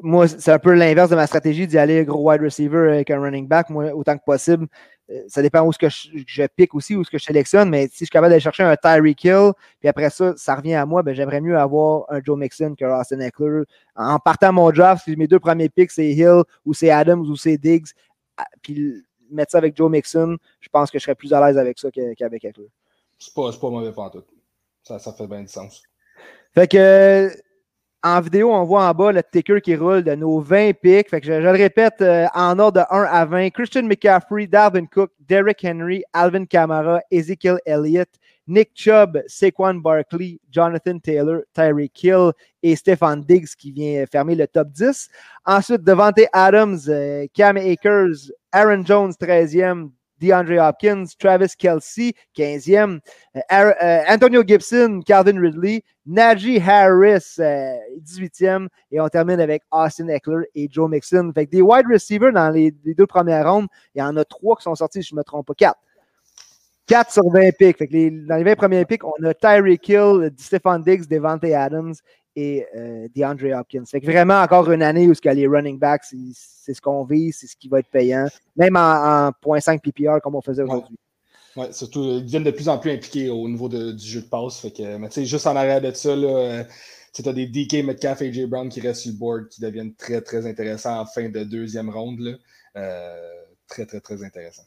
moi, 0.00 0.26
c'est 0.26 0.52
un 0.52 0.58
peu 0.58 0.72
l'inverse 0.72 1.10
de 1.10 1.16
ma 1.16 1.26
stratégie 1.26 1.66
d'y 1.66 1.76
aller 1.76 2.04
gros 2.04 2.30
wide 2.30 2.40
receiver 2.40 2.92
avec 2.92 3.10
un 3.10 3.20
running 3.20 3.46
back, 3.46 3.68
moi, 3.68 3.92
autant 3.94 4.16
que 4.16 4.24
possible. 4.24 4.66
Euh, 5.10 5.22
ça 5.28 5.40
dépend 5.40 5.62
où 5.62 5.72
ce 5.72 5.78
que 5.78 5.88
je, 5.88 6.46
pique 6.46 6.74
aussi, 6.74 6.94
où 6.94 7.02
ce 7.02 7.10
que 7.10 7.18
je 7.18 7.24
sélectionne, 7.24 7.70
mais 7.70 7.86
si 7.88 8.00
je 8.00 8.04
suis 8.04 8.08
capable 8.08 8.30
d'aller 8.30 8.40
chercher 8.40 8.62
un 8.62 8.76
Tyreek 8.76 9.24
Hill, 9.24 9.52
puis 9.80 9.88
après 9.88 10.10
ça, 10.10 10.34
ça 10.36 10.54
revient 10.54 10.74
à 10.74 10.84
moi, 10.84 11.02
ben, 11.02 11.14
j'aimerais 11.14 11.40
mieux 11.40 11.58
avoir 11.58 12.04
un 12.10 12.20
Joe 12.22 12.38
Mixon 12.38 12.74
que 12.78 12.84
Austin 12.84 13.20
Eckler. 13.20 13.62
En 13.96 14.18
partant 14.18 14.52
mon 14.52 14.70
draft, 14.70 15.04
si 15.04 15.16
mes 15.16 15.26
deux 15.26 15.40
premiers 15.40 15.68
picks, 15.68 15.92
c'est 15.92 16.10
Hill 16.10 16.42
ou 16.64 16.74
c'est 16.74 16.90
Adams 16.90 17.20
ou 17.20 17.36
c'est 17.36 17.56
Diggs, 17.56 17.88
ah, 18.36 18.44
puis 18.62 19.02
mettre 19.30 19.52
ça 19.52 19.58
avec 19.58 19.76
Joe 19.76 19.90
Mixon, 19.90 20.36
je 20.60 20.68
pense 20.68 20.90
que 20.90 20.98
je 20.98 21.04
serais 21.04 21.14
plus 21.14 21.32
à 21.32 21.46
l'aise 21.46 21.58
avec 21.58 21.78
ça 21.78 21.90
qu'avec 21.90 22.44
Eckler. 22.44 22.68
C'est 23.18 23.34
pas, 23.34 23.50
pas 23.52 23.70
mauvais 23.70 23.92
pour 23.92 24.10
tout. 24.10 24.24
Ça, 24.82 24.98
ça 24.98 25.12
fait 25.12 25.26
bien 25.26 25.42
du 25.42 25.48
sens. 25.48 25.82
Fait 26.54 26.68
que 26.68 27.30
en 28.04 28.20
vidéo, 28.20 28.52
on 28.52 28.64
voit 28.64 28.88
en 28.88 28.94
bas 28.94 29.10
le 29.10 29.22
ticker 29.22 29.60
qui 29.60 29.74
roule 29.74 30.04
de 30.04 30.14
nos 30.14 30.40
20 30.40 30.72
picks. 30.80 31.08
Je, 31.24 31.32
le 31.32 31.50
répète 31.50 32.00
euh, 32.00 32.26
en 32.32 32.58
ordre 32.58 32.80
de 32.80 32.94
1 32.94 33.02
à 33.02 33.24
20. 33.24 33.50
Christian 33.50 33.82
McCaffrey, 33.82 34.46
Dalvin 34.46 34.86
Cook, 34.86 35.10
Derrick 35.18 35.64
Henry, 35.64 36.04
Alvin 36.12 36.44
Kamara, 36.44 37.00
Ezekiel 37.10 37.58
Elliott, 37.66 38.08
Nick 38.46 38.70
Chubb, 38.74 39.20
Saquon 39.26 39.74
Barkley, 39.82 40.40
Jonathan 40.50 40.98
Taylor, 41.00 41.42
Tyreek 41.52 41.92
Hill 42.02 42.32
et 42.62 42.76
Stefan 42.76 43.20
Diggs 43.20 43.54
qui 43.58 43.72
vient 43.72 44.06
fermer 44.06 44.36
le 44.36 44.46
top 44.46 44.68
10. 44.68 45.08
Ensuite, 45.44 45.82
Devante 45.82 46.20
Adams, 46.32 46.78
euh, 46.88 47.26
Cam 47.34 47.56
Akers, 47.56 48.30
Aaron 48.52 48.84
Jones, 48.84 49.12
13e, 49.20 49.90
DeAndre 50.20 50.58
Hopkins, 50.58 51.04
Travis 51.18 51.54
Kelsey, 51.56 52.12
15e, 52.36 53.00
euh, 53.36 53.40
euh, 53.52 54.00
Antonio 54.08 54.42
Gibson, 54.46 55.00
Calvin 55.06 55.40
Ridley, 55.40 55.82
Najee 56.06 56.60
Harris, 56.60 57.38
18e, 57.38 58.64
euh, 58.64 58.68
et 58.90 59.00
on 59.00 59.08
termine 59.08 59.40
avec 59.40 59.62
Austin 59.70 60.08
Eckler 60.08 60.46
et 60.54 60.68
Joe 60.70 60.90
Mixon. 60.90 61.32
Fait 61.34 61.46
que 61.46 61.50
des 61.50 61.62
wide 61.62 61.86
receivers 61.90 62.32
dans 62.32 62.50
les, 62.50 62.70
deux 62.70 63.06
premières 63.06 63.50
rondes, 63.50 63.68
il 63.94 63.98
y 64.00 64.02
en 64.02 64.16
a 64.16 64.24
trois 64.24 64.56
qui 64.56 64.62
sont 64.62 64.74
sortis, 64.74 65.02
si 65.02 65.10
je 65.10 65.14
ne 65.14 65.18
me 65.18 65.24
trompe 65.24 65.46
pas, 65.46 65.54
quatre. 65.54 65.78
4 66.86 67.12
sur 67.12 67.28
20 67.28 67.50
picks. 67.58 67.76
Fait 67.76 67.86
que 67.86 68.26
dans 68.26 68.36
les 68.36 68.44
20 68.44 68.56
premiers 68.56 68.84
picks, 68.86 69.04
on 69.04 69.22
a 69.24 69.34
Tyreek 69.34 69.86
Hill, 69.86 70.30
Stephon 70.38 70.78
Diggs, 70.78 71.06
Devante 71.06 71.44
Adams 71.44 71.92
et 72.38 72.66
euh, 72.76 73.08
DeAndre 73.16 73.58
Hopkins. 73.58 73.84
Fait 73.84 74.00
que 74.00 74.06
vraiment 74.06 74.40
encore 74.40 74.70
une 74.70 74.82
année 74.82 75.08
où 75.08 75.14
ce 75.14 75.28
les 75.28 75.48
running 75.48 75.76
backs, 75.76 76.04
c'est 76.32 76.72
ce 76.72 76.80
qu'on 76.80 77.02
vit, 77.02 77.32
c'est 77.32 77.48
ce 77.48 77.56
qui 77.56 77.68
va 77.68 77.80
être 77.80 77.88
payant, 77.88 78.28
même 78.56 78.76
en, 78.76 79.30
0.5 79.30 79.80
PPR 79.80 80.20
comme 80.22 80.36
on 80.36 80.40
faisait 80.40 80.62
aujourd'hui. 80.62 80.96
Oui, 81.56 81.66
surtout, 81.72 82.04
ils 82.04 82.24
deviennent 82.24 82.44
de 82.44 82.52
plus 82.52 82.68
en 82.68 82.78
plus 82.78 82.92
impliqués 82.92 83.28
au 83.28 83.48
niveau 83.48 83.68
du 83.68 83.98
jeu 83.98 84.20
de 84.20 84.26
passe. 84.26 84.60
Fait 84.60 84.70
que, 84.70 84.96
mais 84.96 85.08
juste 85.24 85.48
en 85.48 85.56
arrière 85.56 85.80
de 85.80 85.90
ça, 85.90 86.14
là, 86.14 86.64
tu 87.12 87.28
as 87.28 87.32
des 87.32 87.46
DK, 87.46 87.84
Metcalf 87.84 88.22
et 88.22 88.32
J. 88.32 88.46
Brown 88.46 88.68
qui 88.68 88.80
restent 88.80 89.02
sur 89.02 89.12
le 89.12 89.18
board, 89.18 89.48
qui 89.48 89.60
deviennent 89.60 89.94
très, 89.94 90.20
très 90.20 90.46
intéressants 90.46 91.00
en 91.00 91.06
fin 91.06 91.28
de 91.28 91.42
deuxième 91.42 91.90
ronde. 91.90 92.38
Euh, 92.76 93.16
très, 93.66 93.84
très, 93.84 94.00
très 94.00 94.22
intéressant. 94.22 94.62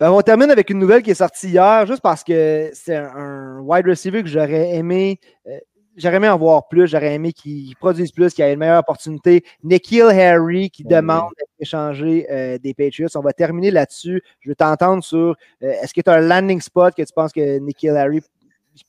On 0.00 0.20
termine 0.20 0.50
avec 0.50 0.68
une 0.68 0.78
nouvelle 0.78 1.02
qui 1.02 1.10
est 1.10 1.14
sortie 1.14 1.48
hier, 1.48 1.86
juste 1.86 2.02
parce 2.02 2.22
que 2.22 2.70
c'est 2.74 2.96
un, 2.96 3.60
wide 3.60 3.86
receiver 3.86 4.22
que 4.22 4.28
j'aurais 4.28 4.74
aimé. 4.74 5.18
Euh, 5.46 5.58
j'aurais 5.96 6.16
aimé 6.16 6.28
en 6.28 6.36
voir 6.36 6.68
plus, 6.68 6.86
j'aurais 6.86 7.14
aimé 7.14 7.32
qu'il 7.32 7.74
produise 7.76 8.12
plus, 8.12 8.34
qu'il 8.34 8.44
ait 8.44 8.52
une 8.52 8.58
meilleure 8.58 8.80
opportunité. 8.80 9.42
Nikhil 9.62 10.02
Harry 10.02 10.68
qui 10.68 10.84
demande 10.84 11.30
d'échanger 11.58 12.26
euh, 12.30 12.58
des 12.58 12.74
Patriots. 12.74 13.08
On 13.14 13.20
va 13.20 13.32
terminer 13.32 13.70
là-dessus. 13.70 14.22
Je 14.40 14.50
veux 14.50 14.54
t'entendre 14.54 15.02
sur 15.02 15.18
euh, 15.18 15.34
est-ce 15.60 15.94
que 15.94 16.02
tu 16.02 16.10
as 16.10 16.14
un 16.14 16.20
landing 16.20 16.60
spot 16.60 16.94
que 16.94 17.02
tu 17.02 17.12
penses 17.14 17.32
que 17.32 17.58
Nikhil 17.58 17.96
Harry 17.96 18.20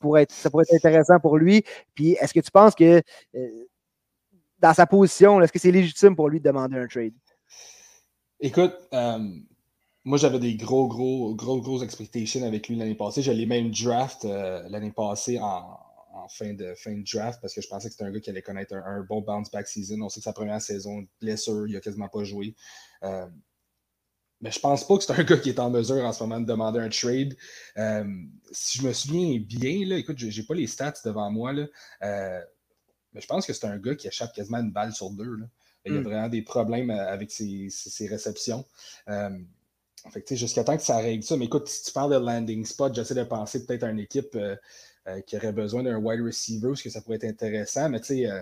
pourrait 0.01 0.23
être, 0.23 0.33
ça 0.33 0.49
pourrait 0.49 0.65
être 0.69 0.75
intéressant 0.75 1.21
pour 1.21 1.37
lui? 1.37 1.63
Puis 1.95 2.17
est-ce 2.19 2.33
que 2.33 2.41
tu 2.41 2.51
penses 2.51 2.75
que 2.75 3.01
dans 4.59 4.73
sa 4.73 4.85
position, 4.85 5.41
est-ce 5.41 5.53
que 5.53 5.59
c'est 5.59 5.71
légitime 5.71 6.17
pour 6.17 6.27
lui 6.27 6.41
de 6.41 6.43
demander 6.49 6.77
un 6.77 6.87
trade? 6.87 7.13
Écoute, 8.41 8.75
moi, 10.07 10.17
j'avais 10.17 10.39
des 10.39 10.55
gros, 10.55 10.87
gros, 10.87 11.35
gros, 11.35 11.59
gros 11.59 11.83
expectations 11.83 12.41
avec 12.43 12.69
lui 12.69 12.77
l'année 12.77 12.95
passée. 12.95 13.21
Je 13.21 13.31
l'ai 13.33 13.45
même 13.45 13.71
draft 13.71 14.23
euh, 14.23 14.65
l'année 14.69 14.93
passée 14.93 15.37
en, 15.37 15.77
fin, 16.29 16.53
de, 16.53 16.73
fin 16.75 16.93
de 16.93 17.03
draft 17.03 17.41
parce 17.41 17.53
que 17.53 17.59
je 17.59 17.67
pensais 17.67 17.89
que 17.89 17.93
c'était 17.93 18.05
un 18.05 18.11
gars 18.11 18.21
qui 18.21 18.29
allait 18.29 18.41
connaître 18.41 18.73
un, 18.73 19.01
bon 19.01 19.19
bounce 19.19 19.51
back 19.51 19.67
season. 19.67 19.99
On 20.01 20.07
sait 20.07 20.21
que 20.21 20.23
sa 20.23 20.31
première 20.31 20.61
saison, 20.61 21.05
blessure, 21.19 21.67
il 21.67 21.73
n'a 21.73 21.81
quasiment 21.81 22.07
pas 22.07 22.23
joué. 22.23 22.55
Euh, 23.03 23.27
mais 24.39 24.49
je 24.49 24.61
pense 24.61 24.87
pas 24.87 24.97
que 24.97 25.03
c'est 25.03 25.11
un 25.11 25.23
gars 25.25 25.37
qui 25.39 25.49
est 25.49 25.59
en 25.59 25.69
mesure 25.69 26.05
en 26.05 26.13
ce 26.13 26.23
moment 26.23 26.39
de 26.39 26.45
demander 26.45 26.79
un 26.79 26.87
trade. 26.87 27.35
Euh, 27.75 28.05
si 28.53 28.77
je 28.77 28.87
me 28.87 28.93
souviens 28.93 29.37
bien, 29.41 29.85
là, 29.85 29.97
écoute, 29.97 30.17
j'ai 30.17 30.43
pas 30.43 30.53
les 30.53 30.67
stats 30.67 31.01
devant 31.03 31.29
moi, 31.31 31.51
là, 31.51 31.65
mais 33.11 33.19
je 33.19 33.27
pense 33.27 33.45
que 33.45 33.51
c'est 33.51 33.67
un 33.67 33.77
gars 33.77 33.95
qui 33.95 34.07
échappe 34.07 34.33
quasiment 34.33 34.59
une 34.59 34.71
balle 34.71 34.93
sur 34.93 35.09
deux. 35.09 35.35
Il 35.85 35.93
y 35.93 35.97
a 35.97 35.99
hmm. 35.99 36.03
vraiment 36.03 36.29
des 36.29 36.43
problèmes 36.43 36.91
avec 36.91 37.29
ses, 37.29 37.67
ses 37.69 38.07
réceptions. 38.07 38.65
Fait 40.11 40.35
jusqu'à 40.35 40.63
temps 40.63 40.77
que 40.77 40.83
ça 40.83 40.97
règle 40.97 41.23
ça. 41.23 41.37
Mais 41.37 41.45
écoute, 41.45 41.67
si 41.67 41.83
tu 41.83 41.91
parles 41.91 42.13
de 42.13 42.25
landing 42.25 42.65
spot, 42.65 42.93
j'essaie 42.93 43.15
de 43.15 43.23
penser 43.23 43.65
peut-être 43.65 43.83
à 43.83 43.89
une 43.89 43.99
équipe 43.99 44.35
euh, 44.35 44.55
euh, 45.07 45.21
qui 45.21 45.37
aurait 45.37 45.53
besoin 45.53 45.83
d'un 45.83 45.97
wide 45.97 46.21
receiver, 46.21 46.69
parce 46.69 46.81
que 46.81 46.89
ça 46.89 47.01
pourrait 47.01 47.17
être 47.17 47.25
intéressant. 47.25 47.89
Mais 47.89 47.99
tu 47.99 48.07
sais, 48.07 48.29
euh, 48.29 48.41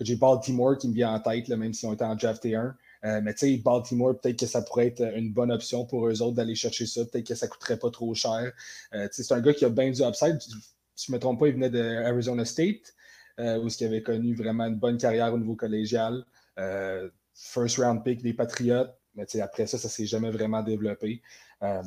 j'ai 0.00 0.16
Baltimore 0.16 0.76
qui 0.78 0.88
me 0.88 0.94
vient 0.94 1.14
en 1.14 1.20
tête, 1.20 1.48
même 1.48 1.72
si 1.72 1.86
on 1.86 1.92
était 1.92 2.04
en 2.04 2.16
draft 2.16 2.44
1. 2.44 2.76
mais 3.22 3.34
tu 3.34 3.46
sais, 3.46 3.56
Baltimore, 3.58 4.18
peut-être 4.18 4.40
que 4.40 4.46
ça 4.46 4.62
pourrait 4.62 4.88
être 4.88 5.02
une 5.16 5.32
bonne 5.32 5.52
option 5.52 5.84
pour 5.86 6.08
eux 6.08 6.20
autres 6.22 6.36
d'aller 6.36 6.54
chercher 6.54 6.86
ça. 6.86 7.04
Peut-être 7.04 7.26
que 7.26 7.34
ça 7.34 7.46
ne 7.46 7.50
coûterait 7.50 7.78
pas 7.78 7.90
trop 7.90 8.12
cher. 8.14 8.52
c'est 9.12 9.32
un 9.32 9.40
gars 9.40 9.54
qui 9.54 9.64
a 9.64 9.68
bien 9.68 9.90
du 9.90 10.02
upside. 10.02 10.40
Si 10.96 11.06
je 11.06 11.12
ne 11.12 11.16
me 11.16 11.20
trompe 11.20 11.38
pas, 11.40 11.48
il 11.48 11.54
venait 11.54 11.70
de 11.70 11.80
Arizona 12.04 12.44
State, 12.44 12.94
où 13.38 13.68
il 13.68 13.84
avait 13.84 14.02
connu 14.02 14.34
vraiment 14.34 14.64
une 14.64 14.78
bonne 14.78 14.98
carrière 14.98 15.32
au 15.32 15.38
niveau 15.38 15.54
collégial. 15.54 16.24
first 17.34 17.78
round 17.78 18.02
pick 18.02 18.22
des 18.22 18.34
Patriots. 18.34 18.88
Mais 19.14 19.24
après 19.40 19.66
ça, 19.66 19.78
ça 19.78 19.88
ne 19.88 19.92
s'est 19.92 20.06
jamais 20.06 20.30
vraiment 20.30 20.62
développé. 20.62 21.22
Euh, 21.62 21.82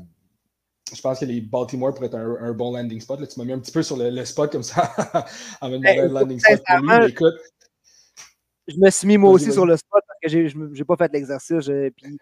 je 0.93 1.01
pense 1.01 1.19
que 1.19 1.25
les 1.25 1.41
Baltimore 1.41 1.93
pourraient 1.93 2.07
être 2.07 2.15
un, 2.15 2.53
bon 2.53 2.71
landing 2.71 3.01
spot. 3.01 3.19
Là, 3.19 3.27
tu 3.27 3.39
m'as 3.39 3.45
mis 3.45 3.53
un 3.53 3.59
petit 3.59 3.71
peu 3.71 3.83
sur 3.83 3.97
le, 3.97 4.25
spot 4.25 4.51
comme 4.51 4.63
ça 4.63 4.93
en 5.61 5.69
me 5.69 5.77
demandant 5.77 6.03
un 6.03 6.21
landing 6.21 6.39
spot 6.39 6.63
pour 6.65 6.77
lui. 6.79 7.09
écoute, 7.09 7.35
je 8.67 8.77
me 8.77 8.89
suis 8.89 9.07
mis 9.07 9.17
moi 9.17 9.31
aussi 9.31 9.51
sur 9.51 9.65
le 9.65 9.77
spot 9.77 10.03
parce 10.07 10.19
que 10.21 10.29
j'ai, 10.29 10.53
n'ai 10.53 10.83
pas 10.83 10.95
fait 10.97 11.11
l'exercice. 11.13 11.69
Puis 11.95 12.17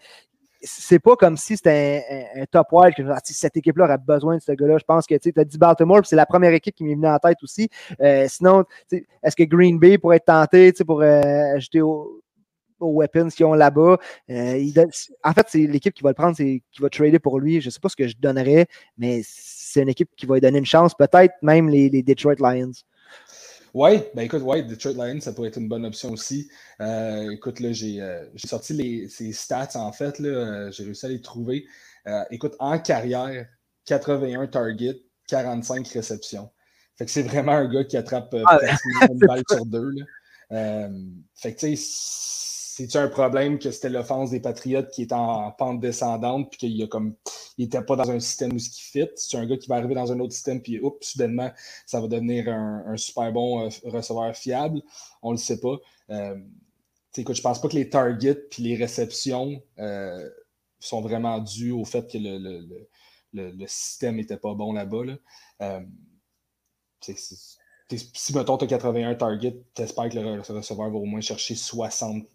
c'est 0.62 1.00
pas 1.00 1.16
comme 1.16 1.38
si 1.38 1.58
c'était 1.58 2.30
un, 2.36 2.46
top 2.46 2.68
wild 2.72 2.96
que 2.96 3.04
cette 3.24 3.58
équipe-là 3.58 3.86
aurait 3.86 3.98
besoin 3.98 4.38
de 4.38 4.42
ce 4.42 4.52
gars-là. 4.52 4.78
Je 4.78 4.84
pense 4.84 5.06
que 5.06 5.16
tu 5.16 5.34
as 5.36 5.44
dit 5.44 5.58
Baltimore, 5.58 6.02
c'est 6.06 6.16
la 6.16 6.26
première 6.26 6.54
équipe 6.54 6.76
qui 6.76 6.84
m'est 6.84 6.96
venue 6.96 7.08
en 7.08 7.20
tête 7.20 7.38
aussi. 7.44 7.70
Euh, 8.02 8.26
sinon, 8.28 8.64
est-ce 8.92 9.36
que 9.36 9.44
Green 9.44 9.80
Bay 9.80 9.98
pourrait 9.98 10.18
être 10.18 10.26
tenté 10.26 10.72
pour 10.86 11.02
euh, 11.02 11.56
ajouter 11.56 11.82
aux, 12.80 12.94
weapons 12.94 13.30
qu'ils 13.30 13.46
ont 13.46 13.54
là-bas? 13.54 13.98
Euh, 14.30 14.66
en 15.24 15.34
fait, 15.34 15.46
c'est 15.50 15.68
l'équipe 15.68 15.94
qui 15.94 16.04
va 16.04 16.10
le 16.10 16.16
prendre, 16.16 16.36
qui 16.36 16.62
va 16.80 16.90
trader 16.90 17.20
pour 17.20 17.40
lui. 17.40 17.62
Je 17.62 17.70
sais 17.70 17.80
pas 17.80 17.90
ce 17.90 17.96
que 17.96 18.08
je 18.08 18.16
donnerais, 18.18 18.68
mais 18.98 19.22
c'est 19.24 19.82
une 19.82 19.90
équipe 19.90 20.10
qui 20.16 20.26
va 20.26 20.36
lui 20.36 20.42
donner 20.42 20.60
une 20.60 20.66
chance. 20.66 20.94
Peut-être 20.94 21.34
même 21.42 21.70
les 21.70 22.04
Detroit 22.04 22.36
Lions. 22.40 22.72
Oui, 23.76 24.00
ben 24.14 24.22
écoute, 24.22 24.42
ouais, 24.42 24.64
Detroit 24.64 24.94
Lions, 24.94 25.20
ça 25.20 25.34
pourrait 25.34 25.50
être 25.50 25.58
une 25.58 25.68
bonne 25.68 25.86
option 25.86 26.10
aussi. 26.12 26.50
Euh, 26.80 27.30
écoute, 27.32 27.60
là, 27.60 27.68
euh, 27.68 28.26
j'ai 28.34 28.48
sorti 28.48 28.72
les, 28.72 29.10
ces 29.10 29.34
stats, 29.34 29.72
en 29.76 29.92
fait, 29.92 30.18
là, 30.20 30.72
j'ai 30.72 30.86
réussi 30.86 31.06
à 31.06 31.10
les 31.10 31.20
trouver. 31.20 31.66
écoute, 32.32 32.56
en 32.60 32.80
carrière, 32.80 33.46
81 33.84 34.48
targets, 34.48 35.02
45 35.28 35.86
réceptions. 35.90 36.50
Fait 36.98 37.04
que 37.04 37.12
c'est 37.12 37.24
vraiment 37.24 37.52
un 37.52 37.68
gars 37.68 37.84
qui 37.84 37.98
attrape 37.98 38.34
ah, 38.46 38.60
une 39.12 39.20
balle 39.20 39.44
sur 39.52 39.66
deux. 39.66 39.92
Là. 39.92 40.90
fait 41.36 41.54
que 41.54 41.60
tu 41.60 41.76
sais, 41.76 42.55
c'est 42.78 42.98
un 42.98 43.08
problème 43.08 43.58
que 43.58 43.72
c'était 43.72 43.88
l'offense 43.88 44.32
des 44.32 44.42
Patriotes 44.42 44.92
qui 44.92 45.04
est 45.04 45.14
en 45.14 45.50
pente 45.52 45.80
descendante 45.80 46.50
puis 46.50 46.58
qu'il 46.58 46.84
a 46.84 46.88
comme 46.88 47.16
il 47.58 47.66
était 47.66 47.82
pas 47.82 47.96
dans 47.96 48.12
un 48.12 48.20
système 48.20 48.52
où 48.54 48.60
ce 48.60 48.70
qui 48.70 48.82
fit? 48.82 49.08
C'est 49.16 49.38
un 49.38 49.46
gars 49.46 49.56
qui 49.56 49.70
va 49.70 49.76
arriver 49.76 49.96
dans 49.96 50.12
un 50.12 50.20
autre 50.20 50.34
système 50.34 50.62
puis 50.62 50.82
oups, 50.82 51.08
soudainement, 51.08 51.52
ça 51.86 52.02
va 52.02 52.08
devenir 52.08 52.50
un, 52.50 52.98
super 52.98 53.32
bon 53.32 53.66
euh, 53.66 53.70
receveur 53.86 54.36
fiable? 54.36 54.82
On 55.22 55.32
le 55.32 55.38
sait 55.38 55.62
pas. 55.62 55.78
Euh, 56.10 56.38
écoute, 57.16 57.38
je 57.38 57.42
pense 57.42 57.62
pas 57.62 57.70
que 57.70 57.76
les 57.76 57.90
targets 57.90 58.36
puis 58.52 58.64
les 58.64 58.76
réceptions 58.76 59.64
euh, 59.80 60.30
sont 60.78 61.00
vraiment 61.00 61.40
dus 61.40 61.72
au 61.72 61.86
fait 61.86 62.12
que 62.12 62.18
le, 62.18 62.68
le, 63.32 63.68
système 63.68 64.18
n'était 64.18 64.36
pas 64.36 64.54
bon 64.54 64.74
là-bas. 64.74 65.06
Là. 65.06 65.82
si 67.00 68.36
mettons 68.36 68.58
tu 68.58 68.66
as 68.66 68.68
81 68.68 69.16
targets, 69.16 69.64
tu 69.74 69.82
espères 69.82 70.10
que 70.10 70.20
le 70.20 70.42
receveur 70.42 70.90
va 70.90 70.98
au 70.98 71.06
moins 71.06 71.22
chercher 71.22 71.56
60 71.56 72.28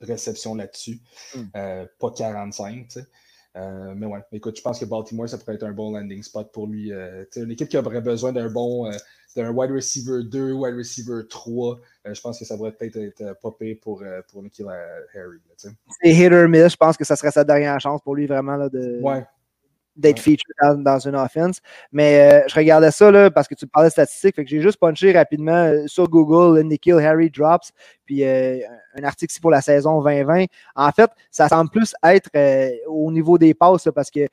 réception 0.00 0.54
là-dessus. 0.54 1.00
Hmm. 1.34 1.44
Euh, 1.56 1.86
pas 1.98 2.10
45, 2.10 2.88
tu 2.88 3.00
sais. 3.00 3.06
Euh, 3.56 3.94
mais 3.96 4.04
ouais, 4.04 4.20
écoute, 4.32 4.56
je 4.58 4.62
pense 4.62 4.78
que 4.78 4.84
Baltimore, 4.84 5.28
ça 5.28 5.38
pourrait 5.38 5.54
être 5.54 5.62
un 5.62 5.72
bon 5.72 5.92
landing 5.92 6.22
spot 6.22 6.52
pour 6.52 6.66
lui. 6.66 6.92
Euh, 6.92 7.24
une 7.36 7.50
équipe 7.50 7.68
qui 7.68 7.78
aurait 7.78 8.02
besoin 8.02 8.32
d'un 8.32 8.50
bon 8.50 8.90
d'un 9.34 9.50
wide 9.50 9.70
receiver 9.70 10.24
2, 10.24 10.52
wide 10.52 10.76
receiver 10.76 11.22
3. 11.28 11.78
je 12.06 12.20
pense 12.20 12.38
que 12.38 12.44
ça 12.44 12.56
pourrait 12.56 12.72
peut-être 12.72 12.96
être 12.96 13.38
popé 13.40 13.74
pour, 13.74 14.02
pour 14.30 14.42
Nikhil 14.42 14.66
Harry. 15.14 15.38
C'est 15.56 15.70
hit 16.04 16.32
or 16.32 16.48
miss. 16.48 16.72
Je 16.72 16.76
pense 16.76 16.96
que 16.96 17.04
ça 17.04 17.16
serait 17.16 17.30
sa 17.30 17.44
dernière 17.44 17.78
chance 17.80 18.00
pour 18.02 18.14
lui 18.14 18.26
vraiment 18.26 18.56
là, 18.56 18.68
de, 18.68 18.98
ouais 19.00 19.24
d'être 19.96 20.20
featured 20.20 20.82
dans, 20.82 20.98
une 20.98 21.14
offense. 21.14 21.60
Mais 21.92 22.20
euh, 22.20 22.44
je 22.48 22.54
regardais 22.54 22.90
ça 22.90 23.10
là, 23.10 23.30
parce 23.30 23.48
que 23.48 23.54
tu 23.54 23.66
parlais 23.66 23.88
de 23.88 23.92
statistiques, 23.92 24.36
fait 24.36 24.44
que 24.44 24.50
j'ai 24.50 24.60
juste 24.60 24.78
punché 24.78 25.12
rapidement 25.12 25.52
euh, 25.52 25.86
sur 25.86 26.08
Google 26.08 26.62
Nikhil 26.62 26.98
Harry 26.98 27.30
Drops, 27.30 27.72
puis 28.04 28.24
euh, 28.24 28.58
un 28.98 29.04
article 29.04 29.32
ici 29.32 29.40
pour 29.40 29.50
la 29.50 29.60
saison 29.60 30.02
2020. 30.02 30.44
En 30.74 30.90
fait, 30.92 31.10
ça 31.30 31.48
semble 31.48 31.70
plus 31.70 31.94
être 32.04 32.30
au 32.86 33.10
niveau 33.10 33.38
des 33.38 33.54
passes 33.54 33.88
parce 33.94 34.10
que 34.10 34.28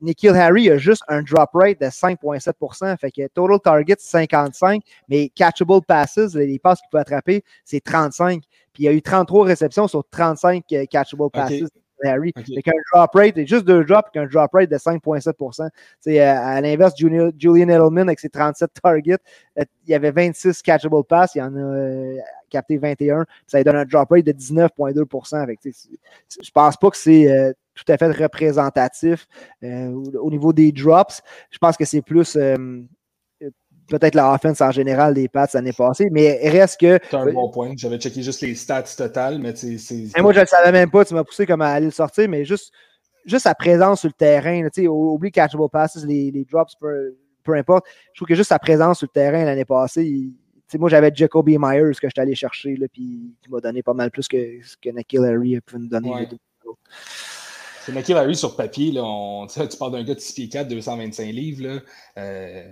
Nikhil 0.00 0.30
Harry 0.30 0.70
a 0.70 0.78
juste 0.78 1.02
un 1.08 1.22
drop 1.22 1.50
rate 1.52 1.80
de 1.80 1.86
5,7% 1.86 2.96
fait 2.98 3.10
que 3.10 3.26
total 3.28 3.60
target 3.60 3.96
55, 3.98 4.82
mais 5.08 5.28
catchable 5.28 5.82
passes, 5.86 6.34
les 6.34 6.58
passes 6.58 6.80
qu'il 6.80 6.88
peut 6.90 6.98
attraper, 6.98 7.44
c'est 7.64 7.80
35. 7.80 8.42
Puis 8.72 8.84
il 8.84 8.86
y 8.86 8.88
a 8.88 8.92
eu 8.92 9.02
33 9.02 9.46
réceptions 9.46 9.88
sur 9.88 10.04
35 10.10 10.64
catchable 10.90 11.30
passes. 11.30 11.64
Harry. 12.04 12.32
Avec 12.36 12.68
un 12.68 12.72
drop 12.92 13.10
rate, 13.14 13.46
juste 13.46 13.64
deux 13.64 13.84
drops, 13.84 14.08
avec 14.14 14.16
un 14.16 14.26
drop 14.26 14.50
rate 14.52 14.70
de 14.70 14.76
5,7 14.76 15.68
C'est 16.00 16.20
euh, 16.20 16.34
À 16.34 16.60
l'inverse, 16.60 16.94
Julian 16.96 17.30
Edelman, 17.68 18.08
avec 18.08 18.20
ses 18.20 18.28
37 18.28 18.70
targets, 18.82 19.16
euh, 19.58 19.64
il 19.86 19.90
y 19.90 19.94
avait 19.94 20.10
26 20.10 20.62
catchable 20.62 21.02
passes, 21.04 21.34
il 21.34 21.38
y 21.38 21.42
en 21.42 21.54
a 21.54 21.58
euh, 21.58 22.16
capté 22.50 22.78
21. 22.78 23.24
Ça 23.46 23.58
lui 23.58 23.64
donne 23.64 23.76
un 23.76 23.84
drop 23.84 24.08
rate 24.10 24.24
de 24.24 24.32
19,2% 24.32 25.46
Je 26.42 26.50
pense 26.50 26.76
pas 26.76 26.90
que 26.90 26.96
c'est 26.96 27.54
tout 27.74 27.92
à 27.92 27.96
fait 27.96 28.10
représentatif 28.10 29.26
au 29.62 30.30
niveau 30.30 30.52
des 30.52 30.72
drops. 30.72 31.22
Je 31.50 31.58
pense 31.58 31.76
que 31.76 31.84
c'est 31.84 32.02
plus 32.02 32.36
peut-être 33.88 34.14
la 34.14 34.32
offense 34.32 34.60
en 34.60 34.70
général 34.70 35.14
des 35.14 35.28
Pats 35.28 35.48
l'année 35.54 35.72
passée, 35.72 36.08
mais 36.10 36.48
reste 36.48 36.80
que. 36.80 36.98
C'est 37.10 37.16
un 37.16 37.32
bon 37.32 37.50
point. 37.50 37.72
J'avais 37.76 37.98
checké 37.98 38.22
juste 38.22 38.40
les 38.42 38.54
stats 38.54 38.82
totales, 38.82 39.38
mais 39.38 39.54
c'est. 39.56 39.76
Moi, 40.20 40.32
je 40.32 40.38
ne 40.38 40.42
le 40.42 40.46
savais 40.46 40.72
même 40.72 40.90
pas. 40.90 41.04
Tu 41.04 41.14
m'as 41.14 41.24
poussé 41.24 41.46
comme 41.46 41.62
à 41.62 41.70
aller 41.70 41.86
le 41.86 41.92
sortir, 41.92 42.28
mais 42.28 42.44
juste, 42.44 42.72
juste 43.24 43.44
sa 43.44 43.54
présence 43.54 44.00
sur 44.00 44.08
le 44.08 44.14
terrain. 44.14 44.62
Là, 44.62 44.90
oublie 44.90 45.30
catchable 45.30 45.68
passes, 45.70 46.04
les, 46.04 46.30
les 46.30 46.44
drops, 46.44 46.74
peu, 46.80 47.16
peu, 47.42 47.54
importe. 47.54 47.86
Je 48.12 48.18
trouve 48.18 48.28
que 48.28 48.34
juste 48.34 48.50
sa 48.50 48.58
présence 48.58 48.98
sur 48.98 49.06
le 49.06 49.12
terrain 49.12 49.44
l'année 49.44 49.64
passée, 49.64 50.30
moi, 50.76 50.90
j'avais 50.90 51.10
Jacoby 51.14 51.56
Myers 51.58 51.94
que 52.00 52.08
j'étais 52.08 52.20
allé 52.20 52.34
chercher, 52.34 52.76
là, 52.76 52.86
puis 52.92 53.34
qui 53.42 53.50
m'a 53.50 53.60
donné 53.60 53.82
pas 53.82 53.94
mal 53.94 54.10
plus 54.10 54.28
que 54.28 54.36
ce 54.62 54.76
que 54.76 54.90
Nikhil 54.90 55.24
Harry 55.24 55.56
a 55.56 55.60
pu 55.62 55.78
nous 55.78 55.88
donner. 55.88 56.10
Ouais. 56.10 56.28
C'est 57.80 57.94
Nikhil 57.94 58.16
Harry 58.18 58.36
sur 58.36 58.54
papier, 58.54 58.92
là, 58.92 59.02
on, 59.02 59.46
tu 59.46 59.76
parles 59.78 59.92
d'un 59.92 60.04
gars 60.04 60.14
de 60.14 60.20
6 60.20 60.34
pieds 60.34 60.48
4, 60.50 60.68
225 60.68 61.24
livres. 61.32 61.66
Là, 61.66 61.80
euh, 62.18 62.66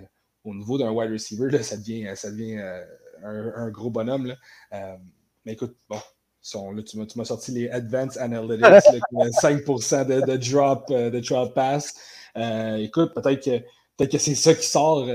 au 0.47 0.55
niveau 0.55 0.77
d'un 0.77 0.91
wide 0.91 1.11
receiver, 1.11 1.49
là, 1.51 1.61
ça 1.61 1.77
devient, 1.77 2.09
ça 2.15 2.31
devient 2.31 2.57
euh, 2.57 3.51
un, 3.55 3.69
gros 3.69 3.89
bonhomme. 3.89 4.27
Là. 4.27 4.35
Euh, 4.73 4.95
mais 5.45 5.53
écoute, 5.53 5.75
bon, 5.89 5.97
là, 6.71 6.83
tu 6.83 6.97
m'as 6.97 7.25
sorti 7.25 7.51
les 7.51 7.69
Advanced 7.69 8.21
Analytics, 8.21 9.01
5% 9.11 10.05
de, 10.05 10.25
de, 10.25 10.37
drop, 10.37 10.85
euh, 10.91 11.09
de 11.09 11.19
drop 11.19 11.53
pass. 11.53 11.95
écoute, 12.79 13.13
peut-être 13.13 13.43
que, 13.43 13.65
peut 13.97 14.05
que 14.05 14.17
c'est 14.17 14.35
ça 14.35 14.53
qui 14.53 14.65
sort 14.65 15.07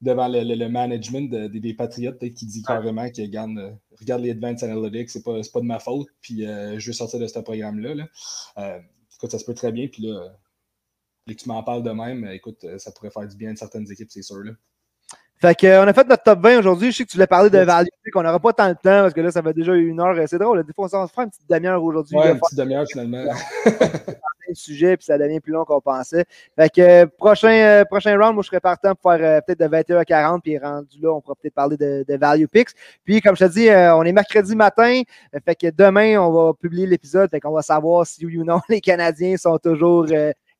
devant 0.00 0.28
le, 0.28 0.42
le, 0.42 0.68
management 0.68 1.30
des 1.30 1.74
Patriots, 1.74 2.12
peut-être 2.12 2.34
qui 2.34 2.46
dit 2.46 2.62
carrément 2.62 3.08
que 3.10 3.22
regarde, 3.22 3.76
regarde 3.98 4.22
les 4.22 4.30
Advanced 4.30 4.68
Analytics, 4.68 5.10
c'est 5.10 5.24
pas, 5.24 5.40
pas 5.52 5.60
de 5.60 5.66
ma 5.66 5.80
faute, 5.80 6.08
puis 6.20 6.42
je 6.42 6.86
veux 6.86 6.92
sortir 6.92 7.18
de 7.18 7.26
ce 7.26 7.40
programme-là. 7.40 7.94
Là. 7.94 8.78
écoute, 9.16 9.30
ça 9.30 9.38
se 9.38 9.44
peut 9.44 9.54
très 9.54 9.72
bien, 9.72 9.88
puis 9.88 10.02
là, 10.02 10.36
et 11.26 11.34
que 11.34 11.42
tu 11.42 11.48
m'en 11.48 11.62
parles 11.62 11.82
de 11.82 11.90
même, 11.90 12.26
écoute, 12.26 12.64
euh, 12.64 12.78
ça 12.78 12.90
pourrait 12.92 13.10
faire 13.10 13.26
du 13.26 13.36
bien 13.36 13.52
à 13.52 13.56
certaines 13.56 13.90
équipes, 13.90 14.10
c'est 14.10 14.22
sûr. 14.22 14.42
Là. 14.42 14.52
Fait 15.40 15.54
qu'on 15.54 15.66
euh, 15.66 15.86
a 15.86 15.92
fait 15.92 16.06
notre 16.06 16.22
top 16.22 16.40
20 16.40 16.58
aujourd'hui. 16.58 16.92
Je 16.92 16.98
sais 16.98 17.04
que 17.04 17.10
tu 17.10 17.16
voulais 17.16 17.26
parler 17.26 17.50
de 17.50 17.58
value, 17.58 17.88
qu'on 18.12 18.22
n'aura 18.22 18.38
pas 18.38 18.52
tant 18.52 18.68
de 18.68 18.74
temps 18.74 19.02
parce 19.02 19.14
que 19.14 19.20
là, 19.20 19.30
ça 19.30 19.42
fait 19.42 19.52
déjà 19.52 19.74
une 19.74 20.00
heure. 20.00 20.16
C'est 20.26 20.38
drôle. 20.38 20.64
Des 20.64 20.72
fois, 20.72 20.88
on 20.92 21.06
se 21.06 21.10
fera 21.10 21.24
une 21.24 21.30
petite 21.30 21.48
demi-heure 21.48 21.82
aujourd'hui. 21.82 22.16
Ouais, 22.16 22.32
une 22.32 22.38
petite 22.38 22.58
demi-heure 22.58 22.86
finalement. 22.90 23.24
le 24.46 24.54
sujet, 24.54 24.96
puis 24.96 25.06
ça 25.06 25.16
devient 25.16 25.40
plus 25.40 25.52
long 25.52 25.64
qu'on 25.64 25.80
pensait. 25.80 26.24
Fait 26.54 26.68
que 26.68 26.80
euh, 26.80 27.06
prochain, 27.06 27.82
prochain 27.88 28.16
round, 28.18 28.34
moi, 28.34 28.42
je 28.42 28.48
serais 28.48 28.60
partant 28.60 28.94
pour 28.94 29.10
faire 29.10 29.42
peut-être 29.42 29.58
de 29.60 29.66
21 29.66 29.98
à 29.98 30.04
40, 30.04 30.42
puis 30.42 30.58
rendu 30.58 31.00
là, 31.00 31.12
on 31.12 31.20
pourra 31.22 31.34
peut-être 31.34 31.54
parler 31.54 31.78
de, 31.78 32.04
de, 32.06 32.16
value 32.16 32.44
picks. 32.44 32.70
Puis, 33.04 33.22
comme 33.22 33.36
je 33.36 33.46
te 33.46 33.50
dis, 33.50 33.68
on 33.70 34.02
est 34.02 34.12
mercredi 34.12 34.54
matin. 34.54 35.00
Fait 35.44 35.54
que 35.54 35.70
demain, 35.70 36.18
on 36.20 36.30
va 36.30 36.52
publier 36.54 36.86
l'épisode. 36.86 37.30
Fait 37.30 37.40
qu'on 37.40 37.52
va 37.52 37.62
savoir 37.62 38.06
si 38.06 38.24
oui 38.26 38.38
ou 38.38 38.44
non 38.44 38.60
les 38.68 38.82
Canadiens 38.82 39.36
sont 39.38 39.58
toujours 39.58 40.06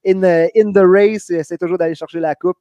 in, 0.06 0.72
the 0.72 0.84
race, 0.84 1.32
c'est 1.42 1.58
toujours 1.58 1.78
d'aller 1.78 1.94
chercher 1.94 2.20
la 2.20 2.34
coupe. 2.34 2.58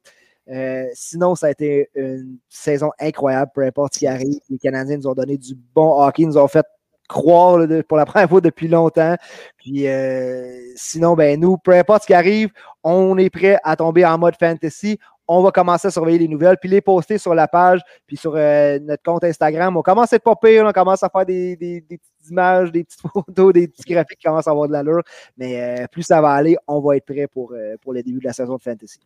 Euh, 0.50 0.86
sinon, 0.92 1.34
ça 1.34 1.46
a 1.46 1.50
été 1.50 1.88
une 1.94 2.38
saison 2.48 2.90
incroyable, 3.00 3.50
peu 3.54 3.62
importe 3.62 3.94
ce 3.94 4.00
qui 4.00 4.06
arrive. 4.06 4.40
Les 4.50 4.58
Canadiens 4.58 4.96
nous 4.98 5.06
ont 5.06 5.14
donné 5.14 5.38
du 5.38 5.54
bon 5.74 6.02
hockey, 6.02 6.24
nous 6.24 6.38
ont 6.38 6.48
fait 6.48 6.66
croire 7.08 7.66
pour 7.88 7.96
la 7.96 8.06
première 8.06 8.28
fois 8.28 8.40
depuis 8.40 8.68
longtemps. 8.68 9.16
Puis 9.56 9.88
euh, 9.88 10.58
sinon, 10.76 11.14
ben 11.14 11.40
nous, 11.40 11.56
peu 11.56 11.72
importe 11.72 12.02
ce 12.02 12.06
qui 12.08 12.14
arrive, 12.14 12.50
on 12.82 13.16
est 13.18 13.30
prêt 13.30 13.58
à 13.62 13.76
tomber 13.76 14.04
en 14.04 14.18
mode 14.18 14.34
fantasy. 14.38 14.98
On 15.26 15.42
va 15.42 15.50
commencer 15.50 15.88
à 15.88 15.90
surveiller 15.90 16.18
les 16.18 16.28
nouvelles, 16.28 16.58
puis 16.58 16.68
les 16.68 16.80
poster 16.80 17.18
sur 17.18 17.34
la 17.34 17.48
page, 17.48 17.80
puis 18.06 18.16
sur 18.16 18.34
euh, 18.36 18.78
notre 18.80 19.02
compte 19.02 19.24
Instagram. 19.24 19.76
On 19.76 19.82
commence 19.82 20.12
à 20.12 20.16
être 20.16 20.22
pas 20.22 20.36
pire, 20.36 20.64
on 20.66 20.72
commence 20.72 21.02
à 21.02 21.08
faire 21.08 21.26
des, 21.26 21.56
des, 21.56 21.80
petites 21.80 22.30
images, 22.30 22.70
des 22.72 22.84
petites 22.84 23.00
photos, 23.12 23.52
des 23.52 23.68
petits 23.68 23.92
graphiques 23.92 24.18
qui 24.18 24.26
commencent 24.26 24.48
à 24.48 24.50
avoir 24.50 24.68
de 24.68 24.72
l'allure. 24.72 25.02
Mais 25.36 25.86
plus 25.90 26.02
ça 26.02 26.20
va 26.20 26.32
aller, 26.32 26.56
on 26.66 26.80
va 26.80 26.96
être 26.96 27.06
prêt 27.06 27.26
pour, 27.26 27.54
pour 27.80 27.92
le 27.92 28.02
début 28.02 28.18
de 28.18 28.24
la 28.24 28.32
saison 28.32 28.56
de 28.56 28.62
fantasy. 28.62 29.00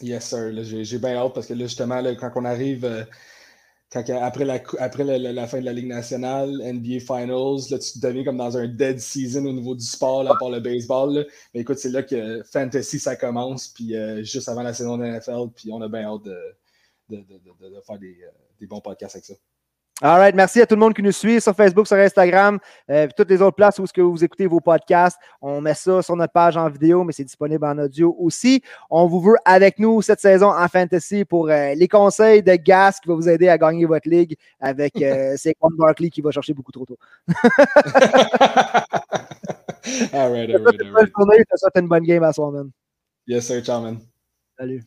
Yes, 0.00 0.28
sir. 0.28 0.52
J'ai 0.62 0.98
bien 0.98 1.16
hâte 1.16 1.34
parce 1.34 1.46
que 1.46 1.54
là, 1.54 1.64
justement, 1.64 2.02
quand 2.18 2.30
on 2.36 2.44
arrive, 2.44 3.06
euh, 3.96 4.20
après, 4.20 4.44
la, 4.44 4.60
après 4.80 5.18
la, 5.18 5.46
fin 5.46 5.60
de 5.60 5.64
la 5.64 5.72
Ligue 5.72 5.86
nationale, 5.86 6.50
NBA 6.62 7.00
Finals, 7.00 7.70
là, 7.70 7.78
tu 7.78 7.98
deviens 7.98 8.24
comme 8.24 8.36
dans 8.36 8.56
un 8.56 8.68
dead 8.68 9.00
season 9.00 9.46
au 9.46 9.52
niveau 9.52 9.74
du 9.74 9.84
sport, 9.84 10.22
là, 10.24 10.34
par 10.38 10.50
le 10.50 10.60
baseball. 10.60 11.26
Mais 11.54 11.60
écoute, 11.60 11.78
c'est 11.78 11.88
là 11.88 12.02
que 12.02 12.42
Fantasy, 12.42 12.98
ça 12.98 13.16
commence, 13.16 13.68
puis 13.68 13.96
euh, 13.96 14.22
juste 14.22 14.48
avant 14.48 14.62
la 14.62 14.74
saison 14.74 14.98
de 14.98 15.04
NFL, 15.06 15.52
puis 15.54 15.72
on 15.72 15.80
a 15.80 15.88
bien 15.88 16.02
hâte 16.02 16.22
de, 16.22 16.36
de, 17.08 17.16
de, 17.16 17.74
de 17.76 17.80
faire 17.80 17.98
des, 17.98 18.18
euh, 18.22 18.30
des, 18.60 18.66
bons 18.66 18.80
podcasts 18.80 19.16
avec 19.16 19.24
ça. 19.24 19.34
All 20.00 20.16
right. 20.20 20.32
Merci 20.32 20.60
à 20.60 20.66
tout 20.66 20.76
le 20.76 20.80
monde 20.80 20.94
qui 20.94 21.02
nous 21.02 21.10
suit 21.10 21.40
sur 21.40 21.52
Facebook, 21.56 21.88
sur 21.88 21.96
Instagram, 21.96 22.60
euh, 22.88 23.06
puis 23.06 23.14
toutes 23.16 23.30
les 23.30 23.42
autres 23.42 23.56
places 23.56 23.80
où 23.80 23.86
ce 23.86 23.92
que 23.92 24.00
vous 24.00 24.22
écoutez 24.22 24.46
vos 24.46 24.60
podcasts. 24.60 25.18
On 25.42 25.60
met 25.60 25.74
ça 25.74 26.02
sur 26.02 26.14
notre 26.14 26.32
page 26.32 26.56
en 26.56 26.68
vidéo, 26.68 27.02
mais 27.02 27.12
c'est 27.12 27.24
disponible 27.24 27.64
en 27.64 27.76
audio 27.78 28.14
aussi. 28.16 28.62
On 28.90 29.08
vous 29.08 29.20
veut 29.20 29.34
avec 29.44 29.80
nous 29.80 30.00
cette 30.00 30.20
saison 30.20 30.50
en 30.50 30.68
fantasy 30.68 31.24
pour 31.24 31.50
euh, 31.50 31.74
les 31.74 31.88
conseils 31.88 32.44
de 32.44 32.54
Gas 32.54 33.00
qui 33.02 33.08
va 33.08 33.16
vous 33.16 33.28
aider 33.28 33.48
à 33.48 33.58
gagner 33.58 33.86
votre 33.86 34.08
ligue 34.08 34.36
avec 34.60 34.94
euh, 35.02 35.36
Saquon 35.36 35.70
Barkley 35.76 36.10
qui 36.10 36.20
va 36.20 36.30
chercher 36.30 36.54
beaucoup 36.54 36.70
trop 36.70 36.86
tôt. 36.86 36.98
all 40.12 40.30
right, 40.30 40.48
all 40.48 40.62
right, 40.62 40.80
right. 40.92 41.10
journée, 41.16 41.44
une 41.74 41.88
bonne 41.88 42.04
game 42.04 42.22
à 42.22 42.32
soi, 42.32 42.52
man. 42.52 42.70
Yes, 43.26 43.48
sir, 43.48 43.60
ciao, 43.62 43.80
man. 43.82 43.98
Salut. 44.56 44.84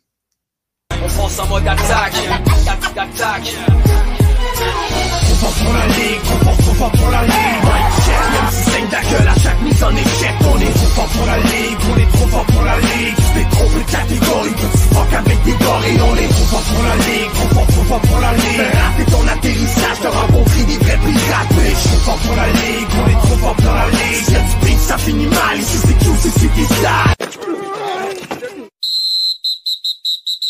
On 1.04 1.10
fonce 1.10 1.38
en 1.40 1.48
mode 1.48 1.68
attaque, 1.68 2.14
attaque, 2.48 2.98
attaque. 2.98 4.21
Trop 4.62 5.36
fort 5.42 5.56
pour 5.64 5.74
la 5.74 5.88
ligue, 5.88 6.22
trop 6.24 6.40
fort, 6.46 6.58
trop 6.58 6.74
fort 6.74 6.92
pour 6.92 7.10
la 7.10 7.22
ligue 7.24 7.62
Mike 7.64 7.94
check, 8.06 8.24
même 8.34 8.52
si 8.52 8.72
saigne 8.72 8.88
ta 8.90 9.02
gueule 9.02 9.28
à 9.28 9.40
chaque 9.40 9.62
mise 9.62 9.84
en 9.84 9.92
échec 9.92 10.36
On 10.42 10.60
est 10.60 10.74
trop 10.74 10.92
fort 10.96 11.08
pour 11.08 11.26
la 11.26 11.38
ligue, 11.38 11.78
on 11.92 11.98
est 11.98 12.12
trop 12.12 12.28
fort 12.28 12.46
pour 12.46 12.64
la 12.64 12.78
ligue 12.80 13.16
Des 13.36 13.48
trop 13.56 13.68
plus 13.70 13.86
catégories, 13.86 14.56
petit 14.62 14.84
fuck 14.94 15.14
avec 15.14 15.44
des 15.44 15.52
gorilles 15.52 16.02
On 16.02 16.16
est 16.16 16.28
trop 16.28 16.48
fort 16.52 16.66
pour 16.72 16.84
la 16.84 16.96
ligue, 16.96 17.32
trop 17.34 17.50
fort, 17.56 17.68
trop 17.68 17.84
fort 17.84 18.02
pour 18.02 18.20
la 18.20 18.34
ligue 18.34 18.70
Raté 18.82 19.12
ton 19.12 19.28
atterrissage, 19.28 19.98
t'as 20.02 20.10
rencontré 20.10 20.64
des 20.64 20.78
vrais 20.78 21.00
pirates 21.06 21.54
Bitch, 21.58 21.84
trop 21.84 22.02
fort 22.06 22.20
pour 22.26 22.36
la 22.36 22.48
ligue, 22.48 22.92
on 23.02 23.10
est 23.10 23.22
trop 23.28 23.38
fort 23.38 23.56
pour 23.56 23.74
la 23.74 23.88
ligue 23.88 24.24
Si 24.26 24.32
y'a 24.34 24.40
du 24.40 24.56
beat, 24.66 24.80
ça 24.80 24.98
finit 24.98 25.28
mal, 25.28 25.60
ici 25.60 25.78
c'est 25.86 26.06
tout, 26.06 26.16
c'est 26.22 26.56
des 26.56 26.68
salles 26.82 27.22